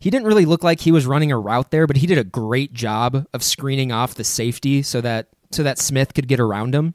he 0.00 0.10
didn't 0.10 0.26
really 0.26 0.44
look 0.44 0.62
like 0.62 0.80
he 0.80 0.92
was 0.92 1.06
running 1.06 1.32
a 1.32 1.38
route 1.38 1.70
there, 1.70 1.86
but 1.86 1.96
he 1.96 2.06
did 2.06 2.18
a 2.18 2.24
great 2.24 2.72
job 2.72 3.26
of 3.32 3.42
screening 3.42 3.92
off 3.92 4.14
the 4.14 4.24
safety 4.24 4.82
so 4.82 5.00
that 5.00 5.28
so 5.50 5.62
that 5.62 5.78
Smith 5.78 6.14
could 6.14 6.28
get 6.28 6.40
around 6.40 6.74
him. 6.74 6.94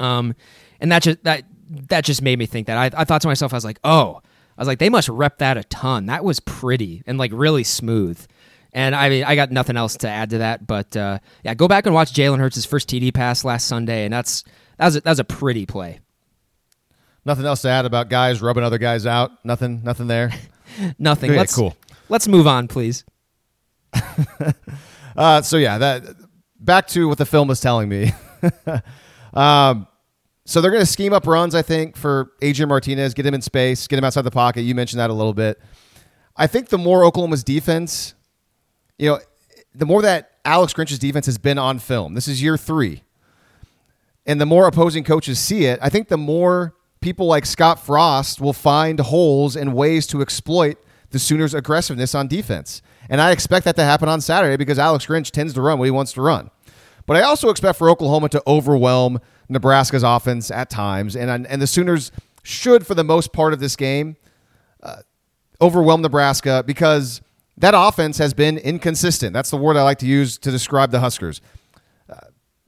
Um, 0.00 0.34
and 0.80 0.90
that 0.92 1.02
just 1.02 1.22
that 1.24 1.44
that 1.88 2.04
just 2.04 2.22
made 2.22 2.38
me 2.38 2.46
think 2.46 2.66
that 2.66 2.76
I, 2.76 3.00
I 3.00 3.04
thought 3.04 3.22
to 3.22 3.28
myself, 3.28 3.52
I 3.52 3.56
was 3.56 3.64
like, 3.64 3.78
oh, 3.84 4.20
I 4.56 4.60
was 4.60 4.68
like, 4.68 4.78
they 4.78 4.88
must 4.88 5.08
rep 5.08 5.38
that 5.38 5.56
a 5.56 5.64
ton. 5.64 6.06
That 6.06 6.24
was 6.24 6.40
pretty 6.40 7.02
and 7.06 7.18
like 7.18 7.32
really 7.34 7.64
smooth. 7.64 8.24
And 8.72 8.94
I 8.94 9.08
mean, 9.08 9.24
I 9.24 9.36
got 9.36 9.52
nothing 9.52 9.76
else 9.76 9.96
to 9.98 10.08
add 10.08 10.30
to 10.30 10.38
that, 10.38 10.66
but 10.66 10.96
uh, 10.96 11.18
yeah, 11.44 11.54
go 11.54 11.68
back 11.68 11.86
and 11.86 11.94
watch 11.94 12.12
Jalen 12.12 12.40
Hurts' 12.40 12.64
first 12.64 12.88
TD 12.88 13.14
pass 13.14 13.44
last 13.44 13.68
Sunday, 13.68 14.04
and 14.04 14.12
that's 14.12 14.42
that 14.78 14.86
was 14.86 14.96
a, 14.96 15.00
that 15.02 15.10
was 15.10 15.20
a 15.20 15.24
pretty 15.24 15.64
play. 15.64 16.00
Nothing 17.24 17.46
else 17.46 17.62
to 17.62 17.68
add 17.68 17.86
about 17.86 18.08
guys 18.08 18.42
rubbing 18.42 18.64
other 18.64 18.78
guys 18.78 19.06
out. 19.06 19.44
Nothing. 19.44 19.82
Nothing 19.82 20.08
there. 20.08 20.32
nothing. 20.98 21.30
Yeah, 21.30 21.38
let's, 21.38 21.54
cool. 21.54 21.76
Let's 22.08 22.28
move 22.28 22.46
on, 22.46 22.68
please. 22.68 23.04
uh, 25.16 25.40
so 25.42 25.56
yeah, 25.56 25.78
that 25.78 26.04
back 26.58 26.88
to 26.88 27.08
what 27.08 27.18
the 27.18 27.26
film 27.26 27.50
is 27.50 27.60
telling 27.60 27.88
me. 27.88 28.12
um, 29.34 29.86
so 30.44 30.60
they're 30.60 30.70
going 30.70 30.82
to 30.82 30.86
scheme 30.86 31.12
up 31.12 31.26
runs, 31.26 31.54
I 31.54 31.62
think, 31.62 31.96
for 31.96 32.32
Adrian 32.42 32.68
Martinez, 32.68 33.14
get 33.14 33.24
him 33.26 33.34
in 33.34 33.42
space, 33.42 33.86
get 33.86 33.98
him 33.98 34.04
outside 34.04 34.22
the 34.22 34.30
pocket. 34.30 34.62
You 34.62 34.74
mentioned 34.74 35.00
that 35.00 35.10
a 35.10 35.14
little 35.14 35.34
bit. 35.34 35.60
I 36.36 36.46
think 36.46 36.68
the 36.68 36.78
more 36.78 37.04
Oklahoma's 37.04 37.44
defense 37.44 38.14
you 38.98 39.10
know, 39.10 39.18
the 39.74 39.86
more 39.86 40.02
that 40.02 40.32
Alex 40.44 40.72
Grinch's 40.72 40.98
defense 40.98 41.26
has 41.26 41.38
been 41.38 41.58
on 41.58 41.78
film, 41.78 42.14
this 42.14 42.28
is 42.28 42.42
year 42.42 42.56
three. 42.56 43.02
and 44.26 44.40
the 44.40 44.46
more 44.46 44.66
opposing 44.66 45.04
coaches 45.04 45.38
see 45.38 45.66
it, 45.66 45.78
I 45.82 45.90
think 45.90 46.08
the 46.08 46.16
more 46.16 46.74
people 47.00 47.26
like 47.26 47.44
Scott 47.44 47.78
Frost 47.78 48.40
will 48.40 48.54
find 48.54 48.98
holes 48.98 49.54
and 49.54 49.74
ways 49.74 50.06
to 50.06 50.22
exploit 50.22 50.78
the 51.10 51.18
Sooners' 51.18 51.52
aggressiveness 51.52 52.14
on 52.14 52.26
defense. 52.26 52.80
And 53.10 53.20
I 53.20 53.32
expect 53.32 53.66
that 53.66 53.76
to 53.76 53.84
happen 53.84 54.08
on 54.08 54.22
Saturday 54.22 54.56
because 54.56 54.78
Alex 54.78 55.04
Grinch 55.04 55.30
tends 55.30 55.52
to 55.54 55.60
run 55.60 55.78
what 55.78 55.84
he 55.84 55.90
wants 55.90 56.14
to 56.14 56.22
run. 56.22 56.50
But 57.04 57.18
I 57.18 57.22
also 57.22 57.50
expect 57.50 57.76
for 57.76 57.90
Oklahoma 57.90 58.30
to 58.30 58.42
overwhelm 58.46 59.20
Nebraska's 59.48 60.02
offense 60.02 60.50
at 60.50 60.70
times, 60.70 61.16
and 61.16 61.46
and 61.46 61.62
the 61.62 61.66
Sooners 61.66 62.12
should, 62.42 62.86
for 62.86 62.94
the 62.94 63.04
most 63.04 63.32
part 63.32 63.52
of 63.52 63.60
this 63.60 63.76
game, 63.76 64.16
uh, 64.82 64.96
overwhelm 65.60 66.02
Nebraska 66.02 66.62
because 66.66 67.20
that 67.56 67.74
offense 67.76 68.18
has 68.18 68.34
been 68.34 68.58
inconsistent. 68.58 69.32
That's 69.32 69.50
the 69.50 69.56
word 69.56 69.76
I 69.76 69.82
like 69.82 69.98
to 69.98 70.06
use 70.06 70.38
to 70.38 70.50
describe 70.50 70.90
the 70.90 71.00
Huskers. 71.00 71.40
Uh, 72.08 72.16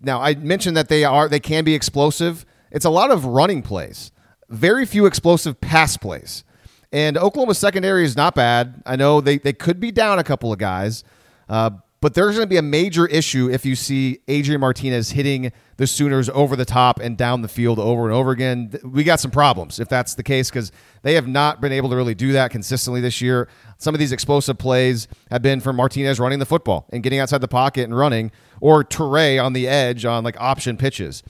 now, 0.00 0.20
I 0.20 0.34
mentioned 0.34 0.76
that 0.76 0.88
they 0.88 1.04
are 1.04 1.28
they 1.28 1.40
can 1.40 1.64
be 1.64 1.74
explosive. 1.74 2.46
It's 2.70 2.84
a 2.84 2.90
lot 2.90 3.10
of 3.10 3.24
running 3.24 3.62
plays, 3.62 4.12
very 4.48 4.86
few 4.86 5.06
explosive 5.06 5.60
pass 5.60 5.96
plays. 5.96 6.44
And 6.92 7.18
Oklahoma's 7.18 7.58
secondary 7.58 8.04
is 8.04 8.16
not 8.16 8.34
bad. 8.34 8.82
I 8.86 8.96
know 8.96 9.20
they, 9.20 9.38
they 9.38 9.52
could 9.52 9.80
be 9.80 9.90
down 9.90 10.18
a 10.18 10.24
couple 10.24 10.52
of 10.52 10.58
guys, 10.58 11.04
uh, 11.48 11.70
but 12.00 12.14
there's 12.14 12.36
going 12.36 12.46
to 12.46 12.50
be 12.50 12.58
a 12.58 12.62
major 12.62 13.06
issue 13.06 13.48
if 13.50 13.64
you 13.64 13.74
see 13.74 14.20
Adrian 14.28 14.60
Martinez 14.60 15.10
hitting 15.10 15.50
the 15.78 15.86
Sooners 15.86 16.28
over 16.28 16.54
the 16.54 16.64
top 16.64 17.00
and 17.00 17.16
down 17.16 17.42
the 17.42 17.48
field 17.48 17.78
over 17.78 18.04
and 18.04 18.12
over 18.12 18.30
again. 18.30 18.72
We 18.84 19.02
got 19.02 19.18
some 19.18 19.30
problems 19.30 19.80
if 19.80 19.88
that's 19.88 20.14
the 20.14 20.22
case 20.22 20.50
because 20.50 20.72
they 21.02 21.14
have 21.14 21.26
not 21.26 21.60
been 21.60 21.72
able 21.72 21.88
to 21.90 21.96
really 21.96 22.14
do 22.14 22.32
that 22.32 22.50
consistently 22.50 23.00
this 23.00 23.20
year. 23.20 23.48
Some 23.78 23.94
of 23.94 23.98
these 23.98 24.12
explosive 24.12 24.58
plays 24.58 25.08
have 25.30 25.42
been 25.42 25.60
from 25.60 25.76
Martinez 25.76 26.20
running 26.20 26.38
the 26.38 26.46
football 26.46 26.86
and 26.92 27.02
getting 27.02 27.18
outside 27.18 27.40
the 27.40 27.48
pocket 27.48 27.84
and 27.84 27.96
running, 27.96 28.30
or 28.60 28.84
Toure 28.84 29.42
on 29.42 29.52
the 29.54 29.66
edge 29.66 30.04
on 30.04 30.22
like 30.22 30.38
option 30.38 30.76
pitches. 30.76 31.22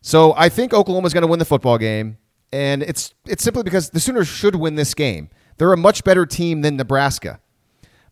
So 0.00 0.32
I 0.36 0.48
think 0.48 0.72
Oklahoma's 0.72 1.12
going 1.12 1.22
to 1.22 1.28
win 1.28 1.38
the 1.38 1.44
football 1.44 1.76
game, 1.76 2.18
and 2.52 2.82
it's 2.82 3.12
it's 3.26 3.44
simply 3.44 3.62
because 3.62 3.90
the 3.90 4.00
Sooners 4.00 4.28
should 4.28 4.54
win 4.54 4.76
this 4.76 4.94
game. 4.94 5.28
They're 5.58 5.72
a 5.72 5.76
much 5.76 6.04
better 6.04 6.24
team 6.24 6.62
than 6.62 6.76
Nebraska. 6.76 7.40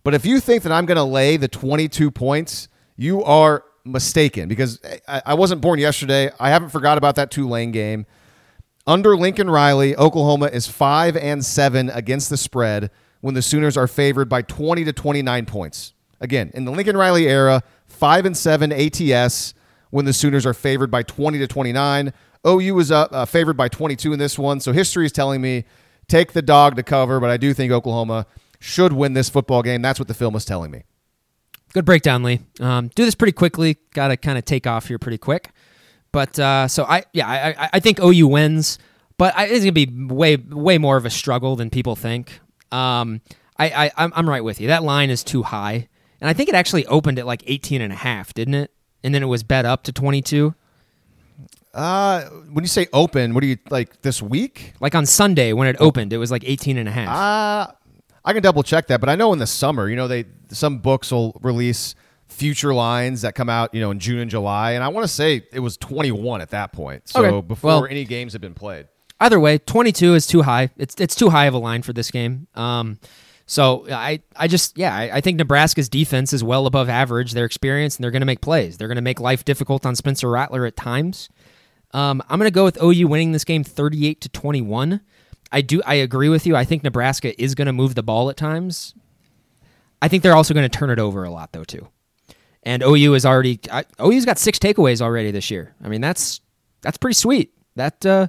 But 0.06 0.14
if 0.14 0.24
you 0.24 0.38
think 0.38 0.62
that 0.62 0.70
I'm 0.70 0.86
going 0.86 0.98
to 0.98 1.02
lay 1.02 1.36
the 1.36 1.48
22 1.48 2.12
points, 2.12 2.68
you 2.96 3.24
are 3.24 3.64
mistaken 3.84 4.48
because 4.48 4.80
I, 5.08 5.34
wasn't 5.34 5.60
born 5.60 5.80
yesterday. 5.80 6.30
I 6.38 6.50
haven't 6.50 6.68
forgot 6.68 6.96
about 6.96 7.16
that 7.16 7.32
Tulane 7.32 7.72
game. 7.72 8.06
Under 8.86 9.16
Lincoln 9.16 9.50
Riley, 9.50 9.96
Oklahoma 9.96 10.46
is 10.46 10.68
5 10.68 11.16
and 11.16 11.44
7 11.44 11.90
against 11.90 12.30
the 12.30 12.36
spread 12.36 12.92
when 13.20 13.34
the 13.34 13.42
Sooners 13.42 13.76
are 13.76 13.88
favored 13.88 14.28
by 14.28 14.42
20 14.42 14.84
to 14.84 14.92
29 14.92 15.44
points. 15.44 15.92
Again, 16.20 16.52
in 16.54 16.66
the 16.66 16.70
Lincoln 16.70 16.96
Riley 16.96 17.26
era, 17.26 17.64
5 17.88 18.26
and 18.26 18.36
7 18.36 18.72
ATS 18.72 19.54
when 19.90 20.04
the 20.04 20.12
Sooners 20.12 20.46
are 20.46 20.54
favored 20.54 20.92
by 20.92 21.02
20 21.02 21.40
to 21.40 21.48
29. 21.48 22.12
OU 22.46 22.78
is 22.78 22.92
up, 22.92 23.12
uh, 23.12 23.24
favored 23.24 23.56
by 23.56 23.66
22 23.66 24.12
in 24.12 24.20
this 24.20 24.38
one. 24.38 24.60
So 24.60 24.70
history 24.70 25.04
is 25.04 25.10
telling 25.10 25.40
me 25.40 25.64
take 26.06 26.32
the 26.32 26.42
dog 26.42 26.76
to 26.76 26.84
cover, 26.84 27.18
but 27.18 27.28
I 27.28 27.36
do 27.36 27.52
think 27.52 27.72
Oklahoma 27.72 28.26
should 28.58 28.92
win 28.92 29.12
this 29.14 29.28
football 29.28 29.62
game. 29.62 29.82
That's 29.82 29.98
what 29.98 30.08
the 30.08 30.14
film 30.14 30.34
is 30.36 30.44
telling 30.44 30.70
me. 30.70 30.84
Good 31.72 31.84
breakdown, 31.84 32.22
Lee. 32.22 32.40
Um, 32.60 32.88
do 32.94 33.04
this 33.04 33.14
pretty 33.14 33.32
quickly. 33.32 33.76
Got 33.92 34.08
to 34.08 34.16
kind 34.16 34.38
of 34.38 34.44
take 34.44 34.66
off 34.66 34.88
here 34.88 34.98
pretty 34.98 35.18
quick. 35.18 35.50
But 36.12 36.38
uh, 36.38 36.68
so 36.68 36.84
I, 36.84 37.04
yeah, 37.12 37.28
I, 37.28 37.68
I 37.74 37.80
think 37.80 38.00
OU 38.00 38.28
wins, 38.28 38.78
but 39.18 39.36
I, 39.36 39.46
it's 39.46 39.60
gonna 39.60 39.72
be 39.72 39.86
way, 39.86 40.36
way 40.36 40.78
more 40.78 40.96
of 40.96 41.04
a 41.04 41.10
struggle 41.10 41.56
than 41.56 41.68
people 41.68 41.94
think. 41.94 42.40
Um, 42.72 43.20
I, 43.58 43.90
I, 43.96 44.10
I'm 44.14 44.28
right 44.28 44.42
with 44.42 44.60
you. 44.60 44.68
That 44.68 44.82
line 44.82 45.10
is 45.10 45.22
too 45.22 45.42
high, 45.42 45.88
and 46.20 46.30
I 46.30 46.32
think 46.32 46.48
it 46.48 46.54
actually 46.54 46.86
opened 46.86 47.18
at 47.18 47.26
like 47.26 47.42
18 47.46 47.80
and 47.82 47.92
a 47.92 47.96
half, 47.96 48.32
didn't 48.32 48.54
it? 48.54 48.70
And 49.04 49.14
then 49.14 49.22
it 49.22 49.26
was 49.26 49.42
bet 49.42 49.66
up 49.66 49.82
to 49.84 49.92
22. 49.92 50.54
Uh, 51.74 52.22
when 52.50 52.64
you 52.64 52.68
say 52.68 52.86
open, 52.94 53.34
what 53.34 53.42
do 53.42 53.48
you 53.48 53.58
like 53.68 54.00
this 54.00 54.22
week? 54.22 54.72
Like 54.80 54.94
on 54.94 55.04
Sunday 55.04 55.52
when 55.52 55.68
it 55.68 55.76
opened, 55.78 56.14
it 56.14 56.18
was 56.18 56.30
like 56.30 56.42
18 56.46 56.78
and 56.78 56.88
a 56.88 56.92
half. 56.92 57.08
Uh, 57.08 57.72
I 58.26 58.32
can 58.32 58.42
double 58.42 58.64
check 58.64 58.88
that, 58.88 59.00
but 59.00 59.08
I 59.08 59.14
know 59.14 59.32
in 59.32 59.38
the 59.38 59.46
summer, 59.46 59.88
you 59.88 59.94
know, 59.94 60.08
they 60.08 60.24
some 60.48 60.78
books 60.78 61.12
will 61.12 61.38
release 61.42 61.94
future 62.26 62.74
lines 62.74 63.22
that 63.22 63.36
come 63.36 63.48
out, 63.48 63.72
you 63.72 63.80
know, 63.80 63.92
in 63.92 64.00
June 64.00 64.18
and 64.18 64.30
July, 64.30 64.72
and 64.72 64.82
I 64.82 64.88
want 64.88 65.04
to 65.04 65.08
say 65.08 65.46
it 65.52 65.60
was 65.60 65.76
21 65.76 66.40
at 66.40 66.50
that 66.50 66.72
point. 66.72 67.08
So 67.08 67.24
okay. 67.24 67.46
before 67.46 67.68
well, 67.68 67.86
any 67.86 68.04
games 68.04 68.32
had 68.32 68.42
been 68.42 68.54
played. 68.54 68.88
Either 69.20 69.38
way, 69.38 69.58
22 69.58 70.14
is 70.14 70.26
too 70.26 70.42
high. 70.42 70.70
It's 70.76 70.96
it's 70.98 71.14
too 71.14 71.30
high 71.30 71.46
of 71.46 71.54
a 71.54 71.58
line 71.58 71.82
for 71.82 71.92
this 71.92 72.10
game. 72.10 72.48
Um, 72.56 72.98
so 73.46 73.86
I, 73.88 74.22
I 74.34 74.48
just 74.48 74.76
yeah 74.76 74.94
I, 74.94 75.16
I, 75.16 75.20
think 75.20 75.38
Nebraska's 75.38 75.88
defense 75.88 76.32
is 76.32 76.42
well 76.42 76.66
above 76.66 76.88
average. 76.88 77.32
They're 77.32 77.44
experienced 77.44 77.98
and 77.98 78.04
they're 78.04 78.10
going 78.10 78.20
to 78.22 78.26
make 78.26 78.40
plays. 78.40 78.76
They're 78.76 78.88
going 78.88 78.96
to 78.96 79.02
make 79.02 79.20
life 79.20 79.44
difficult 79.44 79.86
on 79.86 79.94
Spencer 79.94 80.28
Rattler 80.28 80.66
at 80.66 80.76
times. 80.76 81.28
Um, 81.92 82.20
I'm 82.28 82.40
going 82.40 82.50
to 82.50 82.54
go 82.54 82.64
with 82.64 82.82
OU 82.82 83.06
winning 83.06 83.30
this 83.30 83.44
game 83.44 83.62
38 83.62 84.20
to 84.20 84.28
21. 84.28 85.00
I 85.52 85.60
do. 85.60 85.82
I 85.86 85.94
agree 85.94 86.28
with 86.28 86.46
you. 86.46 86.56
I 86.56 86.64
think 86.64 86.82
Nebraska 86.82 87.40
is 87.40 87.54
going 87.54 87.66
to 87.66 87.72
move 87.72 87.94
the 87.94 88.02
ball 88.02 88.30
at 88.30 88.36
times. 88.36 88.94
I 90.02 90.08
think 90.08 90.22
they're 90.22 90.36
also 90.36 90.54
going 90.54 90.68
to 90.68 90.78
turn 90.78 90.90
it 90.90 90.98
over 90.98 91.24
a 91.24 91.30
lot, 91.30 91.52
though, 91.52 91.64
too. 91.64 91.88
And 92.62 92.82
OU 92.82 93.14
is 93.14 93.24
already 93.24 93.60
OU's 94.00 94.24
got 94.24 94.38
six 94.38 94.58
takeaways 94.58 95.00
already 95.00 95.30
this 95.30 95.50
year. 95.50 95.74
I 95.82 95.88
mean, 95.88 96.00
that's 96.00 96.40
that's 96.82 96.98
pretty 96.98 97.14
sweet. 97.14 97.52
That 97.76 98.04
uh, 98.04 98.26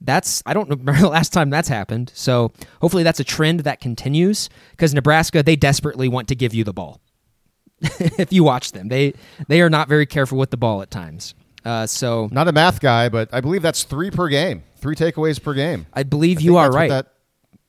that's 0.00 0.42
I 0.44 0.52
don't 0.52 0.68
remember 0.68 1.00
the 1.00 1.08
last 1.08 1.32
time 1.32 1.50
that's 1.50 1.68
happened. 1.68 2.12
So 2.14 2.52
hopefully 2.80 3.02
that's 3.02 3.20
a 3.20 3.24
trend 3.24 3.60
that 3.60 3.80
continues 3.80 4.50
because 4.72 4.92
Nebraska 4.94 5.42
they 5.42 5.56
desperately 5.56 6.08
want 6.08 6.28
to 6.28 6.34
give 6.34 6.54
you 6.54 6.64
the 6.64 6.72
ball. 6.72 7.00
if 7.80 8.32
you 8.32 8.44
watch 8.44 8.72
them, 8.72 8.88
they 8.88 9.14
they 9.48 9.60
are 9.62 9.70
not 9.70 9.88
very 9.88 10.06
careful 10.06 10.38
with 10.38 10.50
the 10.50 10.56
ball 10.56 10.82
at 10.82 10.90
times. 10.90 11.34
Uh, 11.64 11.86
so 11.86 12.28
not 12.32 12.48
a 12.48 12.52
math 12.52 12.80
guy, 12.80 13.08
but 13.08 13.28
I 13.32 13.40
believe 13.40 13.62
that's 13.62 13.84
three 13.84 14.10
per 14.10 14.28
game, 14.28 14.62
three 14.82 14.96
takeaways 14.96 15.42
per 15.42 15.54
game. 15.54 15.86
I 15.94 16.02
believe 16.02 16.38
I 16.38 16.40
you 16.42 16.56
are 16.58 16.70
right. 16.70 16.90
that 16.90 17.14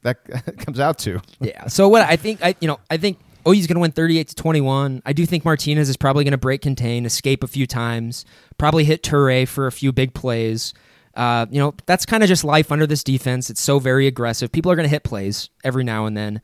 that 0.01 0.57
comes 0.65 0.79
out 0.79 0.97
to. 0.99 1.21
yeah. 1.39 1.67
So 1.67 1.87
what 1.87 2.01
I 2.01 2.17
think 2.17 2.43
I 2.43 2.55
you 2.59 2.67
know 2.67 2.79
I 2.89 2.97
think 2.97 3.19
OU's 3.47 3.67
going 3.67 3.75
to 3.75 3.81
win 3.81 3.91
38 3.91 4.29
to 4.29 4.35
21. 4.35 5.01
I 5.05 5.13
do 5.13 5.25
think 5.25 5.45
Martinez 5.45 5.89
is 5.89 5.97
probably 5.97 6.23
going 6.23 6.31
to 6.31 6.37
break 6.37 6.61
contain, 6.61 7.05
escape 7.05 7.43
a 7.43 7.47
few 7.47 7.67
times, 7.67 8.25
probably 8.57 8.85
hit 8.85 9.03
Toure 9.03 9.47
for 9.47 9.67
a 9.67 9.71
few 9.71 9.91
big 9.91 10.13
plays. 10.13 10.73
Uh, 11.13 11.45
you 11.51 11.59
know, 11.59 11.75
that's 11.85 12.05
kind 12.05 12.23
of 12.23 12.29
just 12.29 12.43
life 12.43 12.71
under 12.71 12.87
this 12.87 13.03
defense. 13.03 13.49
It's 13.49 13.61
so 13.61 13.79
very 13.79 14.07
aggressive. 14.07 14.51
People 14.51 14.71
are 14.71 14.75
going 14.75 14.85
to 14.85 14.89
hit 14.89 15.03
plays 15.03 15.49
every 15.63 15.83
now 15.83 16.05
and 16.05 16.17
then. 16.17 16.41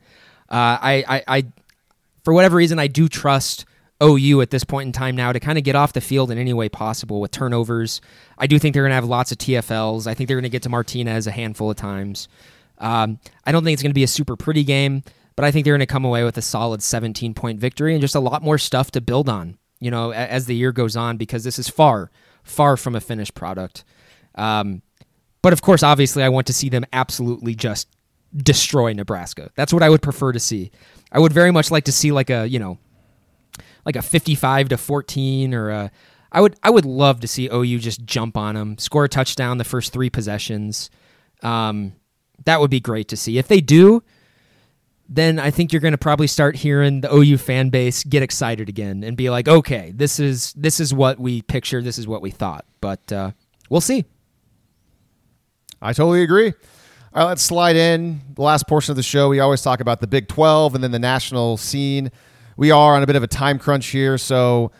Uh, 0.48 0.78
I, 0.80 1.04
I, 1.08 1.22
I, 1.26 1.46
for 2.22 2.34
whatever 2.34 2.56
reason, 2.56 2.78
I 2.78 2.86
do 2.86 3.08
trust 3.08 3.64
OU 4.02 4.40
at 4.40 4.50
this 4.50 4.64
point 4.64 4.86
in 4.86 4.92
time 4.92 5.14
now 5.16 5.32
to 5.32 5.40
kind 5.40 5.58
of 5.58 5.64
get 5.64 5.76
off 5.76 5.92
the 5.92 6.00
field 6.00 6.30
in 6.30 6.38
any 6.38 6.52
way 6.52 6.68
possible 6.68 7.20
with 7.20 7.30
turnovers. 7.30 8.00
I 8.38 8.46
do 8.46 8.58
think 8.58 8.72
they're 8.72 8.82
going 8.82 8.90
to 8.90 8.94
have 8.94 9.04
lots 9.04 9.32
of 9.32 9.38
TFLs. 9.38 10.06
I 10.06 10.14
think 10.14 10.28
they're 10.28 10.36
going 10.36 10.44
to 10.44 10.48
get 10.48 10.62
to 10.62 10.68
Martinez 10.68 11.26
a 11.26 11.30
handful 11.30 11.70
of 11.70 11.76
times. 11.76 12.28
Um, 12.78 13.18
I 13.44 13.52
don't 13.52 13.62
think 13.62 13.74
it's 13.74 13.82
going 13.82 13.90
to 13.90 13.94
be 13.94 14.04
a 14.04 14.08
super 14.08 14.36
pretty 14.36 14.64
game, 14.64 15.02
but 15.36 15.44
I 15.44 15.50
think 15.50 15.64
they're 15.64 15.74
going 15.74 15.80
to 15.80 15.86
come 15.86 16.04
away 16.04 16.24
with 16.24 16.38
a 16.38 16.42
solid 16.42 16.82
17 16.82 17.34
point 17.34 17.60
victory 17.60 17.94
and 17.94 18.00
just 18.00 18.14
a 18.14 18.20
lot 18.20 18.42
more 18.42 18.58
stuff 18.58 18.90
to 18.92 19.00
build 19.00 19.28
on, 19.28 19.58
you 19.80 19.90
know, 19.90 20.12
as 20.12 20.46
the 20.46 20.54
year 20.54 20.72
goes 20.72 20.96
on 20.96 21.16
because 21.16 21.44
this 21.44 21.58
is 21.58 21.68
far, 21.68 22.10
far 22.42 22.76
from 22.76 22.94
a 22.94 23.00
finished 23.00 23.34
product. 23.34 23.84
Um, 24.34 24.82
but 25.42 25.52
of 25.52 25.62
course, 25.62 25.82
obviously, 25.82 26.22
I 26.22 26.28
want 26.28 26.46
to 26.46 26.52
see 26.52 26.68
them 26.68 26.84
absolutely 26.92 27.54
just 27.54 27.88
destroy 28.34 28.92
Nebraska. 28.92 29.50
That's 29.56 29.72
what 29.72 29.82
I 29.82 29.90
would 29.90 30.02
prefer 30.02 30.32
to 30.32 30.40
see. 30.40 30.70
I 31.12 31.18
would 31.18 31.32
very 31.32 31.50
much 31.50 31.70
like 31.70 31.84
to 31.84 31.92
see 31.92 32.12
like 32.12 32.30
a, 32.30 32.46
you 32.46 32.58
know, 32.58 32.78
like 33.84 33.96
a 33.96 34.02
55 34.02 34.70
to 34.70 34.76
14 34.76 35.54
or 35.54 35.70
a 35.70 35.90
I 36.32 36.40
would 36.40 36.56
I 36.62 36.70
would 36.70 36.84
love 36.84 37.20
to 37.20 37.28
see 37.28 37.48
OU 37.52 37.78
just 37.78 38.04
jump 38.04 38.36
on 38.36 38.54
them, 38.54 38.78
score 38.78 39.04
a 39.04 39.08
touchdown 39.08 39.58
the 39.58 39.64
first 39.64 39.92
three 39.92 40.10
possessions. 40.10 40.90
Um, 41.42 41.94
that 42.44 42.60
would 42.60 42.70
be 42.70 42.80
great 42.80 43.08
to 43.08 43.16
see. 43.16 43.38
If 43.38 43.48
they 43.48 43.60
do, 43.60 44.02
then 45.08 45.38
I 45.40 45.50
think 45.50 45.72
you're 45.72 45.80
going 45.80 45.92
to 45.92 45.98
probably 45.98 46.28
start 46.28 46.56
hearing 46.56 47.00
the 47.00 47.12
OU 47.12 47.38
fan 47.38 47.70
base 47.70 48.04
get 48.04 48.22
excited 48.22 48.68
again 48.68 49.02
and 49.02 49.16
be 49.16 49.28
like, 49.28 49.48
"Okay, 49.48 49.92
this 49.94 50.20
is 50.20 50.52
this 50.52 50.78
is 50.78 50.94
what 50.94 51.18
we 51.18 51.42
pictured. 51.42 51.84
This 51.84 51.98
is 51.98 52.06
what 52.06 52.22
we 52.22 52.30
thought." 52.30 52.64
But 52.80 53.12
uh, 53.12 53.32
we'll 53.68 53.80
see. 53.80 54.04
I 55.82 55.92
totally 55.92 56.22
agree. 56.22 56.52
All 57.12 57.22
right, 57.22 57.28
let's 57.30 57.42
slide 57.42 57.74
in 57.74 58.20
the 58.34 58.42
last 58.42 58.68
portion 58.68 58.92
of 58.92 58.96
the 58.96 59.02
show. 59.02 59.28
We 59.28 59.40
always 59.40 59.62
talk 59.62 59.80
about 59.80 60.00
the 60.00 60.06
Big 60.06 60.28
12 60.28 60.76
and 60.76 60.84
then 60.84 60.92
the 60.92 60.98
national 61.00 61.56
scene. 61.56 62.12
We 62.60 62.70
are 62.72 62.94
on 62.94 63.02
a 63.02 63.06
bit 63.06 63.16
of 63.16 63.22
a 63.22 63.26
time 63.26 63.58
crunch 63.58 63.86
here, 63.86 64.18
so 64.18 64.70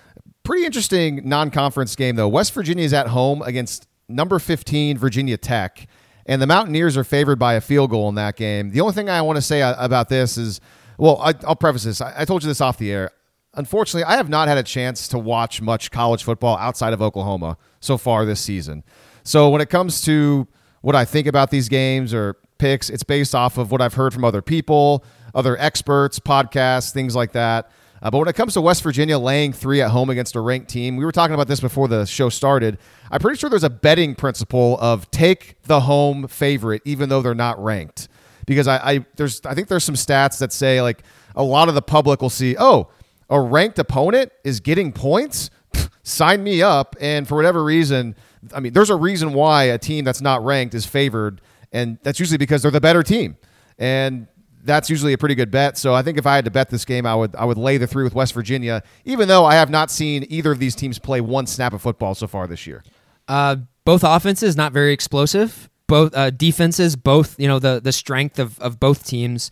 pretty 0.42 0.66
interesting 0.66 1.26
non-conference 1.26 1.96
game 1.96 2.14
though. 2.14 2.28
West 2.28 2.52
Virginia 2.52 2.84
is 2.84 2.92
at 2.92 3.06
home 3.06 3.40
against 3.40 3.88
number 4.06 4.38
15 4.38 4.98
Virginia 4.98 5.38
Tech, 5.38 5.86
and 6.26 6.42
the 6.42 6.46
Mountaineers 6.46 6.98
are 6.98 7.04
favored 7.04 7.38
by 7.38 7.54
a 7.54 7.60
field 7.62 7.88
goal 7.88 8.10
in 8.10 8.16
that 8.16 8.36
game. 8.36 8.68
The 8.68 8.82
only 8.82 8.92
thing 8.92 9.08
I 9.08 9.22
want 9.22 9.36
to 9.36 9.40
say 9.40 9.62
uh, 9.62 9.82
about 9.82 10.10
this 10.10 10.36
is, 10.36 10.60
well, 10.98 11.22
I, 11.22 11.32
will 11.46 11.56
preface 11.56 11.84
this. 11.84 12.02
I, 12.02 12.12
I 12.18 12.24
told 12.26 12.42
you 12.42 12.48
this 12.48 12.60
off 12.60 12.76
the 12.76 12.92
air. 12.92 13.12
Unfortunately, 13.54 14.04
I 14.04 14.18
have 14.18 14.28
not 14.28 14.46
had 14.46 14.58
a 14.58 14.62
chance 14.62 15.08
to 15.08 15.18
watch 15.18 15.62
much 15.62 15.90
college 15.90 16.22
football 16.22 16.58
outside 16.58 16.92
of 16.92 17.00
Oklahoma 17.00 17.56
so 17.80 17.96
far 17.96 18.26
this 18.26 18.42
season. 18.42 18.84
So 19.22 19.48
when 19.48 19.62
it 19.62 19.70
comes 19.70 20.02
to 20.02 20.46
what 20.82 20.94
I 20.94 21.06
think 21.06 21.26
about 21.26 21.50
these 21.50 21.70
games 21.70 22.12
or 22.12 22.36
picks, 22.58 22.90
it's 22.90 23.04
based 23.04 23.34
off 23.34 23.56
of 23.56 23.72
what 23.72 23.80
I've 23.80 23.94
heard 23.94 24.12
from 24.12 24.26
other 24.26 24.42
people 24.42 25.02
other 25.34 25.56
experts, 25.58 26.18
podcasts, 26.18 26.92
things 26.92 27.14
like 27.14 27.32
that. 27.32 27.70
Uh, 28.02 28.10
but 28.10 28.18
when 28.18 28.28
it 28.28 28.34
comes 28.34 28.54
to 28.54 28.60
West 28.60 28.82
Virginia 28.82 29.18
laying 29.18 29.52
three 29.52 29.82
at 29.82 29.90
home 29.90 30.08
against 30.08 30.34
a 30.34 30.40
ranked 30.40 30.70
team, 30.70 30.96
we 30.96 31.04
were 31.04 31.12
talking 31.12 31.34
about 31.34 31.48
this 31.48 31.60
before 31.60 31.86
the 31.86 32.06
show 32.06 32.28
started. 32.28 32.78
I'm 33.10 33.20
pretty 33.20 33.38
sure 33.38 33.50
there's 33.50 33.64
a 33.64 33.70
betting 33.70 34.14
principle 34.14 34.78
of 34.80 35.10
take 35.10 35.56
the 35.64 35.80
home 35.80 36.26
favorite, 36.26 36.82
even 36.84 37.08
though 37.08 37.20
they're 37.20 37.34
not 37.34 37.62
ranked. 37.62 38.08
Because 38.46 38.66
I, 38.66 38.76
I 38.78 39.06
there's 39.16 39.42
I 39.44 39.54
think 39.54 39.68
there's 39.68 39.84
some 39.84 39.94
stats 39.94 40.38
that 40.38 40.52
say 40.52 40.80
like 40.80 41.02
a 41.36 41.42
lot 41.42 41.68
of 41.68 41.74
the 41.74 41.82
public 41.82 42.22
will 42.22 42.30
see, 42.30 42.56
oh, 42.58 42.88
a 43.28 43.40
ranked 43.40 43.78
opponent 43.78 44.32
is 44.44 44.60
getting 44.60 44.92
points. 44.92 45.50
Sign 46.02 46.42
me 46.42 46.62
up. 46.62 46.96
And 47.00 47.28
for 47.28 47.36
whatever 47.36 47.62
reason, 47.62 48.16
I 48.54 48.60
mean, 48.60 48.72
there's 48.72 48.90
a 48.90 48.96
reason 48.96 49.34
why 49.34 49.64
a 49.64 49.78
team 49.78 50.04
that's 50.04 50.20
not 50.22 50.42
ranked 50.44 50.74
is 50.74 50.86
favored, 50.86 51.40
and 51.70 51.98
that's 52.02 52.18
usually 52.18 52.38
because 52.38 52.62
they're 52.62 52.70
the 52.70 52.80
better 52.80 53.02
team. 53.02 53.36
And 53.78 54.26
that's 54.64 54.90
usually 54.90 55.12
a 55.12 55.18
pretty 55.18 55.34
good 55.34 55.50
bet. 55.50 55.78
So 55.78 55.94
I 55.94 56.02
think 56.02 56.18
if 56.18 56.26
I 56.26 56.34
had 56.34 56.44
to 56.44 56.50
bet 56.50 56.70
this 56.70 56.84
game, 56.84 57.06
I 57.06 57.14
would 57.14 57.34
I 57.36 57.44
would 57.44 57.58
lay 57.58 57.76
the 57.78 57.86
three 57.86 58.04
with 58.04 58.14
West 58.14 58.34
Virginia, 58.34 58.82
even 59.04 59.28
though 59.28 59.44
I 59.44 59.54
have 59.54 59.70
not 59.70 59.90
seen 59.90 60.26
either 60.28 60.52
of 60.52 60.58
these 60.58 60.74
teams 60.74 60.98
play 60.98 61.20
one 61.20 61.46
snap 61.46 61.72
of 61.72 61.82
football 61.82 62.14
so 62.14 62.26
far 62.26 62.46
this 62.46 62.66
year. 62.66 62.82
Uh, 63.28 63.56
both 63.84 64.04
offenses 64.04 64.56
not 64.56 64.72
very 64.72 64.92
explosive. 64.92 65.68
Both 65.86 66.14
uh, 66.14 66.30
defenses, 66.30 66.96
both 66.96 67.38
you 67.38 67.48
know 67.48 67.58
the 67.58 67.80
the 67.80 67.92
strength 67.92 68.38
of 68.38 68.58
of 68.60 68.78
both 68.78 69.06
teams. 69.06 69.50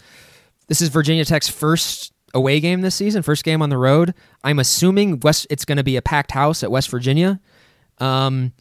This 0.69 0.81
is 0.81 0.89
Virginia 0.89 1.25
Tech's 1.25 1.49
first 1.49 2.13
away 2.35 2.61
game 2.61 2.83
this 2.83 2.95
season, 2.95 3.23
first 3.23 3.45
game 3.45 3.63
on 3.63 3.71
the 3.71 3.79
road. 3.79 4.15
I'm 4.45 4.59
assuming 4.59 5.21
West 5.21 5.47
it's 5.51 5.65
going 5.65 5.79
to 5.79 5.85
be 5.85 5.97
a 5.97 6.03
packed 6.03 6.33
house 6.33 6.63
at 6.63 6.71
West 6.71 6.91
Virginia. 6.91 7.41
Um, 7.99 8.53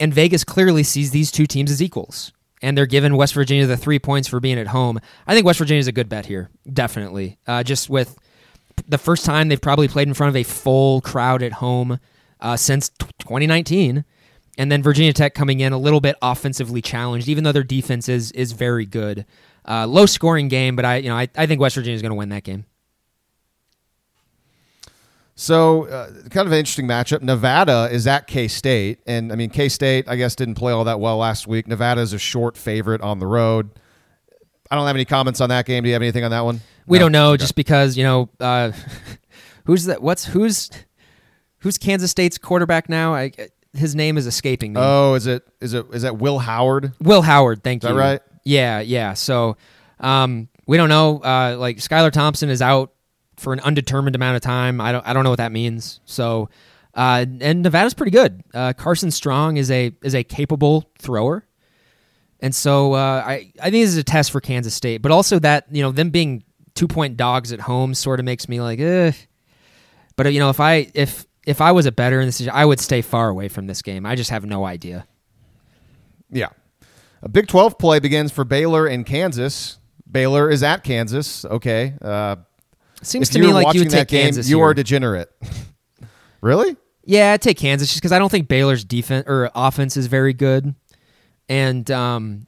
and 0.00 0.12
Vegas 0.12 0.42
clearly 0.44 0.82
sees 0.82 1.12
these 1.12 1.30
two 1.30 1.46
teams 1.46 1.70
as 1.70 1.80
equals 1.80 2.32
and 2.62 2.78
they're 2.78 2.86
giving 2.86 3.16
West 3.16 3.34
Virginia 3.34 3.66
the 3.66 3.76
three 3.76 3.98
points 3.98 4.28
for 4.28 4.40
being 4.40 4.58
at 4.58 4.68
home. 4.68 5.00
I 5.26 5.34
think 5.34 5.44
West 5.44 5.58
Virginia 5.58 5.80
is 5.80 5.88
a 5.88 5.92
good 5.92 6.08
bet 6.08 6.26
here, 6.26 6.48
definitely. 6.72 7.38
Uh, 7.46 7.62
just 7.62 7.90
with 7.90 8.16
the 8.86 8.98
first 8.98 9.24
time 9.24 9.48
they've 9.48 9.60
probably 9.60 9.88
played 9.88 10.08
in 10.08 10.14
front 10.14 10.28
of 10.28 10.36
a 10.36 10.44
full 10.44 11.00
crowd 11.00 11.42
at 11.42 11.54
home 11.54 11.98
uh, 12.40 12.56
since 12.56 12.88
t- 12.88 13.06
2019, 13.18 14.04
and 14.58 14.72
then 14.72 14.82
Virginia 14.82 15.12
Tech 15.12 15.34
coming 15.34 15.60
in 15.60 15.72
a 15.72 15.78
little 15.78 16.00
bit 16.00 16.16
offensively 16.22 16.80
challenged, 16.80 17.28
even 17.28 17.44
though 17.44 17.52
their 17.52 17.62
defense 17.62 18.08
is 18.08 18.32
is 18.32 18.52
very 18.52 18.86
good. 18.86 19.26
Uh, 19.66 19.86
low 19.86 20.06
scoring 20.06 20.48
game, 20.48 20.76
but 20.76 20.84
I 20.84 20.96
you 20.96 21.08
know 21.08 21.16
I, 21.16 21.28
I 21.36 21.46
think 21.46 21.60
West 21.60 21.74
Virginia 21.74 21.96
is 21.96 22.02
going 22.02 22.10
to 22.10 22.16
win 22.16 22.30
that 22.30 22.44
game. 22.44 22.64
So, 25.42 25.86
uh, 25.86 26.06
kind 26.30 26.46
of 26.46 26.52
an 26.52 26.58
interesting 26.60 26.86
matchup. 26.86 27.20
Nevada 27.20 27.88
is 27.90 28.06
at 28.06 28.28
K 28.28 28.46
State, 28.46 29.00
and 29.08 29.32
I 29.32 29.34
mean 29.34 29.50
K 29.50 29.68
State, 29.68 30.08
I 30.08 30.14
guess, 30.14 30.36
didn't 30.36 30.54
play 30.54 30.72
all 30.72 30.84
that 30.84 31.00
well 31.00 31.16
last 31.16 31.48
week. 31.48 31.66
Nevada 31.66 32.00
is 32.00 32.12
a 32.12 32.18
short 32.18 32.56
favorite 32.56 33.00
on 33.00 33.18
the 33.18 33.26
road. 33.26 33.70
I 34.70 34.76
don't 34.76 34.86
have 34.86 34.94
any 34.94 35.04
comments 35.04 35.40
on 35.40 35.48
that 35.48 35.66
game. 35.66 35.82
Do 35.82 35.88
you 35.88 35.94
have 35.94 36.02
anything 36.02 36.22
on 36.22 36.30
that 36.30 36.44
one? 36.44 36.60
We 36.86 36.98
no? 36.98 37.06
don't 37.06 37.12
know, 37.12 37.30
okay. 37.32 37.40
just 37.40 37.56
because 37.56 37.96
you 37.96 38.04
know 38.04 38.28
uh, 38.38 38.70
who's 39.64 39.86
that? 39.86 40.00
What's 40.00 40.26
who's 40.26 40.70
who's 41.58 41.76
Kansas 41.76 42.12
State's 42.12 42.38
quarterback 42.38 42.88
now? 42.88 43.12
I, 43.12 43.32
his 43.72 43.96
name 43.96 44.18
is 44.18 44.28
escaping 44.28 44.74
me. 44.74 44.80
Oh, 44.80 45.14
is 45.14 45.26
it 45.26 45.44
is 45.60 45.74
it 45.74 45.86
is 45.92 46.02
that 46.02 46.18
Will 46.18 46.38
Howard? 46.38 46.92
Will 47.00 47.22
Howard, 47.22 47.64
thank 47.64 47.82
is 47.82 47.90
you. 47.90 47.96
right? 47.96 48.20
Yeah, 48.44 48.78
yeah. 48.78 49.14
So 49.14 49.56
um, 49.98 50.48
we 50.68 50.76
don't 50.76 50.88
know. 50.88 51.18
Uh, 51.18 51.56
like 51.58 51.78
Skylar 51.78 52.12
Thompson 52.12 52.48
is 52.48 52.62
out 52.62 52.91
for 53.42 53.52
an 53.52 53.60
undetermined 53.60 54.16
amount 54.16 54.36
of 54.36 54.42
time. 54.42 54.80
I 54.80 54.92
don't 54.92 55.06
I 55.06 55.12
don't 55.12 55.24
know 55.24 55.30
what 55.30 55.38
that 55.38 55.52
means. 55.52 56.00
So 56.04 56.48
uh, 56.94 57.24
and 57.40 57.62
Nevada's 57.62 57.94
pretty 57.94 58.10
good. 58.10 58.42
Uh, 58.52 58.72
Carson 58.74 59.10
Strong 59.10 59.56
is 59.56 59.70
a 59.70 59.92
is 60.02 60.14
a 60.14 60.22
capable 60.22 60.90
thrower, 60.98 61.46
and 62.40 62.54
so 62.54 62.92
uh, 62.92 63.22
I 63.26 63.52
I 63.60 63.70
think 63.70 63.84
this 63.84 63.90
is 63.90 63.96
a 63.96 64.04
test 64.04 64.30
for 64.30 64.40
Kansas 64.40 64.74
State. 64.74 65.00
But 65.00 65.10
also 65.10 65.38
that 65.38 65.66
you 65.70 65.82
know 65.82 65.90
them 65.90 66.10
being 66.10 66.44
two 66.74 66.86
point 66.86 67.16
dogs 67.16 67.52
at 67.52 67.60
home 67.60 67.94
sort 67.94 68.20
of 68.20 68.26
makes 68.26 68.48
me 68.48 68.60
like, 68.60 68.78
eh. 68.78 69.12
But 70.16 70.32
you 70.34 70.38
know 70.38 70.50
if 70.50 70.60
I 70.60 70.90
if 70.92 71.26
if 71.46 71.62
I 71.62 71.72
was 71.72 71.86
a 71.86 71.92
better 71.92 72.20
in 72.20 72.26
this, 72.26 72.46
I 72.46 72.64
would 72.64 72.78
stay 72.78 73.00
far 73.00 73.30
away 73.30 73.48
from 73.48 73.66
this 73.66 73.80
game. 73.80 74.04
I 74.04 74.14
just 74.14 74.30
have 74.30 74.44
no 74.44 74.66
idea. 74.66 75.06
Yeah, 76.30 76.50
a 77.22 77.28
Big 77.30 77.48
Twelve 77.48 77.78
play 77.78 78.00
begins 78.00 78.32
for 78.32 78.44
Baylor 78.44 78.86
in 78.86 79.04
Kansas. 79.04 79.78
Baylor 80.10 80.50
is 80.50 80.62
at 80.62 80.84
Kansas. 80.84 81.46
Okay. 81.46 81.94
Seems 83.02 83.28
if 83.28 83.34
to 83.34 83.40
me 83.40 83.52
like 83.52 83.74
you 83.74 83.80
would 83.80 83.90
take 83.90 84.08
game, 84.08 84.24
Kansas. 84.24 84.48
You 84.48 84.58
here. 84.58 84.66
are 84.66 84.74
degenerate. 84.74 85.30
really? 86.40 86.76
Yeah, 87.04 87.32
I'd 87.32 87.42
take 87.42 87.58
Kansas 87.58 87.88
just 87.88 88.00
because 88.00 88.12
I 88.12 88.18
don't 88.18 88.30
think 88.30 88.48
Baylor's 88.48 88.84
defense 88.84 89.26
or 89.28 89.50
offense 89.54 89.96
is 89.96 90.06
very 90.06 90.32
good, 90.32 90.74
and 91.48 91.90
um, 91.90 92.46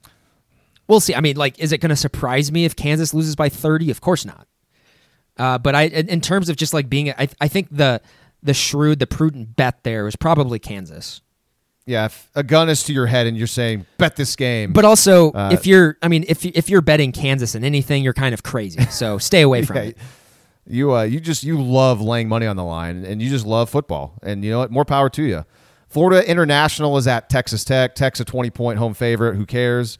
we'll 0.86 1.00
see. 1.00 1.14
I 1.14 1.20
mean, 1.20 1.36
like, 1.36 1.58
is 1.58 1.72
it 1.72 1.78
going 1.78 1.90
to 1.90 1.96
surprise 1.96 2.52
me 2.52 2.64
if 2.64 2.76
Kansas 2.76 3.12
loses 3.12 3.34
by 3.34 3.48
thirty? 3.48 3.90
Of 3.90 4.00
course 4.00 4.24
not. 4.24 4.46
Uh, 5.36 5.58
but 5.58 5.74
I, 5.74 5.84
in 5.84 6.20
terms 6.20 6.48
of 6.48 6.56
just 6.56 6.72
like 6.72 6.88
being, 6.88 7.10
I, 7.10 7.28
I 7.40 7.48
think 7.48 7.68
the 7.70 8.00
the 8.42 8.54
shrewd, 8.54 9.00
the 9.00 9.06
prudent 9.06 9.56
bet 9.56 9.82
there 9.82 10.06
is 10.06 10.14
probably 10.14 10.58
Kansas. 10.60 11.20
Yeah, 11.86 12.06
if 12.06 12.30
a 12.34 12.42
gun 12.42 12.68
is 12.70 12.82
to 12.84 12.94
your 12.94 13.06
head 13.06 13.26
and 13.26 13.36
you're 13.36 13.46
saying 13.46 13.84
bet 13.98 14.16
this 14.16 14.36
game. 14.36 14.72
But 14.72 14.84
also, 14.84 15.32
uh, 15.32 15.50
if 15.52 15.66
you're, 15.66 15.98
I 16.02 16.08
mean, 16.08 16.24
if 16.28 16.44
if 16.44 16.70
you're 16.70 16.80
betting 16.80 17.12
Kansas 17.12 17.54
in 17.54 17.64
anything, 17.64 18.02
you're 18.02 18.14
kind 18.14 18.32
of 18.32 18.42
crazy. 18.42 18.82
So 18.86 19.18
stay 19.18 19.42
away 19.42 19.62
from 19.66 19.76
yeah, 19.76 19.82
it. 19.82 19.98
You 20.66 20.94
uh, 20.94 21.02
you 21.02 21.20
just 21.20 21.44
you 21.44 21.60
love 21.60 22.00
laying 22.00 22.28
money 22.28 22.46
on 22.46 22.56
the 22.56 22.64
line, 22.64 23.04
and 23.04 23.20
you 23.20 23.28
just 23.28 23.46
love 23.46 23.68
football. 23.68 24.14
And 24.22 24.44
you 24.44 24.50
know 24.50 24.60
what? 24.60 24.70
More 24.70 24.84
power 24.84 25.10
to 25.10 25.22
you. 25.22 25.44
Florida 25.88 26.28
International 26.28 26.96
is 26.96 27.06
at 27.06 27.28
Texas 27.28 27.64
Tech. 27.64 27.94
Tech's 27.94 28.20
a 28.20 28.24
twenty 28.24 28.50
point 28.50 28.78
home 28.78 28.94
favorite. 28.94 29.36
Who 29.36 29.44
cares? 29.44 29.98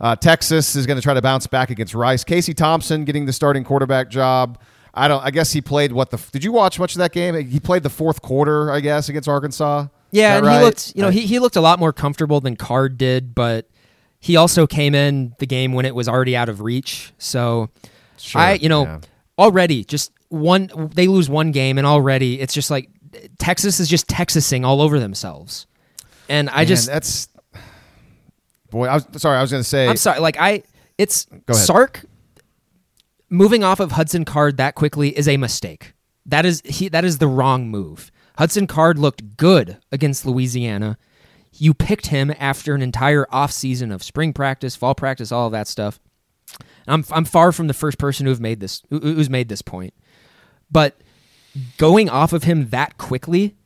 Uh, 0.00 0.16
Texas 0.16 0.74
is 0.76 0.86
going 0.86 0.96
to 0.96 1.02
try 1.02 1.14
to 1.14 1.22
bounce 1.22 1.46
back 1.46 1.70
against 1.70 1.94
Rice. 1.94 2.24
Casey 2.24 2.52
Thompson 2.52 3.04
getting 3.04 3.26
the 3.26 3.32
starting 3.32 3.64
quarterback 3.64 4.10
job. 4.10 4.58
I 4.92 5.08
don't. 5.08 5.22
I 5.22 5.30
guess 5.30 5.52
he 5.52 5.60
played 5.60 5.92
what 5.92 6.10
the. 6.10 6.18
Did 6.32 6.44
you 6.44 6.52
watch 6.52 6.78
much 6.78 6.94
of 6.94 6.98
that 7.00 7.12
game? 7.12 7.34
He 7.46 7.60
played 7.60 7.82
the 7.82 7.90
fourth 7.90 8.22
quarter, 8.22 8.70
I 8.72 8.80
guess, 8.80 9.10
against 9.10 9.28
Arkansas. 9.28 9.88
Yeah, 10.10 10.38
and 10.38 10.46
right? 10.46 10.58
he 10.58 10.64
looked. 10.64 10.96
You 10.96 11.02
know, 11.02 11.10
he 11.10 11.26
he 11.26 11.38
looked 11.38 11.56
a 11.56 11.60
lot 11.60 11.78
more 11.78 11.92
comfortable 11.92 12.40
than 12.40 12.56
Card 12.56 12.96
did, 12.96 13.34
but 13.34 13.68
he 14.18 14.36
also 14.36 14.66
came 14.66 14.94
in 14.94 15.34
the 15.38 15.46
game 15.46 15.74
when 15.74 15.84
it 15.84 15.94
was 15.94 16.08
already 16.08 16.34
out 16.34 16.48
of 16.48 16.62
reach. 16.62 17.12
So, 17.18 17.68
sure, 18.16 18.40
I 18.40 18.52
you 18.54 18.70
know. 18.70 18.84
Yeah 18.84 19.00
already 19.38 19.84
just 19.84 20.12
one 20.28 20.90
they 20.94 21.06
lose 21.06 21.28
one 21.28 21.52
game 21.52 21.78
and 21.78 21.86
already 21.86 22.40
it's 22.40 22.54
just 22.54 22.70
like 22.70 22.88
Texas 23.38 23.80
is 23.80 23.88
just 23.88 24.08
Texasing 24.08 24.64
all 24.64 24.82
over 24.82 24.98
themselves. 24.98 25.66
And 26.28 26.50
I 26.50 26.58
Man, 26.58 26.66
just 26.66 26.86
that's 26.86 27.28
boy, 28.70 28.86
I 28.86 28.94
was 28.94 29.06
sorry, 29.18 29.38
I 29.38 29.42
was 29.42 29.50
going 29.50 29.62
to 29.62 29.68
say 29.68 29.88
I'm 29.88 29.96
sorry, 29.96 30.20
like 30.20 30.36
I 30.38 30.62
it's 30.98 31.26
Sark 31.52 32.04
moving 33.28 33.64
off 33.64 33.80
of 33.80 33.92
Hudson 33.92 34.24
Card 34.24 34.56
that 34.56 34.74
quickly 34.74 35.16
is 35.16 35.28
a 35.28 35.36
mistake. 35.36 35.94
That 36.24 36.44
is 36.44 36.62
he 36.64 36.88
that 36.88 37.04
is 37.04 37.18
the 37.18 37.28
wrong 37.28 37.68
move. 37.68 38.10
Hudson 38.38 38.66
Card 38.66 38.98
looked 38.98 39.36
good 39.36 39.78
against 39.92 40.26
Louisiana. 40.26 40.98
You 41.52 41.72
picked 41.72 42.08
him 42.08 42.34
after 42.38 42.74
an 42.74 42.82
entire 42.82 43.24
offseason 43.32 43.94
of 43.94 44.02
spring 44.02 44.32
practice, 44.32 44.76
fall 44.76 44.94
practice, 44.94 45.32
all 45.32 45.46
of 45.46 45.52
that 45.52 45.68
stuff. 45.68 45.98
I'm 46.86 47.04
I'm 47.10 47.24
far 47.24 47.52
from 47.52 47.66
the 47.66 47.74
first 47.74 47.98
person 47.98 48.26
who've 48.26 48.40
made 48.40 48.60
this 48.60 48.82
who's 48.90 49.30
made 49.30 49.48
this 49.48 49.62
point. 49.62 49.94
But 50.70 51.00
going 51.78 52.08
off 52.08 52.32
of 52.32 52.44
him 52.44 52.68
that 52.70 52.98
quickly, 52.98 53.56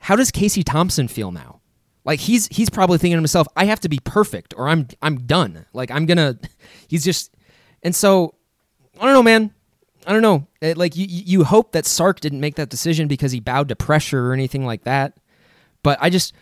how 0.00 0.16
does 0.16 0.30
Casey 0.30 0.62
Thompson 0.62 1.08
feel 1.08 1.30
now? 1.30 1.60
Like 2.04 2.20
he's 2.20 2.48
he's 2.48 2.70
probably 2.70 2.98
thinking 2.98 3.16
to 3.16 3.20
himself, 3.20 3.46
I 3.56 3.66
have 3.66 3.80
to 3.80 3.88
be 3.88 3.98
perfect 4.02 4.54
or 4.56 4.68
I'm 4.68 4.88
I'm 5.02 5.26
done. 5.26 5.66
Like 5.72 5.90
I'm 5.90 6.06
gonna 6.06 6.38
he's 6.88 7.04
just 7.04 7.34
and 7.82 7.94
so 7.94 8.34
I 9.00 9.04
don't 9.04 9.14
know, 9.14 9.22
man. 9.22 9.52
I 10.06 10.12
don't 10.12 10.22
know. 10.22 10.46
It, 10.60 10.78
like 10.78 10.96
you 10.96 11.06
you 11.08 11.44
hope 11.44 11.72
that 11.72 11.84
Sark 11.84 12.20
didn't 12.20 12.40
make 12.40 12.54
that 12.56 12.70
decision 12.70 13.08
because 13.08 13.32
he 13.32 13.40
bowed 13.40 13.68
to 13.68 13.76
pressure 13.76 14.30
or 14.30 14.32
anything 14.32 14.64
like 14.64 14.84
that. 14.84 15.18
But 15.82 15.98
I 16.00 16.10
just 16.10 16.32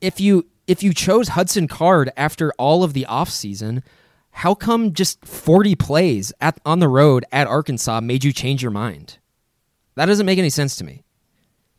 if 0.00 0.20
you 0.20 0.46
if 0.66 0.82
you 0.82 0.94
chose 0.94 1.28
Hudson 1.28 1.68
Card 1.68 2.10
after 2.16 2.52
all 2.52 2.82
of 2.82 2.94
the 2.94 3.06
offseason, 3.08 3.82
how 4.30 4.54
come 4.54 4.92
just 4.92 5.24
40 5.24 5.74
plays 5.76 6.32
at 6.40 6.60
on 6.64 6.78
the 6.78 6.88
road 6.88 7.24
at 7.32 7.46
Arkansas 7.46 8.00
made 8.00 8.24
you 8.24 8.32
change 8.32 8.62
your 8.62 8.70
mind? 8.70 9.18
That 9.96 10.06
doesn't 10.06 10.26
make 10.26 10.38
any 10.38 10.50
sense 10.50 10.76
to 10.76 10.84
me. 10.84 11.04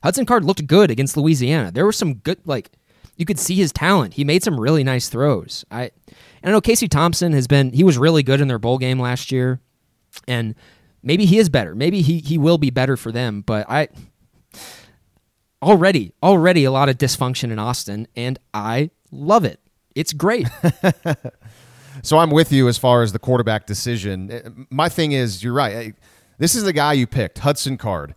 Hudson 0.03 0.25
Card 0.25 0.43
looked 0.43 0.67
good 0.67 0.91
against 0.91 1.15
Louisiana. 1.15 1.71
There 1.71 1.85
were 1.85 1.91
some 1.91 2.15
good 2.15 2.39
like 2.45 2.71
you 3.17 3.25
could 3.25 3.39
see 3.39 3.55
his 3.55 3.71
talent. 3.71 4.15
He 4.15 4.23
made 4.23 4.43
some 4.43 4.59
really 4.59 4.83
nice 4.83 5.09
throws. 5.09 5.63
I 5.69 5.91
and 6.41 6.49
I 6.49 6.51
know 6.51 6.61
Casey 6.61 6.87
Thompson 6.87 7.33
has 7.33 7.47
been 7.47 7.71
he 7.71 7.83
was 7.83 7.97
really 7.97 8.23
good 8.23 8.41
in 8.41 8.47
their 8.47 8.59
bowl 8.59 8.77
game 8.77 8.99
last 8.99 9.31
year. 9.31 9.59
And 10.27 10.55
maybe 11.03 11.25
he 11.25 11.37
is 11.37 11.49
better. 11.49 11.75
Maybe 11.75 12.01
he 12.01 12.19
he 12.19 12.37
will 12.37 12.57
be 12.57 12.69
better 12.69 12.97
for 12.97 13.11
them, 13.11 13.41
but 13.41 13.69
I 13.69 13.89
already 15.61 16.13
already 16.23 16.63
a 16.63 16.71
lot 16.71 16.89
of 16.89 16.97
dysfunction 16.97 17.51
in 17.51 17.59
Austin 17.59 18.07
and 18.15 18.39
I 18.53 18.89
love 19.11 19.45
it. 19.45 19.59
It's 19.95 20.13
great. 20.13 20.47
So 22.03 22.17
I'm 22.17 22.31
with 22.31 22.51
you 22.51 22.67
as 22.67 22.77
far 22.77 23.03
as 23.03 23.13
the 23.13 23.19
quarterback 23.19 23.65
decision. 23.65 24.31
Uh, 24.31 24.49
my 24.69 24.89
thing 24.89 25.11
is, 25.11 25.43
you're 25.43 25.53
right. 25.53 25.95
This 26.37 26.55
is 26.55 26.63
the 26.63 26.73
guy 26.73 26.93
you 26.93 27.05
picked, 27.07 27.39
Hudson 27.39 27.77
Card. 27.77 28.15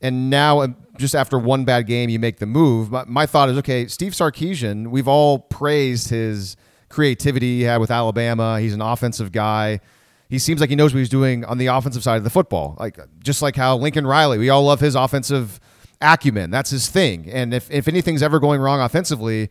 And 0.00 0.28
now, 0.28 0.60
uh, 0.60 0.68
just 0.98 1.14
after 1.14 1.38
one 1.38 1.64
bad 1.64 1.86
game, 1.86 2.10
you 2.10 2.18
make 2.18 2.38
the 2.38 2.46
move. 2.46 2.90
My, 2.90 3.04
my 3.06 3.26
thought 3.26 3.48
is, 3.48 3.58
okay, 3.58 3.86
Steve 3.86 4.12
Sarkisian, 4.12 4.88
we've 4.90 5.08
all 5.08 5.38
praised 5.38 6.10
his 6.10 6.56
creativity 6.88 7.58
he 7.58 7.62
had 7.62 7.78
with 7.78 7.90
Alabama. 7.90 8.60
He's 8.60 8.74
an 8.74 8.82
offensive 8.82 9.32
guy. 9.32 9.80
he 10.28 10.38
seems 10.38 10.60
like 10.60 10.70
he 10.70 10.76
knows 10.76 10.92
what 10.92 10.98
he's 10.98 11.08
doing 11.08 11.44
on 11.44 11.58
the 11.58 11.66
offensive 11.66 12.02
side 12.02 12.18
of 12.18 12.24
the 12.24 12.30
football. 12.30 12.76
Like 12.78 12.98
just 13.20 13.42
like 13.42 13.56
how 13.56 13.76
Lincoln 13.76 14.06
Riley, 14.06 14.38
we 14.38 14.50
all 14.50 14.64
love 14.64 14.80
his 14.80 14.94
offensive 14.94 15.60
acumen. 16.00 16.50
That's 16.50 16.70
his 16.70 16.88
thing. 16.88 17.30
And 17.30 17.54
if, 17.54 17.70
if 17.70 17.88
anything's 17.88 18.22
ever 18.22 18.40
going 18.40 18.60
wrong 18.60 18.80
offensively, 18.80 19.50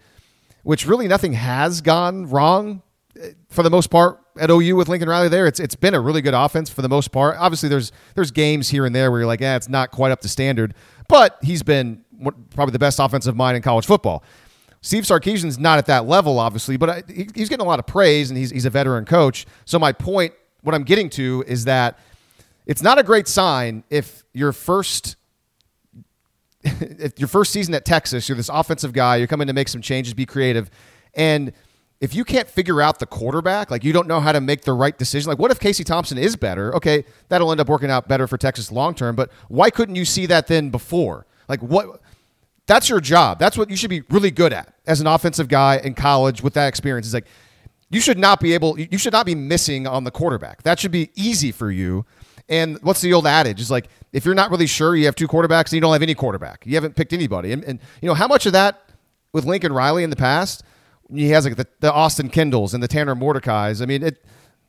which 0.63 0.85
really 0.85 1.07
nothing 1.07 1.33
has 1.33 1.81
gone 1.81 2.29
wrong 2.29 2.81
for 3.49 3.63
the 3.63 3.69
most 3.69 3.89
part 3.89 4.19
at 4.39 4.49
OU 4.49 4.75
with 4.75 4.87
Lincoln 4.87 5.09
Riley 5.09 5.29
there, 5.29 5.47
it's 5.47 5.59
it's 5.59 5.75
been 5.75 5.93
a 5.93 5.99
really 5.99 6.21
good 6.21 6.33
offense 6.33 6.69
for 6.69 6.81
the 6.81 6.89
most 6.89 7.11
part. 7.11 7.37
Obviously, 7.37 7.69
there's 7.69 7.91
there's 8.15 8.31
games 8.31 8.69
here 8.69 8.85
and 8.85 8.95
there 8.95 9.11
where 9.11 9.21
you're 9.21 9.27
like, 9.27 9.41
yeah, 9.41 9.55
it's 9.55 9.69
not 9.69 9.91
quite 9.91 10.11
up 10.11 10.21
to 10.21 10.29
standard, 10.29 10.73
but 11.07 11.37
he's 11.41 11.63
been 11.63 12.03
probably 12.51 12.71
the 12.71 12.79
best 12.79 12.99
offensive 12.99 13.35
mind 13.35 13.55
in 13.55 13.61
college 13.61 13.85
football. 13.85 14.23
Steve 14.81 15.03
Sarkisian's 15.03 15.57
not 15.57 15.77
at 15.77 15.85
that 15.85 16.07
level, 16.07 16.39
obviously, 16.39 16.75
but 16.75 17.09
he's 17.09 17.47
getting 17.49 17.65
a 17.65 17.67
lot 17.67 17.79
of 17.79 17.87
praise, 17.87 18.29
and 18.29 18.37
he's 18.37 18.49
he's 18.49 18.65
a 18.65 18.69
veteran 18.69 19.05
coach. 19.05 19.45
So 19.65 19.79
my 19.79 19.91
point, 19.91 20.33
what 20.61 20.75
I'm 20.75 20.83
getting 20.83 21.09
to, 21.11 21.43
is 21.47 21.65
that 21.65 21.99
it's 22.65 22.81
not 22.81 22.97
a 22.97 23.03
great 23.03 23.27
sign 23.27 23.83
if 23.89 24.23
your 24.33 24.51
first 24.51 25.15
if 26.63 27.19
your 27.19 27.27
first 27.27 27.51
season 27.51 27.73
at 27.73 27.85
Texas, 27.85 28.27
you're 28.27 28.35
this 28.35 28.49
offensive 28.49 28.93
guy, 28.93 29.17
you're 29.17 29.27
coming 29.27 29.47
to 29.47 29.53
make 29.53 29.67
some 29.67 29.81
changes, 29.81 30.13
be 30.13 30.25
creative, 30.25 30.69
and 31.13 31.53
if 32.03 32.13
you 32.13 32.25
can't 32.25 32.49
figure 32.49 32.81
out 32.81 32.99
the 32.99 33.05
quarterback, 33.05 33.71
like 33.71 33.85
you 33.85 33.93
don't 33.93 34.09
know 34.09 34.19
how 34.19 34.33
to 34.33 34.41
make 34.41 34.63
the 34.63 34.73
right 34.73 34.97
decision, 34.97 35.29
like 35.29 35.39
what 35.39 35.51
if 35.51 35.59
Casey 35.61 35.85
Thompson 35.85 36.17
is 36.17 36.35
better? 36.35 36.75
Okay, 36.75 37.05
that'll 37.29 37.49
end 37.49 37.61
up 37.61 37.69
working 37.69 37.89
out 37.89 38.09
better 38.09 38.27
for 38.27 38.37
Texas 38.37 38.73
long 38.73 38.93
term, 38.93 39.15
but 39.15 39.31
why 39.47 39.69
couldn't 39.69 39.95
you 39.95 40.03
see 40.03 40.25
that 40.25 40.47
then 40.47 40.69
before? 40.69 41.25
Like 41.47 41.61
what 41.61 42.01
that's 42.65 42.89
your 42.89 42.99
job. 42.99 43.39
That's 43.39 43.57
what 43.57 43.69
you 43.69 43.77
should 43.77 43.89
be 43.89 44.01
really 44.09 44.31
good 44.31 44.51
at 44.51 44.73
as 44.85 44.99
an 44.99 45.07
offensive 45.07 45.47
guy 45.47 45.77
in 45.77 45.93
college 45.93 46.43
with 46.43 46.55
that 46.55 46.67
experience. 46.67 47.07
Is 47.07 47.13
like 47.13 47.27
you 47.89 48.01
should 48.01 48.17
not 48.17 48.41
be 48.41 48.53
able 48.53 48.77
you 48.77 48.97
should 48.97 49.13
not 49.13 49.25
be 49.25 49.33
missing 49.33 49.87
on 49.87 50.03
the 50.03 50.11
quarterback. 50.11 50.63
That 50.63 50.79
should 50.79 50.91
be 50.91 51.09
easy 51.15 51.53
for 51.53 51.71
you. 51.71 52.05
And 52.49 52.79
what's 52.81 52.99
the 52.99 53.13
old 53.13 53.25
adage? 53.25 53.61
Is 53.61 53.71
like 53.71 53.87
if 54.11 54.25
you're 54.25 54.35
not 54.35 54.51
really 54.51 54.67
sure 54.67 54.93
you 54.93 55.05
have 55.05 55.15
two 55.15 55.29
quarterbacks 55.29 55.67
and 55.67 55.73
you 55.73 55.81
don't 55.81 55.93
have 55.93 56.03
any 56.03 56.15
quarterback. 56.15 56.65
You 56.65 56.75
haven't 56.75 56.97
picked 56.97 57.13
anybody. 57.13 57.53
And, 57.53 57.63
and 57.63 57.79
you 58.01 58.09
know, 58.09 58.13
how 58.13 58.27
much 58.27 58.45
of 58.45 58.51
that 58.51 58.89
with 59.31 59.45
Lincoln 59.45 59.71
Riley 59.71 60.03
in 60.03 60.09
the 60.09 60.17
past, 60.17 60.65
he 61.13 61.29
has 61.29 61.45
like 61.45 61.55
the, 61.55 61.67
the 61.79 61.91
Austin 61.91 62.29
Kendalls 62.29 62.73
and 62.73 62.81
the 62.81 62.87
Tanner 62.87 63.15
Mordecai's. 63.15 63.81
I 63.81 63.85
mean, 63.85 64.03
it 64.03 64.23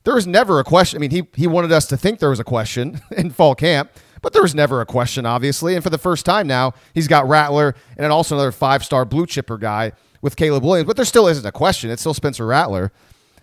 there 0.05 0.15
was 0.15 0.27
never 0.27 0.61
a 0.61 0.65
question. 0.65 0.99
I 0.99 1.01
mean, 1.01 1.11
he 1.11 1.27
he 1.35 1.47
wanted 1.47 1.73
us 1.73 1.87
to 1.89 1.97
think 1.97 2.19
there 2.19 2.31
was 2.31 2.41
a 2.41 2.45
question 2.45 3.01
in 3.17 3.31
fall 3.31 3.55
camp, 3.55 3.91
but 4.23 4.33
there 4.33 4.43
was 4.43 4.55
never 4.55 4.81
a 4.81 4.87
question, 4.87 5.27
obviously. 5.27 5.75
And 5.75 5.83
for 5.83 5.91
the 5.91 5.99
first 5.99 6.25
time 6.25 6.47
now, 6.47 6.73
he's 6.95 7.09
got 7.09 7.29
Rattler 7.29 7.75
and 7.97 8.13
also 8.13 8.35
another 8.35 8.53
five 8.53 8.85
star 8.85 9.05
blue 9.05 9.27
chipper 9.27 9.59
guy 9.59 9.93
with 10.23 10.37
Caleb 10.37 10.65
Williams. 10.65 10.87
But 10.87 10.97
there 10.97 11.05
still 11.05 11.27
isn't 11.29 11.45
a 11.45 11.53
question. 11.53 11.91
It's 11.91 12.03
still 12.03 12.15
Spencer 12.15 12.47
Rattler. 12.47 12.93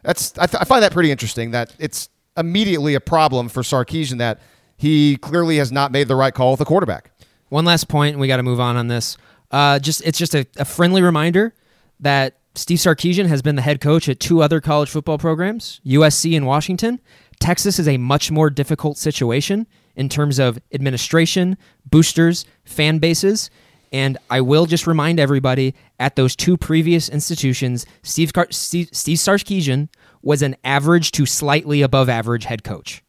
That's 0.04 0.38
I, 0.38 0.46
th- 0.48 0.62
I 0.62 0.66
find 0.66 0.84
that 0.84 0.92
pretty 0.92 1.12
interesting. 1.12 1.52
That 1.52 1.76
it's 1.80 2.10
immediately 2.38 2.96
a 2.96 3.02
problem 3.02 3.50
for 3.50 3.62
Sarkisian 3.62 4.18
that 4.20 4.40
he 4.78 5.18
clearly 5.18 5.58
has 5.58 5.72
not 5.72 5.92
made 5.92 6.08
the 6.08 6.16
right 6.16 6.34
call 6.34 6.52
with 6.52 6.60
the 6.60 6.66
quarterback. 6.66 7.12
One 7.50 7.66
last 7.66 7.88
point, 7.88 8.14
and 8.14 8.22
we 8.22 8.28
got 8.28 8.38
to 8.38 8.44
move 8.44 8.60
on 8.60 8.78
on 8.78 8.88
this. 8.88 9.18
Uh, 9.52 9.78
just 9.78 10.02
it's 10.06 10.18
just 10.18 10.34
a, 10.34 10.48
a 10.58 10.66
friendly 10.66 11.02
reminder 11.02 11.54
that 12.00 12.38
Steve 12.54 12.80
Sarkisian 12.80 13.28
has 13.28 13.42
been 13.42 13.56
the 13.56 13.62
head 13.62 13.80
coach 13.80 14.10
at 14.10 14.20
two 14.20 14.42
other 14.42 14.60
college 14.60 14.90
football 14.90 15.18
programs, 15.18 15.80
USC 15.86 16.36
and 16.36 16.46
Washington. 16.46 17.00
Texas 17.40 17.80
is 17.80 17.88
a 17.88 17.98
much 17.98 18.30
more 18.30 18.50
difficult 18.50 18.98
situation 18.98 19.68
in 19.96 20.10
terms 20.10 20.38
of 20.38 20.60
administration, 20.74 21.58
boosters, 21.90 22.46
fan 22.66 23.00
bases. 23.00 23.50
And 23.94 24.18
I 24.30 24.42
will 24.42 24.66
just 24.66 24.88
remind 24.88 25.20
everybody 25.20 25.76
at 26.00 26.16
those 26.16 26.36
two 26.36 26.56
previous 26.56 27.10
institutions, 27.10 27.86
Steve, 28.04 28.32
Car- 28.32 28.48
Steve, 28.52 28.90
Steve 28.92 29.18
Sarkisian 29.18 29.90
was 30.22 30.42
an 30.42 30.56
average 30.64 31.12
to 31.14 31.26
slightly 31.26 31.82
above 31.82 32.10
average 32.10 32.46
head 32.46 32.64
coach. 32.64 33.04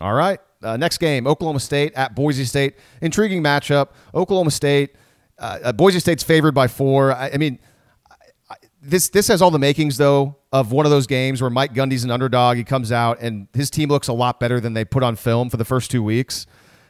All 0.00 0.14
right. 0.14 0.40
Uh, 0.62 0.76
next 0.76 0.98
game, 0.98 1.26
Oklahoma 1.26 1.60
State 1.60 1.92
at 1.94 2.14
Boise 2.14 2.44
State. 2.44 2.74
Intriguing 3.00 3.42
matchup. 3.42 3.88
Oklahoma 4.14 4.50
State, 4.50 4.96
uh, 5.42 5.58
uh 5.64 5.72
Boise 5.72 6.00
State's 6.00 6.22
favored 6.22 6.54
by 6.54 6.68
four. 6.68 7.12
I, 7.12 7.30
I 7.34 7.36
mean, 7.36 7.58
I, 8.50 8.54
this 8.80 9.08
this 9.08 9.28
has 9.28 9.42
all 9.42 9.50
the 9.50 9.58
makings 9.58 9.96
though 9.96 10.36
of 10.52 10.70
one 10.70 10.84
of 10.86 10.90
those 10.90 11.06
games 11.06 11.40
where 11.40 11.50
Mike 11.50 11.72
Gundy's 11.72 12.04
an 12.04 12.10
underdog. 12.10 12.58
He 12.58 12.64
comes 12.64 12.92
out 12.92 13.18
and 13.20 13.48
his 13.54 13.70
team 13.70 13.88
looks 13.88 14.08
a 14.08 14.12
lot 14.12 14.38
better 14.38 14.60
than 14.60 14.74
they 14.74 14.84
put 14.84 15.02
on 15.02 15.16
film 15.16 15.48
for 15.48 15.56
the 15.56 15.64
first 15.64 15.90
two 15.90 16.02
weeks. 16.02 16.46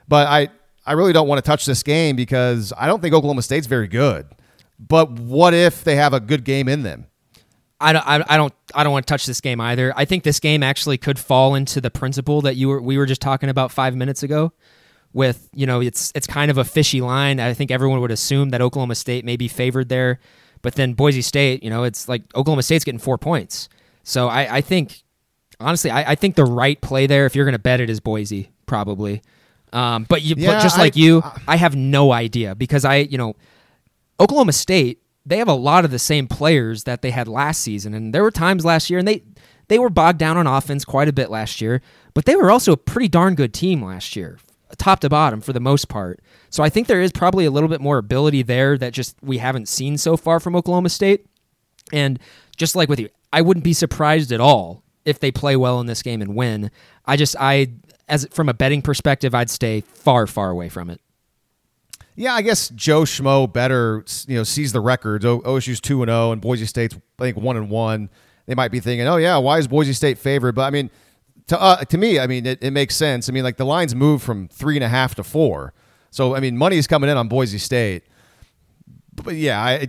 But 0.08 0.26
I, 0.26 0.48
I 0.84 0.92
really 0.92 1.12
don't 1.12 1.28
want 1.28 1.42
to 1.42 1.48
touch 1.48 1.64
this 1.64 1.82
game 1.82 2.16
because 2.16 2.72
I 2.76 2.86
don't 2.86 3.00
think 3.00 3.14
Oklahoma 3.14 3.42
State's 3.42 3.68
very 3.68 3.86
good. 3.86 4.26
But 4.78 5.12
what 5.12 5.54
if 5.54 5.84
they 5.84 5.94
have 5.94 6.12
a 6.12 6.18
good 6.18 6.44
game 6.44 6.68
in 6.68 6.82
them? 6.82 7.06
I 7.80 7.92
don't, 7.92 8.06
I 8.06 8.36
don't, 8.36 8.52
I 8.74 8.84
don't 8.84 8.92
want 8.92 9.06
to 9.06 9.12
touch 9.12 9.26
this 9.26 9.40
game 9.40 9.60
either. 9.60 9.92
I 9.96 10.04
think 10.04 10.24
this 10.24 10.40
game 10.40 10.62
actually 10.62 10.98
could 10.98 11.18
fall 11.18 11.54
into 11.54 11.80
the 11.80 11.90
principle 11.90 12.40
that 12.42 12.56
you 12.56 12.68
were, 12.68 12.80
we 12.80 12.98
were 12.98 13.06
just 13.06 13.20
talking 13.20 13.48
about 13.48 13.70
five 13.72 13.94
minutes 13.96 14.22
ago. 14.22 14.52
With 15.14 15.48
you 15.52 15.66
know, 15.66 15.80
it's 15.80 16.10
it's 16.14 16.26
kind 16.26 16.50
of 16.50 16.58
a 16.58 16.64
fishy 16.64 17.00
line. 17.00 17.38
I 17.38 17.52
think 17.54 17.70
everyone 17.70 18.00
would 18.00 18.10
assume 18.10 18.50
that 18.50 18.62
Oklahoma 18.62 18.94
State 18.94 19.24
may 19.24 19.36
be 19.36 19.48
favored 19.48 19.88
there. 19.88 20.18
But 20.62 20.76
then 20.76 20.94
Boise 20.94 21.22
State, 21.22 21.62
you 21.62 21.70
know, 21.70 21.82
it's 21.82 22.08
like 22.08 22.22
Oklahoma 22.34 22.62
State's 22.62 22.84
getting 22.84 23.00
four 23.00 23.18
points. 23.18 23.68
So 24.04 24.28
I, 24.28 24.56
I 24.56 24.60
think, 24.60 25.02
honestly, 25.60 25.90
I, 25.90 26.12
I, 26.12 26.14
think 26.14 26.36
the 26.36 26.44
right 26.44 26.80
play 26.80 27.06
there, 27.06 27.26
if 27.26 27.36
you're 27.36 27.44
going 27.44 27.52
to 27.52 27.58
bet 27.58 27.80
it, 27.80 27.90
is 27.90 28.00
Boise 28.00 28.50
probably. 28.66 29.22
Um, 29.72 30.06
but 30.08 30.22
you, 30.22 30.34
yeah, 30.38 30.54
but 30.54 30.62
just 30.62 30.78
like 30.78 30.96
you, 30.96 31.22
I 31.48 31.56
have 31.56 31.74
no 31.74 32.12
idea 32.12 32.54
because 32.54 32.84
I, 32.84 32.96
you 32.96 33.18
know, 33.18 33.34
Oklahoma 34.20 34.52
State, 34.52 35.00
they 35.24 35.38
have 35.38 35.48
a 35.48 35.54
lot 35.54 35.84
of 35.84 35.90
the 35.90 35.98
same 35.98 36.26
players 36.26 36.84
that 36.84 37.02
they 37.02 37.10
had 37.10 37.28
last 37.28 37.62
season, 37.62 37.94
and 37.94 38.14
there 38.14 38.22
were 38.22 38.30
times 38.30 38.64
last 38.64 38.90
year, 38.90 38.98
and 38.98 39.06
they 39.06 39.22
they 39.68 39.78
were 39.78 39.88
bogged 39.88 40.18
down 40.18 40.36
on 40.36 40.46
offense 40.46 40.84
quite 40.84 41.08
a 41.08 41.12
bit 41.12 41.30
last 41.30 41.60
year, 41.60 41.80
but 42.12 42.24
they 42.24 42.36
were 42.36 42.50
also 42.50 42.72
a 42.72 42.76
pretty 42.76 43.08
darn 43.08 43.34
good 43.34 43.54
team 43.54 43.82
last 43.82 44.16
year, 44.16 44.38
top 44.76 45.00
to 45.00 45.08
bottom 45.08 45.40
for 45.40 45.52
the 45.52 45.60
most 45.60 45.88
part. 45.88 46.20
So 46.50 46.62
I 46.62 46.68
think 46.68 46.86
there 46.86 47.00
is 47.00 47.12
probably 47.12 47.44
a 47.44 47.50
little 47.50 47.68
bit 47.68 47.80
more 47.80 47.98
ability 47.98 48.42
there 48.42 48.76
that 48.78 48.92
just 48.92 49.16
we 49.22 49.38
haven't 49.38 49.68
seen 49.68 49.98
so 49.98 50.16
far 50.16 50.40
from 50.40 50.56
Oklahoma 50.56 50.88
State. 50.88 51.26
And 51.92 52.18
just 52.56 52.76
like 52.76 52.88
with 52.88 53.00
you, 53.00 53.08
I 53.32 53.42
wouldn't 53.42 53.64
be 53.64 53.72
surprised 53.72 54.32
at 54.32 54.40
all 54.40 54.82
if 55.04 55.20
they 55.20 55.30
play 55.30 55.56
well 55.56 55.80
in 55.80 55.86
this 55.86 56.02
game 56.02 56.22
and 56.22 56.34
win. 56.34 56.70
I 57.06 57.16
just 57.16 57.36
I 57.38 57.68
as 58.08 58.26
from 58.30 58.48
a 58.48 58.54
betting 58.54 58.82
perspective, 58.82 59.34
I'd 59.34 59.50
stay 59.50 59.80
far 59.80 60.26
far 60.26 60.50
away 60.50 60.68
from 60.68 60.90
it. 60.90 61.00
Yeah, 62.14 62.34
I 62.34 62.42
guess 62.42 62.68
Joe 62.70 63.02
Schmo 63.02 63.50
better 63.50 64.04
you 64.26 64.36
know 64.36 64.44
sees 64.44 64.72
the 64.72 64.80
records. 64.80 65.24
OSU's 65.24 65.80
two 65.80 66.02
and 66.02 66.10
zero, 66.10 66.28
oh, 66.28 66.32
and 66.32 66.40
Boise 66.40 66.66
State's 66.66 66.94
I 67.18 67.22
think 67.22 67.36
one 67.36 67.56
and 67.56 67.70
one. 67.70 68.10
They 68.46 68.54
might 68.54 68.72
be 68.72 68.80
thinking, 68.80 69.06
oh 69.06 69.16
yeah, 69.16 69.38
why 69.38 69.58
is 69.58 69.68
Boise 69.68 69.92
State 69.92 70.18
favored? 70.18 70.54
But 70.54 70.62
I 70.62 70.70
mean, 70.70 70.90
to 71.48 71.60
uh, 71.60 71.84
to 71.84 71.98
me, 71.98 72.18
I 72.18 72.26
mean, 72.26 72.46
it, 72.46 72.62
it 72.62 72.70
makes 72.70 72.96
sense. 72.96 73.28
I 73.28 73.32
mean, 73.32 73.44
like 73.44 73.56
the 73.56 73.66
lines 73.66 73.94
move 73.94 74.22
from 74.22 74.48
three 74.48 74.76
and 74.76 74.84
a 74.84 74.88
half 74.88 75.14
to 75.16 75.24
four. 75.24 75.74
So 76.10 76.34
I 76.34 76.40
mean, 76.40 76.56
money 76.56 76.76
is 76.76 76.86
coming 76.86 77.10
in 77.10 77.16
on 77.16 77.28
Boise 77.28 77.58
State, 77.58 78.04
but 79.14 79.34
yeah, 79.34 79.60
I, 79.60 79.88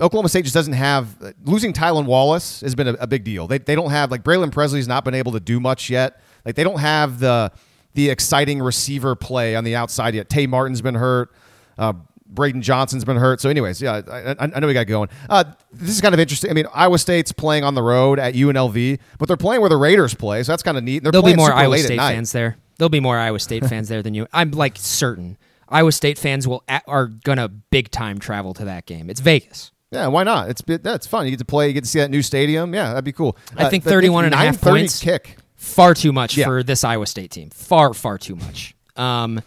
Oklahoma 0.00 0.28
State 0.28 0.42
just 0.42 0.54
doesn't 0.54 0.74
have 0.74 1.34
losing 1.44 1.72
Tylan 1.72 2.04
Wallace 2.04 2.60
has 2.60 2.74
been 2.74 2.88
a, 2.88 2.92
a, 2.94 3.06
big 3.06 3.24
deal. 3.24 3.46
They, 3.46 3.58
they 3.58 3.74
don't 3.74 3.90
have 3.90 4.10
like 4.10 4.22
Braylon 4.22 4.52
Presley's 4.52 4.86
not 4.86 5.04
been 5.04 5.14
able 5.14 5.32
to 5.32 5.40
do 5.40 5.58
much 5.58 5.88
yet. 5.88 6.20
Like 6.44 6.54
they 6.54 6.64
don't 6.64 6.80
have 6.80 7.18
the 7.18 7.50
the 7.94 8.10
exciting 8.10 8.60
receiver 8.60 9.14
play 9.14 9.56
on 9.56 9.64
the 9.64 9.74
outside 9.74 10.14
yet. 10.14 10.28
Tay 10.28 10.46
Martin's 10.46 10.82
been 10.82 10.96
hurt. 10.96 11.32
Uh, 11.78 11.94
Braydon 12.36 12.62
Johnson's 12.62 13.04
been 13.04 13.16
hurt. 13.16 13.40
So, 13.40 13.50
anyways, 13.50 13.82
yeah, 13.82 14.02
I, 14.08 14.36
I 14.38 14.60
know 14.60 14.68
we 14.68 14.74
got 14.74 14.86
going. 14.86 15.08
Uh, 15.28 15.42
this 15.72 15.90
is 15.90 16.00
kind 16.00 16.14
of 16.14 16.20
interesting. 16.20 16.50
I 16.50 16.54
mean, 16.54 16.66
Iowa 16.72 16.98
State's 16.98 17.32
playing 17.32 17.64
on 17.64 17.74
the 17.74 17.82
road 17.82 18.20
at 18.20 18.34
UNLV, 18.34 19.00
but 19.18 19.26
they're 19.26 19.36
playing 19.36 19.60
where 19.60 19.70
the 19.70 19.76
Raiders 19.76 20.14
play, 20.14 20.44
so 20.44 20.52
that's 20.52 20.62
kind 20.62 20.78
of 20.78 20.84
neat. 20.84 21.02
They're 21.02 21.10
There'll 21.10 21.26
be 21.26 21.34
more 21.34 21.52
Iowa 21.52 21.78
State 21.78 21.98
fans 21.98 22.30
there. 22.30 22.56
There'll 22.78 22.90
be 22.90 23.00
more 23.00 23.18
Iowa 23.18 23.40
State 23.40 23.66
fans 23.66 23.88
there 23.88 24.02
than 24.02 24.14
you. 24.14 24.28
I'm 24.32 24.52
like 24.52 24.76
certain 24.76 25.36
Iowa 25.68 25.90
State 25.90 26.18
fans 26.18 26.46
will 26.46 26.62
are 26.86 27.06
gonna 27.06 27.48
big 27.48 27.90
time 27.90 28.18
travel 28.18 28.54
to 28.54 28.66
that 28.66 28.86
game. 28.86 29.10
It's 29.10 29.20
Vegas. 29.20 29.72
Yeah, 29.90 30.08
why 30.08 30.24
not? 30.24 30.50
It's 30.50 30.62
that's 30.66 31.06
fun. 31.06 31.24
You 31.24 31.30
get 31.30 31.38
to 31.38 31.44
play. 31.44 31.68
You 31.68 31.72
get 31.72 31.84
to 31.84 31.90
see 31.90 32.00
that 32.00 32.10
new 32.10 32.22
stadium. 32.22 32.74
Yeah, 32.74 32.90
that'd 32.90 33.04
be 33.04 33.12
cool. 33.12 33.36
I 33.56 33.68
think 33.68 33.86
uh, 33.86 33.90
31 33.90 34.26
and 34.26 34.34
a 34.34 34.36
half 34.36 34.60
points 34.60 35.00
kick. 35.00 35.38
Far 35.56 35.94
too 35.94 36.12
much 36.12 36.36
yeah. 36.36 36.44
for 36.44 36.62
this 36.62 36.84
Iowa 36.84 37.06
State 37.06 37.30
team. 37.30 37.50
Far 37.50 37.94
far 37.94 38.18
too 38.18 38.36
much. 38.36 38.74
Um, 38.96 39.42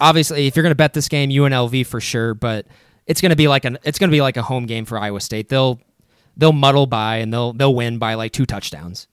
obviously, 0.00 0.46
if 0.46 0.56
you're 0.56 0.62
gonna 0.62 0.74
bet 0.74 0.94
this 0.94 1.08
game, 1.08 1.30
UNLV 1.30 1.86
for 1.86 2.00
sure. 2.00 2.34
But 2.34 2.66
it's 3.06 3.20
gonna 3.20 3.36
be 3.36 3.48
like 3.48 3.64
an 3.64 3.78
it's 3.84 3.98
gonna 3.98 4.12
be 4.12 4.20
like 4.20 4.36
a 4.36 4.42
home 4.42 4.66
game 4.66 4.84
for 4.84 4.98
Iowa 4.98 5.20
State. 5.20 5.48
They'll 5.48 5.80
they'll 6.36 6.52
muddle 6.52 6.86
by 6.86 7.16
and 7.16 7.32
they'll 7.32 7.52
they'll 7.52 7.74
win 7.74 7.98
by 7.98 8.14
like 8.14 8.32
two 8.32 8.46
touchdowns. 8.46 9.08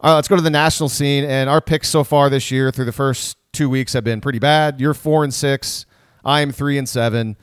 All 0.00 0.10
right, 0.10 0.16
let's 0.16 0.28
go 0.28 0.36
to 0.36 0.42
the 0.42 0.50
national 0.50 0.88
scene. 0.88 1.24
And 1.24 1.48
our 1.48 1.60
picks 1.60 1.88
so 1.88 2.04
far 2.04 2.28
this 2.28 2.50
year 2.50 2.70
through 2.70 2.84
the 2.84 2.92
first 2.92 3.38
two 3.52 3.70
weeks 3.70 3.92
have 3.94 4.04
been 4.04 4.20
pretty 4.20 4.38
bad. 4.38 4.80
You're 4.80 4.94
four 4.94 5.24
and 5.24 5.32
six. 5.32 5.86
I 6.24 6.40
am 6.40 6.52
three 6.52 6.78
and 6.78 6.88
seven. 6.88 7.36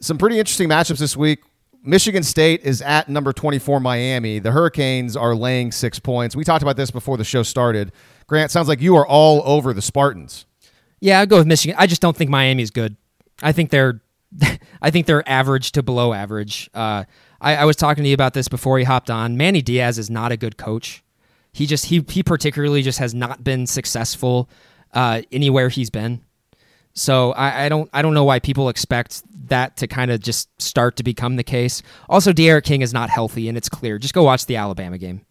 Some 0.00 0.18
pretty 0.18 0.38
interesting 0.38 0.68
matchups 0.68 0.98
this 0.98 1.16
week. 1.16 1.40
Michigan 1.84 2.22
State 2.22 2.62
is 2.62 2.80
at 2.80 3.08
number 3.08 3.32
24 3.32 3.80
Miami. 3.80 4.38
The 4.38 4.52
Hurricanes 4.52 5.16
are 5.16 5.34
laying 5.34 5.72
six 5.72 5.98
points. 5.98 6.36
We 6.36 6.44
talked 6.44 6.62
about 6.62 6.76
this 6.76 6.90
before 6.90 7.16
the 7.16 7.24
show 7.24 7.42
started. 7.42 7.92
Grant, 8.26 8.50
sounds 8.50 8.68
like 8.68 8.80
you 8.80 8.96
are 8.96 9.06
all 9.06 9.42
over 9.44 9.72
the 9.72 9.82
Spartans. 9.82 10.46
Yeah, 11.00 11.20
I'd 11.20 11.28
go 11.28 11.38
with 11.38 11.46
Michigan. 11.46 11.76
I 11.78 11.86
just 11.86 12.00
don't 12.00 12.16
think 12.16 12.30
Miami's 12.30 12.70
good. 12.70 12.96
I 13.42 13.52
think 13.52 13.70
they're 13.70 14.00
I 14.82 14.90
think 14.90 15.06
they're 15.06 15.28
average 15.28 15.72
to 15.72 15.82
below 15.82 16.12
average. 16.12 16.70
Uh, 16.72 17.04
I, 17.40 17.56
I 17.56 17.64
was 17.64 17.76
talking 17.76 18.04
to 18.04 18.08
you 18.08 18.14
about 18.14 18.34
this 18.34 18.48
before 18.48 18.78
he 18.78 18.84
hopped 18.84 19.10
on. 19.10 19.36
Manny 19.36 19.62
Diaz 19.62 19.98
is 19.98 20.08
not 20.08 20.32
a 20.32 20.36
good 20.36 20.56
coach. 20.56 21.02
He 21.52 21.66
just 21.66 21.86
he 21.86 22.04
he 22.08 22.22
particularly 22.22 22.82
just 22.82 22.98
has 22.98 23.14
not 23.14 23.44
been 23.44 23.66
successful 23.66 24.48
uh, 24.94 25.22
anywhere 25.30 25.68
he's 25.68 25.90
been. 25.90 26.22
So 26.94 27.32
I, 27.32 27.64
I, 27.64 27.68
don't 27.68 27.88
I 27.92 28.02
don't 28.02 28.14
know 28.14 28.24
why 28.24 28.38
people 28.38 28.68
expect 28.68 29.22
that 29.48 29.76
to 29.78 29.86
kind 29.86 30.10
of 30.10 30.20
just 30.20 30.48
start 30.60 30.96
to 30.96 31.02
become 31.02 31.36
the 31.36 31.44
case. 31.44 31.82
Also, 32.08 32.32
D'Eriq 32.32 32.64
King 32.64 32.82
is 32.82 32.92
not 32.92 33.10
healthy, 33.10 33.48
and 33.48 33.56
it's 33.56 33.68
clear. 33.68 33.98
Just 33.98 34.14
go 34.14 34.22
watch 34.22 34.46
the 34.46 34.56
Alabama 34.56 34.98
game. 34.98 35.22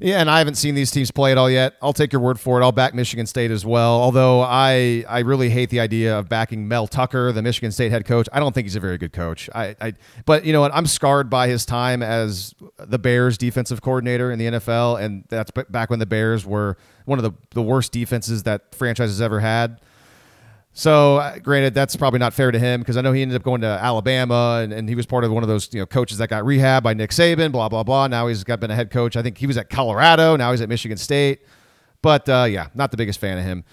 Yeah, 0.00 0.20
and 0.20 0.30
I 0.30 0.38
haven't 0.38 0.56
seen 0.56 0.74
these 0.74 0.90
teams 0.90 1.10
play 1.10 1.32
at 1.32 1.38
all 1.38 1.50
yet. 1.50 1.74
I'll 1.80 1.92
take 1.92 2.12
your 2.12 2.20
word 2.20 2.38
for 2.38 2.60
it. 2.60 2.64
I'll 2.64 2.72
back 2.72 2.94
Michigan 2.94 3.26
State 3.26 3.50
as 3.50 3.64
well. 3.64 3.92
Although 3.92 4.42
I, 4.42 5.04
I 5.08 5.20
really 5.20 5.48
hate 5.48 5.70
the 5.70 5.80
idea 5.80 6.18
of 6.18 6.28
backing 6.28 6.68
Mel 6.68 6.86
Tucker, 6.86 7.32
the 7.32 7.42
Michigan 7.42 7.72
State 7.72 7.90
head 7.90 8.04
coach. 8.04 8.28
I 8.32 8.40
don't 8.40 8.54
think 8.54 8.66
he's 8.66 8.76
a 8.76 8.80
very 8.80 8.98
good 8.98 9.12
coach. 9.12 9.48
I, 9.54 9.74
I 9.80 9.94
but 10.26 10.44
you 10.44 10.52
know 10.52 10.60
what? 10.60 10.74
I'm 10.74 10.86
scarred 10.86 11.30
by 11.30 11.48
his 11.48 11.64
time 11.64 12.02
as 12.02 12.54
the 12.78 12.98
Bears 12.98 13.38
defensive 13.38 13.80
coordinator 13.80 14.30
in 14.30 14.38
the 14.38 14.46
NFL, 14.46 15.00
and 15.00 15.24
that's 15.28 15.50
back 15.50 15.88
when 15.88 15.98
the 15.98 16.06
Bears 16.06 16.44
were 16.44 16.76
one 17.06 17.18
of 17.18 17.22
the, 17.22 17.32
the 17.54 17.62
worst 17.62 17.92
defenses 17.92 18.42
that 18.42 18.74
franchises 18.74 19.20
ever 19.22 19.40
had. 19.40 19.80
So, 20.78 21.16
uh, 21.16 21.38
granted, 21.38 21.72
that's 21.72 21.96
probably 21.96 22.18
not 22.18 22.34
fair 22.34 22.50
to 22.50 22.58
him 22.58 22.80
because 22.80 22.98
I 22.98 23.00
know 23.00 23.12
he 23.12 23.22
ended 23.22 23.34
up 23.34 23.42
going 23.42 23.62
to 23.62 23.66
Alabama 23.66 24.60
and, 24.62 24.74
and 24.74 24.86
he 24.90 24.94
was 24.94 25.06
part 25.06 25.24
of 25.24 25.32
one 25.32 25.42
of 25.42 25.48
those 25.48 25.72
you 25.72 25.80
know 25.80 25.86
coaches 25.86 26.18
that 26.18 26.28
got 26.28 26.44
rehab 26.44 26.82
by 26.82 26.92
Nick 26.92 27.12
Saban. 27.12 27.50
Blah 27.50 27.70
blah 27.70 27.82
blah. 27.82 28.08
Now 28.08 28.26
he's 28.26 28.44
got 28.44 28.60
been 28.60 28.70
a 28.70 28.74
head 28.74 28.90
coach. 28.90 29.16
I 29.16 29.22
think 29.22 29.38
he 29.38 29.46
was 29.46 29.56
at 29.56 29.70
Colorado. 29.70 30.36
Now 30.36 30.50
he's 30.50 30.60
at 30.60 30.68
Michigan 30.68 30.98
State. 30.98 31.40
But 32.02 32.28
uh, 32.28 32.46
yeah, 32.46 32.68
not 32.74 32.90
the 32.90 32.98
biggest 32.98 33.18
fan 33.18 33.38
of 33.38 33.44
him. 33.44 33.64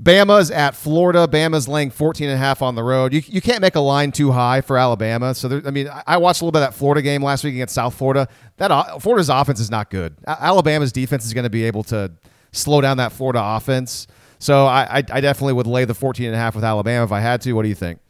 Bama's 0.00 0.52
at 0.52 0.76
Florida. 0.76 1.26
Bama's 1.26 1.66
laying 1.66 1.90
14 1.90 2.28
and 2.28 2.36
a 2.36 2.38
half 2.38 2.62
on 2.62 2.76
the 2.76 2.84
road. 2.84 3.12
You, 3.12 3.22
you 3.26 3.40
can't 3.40 3.60
make 3.60 3.74
a 3.74 3.80
line 3.80 4.12
too 4.12 4.30
high 4.30 4.60
for 4.60 4.78
Alabama. 4.78 5.34
So, 5.34 5.48
there, 5.48 5.62
I 5.66 5.70
mean, 5.70 5.90
I 6.06 6.16
watched 6.16 6.40
a 6.40 6.44
little 6.44 6.52
bit 6.52 6.62
of 6.62 6.70
that 6.70 6.78
Florida 6.78 7.02
game 7.02 7.24
last 7.24 7.42
week 7.42 7.54
against 7.54 7.74
South 7.74 7.94
Florida. 7.94 8.28
That 8.56 9.02
Florida's 9.02 9.28
offense 9.28 9.58
is 9.58 9.70
not 9.70 9.90
good. 9.90 10.16
Alabama's 10.26 10.92
defense 10.92 11.26
is 11.26 11.34
going 11.34 11.44
to 11.44 11.50
be 11.50 11.64
able 11.64 11.82
to 11.84 12.12
slow 12.52 12.80
down 12.80 12.98
that 12.98 13.12
Florida 13.12 13.40
offense. 13.42 14.06
So 14.42 14.66
I, 14.66 15.04
I, 15.08 15.20
definitely 15.20 15.52
would 15.52 15.68
lay 15.68 15.84
the 15.84 15.94
14 15.94 16.26
and 16.26 16.34
a 16.34 16.36
half 16.36 16.56
with 16.56 16.64
Alabama 16.64 17.04
if 17.04 17.12
I 17.12 17.20
had 17.20 17.40
to. 17.42 17.52
What 17.52 17.62
do 17.62 17.68
you 17.68 17.76
think? 17.76 18.00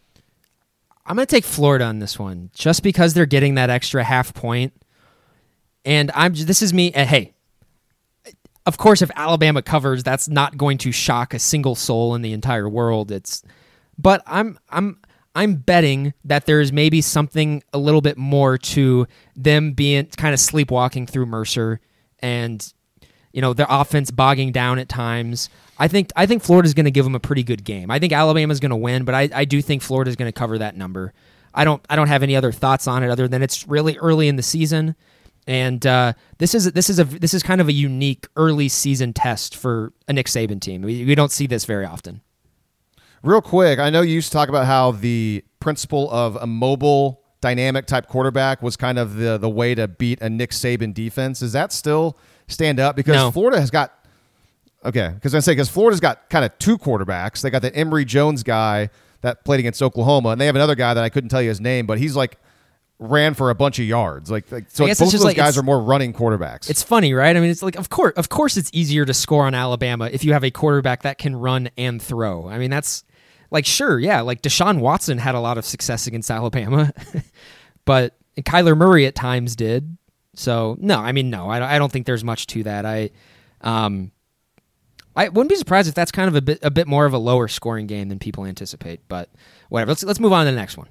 I'm 1.04 1.14
going 1.14 1.26
to 1.26 1.30
take 1.30 1.44
Florida 1.44 1.84
on 1.84 1.98
this 1.98 2.18
one 2.18 2.48
just 2.54 2.82
because 2.82 3.12
they're 3.12 3.26
getting 3.26 3.56
that 3.56 3.68
extra 3.68 4.02
half 4.02 4.32
point. 4.32 4.72
And 5.84 6.10
I'm 6.14 6.32
this 6.32 6.62
is 6.62 6.72
me. 6.72 6.90
Uh, 6.94 7.04
hey, 7.04 7.34
of 8.64 8.78
course, 8.78 9.02
if 9.02 9.10
Alabama 9.14 9.60
covers, 9.60 10.02
that's 10.02 10.26
not 10.26 10.56
going 10.56 10.78
to 10.78 10.90
shock 10.90 11.34
a 11.34 11.38
single 11.38 11.74
soul 11.74 12.14
in 12.14 12.22
the 12.22 12.32
entire 12.32 12.66
world. 12.66 13.12
It's, 13.12 13.42
but 13.98 14.22
I'm 14.26 14.59
I'm 14.70 15.02
I'm 15.34 15.56
betting 15.56 16.14
that 16.24 16.46
there's 16.46 16.72
maybe 16.72 17.02
something 17.02 17.62
a 17.74 17.78
little 17.78 18.00
bit 18.00 18.16
more 18.16 18.56
to 18.56 19.06
them 19.36 19.72
being 19.72 20.06
kind 20.16 20.32
of 20.32 20.40
sleepwalking 20.40 21.09
through 21.09 21.26
Mercer 21.26 21.78
and 22.20 22.72
you 23.34 23.42
know 23.42 23.52
their 23.52 23.66
offense 23.68 24.10
bogging 24.10 24.50
down 24.50 24.78
at 24.78 24.88
times. 24.88 25.50
I 25.82 25.88
think 25.88 26.12
I 26.14 26.26
think 26.26 26.44
Florida's 26.44 26.74
going 26.74 26.84
to 26.84 26.92
give 26.92 27.04
them 27.04 27.16
a 27.16 27.20
pretty 27.20 27.42
good 27.42 27.64
game. 27.64 27.90
I 27.90 27.98
think 27.98 28.12
Alabama's 28.12 28.60
going 28.60 28.70
to 28.70 28.76
win, 28.76 29.02
but 29.02 29.16
I, 29.16 29.28
I 29.34 29.44
do 29.44 29.60
think 29.60 29.82
Florida's 29.82 30.14
going 30.14 30.28
to 30.28 30.32
cover 30.32 30.59
that 30.59 30.76
number. 30.76 31.12
I 31.52 31.64
don't 31.64 31.84
I 31.90 31.96
don't 31.96 32.06
have 32.06 32.22
any 32.22 32.36
other 32.36 32.52
thoughts 32.52 32.86
on 32.86 33.02
it 33.02 33.10
other 33.10 33.26
than 33.26 33.42
it's 33.42 33.66
really 33.66 33.98
early 33.98 34.28
in 34.28 34.36
the 34.36 34.44
season, 34.44 34.94
and 35.44 35.84
uh, 35.84 36.12
this 36.38 36.54
is 36.54 36.70
this 36.70 36.88
is 36.88 37.00
a 37.00 37.04
this 37.04 37.34
is 37.34 37.42
kind 37.42 37.60
of 37.60 37.66
a 37.66 37.72
unique 37.72 38.28
early 38.36 38.68
season 38.68 39.12
test 39.12 39.56
for 39.56 39.92
a 40.06 40.12
Nick 40.12 40.26
Saban 40.26 40.60
team. 40.60 40.82
We, 40.82 41.04
we 41.04 41.16
don't 41.16 41.32
see 41.32 41.48
this 41.48 41.64
very 41.64 41.84
often. 41.84 42.20
Real 43.24 43.42
quick, 43.42 43.80
I 43.80 43.90
know 43.90 44.02
you 44.02 44.14
used 44.14 44.28
to 44.28 44.34
talk 44.34 44.48
about 44.48 44.66
how 44.66 44.92
the 44.92 45.44
principle 45.59 46.09
of 46.12 46.36
a 46.36 46.46
mobile 46.46 47.24
dynamic 47.40 47.86
type 47.86 48.06
quarterback 48.06 48.62
was 48.62 48.76
kind 48.76 49.00
of 49.00 49.16
the 49.16 49.36
the 49.36 49.50
way 49.50 49.74
to 49.74 49.88
beat 49.88 50.22
a 50.22 50.30
Nick 50.30 50.50
Saban 50.50 50.94
defense. 50.94 51.42
Is 51.42 51.54
that 51.54 51.72
still 51.72 52.16
stand 52.46 52.78
up 52.78 52.94
because 52.94 53.16
no. 53.16 53.32
Florida 53.32 53.59
has 53.59 53.72
got 53.72 54.01
okay 54.84 55.12
because 55.14 55.34
I 55.34 55.40
say 55.40 55.52
because 55.52 55.68
Florida's 55.68 56.00
got 56.00 56.28
kind 56.30 56.44
of 56.44 56.56
two 56.59 56.78
quarterbacks. 56.78 57.42
They 57.42 57.50
got 57.50 57.62
that 57.62 57.76
Emory 57.76 58.04
Jones 58.04 58.42
guy 58.42 58.90
that 59.22 59.44
played 59.44 59.60
against 59.60 59.82
Oklahoma, 59.82 60.30
and 60.30 60.40
they 60.40 60.46
have 60.46 60.56
another 60.56 60.74
guy 60.74 60.94
that 60.94 61.02
I 61.02 61.09
couldn't 61.09 61.30
tell 61.30 61.42
you 61.42 61.48
his 61.48 61.60
name, 61.60 61.86
but 61.86 61.98
he's 61.98 62.16
like 62.16 62.38
ran 63.02 63.34
for 63.34 63.50
a 63.50 63.54
bunch 63.54 63.78
of 63.78 63.84
yards. 63.84 64.30
Like, 64.30 64.50
like 64.52 64.66
so, 64.68 64.86
both 64.86 65.00
of 65.00 65.10
those 65.10 65.24
like 65.24 65.36
guys 65.36 65.59
are 65.59 65.62
more 65.62 65.80
running 65.82 66.12
quarterbacks. 66.12 66.70
It's 66.70 66.82
funny, 66.82 67.12
right? 67.14 67.36
I 67.36 67.40
mean, 67.40 67.50
it's 67.50 67.62
like 67.62 67.76
of 67.76 67.90
course, 67.90 68.14
of 68.16 68.28
course, 68.28 68.56
it's 68.56 68.70
easier 68.72 69.04
to 69.04 69.14
score 69.14 69.46
on 69.46 69.54
Alabama 69.54 70.09
if 70.12 70.24
you 70.24 70.32
have 70.32 70.44
a 70.44 70.50
quarterback 70.50 71.02
that 71.02 71.18
can 71.18 71.34
run 71.36 71.70
and 71.76 72.00
throw. 72.00 72.48
I 72.48 72.59
mean, 72.59 72.70
that's 72.70 73.04
like 73.50 73.66
sure, 73.66 73.98
yeah. 73.98 74.20
Like 74.20 74.42
Deshaun 74.42 74.78
Watson 74.80 75.18
had 75.18 75.34
a 75.34 75.40
lot 75.40 75.59
of 75.59 75.64
success 75.64 76.06
against 76.06 76.30
Alabama, 76.30 76.92
but 77.84 78.16
Kyler 78.38 78.76
Murray 78.76 79.06
at 79.06 79.14
times 79.14 79.56
did. 79.56 79.96
So 80.34 80.76
no, 80.80 80.98
I 80.98 81.12
mean 81.12 81.28
no, 81.28 81.48
I, 81.48 81.76
I 81.76 81.78
don't 81.78 81.92
think 81.92 82.06
there's 82.06 82.24
much 82.24 82.46
to 82.48 82.62
that. 82.62 82.86
I, 82.86 83.10
um, 83.60 84.12
I 85.14 85.28
wouldn't 85.28 85.51
be 85.51 85.56
surprised 85.56 85.89
if 85.89 85.94
that's 85.94 86.10
kind 86.10 86.28
of 86.28 86.34
a 86.34 86.43
bit 86.43 86.59
a 86.62 86.70
bit 86.70 86.86
more 86.86 87.06
of 87.06 87.12
a 87.12 87.18
lower 87.18 87.48
scoring 87.48 87.86
game 87.86 88.09
than 88.09 88.18
people 88.18 88.44
anticipate. 88.47 89.01
But 89.09 89.30
whatever. 89.68 89.90
Let's 89.90 90.02
let's 90.05 90.20
move 90.20 90.32
on 90.32 90.47
to 90.47 90.51
the 90.51 90.56
next 90.56 90.76
one. 90.76 90.89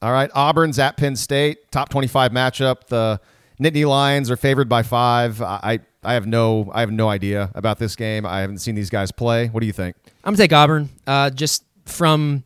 All 0.00 0.12
right, 0.12 0.30
Auburn's 0.34 0.78
at 0.78 0.96
Penn 0.96 1.16
State, 1.16 1.70
top 1.70 1.88
twenty-five 1.88 2.32
matchup. 2.32 2.86
The 2.88 3.20
Nittany 3.60 3.86
Lions 3.86 4.30
are 4.30 4.36
favored 4.36 4.68
by 4.68 4.82
five. 4.82 5.40
I 5.40 5.80
I 6.02 6.14
have 6.14 6.26
no 6.26 6.70
I 6.74 6.80
have 6.80 6.90
no 6.90 7.08
idea 7.08 7.50
about 7.54 7.78
this 7.78 7.96
game. 7.96 8.26
I 8.26 8.40
haven't 8.40 8.58
seen 8.58 8.74
these 8.74 8.90
guys 8.90 9.12
play. 9.12 9.48
What 9.48 9.60
do 9.60 9.66
you 9.66 9.72
think? 9.72 9.96
I'm 10.24 10.34
gonna 10.34 10.36
take 10.38 10.52
Auburn. 10.52 10.88
Uh, 11.06 11.30
just 11.30 11.64
from 11.86 12.44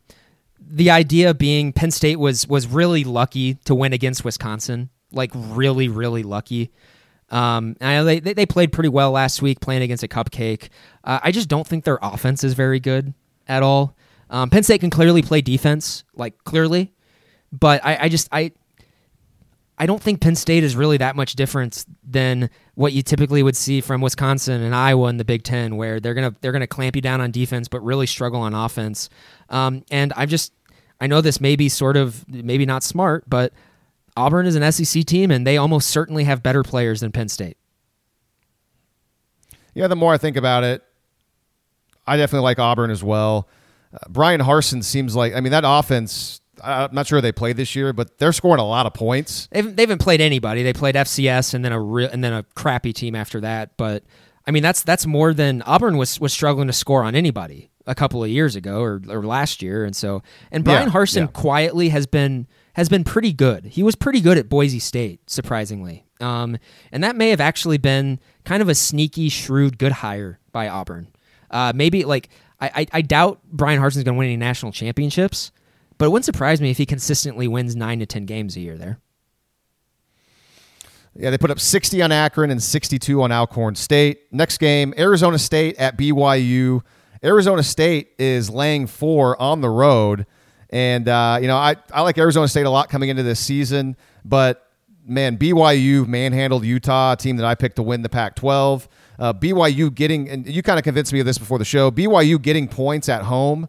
the 0.59 0.91
idea 0.91 1.33
being 1.33 1.73
Penn 1.73 1.91
State 1.91 2.17
was 2.17 2.47
was 2.47 2.67
really 2.67 3.03
lucky 3.03 3.55
to 3.65 3.73
win 3.73 3.93
against 3.93 4.23
Wisconsin 4.23 4.89
like 5.11 5.31
really, 5.33 5.87
really 5.87 6.23
lucky. 6.23 6.71
Um, 7.29 7.75
they 7.79 8.19
they 8.19 8.45
played 8.45 8.71
pretty 8.71 8.89
well 8.89 9.11
last 9.11 9.41
week 9.41 9.59
playing 9.59 9.81
against 9.81 10.03
a 10.03 10.07
cupcake. 10.07 10.69
Uh, 11.03 11.19
I 11.21 11.31
just 11.31 11.49
don't 11.49 11.67
think 11.67 11.83
their 11.83 11.99
offense 12.01 12.43
is 12.43 12.53
very 12.53 12.79
good 12.79 13.13
at 13.47 13.63
all. 13.63 13.95
Um, 14.29 14.49
Penn 14.49 14.63
State 14.63 14.81
can 14.81 14.89
clearly 14.89 15.21
play 15.21 15.41
defense, 15.41 16.03
like 16.13 16.43
clearly, 16.43 16.93
but 17.51 17.85
I, 17.85 17.97
I 18.03 18.09
just 18.09 18.27
I 18.31 18.51
I 19.77 19.85
don't 19.85 20.01
think 20.01 20.21
Penn 20.21 20.35
State 20.35 20.63
is 20.63 20.75
really 20.75 20.97
that 20.97 21.15
much 21.15 21.35
different 21.35 21.85
than 22.03 22.49
what 22.73 22.93
you 22.93 23.03
typically 23.03 23.43
would 23.43 23.55
see 23.55 23.79
from 23.79 24.01
Wisconsin 24.01 24.61
and 24.61 24.73
Iowa 24.73 25.07
in 25.09 25.17
the 25.17 25.25
Big 25.25 25.43
Ten, 25.43 25.77
where 25.77 25.99
they're 25.99 26.13
gonna 26.13 26.35
they're 26.41 26.51
gonna 26.51 26.67
clamp 26.67 26.95
you 26.95 27.01
down 27.01 27.21
on 27.21 27.31
defense, 27.31 27.67
but 27.67 27.83
really 27.83 28.07
struggle 28.07 28.41
on 28.41 28.53
offense. 28.53 29.09
Um, 29.49 29.83
and 29.91 30.13
I 30.15 30.25
just 30.25 30.51
I 30.99 31.07
know 31.07 31.21
this 31.21 31.39
may 31.39 31.55
be 31.55 31.69
sort 31.69 31.95
of 31.95 32.27
maybe 32.27 32.65
not 32.65 32.83
smart, 32.83 33.29
but 33.29 33.53
Auburn 34.17 34.45
is 34.45 34.55
an 34.55 34.71
SEC 34.71 35.05
team, 35.05 35.31
and 35.31 35.45
they 35.45 35.57
almost 35.57 35.89
certainly 35.89 36.23
have 36.25 36.43
better 36.43 36.63
players 36.63 36.99
than 36.99 37.11
Penn 37.11 37.29
State. 37.29 37.57
Yeah, 39.73 39.87
the 39.87 39.95
more 39.95 40.13
I 40.13 40.17
think 40.17 40.35
about 40.35 40.63
it, 40.63 40.83
I 42.07 42.17
definitely 42.17 42.43
like 42.43 42.57
Auburn 42.57 42.89
as 42.89 43.03
well. 43.03 43.47
Uh, 43.93 43.99
Bryan 44.09 44.41
Harsin 44.41 44.83
seems 44.83 45.15
like, 45.15 45.35
I 45.35 45.39
mean, 45.39 45.51
that 45.51 45.63
offense, 45.65 46.41
I'm 46.63 46.93
not 46.93 47.05
sure 47.05 47.21
they 47.21 47.31
played 47.31 47.57
this 47.57 47.75
year, 47.75 47.93
but 47.93 48.17
they're 48.17 48.33
scoring 48.33 48.59
a 48.59 48.65
lot 48.65 48.87
of 48.87 48.93
points. 48.93 49.47
They 49.51 49.59
haven't, 49.59 49.77
they 49.77 49.83
haven't 49.83 50.01
played 50.01 50.19
anybody. 50.19 50.63
They 50.63 50.73
played 50.73 50.95
FCS 50.95 51.53
and 51.53 51.63
then 51.63 51.71
a 51.71 51.79
real, 51.79 52.09
and 52.09 52.23
then 52.23 52.33
a 52.33 52.43
crappy 52.55 52.91
team 52.91 53.13
after 53.13 53.39
that. 53.41 53.77
But 53.77 54.03
I 54.47 54.51
mean, 54.51 54.63
that's 54.63 54.81
that's 54.81 55.05
more 55.05 55.33
than 55.33 55.61
Auburn 55.63 55.97
was 55.97 56.19
was 56.19 56.33
struggling 56.33 56.67
to 56.67 56.73
score 56.73 57.03
on 57.03 57.13
anybody 57.13 57.69
a 57.85 57.93
couple 57.93 58.23
of 58.23 58.29
years 58.29 58.55
ago 58.55 58.81
or, 58.81 59.01
or 59.09 59.23
last 59.23 59.61
year. 59.61 59.85
And 59.85 59.95
so, 59.95 60.23
and 60.51 60.63
Bryan 60.63 60.87
yeah, 60.87 60.93
Harsin 60.93 61.21
yeah. 61.21 61.27
quietly 61.27 61.89
has 61.89 62.07
been 62.07 62.47
has 62.77 62.87
been 62.87 63.03
pretty 63.03 63.33
good. 63.33 63.65
He 63.65 63.81
was 63.81 63.95
pretty 63.95 64.21
good 64.21 64.37
at 64.37 64.47
Boise 64.47 64.79
State, 64.79 65.29
surprisingly. 65.29 66.05
Um, 66.21 66.57
and 66.91 67.03
that 67.03 67.15
may 67.15 67.31
have 67.31 67.41
actually 67.41 67.79
been 67.79 68.19
kind 68.45 68.61
of 68.61 68.69
a 68.69 68.75
sneaky, 68.75 69.29
shrewd, 69.29 69.79
good 69.79 69.91
hire 69.91 70.39
by 70.51 70.69
Auburn. 70.69 71.07
Uh, 71.49 71.73
maybe 71.75 72.05
like 72.05 72.29
I, 72.59 72.67
I, 72.75 72.87
I 72.93 73.01
doubt 73.01 73.41
Bryan 73.51 73.79
Harsin's 73.79 74.03
going 74.03 74.15
to 74.15 74.19
win 74.19 74.27
any 74.27 74.37
national 74.37 74.71
championships, 74.71 75.51
but 75.97 76.05
it 76.05 76.09
wouldn't 76.09 76.25
surprise 76.25 76.61
me 76.61 76.69
if 76.69 76.77
he 76.77 76.85
consistently 76.85 77.47
wins 77.47 77.75
nine 77.75 77.99
to 77.99 78.05
ten 78.05 78.25
games 78.25 78.55
a 78.55 78.59
year 78.59 78.77
there. 78.77 78.99
Yeah, 81.15 81.31
they 81.31 81.39
put 81.39 81.49
up 81.49 81.59
60 81.59 81.99
on 82.03 82.11
Akron 82.11 82.51
and 82.51 82.61
62 82.61 83.23
on 83.23 83.31
Alcorn 83.31 83.73
State. 83.73 84.31
Next 84.31 84.59
game, 84.59 84.93
Arizona 84.99 85.39
State 85.39 85.75
at 85.77 85.97
BYU. 85.97 86.81
Arizona 87.23 87.63
State 87.63 88.11
is 88.19 88.51
laying 88.51 88.85
four 88.85 89.41
on 89.41 89.61
the 89.61 89.69
road. 89.69 90.27
And, 90.69 91.07
uh, 91.07 91.39
you 91.41 91.47
know, 91.47 91.57
I, 91.57 91.75
I 91.93 92.01
like 92.01 92.17
Arizona 92.17 92.47
State 92.47 92.65
a 92.65 92.69
lot 92.69 92.89
coming 92.89 93.09
into 93.09 93.23
this 93.23 93.39
season, 93.39 93.95
but 94.25 94.67
man, 95.05 95.37
BYU 95.37 96.05
manhandled 96.05 96.65
Utah, 96.65 97.13
a 97.13 97.17
team 97.17 97.37
that 97.37 97.45
I 97.45 97.55
picked 97.55 97.77
to 97.77 97.83
win 97.83 98.01
the 98.01 98.09
Pac 98.09 98.35
12. 98.35 98.87
Uh, 99.19 99.33
BYU 99.33 99.93
getting, 99.93 100.29
and 100.29 100.45
you 100.45 100.61
kind 100.61 100.77
of 100.77 100.83
convinced 100.83 101.13
me 101.13 101.19
of 101.19 101.25
this 101.25 101.37
before 101.37 101.57
the 101.57 101.65
show, 101.65 101.89
BYU 101.89 102.41
getting 102.41 102.67
points 102.67 103.09
at 103.09 103.23
home. 103.23 103.67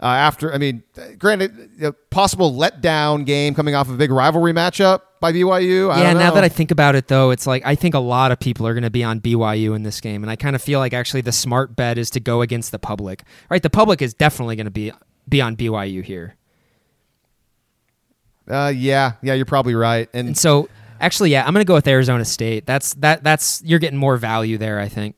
Uh, 0.00 0.06
after, 0.06 0.52
I 0.52 0.58
mean, 0.58 0.82
granted, 1.16 1.80
know, 1.80 1.92
possible 2.10 2.52
letdown 2.52 3.24
game 3.24 3.54
coming 3.54 3.76
off 3.76 3.88
a 3.88 3.92
big 3.92 4.10
rivalry 4.10 4.52
matchup 4.52 5.02
by 5.20 5.32
BYU. 5.32 5.92
I 5.92 6.02
yeah, 6.02 6.12
now 6.12 6.32
that 6.32 6.42
I 6.42 6.48
think 6.48 6.72
about 6.72 6.96
it, 6.96 7.06
though, 7.06 7.30
it's 7.30 7.46
like 7.46 7.64
I 7.64 7.76
think 7.76 7.94
a 7.94 8.00
lot 8.00 8.32
of 8.32 8.40
people 8.40 8.66
are 8.66 8.74
going 8.74 8.82
to 8.82 8.90
be 8.90 9.04
on 9.04 9.20
BYU 9.20 9.76
in 9.76 9.84
this 9.84 10.00
game, 10.00 10.24
and 10.24 10.30
I 10.30 10.34
kind 10.34 10.56
of 10.56 10.60
feel 10.60 10.80
like 10.80 10.92
actually 10.92 11.20
the 11.20 11.30
smart 11.30 11.76
bet 11.76 11.98
is 11.98 12.10
to 12.10 12.20
go 12.20 12.42
against 12.42 12.72
the 12.72 12.80
public. 12.80 13.22
Right, 13.48 13.62
the 13.62 13.70
public 13.70 14.02
is 14.02 14.12
definitely 14.12 14.56
going 14.56 14.66
to 14.66 14.72
be 14.72 14.90
be 15.28 15.40
on 15.40 15.56
BYU 15.56 16.02
here. 16.02 16.36
Uh, 18.48 18.72
yeah, 18.74 19.12
yeah, 19.22 19.34
you're 19.34 19.46
probably 19.46 19.74
right. 19.74 20.08
And, 20.12 20.28
And 20.28 20.38
so, 20.38 20.68
actually, 21.00 21.30
yeah, 21.30 21.46
I'm 21.46 21.54
going 21.54 21.64
to 21.64 21.68
go 21.68 21.74
with 21.74 21.86
Arizona 21.86 22.24
State. 22.24 22.66
That's 22.66 22.94
that. 22.94 23.22
That's 23.22 23.62
you're 23.64 23.78
getting 23.78 23.98
more 23.98 24.16
value 24.16 24.58
there, 24.58 24.80
I 24.80 24.88
think. 24.88 25.16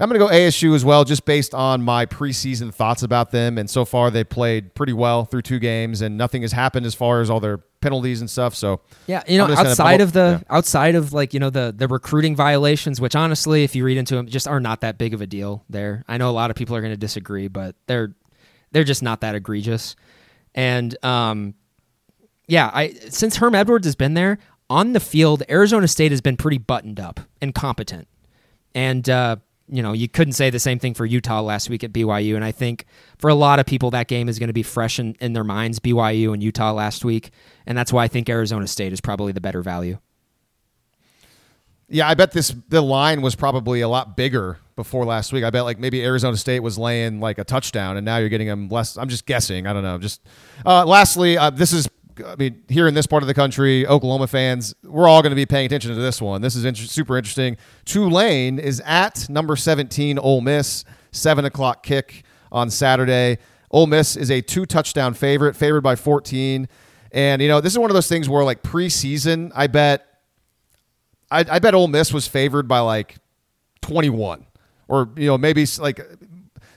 I'm 0.00 0.08
going 0.08 0.20
to 0.20 0.24
go 0.24 0.32
ASU 0.32 0.76
as 0.76 0.84
well, 0.84 1.04
just 1.04 1.24
based 1.24 1.54
on 1.54 1.82
my 1.82 2.06
preseason 2.06 2.72
thoughts 2.72 3.02
about 3.02 3.32
them. 3.32 3.58
And 3.58 3.68
so 3.68 3.84
far, 3.84 4.12
they 4.12 4.22
played 4.22 4.72
pretty 4.74 4.92
well 4.92 5.24
through 5.24 5.42
two 5.42 5.58
games, 5.58 6.02
and 6.02 6.16
nothing 6.16 6.42
has 6.42 6.52
happened 6.52 6.86
as 6.86 6.94
far 6.94 7.20
as 7.20 7.30
all 7.30 7.40
their 7.40 7.58
penalties 7.80 8.20
and 8.20 8.30
stuff. 8.30 8.54
So 8.54 8.80
Yeah, 9.08 9.24
you 9.26 9.38
know, 9.38 9.48
gonna 9.48 9.68
outside 9.68 10.00
of 10.00 10.12
the 10.12 10.44
outside 10.50 10.94
of 10.94 11.12
like 11.12 11.34
you 11.34 11.40
know 11.40 11.50
the 11.50 11.74
the 11.76 11.88
recruiting 11.88 12.36
violations, 12.36 13.00
which 13.00 13.16
honestly, 13.16 13.64
if 13.64 13.74
you 13.74 13.84
read 13.84 13.98
into 13.98 14.14
them, 14.14 14.28
just 14.28 14.46
are 14.46 14.60
not 14.60 14.82
that 14.82 14.98
big 14.98 15.14
of 15.14 15.20
a 15.20 15.26
deal. 15.26 15.64
There, 15.68 16.04
I 16.06 16.16
know 16.16 16.30
a 16.30 16.32
lot 16.32 16.50
of 16.50 16.56
people 16.56 16.76
are 16.76 16.80
going 16.80 16.92
to 16.92 16.98
disagree, 16.98 17.48
but 17.48 17.74
they're 17.86 18.14
they're 18.72 18.84
just 18.84 19.02
not 19.02 19.20
that 19.20 19.34
egregious. 19.34 19.96
And 20.54 20.96
um, 21.04 21.54
yeah, 22.46 22.70
I 22.72 22.90
since 23.10 23.36
Herm 23.36 23.54
Edwards 23.54 23.86
has 23.86 23.94
been 23.94 24.14
there 24.14 24.38
on 24.70 24.92
the 24.92 25.00
field, 25.00 25.42
Arizona 25.48 25.88
State 25.88 26.12
has 26.12 26.20
been 26.20 26.36
pretty 26.36 26.58
buttoned 26.58 27.00
up 27.00 27.20
and 27.40 27.54
competent. 27.54 28.08
And 28.74 29.08
uh, 29.08 29.36
you 29.68 29.82
know, 29.82 29.92
you 29.92 30.08
couldn't 30.08 30.32
say 30.32 30.50
the 30.50 30.58
same 30.58 30.78
thing 30.78 30.94
for 30.94 31.04
Utah 31.04 31.42
last 31.42 31.68
week 31.68 31.84
at 31.84 31.92
BYU. 31.92 32.34
And 32.34 32.44
I 32.44 32.52
think 32.52 32.86
for 33.18 33.28
a 33.28 33.34
lot 33.34 33.58
of 33.58 33.66
people, 33.66 33.90
that 33.90 34.08
game 34.08 34.28
is 34.28 34.38
going 34.38 34.48
to 34.48 34.54
be 34.54 34.62
fresh 34.62 34.98
in, 34.98 35.14
in 35.20 35.34
their 35.34 35.44
minds, 35.44 35.78
BYU 35.78 36.32
and 36.32 36.42
Utah 36.42 36.72
last 36.72 37.04
week. 37.04 37.30
And 37.66 37.76
that's 37.76 37.92
why 37.92 38.04
I 38.04 38.08
think 38.08 38.28
Arizona 38.28 38.66
State 38.66 38.92
is 38.92 39.00
probably 39.00 39.32
the 39.32 39.40
better 39.40 39.62
value. 39.62 39.98
Yeah, 41.90 42.08
I 42.08 42.14
bet 42.14 42.32
this 42.32 42.54
the 42.68 42.82
line 42.82 43.22
was 43.22 43.34
probably 43.34 43.80
a 43.80 43.88
lot 43.88 44.16
bigger 44.16 44.58
before 44.78 45.04
last 45.04 45.32
week. 45.32 45.44
I 45.44 45.50
bet 45.50 45.64
like 45.64 45.78
maybe 45.78 46.02
Arizona 46.02 46.36
State 46.36 46.60
was 46.60 46.78
laying 46.78 47.20
like 47.20 47.38
a 47.38 47.44
touchdown, 47.44 47.98
and 47.98 48.04
now 48.04 48.16
you're 48.16 48.28
getting 48.28 48.46
them 48.46 48.68
less. 48.68 48.96
I'm 48.96 49.08
just 49.08 49.26
guessing. 49.26 49.66
I 49.66 49.74
don't 49.74 49.82
know. 49.82 49.98
Just 49.98 50.22
uh, 50.64 50.86
lastly, 50.86 51.36
uh, 51.36 51.50
this 51.50 51.72
is. 51.74 51.88
I 52.26 52.34
mean, 52.36 52.64
here 52.68 52.88
in 52.88 52.94
this 52.94 53.06
part 53.06 53.22
of 53.22 53.28
the 53.28 53.34
country, 53.34 53.86
Oklahoma 53.86 54.26
fans, 54.26 54.74
we're 54.82 55.06
all 55.06 55.22
going 55.22 55.30
to 55.30 55.36
be 55.36 55.46
paying 55.46 55.66
attention 55.66 55.94
to 55.94 56.00
this 56.00 56.20
one. 56.20 56.40
This 56.40 56.56
is 56.56 56.64
inter- 56.64 56.82
super 56.82 57.16
interesting. 57.16 57.56
Tulane 57.84 58.58
is 58.58 58.82
at 58.84 59.28
number 59.28 59.54
17, 59.54 60.18
Ole 60.18 60.40
Miss, 60.40 60.84
seven 61.12 61.44
o'clock 61.44 61.84
kick 61.84 62.24
on 62.50 62.70
Saturday. 62.70 63.38
Ole 63.70 63.86
Miss 63.86 64.16
is 64.16 64.32
a 64.32 64.40
two 64.40 64.66
touchdown 64.66 65.14
favorite, 65.14 65.54
favored 65.54 65.82
by 65.82 65.94
14. 65.94 66.66
And 67.12 67.40
you 67.40 67.46
know, 67.46 67.60
this 67.60 67.72
is 67.72 67.78
one 67.78 67.90
of 67.90 67.94
those 67.94 68.08
things 68.08 68.28
where 68.28 68.42
like 68.42 68.64
preseason, 68.64 69.52
I 69.54 69.68
bet 69.68 70.04
I, 71.30 71.44
I 71.48 71.58
bet 71.58 71.74
Ole 71.74 71.88
Miss 71.88 72.12
was 72.12 72.26
favored 72.26 72.66
by 72.66 72.80
like 72.80 73.16
21 73.82 74.44
or, 74.88 75.10
you 75.16 75.26
know, 75.26 75.38
maybe 75.38 75.66
like, 75.78 76.00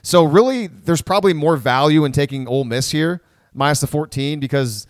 so 0.02 0.24
really 0.24 0.66
there's 0.66 1.02
probably 1.02 1.32
more 1.32 1.56
value 1.56 2.04
in 2.04 2.12
taking 2.12 2.46
Ole 2.46 2.64
Miss 2.64 2.90
here 2.90 3.22
minus 3.54 3.80
the 3.80 3.86
14 3.86 4.40
because, 4.40 4.86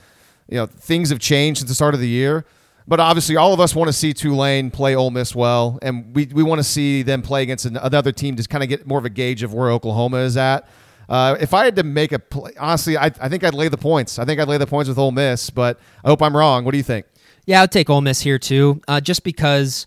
you 0.49 0.57
know, 0.57 0.67
things 0.67 1.11
have 1.11 1.19
changed 1.19 1.61
since 1.61 1.69
the 1.69 1.75
start 1.75 1.95
of 1.95 2.01
the 2.01 2.09
year. 2.09 2.45
But 2.87 2.99
obviously, 2.99 3.37
all 3.37 3.55
of 3.55 3.61
us 3.61 3.77
want 3.77 3.89
to 3.89 3.93
see 3.93 4.13
Tulane 4.13 4.71
play 4.71 4.97
Ole 4.97 5.11
Miss 5.11 5.35
well, 5.35 5.79
and 5.83 6.15
we, 6.15 6.27
we 6.27 6.43
want 6.43 6.59
to 6.59 6.65
see 6.65 7.03
them 7.03 7.23
play 7.23 7.43
against 7.43 7.65
another 7.65 8.11
team 8.11 8.35
to 8.37 8.43
kind 8.49 8.65
of 8.65 8.69
get 8.69 8.87
more 8.87 8.99
of 8.99 9.05
a 9.05 9.11
gauge 9.11 9.45
of 9.45 9.55
where 9.55 9.71
Oklahoma 9.71 10.19
is 10.19 10.37
at. 10.37 10.69
Uh, 11.09 11.37
if 11.41 11.55
I 11.55 11.65
had 11.65 11.77
to 11.77 11.85
make 11.85 12.11
a 12.13 12.19
play, 12.19 12.53
honestly, 12.59 12.97
I, 12.97 13.07
I 13.07 13.29
think 13.29 13.45
I'd 13.45 13.55
lay 13.55 13.69
the 13.69 13.77
points. 13.77 14.19
I 14.19 14.25
think 14.25 14.41
I'd 14.41 14.49
lay 14.49 14.59
the 14.59 14.67
points 14.67 14.89
with 14.89 14.99
Ole 14.99 15.13
Miss, 15.13 15.51
but 15.51 15.79
I 16.05 16.09
hope 16.09 16.23
I'm 16.23 16.37
wrong. 16.37 16.65
What 16.65 16.73
do 16.73 16.77
you 16.77 16.83
think? 16.83 17.07
Yeah, 17.47 17.63
I'd 17.63 17.73
take 17.73 17.91
Ole 17.91 18.01
Miss 18.01 18.21
here 18.21 18.39
too, 18.39 18.81
uh, 18.89 19.01
just 19.01 19.23
because 19.23 19.87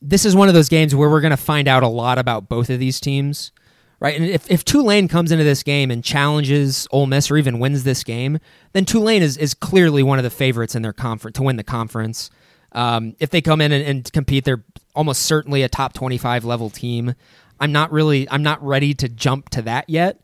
this 0.00 0.24
is 0.24 0.36
one 0.36 0.48
of 0.48 0.54
those 0.54 0.68
games 0.68 0.94
where 0.94 1.08
we're 1.08 1.20
going 1.20 1.30
to 1.30 1.36
find 1.36 1.68
out 1.68 1.82
a 1.82 1.88
lot 1.88 2.18
about 2.18 2.48
both 2.48 2.70
of 2.70 2.78
these 2.78 3.00
teams, 3.00 3.52
right? 4.00 4.18
And 4.18 4.28
if, 4.28 4.50
if 4.50 4.64
Tulane 4.64 5.08
comes 5.08 5.32
into 5.32 5.44
this 5.44 5.62
game 5.62 5.90
and 5.90 6.04
challenges 6.04 6.86
Ole 6.90 7.06
Miss 7.06 7.30
or 7.30 7.36
even 7.36 7.58
wins 7.58 7.84
this 7.84 8.04
game, 8.04 8.38
then 8.72 8.84
Tulane 8.84 9.22
is, 9.22 9.36
is 9.36 9.54
clearly 9.54 10.02
one 10.02 10.18
of 10.18 10.22
the 10.22 10.30
favorites 10.30 10.74
in 10.74 10.82
their 10.82 10.92
conference 10.92 11.36
to 11.36 11.42
win 11.42 11.56
the 11.56 11.64
conference. 11.64 12.30
Um, 12.72 13.16
if 13.20 13.30
they 13.30 13.40
come 13.40 13.60
in 13.60 13.72
and, 13.72 13.84
and 13.84 14.12
compete, 14.12 14.44
they're 14.44 14.64
almost 14.94 15.22
certainly 15.22 15.62
a 15.62 15.68
top 15.68 15.94
25 15.94 16.44
level 16.44 16.70
team. 16.70 17.14
I'm 17.58 17.72
not 17.72 17.90
really, 17.90 18.28
I'm 18.30 18.42
not 18.42 18.62
ready 18.62 18.92
to 18.94 19.08
jump 19.08 19.48
to 19.50 19.62
that 19.62 19.88
yet, 19.88 20.20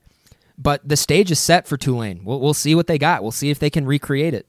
but 0.58 0.86
the 0.86 0.96
stage 0.96 1.30
is 1.30 1.38
set 1.38 1.66
for 1.66 1.78
Tulane. 1.78 2.24
We'll, 2.24 2.40
we'll 2.40 2.54
see 2.54 2.74
what 2.74 2.88
they 2.88 2.98
got. 2.98 3.22
We'll 3.22 3.32
see 3.32 3.50
if 3.50 3.58
they 3.58 3.70
can 3.70 3.86
recreate 3.86 4.34
it. 4.34 4.46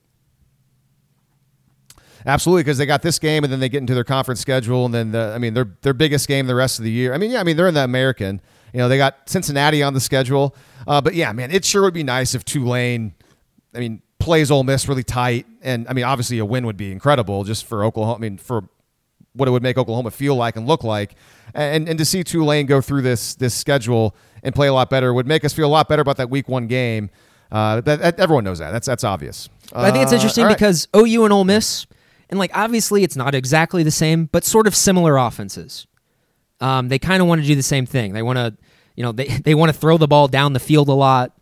Absolutely, 2.26 2.64
because 2.64 2.78
they 2.78 2.86
got 2.86 3.02
this 3.02 3.20
game, 3.20 3.44
and 3.44 3.52
then 3.52 3.60
they 3.60 3.70
get 3.70 3.80
into 3.80 3.94
their 3.94 4.04
conference 4.04 4.40
schedule, 4.40 4.86
and 4.86 4.94
then 4.94 5.12
the, 5.12 5.34
I 5.36 5.38
mean 5.38 5.54
their 5.54 5.68
their 5.82 5.94
biggest 5.94 6.28
game 6.28 6.48
the 6.48 6.56
rest 6.56 6.80
of 6.80 6.86
the 6.86 6.92
year. 6.92 7.14
I 7.14 7.18
mean, 7.18 7.32
yeah, 7.32 7.40
I 7.40 7.44
mean 7.44 7.58
they're 7.58 7.68
in 7.68 7.74
the 7.74 7.84
American. 7.84 8.42
You 8.74 8.80
know, 8.80 8.90
they 8.90 8.98
got 8.98 9.30
Cincinnati 9.30 9.84
on 9.84 9.94
the 9.94 10.00
schedule, 10.00 10.56
uh, 10.88 11.00
but 11.02 11.14
yeah, 11.16 11.32
man, 11.34 11.52
it 11.52 11.64
sure 11.66 11.82
would 11.84 11.94
be 11.94 12.02
nice 12.04 12.34
if 12.34 12.44
Tulane, 12.44 13.14
I 13.76 13.80
mean, 13.80 14.02
plays 14.20 14.50
Ole 14.50 14.64
Miss 14.64 14.88
really 14.88 15.04
tight, 15.04 15.46
and 15.62 15.88
I 15.88 15.94
mean, 15.94 16.06
obviously 16.06 16.40
a 16.40 16.46
win 16.46 16.66
would 16.66 16.78
be 16.78 16.92
incredible 16.92 17.44
just 17.44 17.66
for 17.66 17.84
Oklahoma. 17.84 18.16
I 18.16 18.20
mean, 18.20 18.38
for 18.38 18.64
what 19.34 19.48
it 19.48 19.52
would 19.52 19.64
make 19.64 19.78
Oklahoma 19.78 20.12
feel 20.12 20.36
like 20.36 20.56
and 20.56 20.66
look 20.68 20.84
like, 20.84 21.16
and 21.54 21.88
and 21.90 21.98
to 22.00 22.06
see 22.06 22.24
Tulane 22.24 22.66
go 22.66 22.82
through 22.82 23.02
this 23.04 23.36
this 23.36 23.54
schedule 23.54 24.16
and 24.42 24.56
play 24.56 24.68
a 24.68 24.74
lot 24.74 24.90
better 24.90 25.14
would 25.14 25.28
make 25.28 25.44
us 25.46 25.54
feel 25.54 25.68
a 25.68 25.70
lot 25.70 25.88
better 25.90 26.02
about 26.02 26.18
that 26.18 26.30
Week 26.30 26.48
One 26.48 26.68
game. 26.68 27.10
Uh, 27.52 27.82
that, 27.82 28.00
that- 28.00 28.20
everyone 28.20 28.44
knows 28.44 28.58
that. 28.60 28.72
That's 28.72 28.88
that's 28.88 29.04
obvious. 29.04 29.50
But 29.72 29.82
I 29.82 29.92
think 29.92 30.04
it's 30.04 30.12
Uh, 30.14 30.16
interesting 30.16 30.46
right. 30.46 30.56
because 30.58 30.88
OU 30.96 31.26
and 31.26 31.34
Ole 31.34 31.44
Miss, 31.44 31.86
and 32.34 32.40
like 32.40 32.58
obviously 32.58 33.04
it's 33.04 33.16
not 33.16 33.36
exactly 33.36 33.84
the 33.84 33.92
same, 33.92 34.26
but 34.26 34.44
sort 34.44 34.66
of 34.66 34.76
similar 34.76 35.18
offenses. 35.18 35.86
Um, 36.60 36.88
they 36.88 36.98
kind 36.98 37.22
of 37.22 37.28
want 37.28 37.42
to 37.42 37.48
do 37.48 37.54
the 37.54 37.62
same 37.62 37.86
thing. 37.86 38.14
They 38.14 38.24
want 38.24 38.38
to, 38.38 38.58
you 38.96 39.04
know, 39.04 39.12
they 39.12 39.28
they 39.46 39.54
want 39.54 39.72
to 39.72 39.78
throw 39.78 40.00
the 40.00 40.08
ball 40.08 40.28
down 40.28 40.54
the 40.54 40.60
field 40.60 40.90
a 40.90 40.94
lot. 40.94 41.38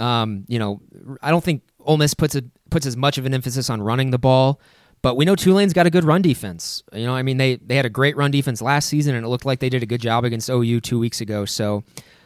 Um, 0.00 0.44
you 0.48 0.58
know, 0.58 0.80
I 1.22 1.30
don't 1.30 1.44
think 1.44 1.62
Ole 1.78 1.96
Miss 1.96 2.12
puts 2.12 2.34
a, 2.34 2.42
puts 2.70 2.86
as 2.86 2.96
much 2.96 3.18
of 3.18 3.24
an 3.24 3.34
emphasis 3.34 3.70
on 3.70 3.80
running 3.80 4.10
the 4.10 4.18
ball, 4.18 4.60
but 5.00 5.16
we 5.16 5.24
know 5.24 5.36
Tulane's 5.36 5.72
got 5.72 5.86
a 5.86 5.90
good 5.90 6.02
run 6.02 6.22
defense. 6.22 6.82
You 6.92 7.06
know, 7.06 7.14
I 7.14 7.22
mean 7.22 7.36
they 7.36 7.54
they 7.54 7.76
had 7.76 7.86
a 7.86 7.90
great 7.90 8.16
run 8.16 8.32
defense 8.32 8.60
last 8.60 8.88
season, 8.88 9.14
and 9.14 9.24
it 9.24 9.28
looked 9.28 9.44
like 9.44 9.60
they 9.60 9.68
did 9.68 9.84
a 9.84 9.86
good 9.86 10.00
job 10.00 10.24
against 10.24 10.50
OU 10.50 10.80
two 10.80 10.98
weeks 10.98 11.20
ago. 11.20 11.44
So, 11.44 11.84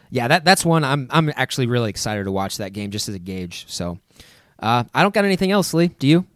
yeah, 0.08 0.26
that 0.28 0.42
that's 0.42 0.64
one 0.64 0.84
I'm 0.84 1.06
I'm 1.10 1.30
actually 1.36 1.66
really 1.66 1.90
excited 1.90 2.24
to 2.24 2.32
watch 2.32 2.56
that 2.56 2.72
game 2.72 2.90
just 2.90 3.10
as 3.10 3.14
a 3.14 3.18
gauge. 3.18 3.66
So, 3.68 3.98
uh, 4.58 4.84
I 4.94 5.02
don't 5.02 5.12
got 5.12 5.26
anything 5.26 5.50
else, 5.50 5.74
Lee. 5.74 5.88
Do 5.88 6.06
you? 6.06 6.26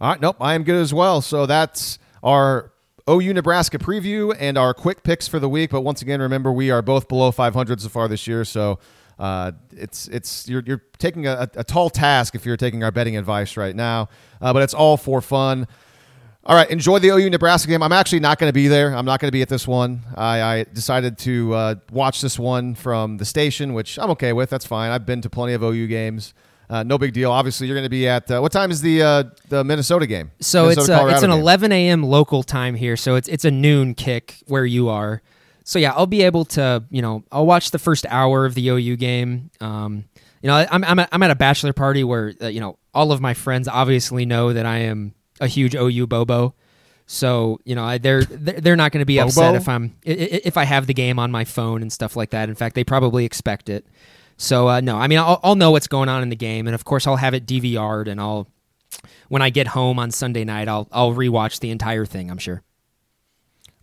All 0.00 0.08
right, 0.08 0.20
nope, 0.20 0.36
I 0.40 0.54
am 0.54 0.64
good 0.64 0.80
as 0.80 0.94
well. 0.94 1.20
So 1.20 1.44
that's 1.44 1.98
our 2.22 2.72
OU 3.08 3.34
Nebraska 3.34 3.78
preview 3.78 4.34
and 4.40 4.56
our 4.56 4.72
quick 4.72 5.02
picks 5.02 5.28
for 5.28 5.38
the 5.38 5.48
week. 5.48 5.70
But 5.70 5.82
once 5.82 6.00
again, 6.00 6.22
remember 6.22 6.50
we 6.52 6.70
are 6.70 6.80
both 6.80 7.06
below 7.06 7.30
500 7.30 7.82
so 7.82 7.88
far 7.90 8.08
this 8.08 8.26
year, 8.26 8.46
so 8.46 8.78
uh, 9.18 9.52
it's 9.72 10.08
it's 10.08 10.48
you're, 10.48 10.62
you're 10.64 10.82
taking 10.96 11.26
a, 11.26 11.50
a 11.54 11.64
tall 11.64 11.90
task 11.90 12.34
if 12.34 12.46
you're 12.46 12.56
taking 12.56 12.82
our 12.82 12.90
betting 12.90 13.18
advice 13.18 13.58
right 13.58 13.76
now. 13.76 14.08
Uh, 14.40 14.54
but 14.54 14.62
it's 14.62 14.72
all 14.72 14.96
for 14.96 15.20
fun. 15.20 15.68
All 16.46 16.56
right, 16.56 16.70
enjoy 16.70 16.98
the 16.98 17.08
OU 17.08 17.28
Nebraska 17.28 17.68
game. 17.68 17.82
I'm 17.82 17.92
actually 17.92 18.20
not 18.20 18.38
going 18.38 18.48
to 18.48 18.54
be 18.54 18.68
there. 18.68 18.96
I'm 18.96 19.04
not 19.04 19.20
going 19.20 19.28
to 19.28 19.32
be 19.32 19.42
at 19.42 19.50
this 19.50 19.68
one. 19.68 20.00
I, 20.16 20.40
I 20.40 20.64
decided 20.64 21.18
to 21.18 21.52
uh, 21.52 21.74
watch 21.92 22.22
this 22.22 22.38
one 22.38 22.74
from 22.74 23.18
the 23.18 23.26
station, 23.26 23.74
which 23.74 23.98
I'm 23.98 24.08
okay 24.12 24.32
with. 24.32 24.48
That's 24.48 24.64
fine. 24.64 24.90
I've 24.90 25.04
been 25.04 25.20
to 25.20 25.28
plenty 25.28 25.52
of 25.52 25.62
OU 25.62 25.86
games. 25.88 26.32
Uh, 26.70 26.84
no 26.84 26.96
big 26.96 27.12
deal. 27.12 27.32
Obviously, 27.32 27.66
you're 27.66 27.74
going 27.74 27.84
to 27.84 27.90
be 27.90 28.06
at 28.06 28.30
uh, 28.30 28.38
what 28.38 28.52
time 28.52 28.70
is 28.70 28.80
the 28.80 29.02
uh, 29.02 29.24
the 29.48 29.64
Minnesota 29.64 30.06
game? 30.06 30.30
So 30.40 30.68
it's 30.68 30.76
Minnesota, 30.76 31.02
uh, 31.02 31.08
it's 31.08 31.22
an 31.24 31.30
game. 31.30 31.40
11 31.40 31.72
a.m. 31.72 32.02
local 32.04 32.44
time 32.44 32.76
here, 32.76 32.96
so 32.96 33.16
it's 33.16 33.26
it's 33.26 33.44
a 33.44 33.50
noon 33.50 33.94
kick 33.94 34.36
where 34.46 34.64
you 34.64 34.88
are. 34.88 35.20
So 35.64 35.80
yeah, 35.80 35.92
I'll 35.92 36.06
be 36.06 36.22
able 36.22 36.44
to 36.46 36.84
you 36.88 37.02
know 37.02 37.24
I'll 37.32 37.44
watch 37.44 37.72
the 37.72 37.80
first 37.80 38.06
hour 38.08 38.46
of 38.46 38.54
the 38.54 38.68
OU 38.68 38.96
game. 38.98 39.50
Um, 39.60 40.04
you 40.42 40.46
know 40.46 40.64
I'm 40.70 40.84
I'm 40.84 41.00
at, 41.00 41.08
I'm 41.10 41.22
at 41.24 41.32
a 41.32 41.34
bachelor 41.34 41.72
party 41.72 42.04
where 42.04 42.34
uh, 42.40 42.46
you 42.46 42.60
know 42.60 42.78
all 42.94 43.10
of 43.10 43.20
my 43.20 43.34
friends 43.34 43.66
obviously 43.66 44.24
know 44.24 44.52
that 44.52 44.64
I 44.64 44.78
am 44.78 45.14
a 45.40 45.48
huge 45.48 45.74
OU 45.74 46.06
bobo. 46.06 46.54
So 47.06 47.58
you 47.64 47.74
know 47.74 47.84
I, 47.84 47.98
they're 47.98 48.22
they're 48.22 48.76
not 48.76 48.92
going 48.92 49.00
to 49.00 49.06
be 49.06 49.18
upset 49.20 49.56
if 49.56 49.68
I'm 49.68 49.96
if 50.04 50.56
I 50.56 50.62
have 50.62 50.86
the 50.86 50.94
game 50.94 51.18
on 51.18 51.32
my 51.32 51.44
phone 51.44 51.82
and 51.82 51.92
stuff 51.92 52.14
like 52.14 52.30
that. 52.30 52.48
In 52.48 52.54
fact, 52.54 52.76
they 52.76 52.84
probably 52.84 53.24
expect 53.24 53.68
it. 53.68 53.84
So 54.40 54.68
uh, 54.68 54.80
no, 54.80 54.96
I 54.96 55.06
mean 55.06 55.18
I'll, 55.18 55.38
I'll 55.44 55.54
know 55.54 55.70
what's 55.70 55.86
going 55.86 56.08
on 56.08 56.22
in 56.22 56.30
the 56.30 56.36
game, 56.36 56.66
and 56.66 56.74
of 56.74 56.82
course 56.82 57.06
I'll 57.06 57.16
have 57.16 57.34
it 57.34 57.44
DVR'd, 57.44 58.08
and 58.08 58.18
I'll 58.18 58.48
when 59.28 59.42
I 59.42 59.50
get 59.50 59.66
home 59.66 59.98
on 59.98 60.10
Sunday 60.10 60.44
night, 60.44 60.66
I'll 60.66 60.88
I'll 60.92 61.12
rewatch 61.12 61.60
the 61.60 61.70
entire 61.70 62.06
thing. 62.06 62.30
I'm 62.30 62.38
sure. 62.38 62.62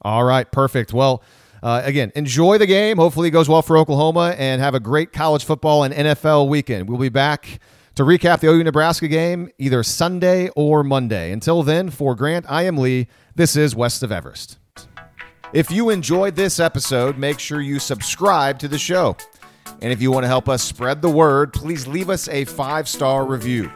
All 0.02 0.24
right, 0.24 0.52
perfect. 0.52 0.94
Well, 0.94 1.22
uh, 1.62 1.84
again, 1.84 2.12
enjoy 2.16 2.58
the 2.58 2.66
game. 2.66 2.98
Hopefully, 2.98 3.28
it 3.28 3.32
goes 3.32 3.48
well 3.48 3.62
for 3.62 3.78
Oklahoma, 3.78 4.34
and 4.36 4.60
have 4.60 4.74
a 4.74 4.80
great 4.80 5.14
college 5.14 5.46
football 5.46 5.84
and 5.84 5.94
NFL 5.94 6.50
weekend. 6.50 6.90
We'll 6.90 6.98
be 6.98 7.10
back 7.10 7.60
to 7.94 8.02
recap 8.02 8.40
the 8.40 8.48
OU 8.48 8.64
Nebraska 8.64 9.08
game 9.08 9.52
either 9.60 9.84
Sunday 9.84 10.50
or 10.56 10.84
Monday. 10.84 11.32
Until 11.32 11.62
then, 11.62 11.92
for 11.92 12.16
Grant, 12.16 12.46
I 12.50 12.64
am 12.64 12.78
Lee. 12.78 13.08
This 13.36 13.56
is 13.56 13.76
West 13.76 14.02
of 14.02 14.12
Everest. 14.12 14.58
If 15.54 15.70
you 15.70 15.92
enjoyed 15.92 16.36
this 16.36 16.60
episode, 16.60 17.20
make 17.20 17.38
sure 17.38 17.62
you 17.62 17.78
subscribe 17.78 18.58
to 18.60 18.68
the 18.68 18.80
show. 18.80 19.16
And 19.82 19.92
if 19.92 20.02
you 20.02 20.12
want 20.12 20.24
to 20.24 20.28
help 20.28 20.50
us 20.50 20.64
spread 20.64 21.02
the 21.02 21.10
word, 21.10 21.54
please 21.54 21.88
leave 21.88 22.10
us 22.10 22.28
a 22.30 22.46
five 22.46 22.88
star 22.88 23.26
review. 23.26 23.72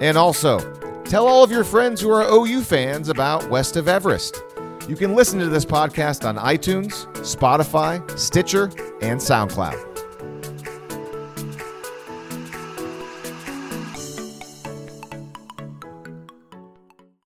And 0.00 0.18
also, 0.18 0.58
tell 1.04 1.26
all 1.26 1.44
of 1.44 1.50
your 1.50 1.64
friends 1.64 2.00
who 2.00 2.10
are 2.10 2.26
OU 2.28 2.62
fans 2.62 3.08
about 3.08 3.48
West 3.48 3.76
of 3.76 3.88
Everest. 3.88 4.42
You 4.88 4.96
can 4.96 5.14
listen 5.14 5.38
to 5.38 5.46
this 5.46 5.64
podcast 5.64 6.28
on 6.28 6.36
iTunes, 6.36 7.06
Spotify, 7.18 8.18
Stitcher, 8.18 8.64
and 9.00 9.18
SoundCloud. 9.18 9.93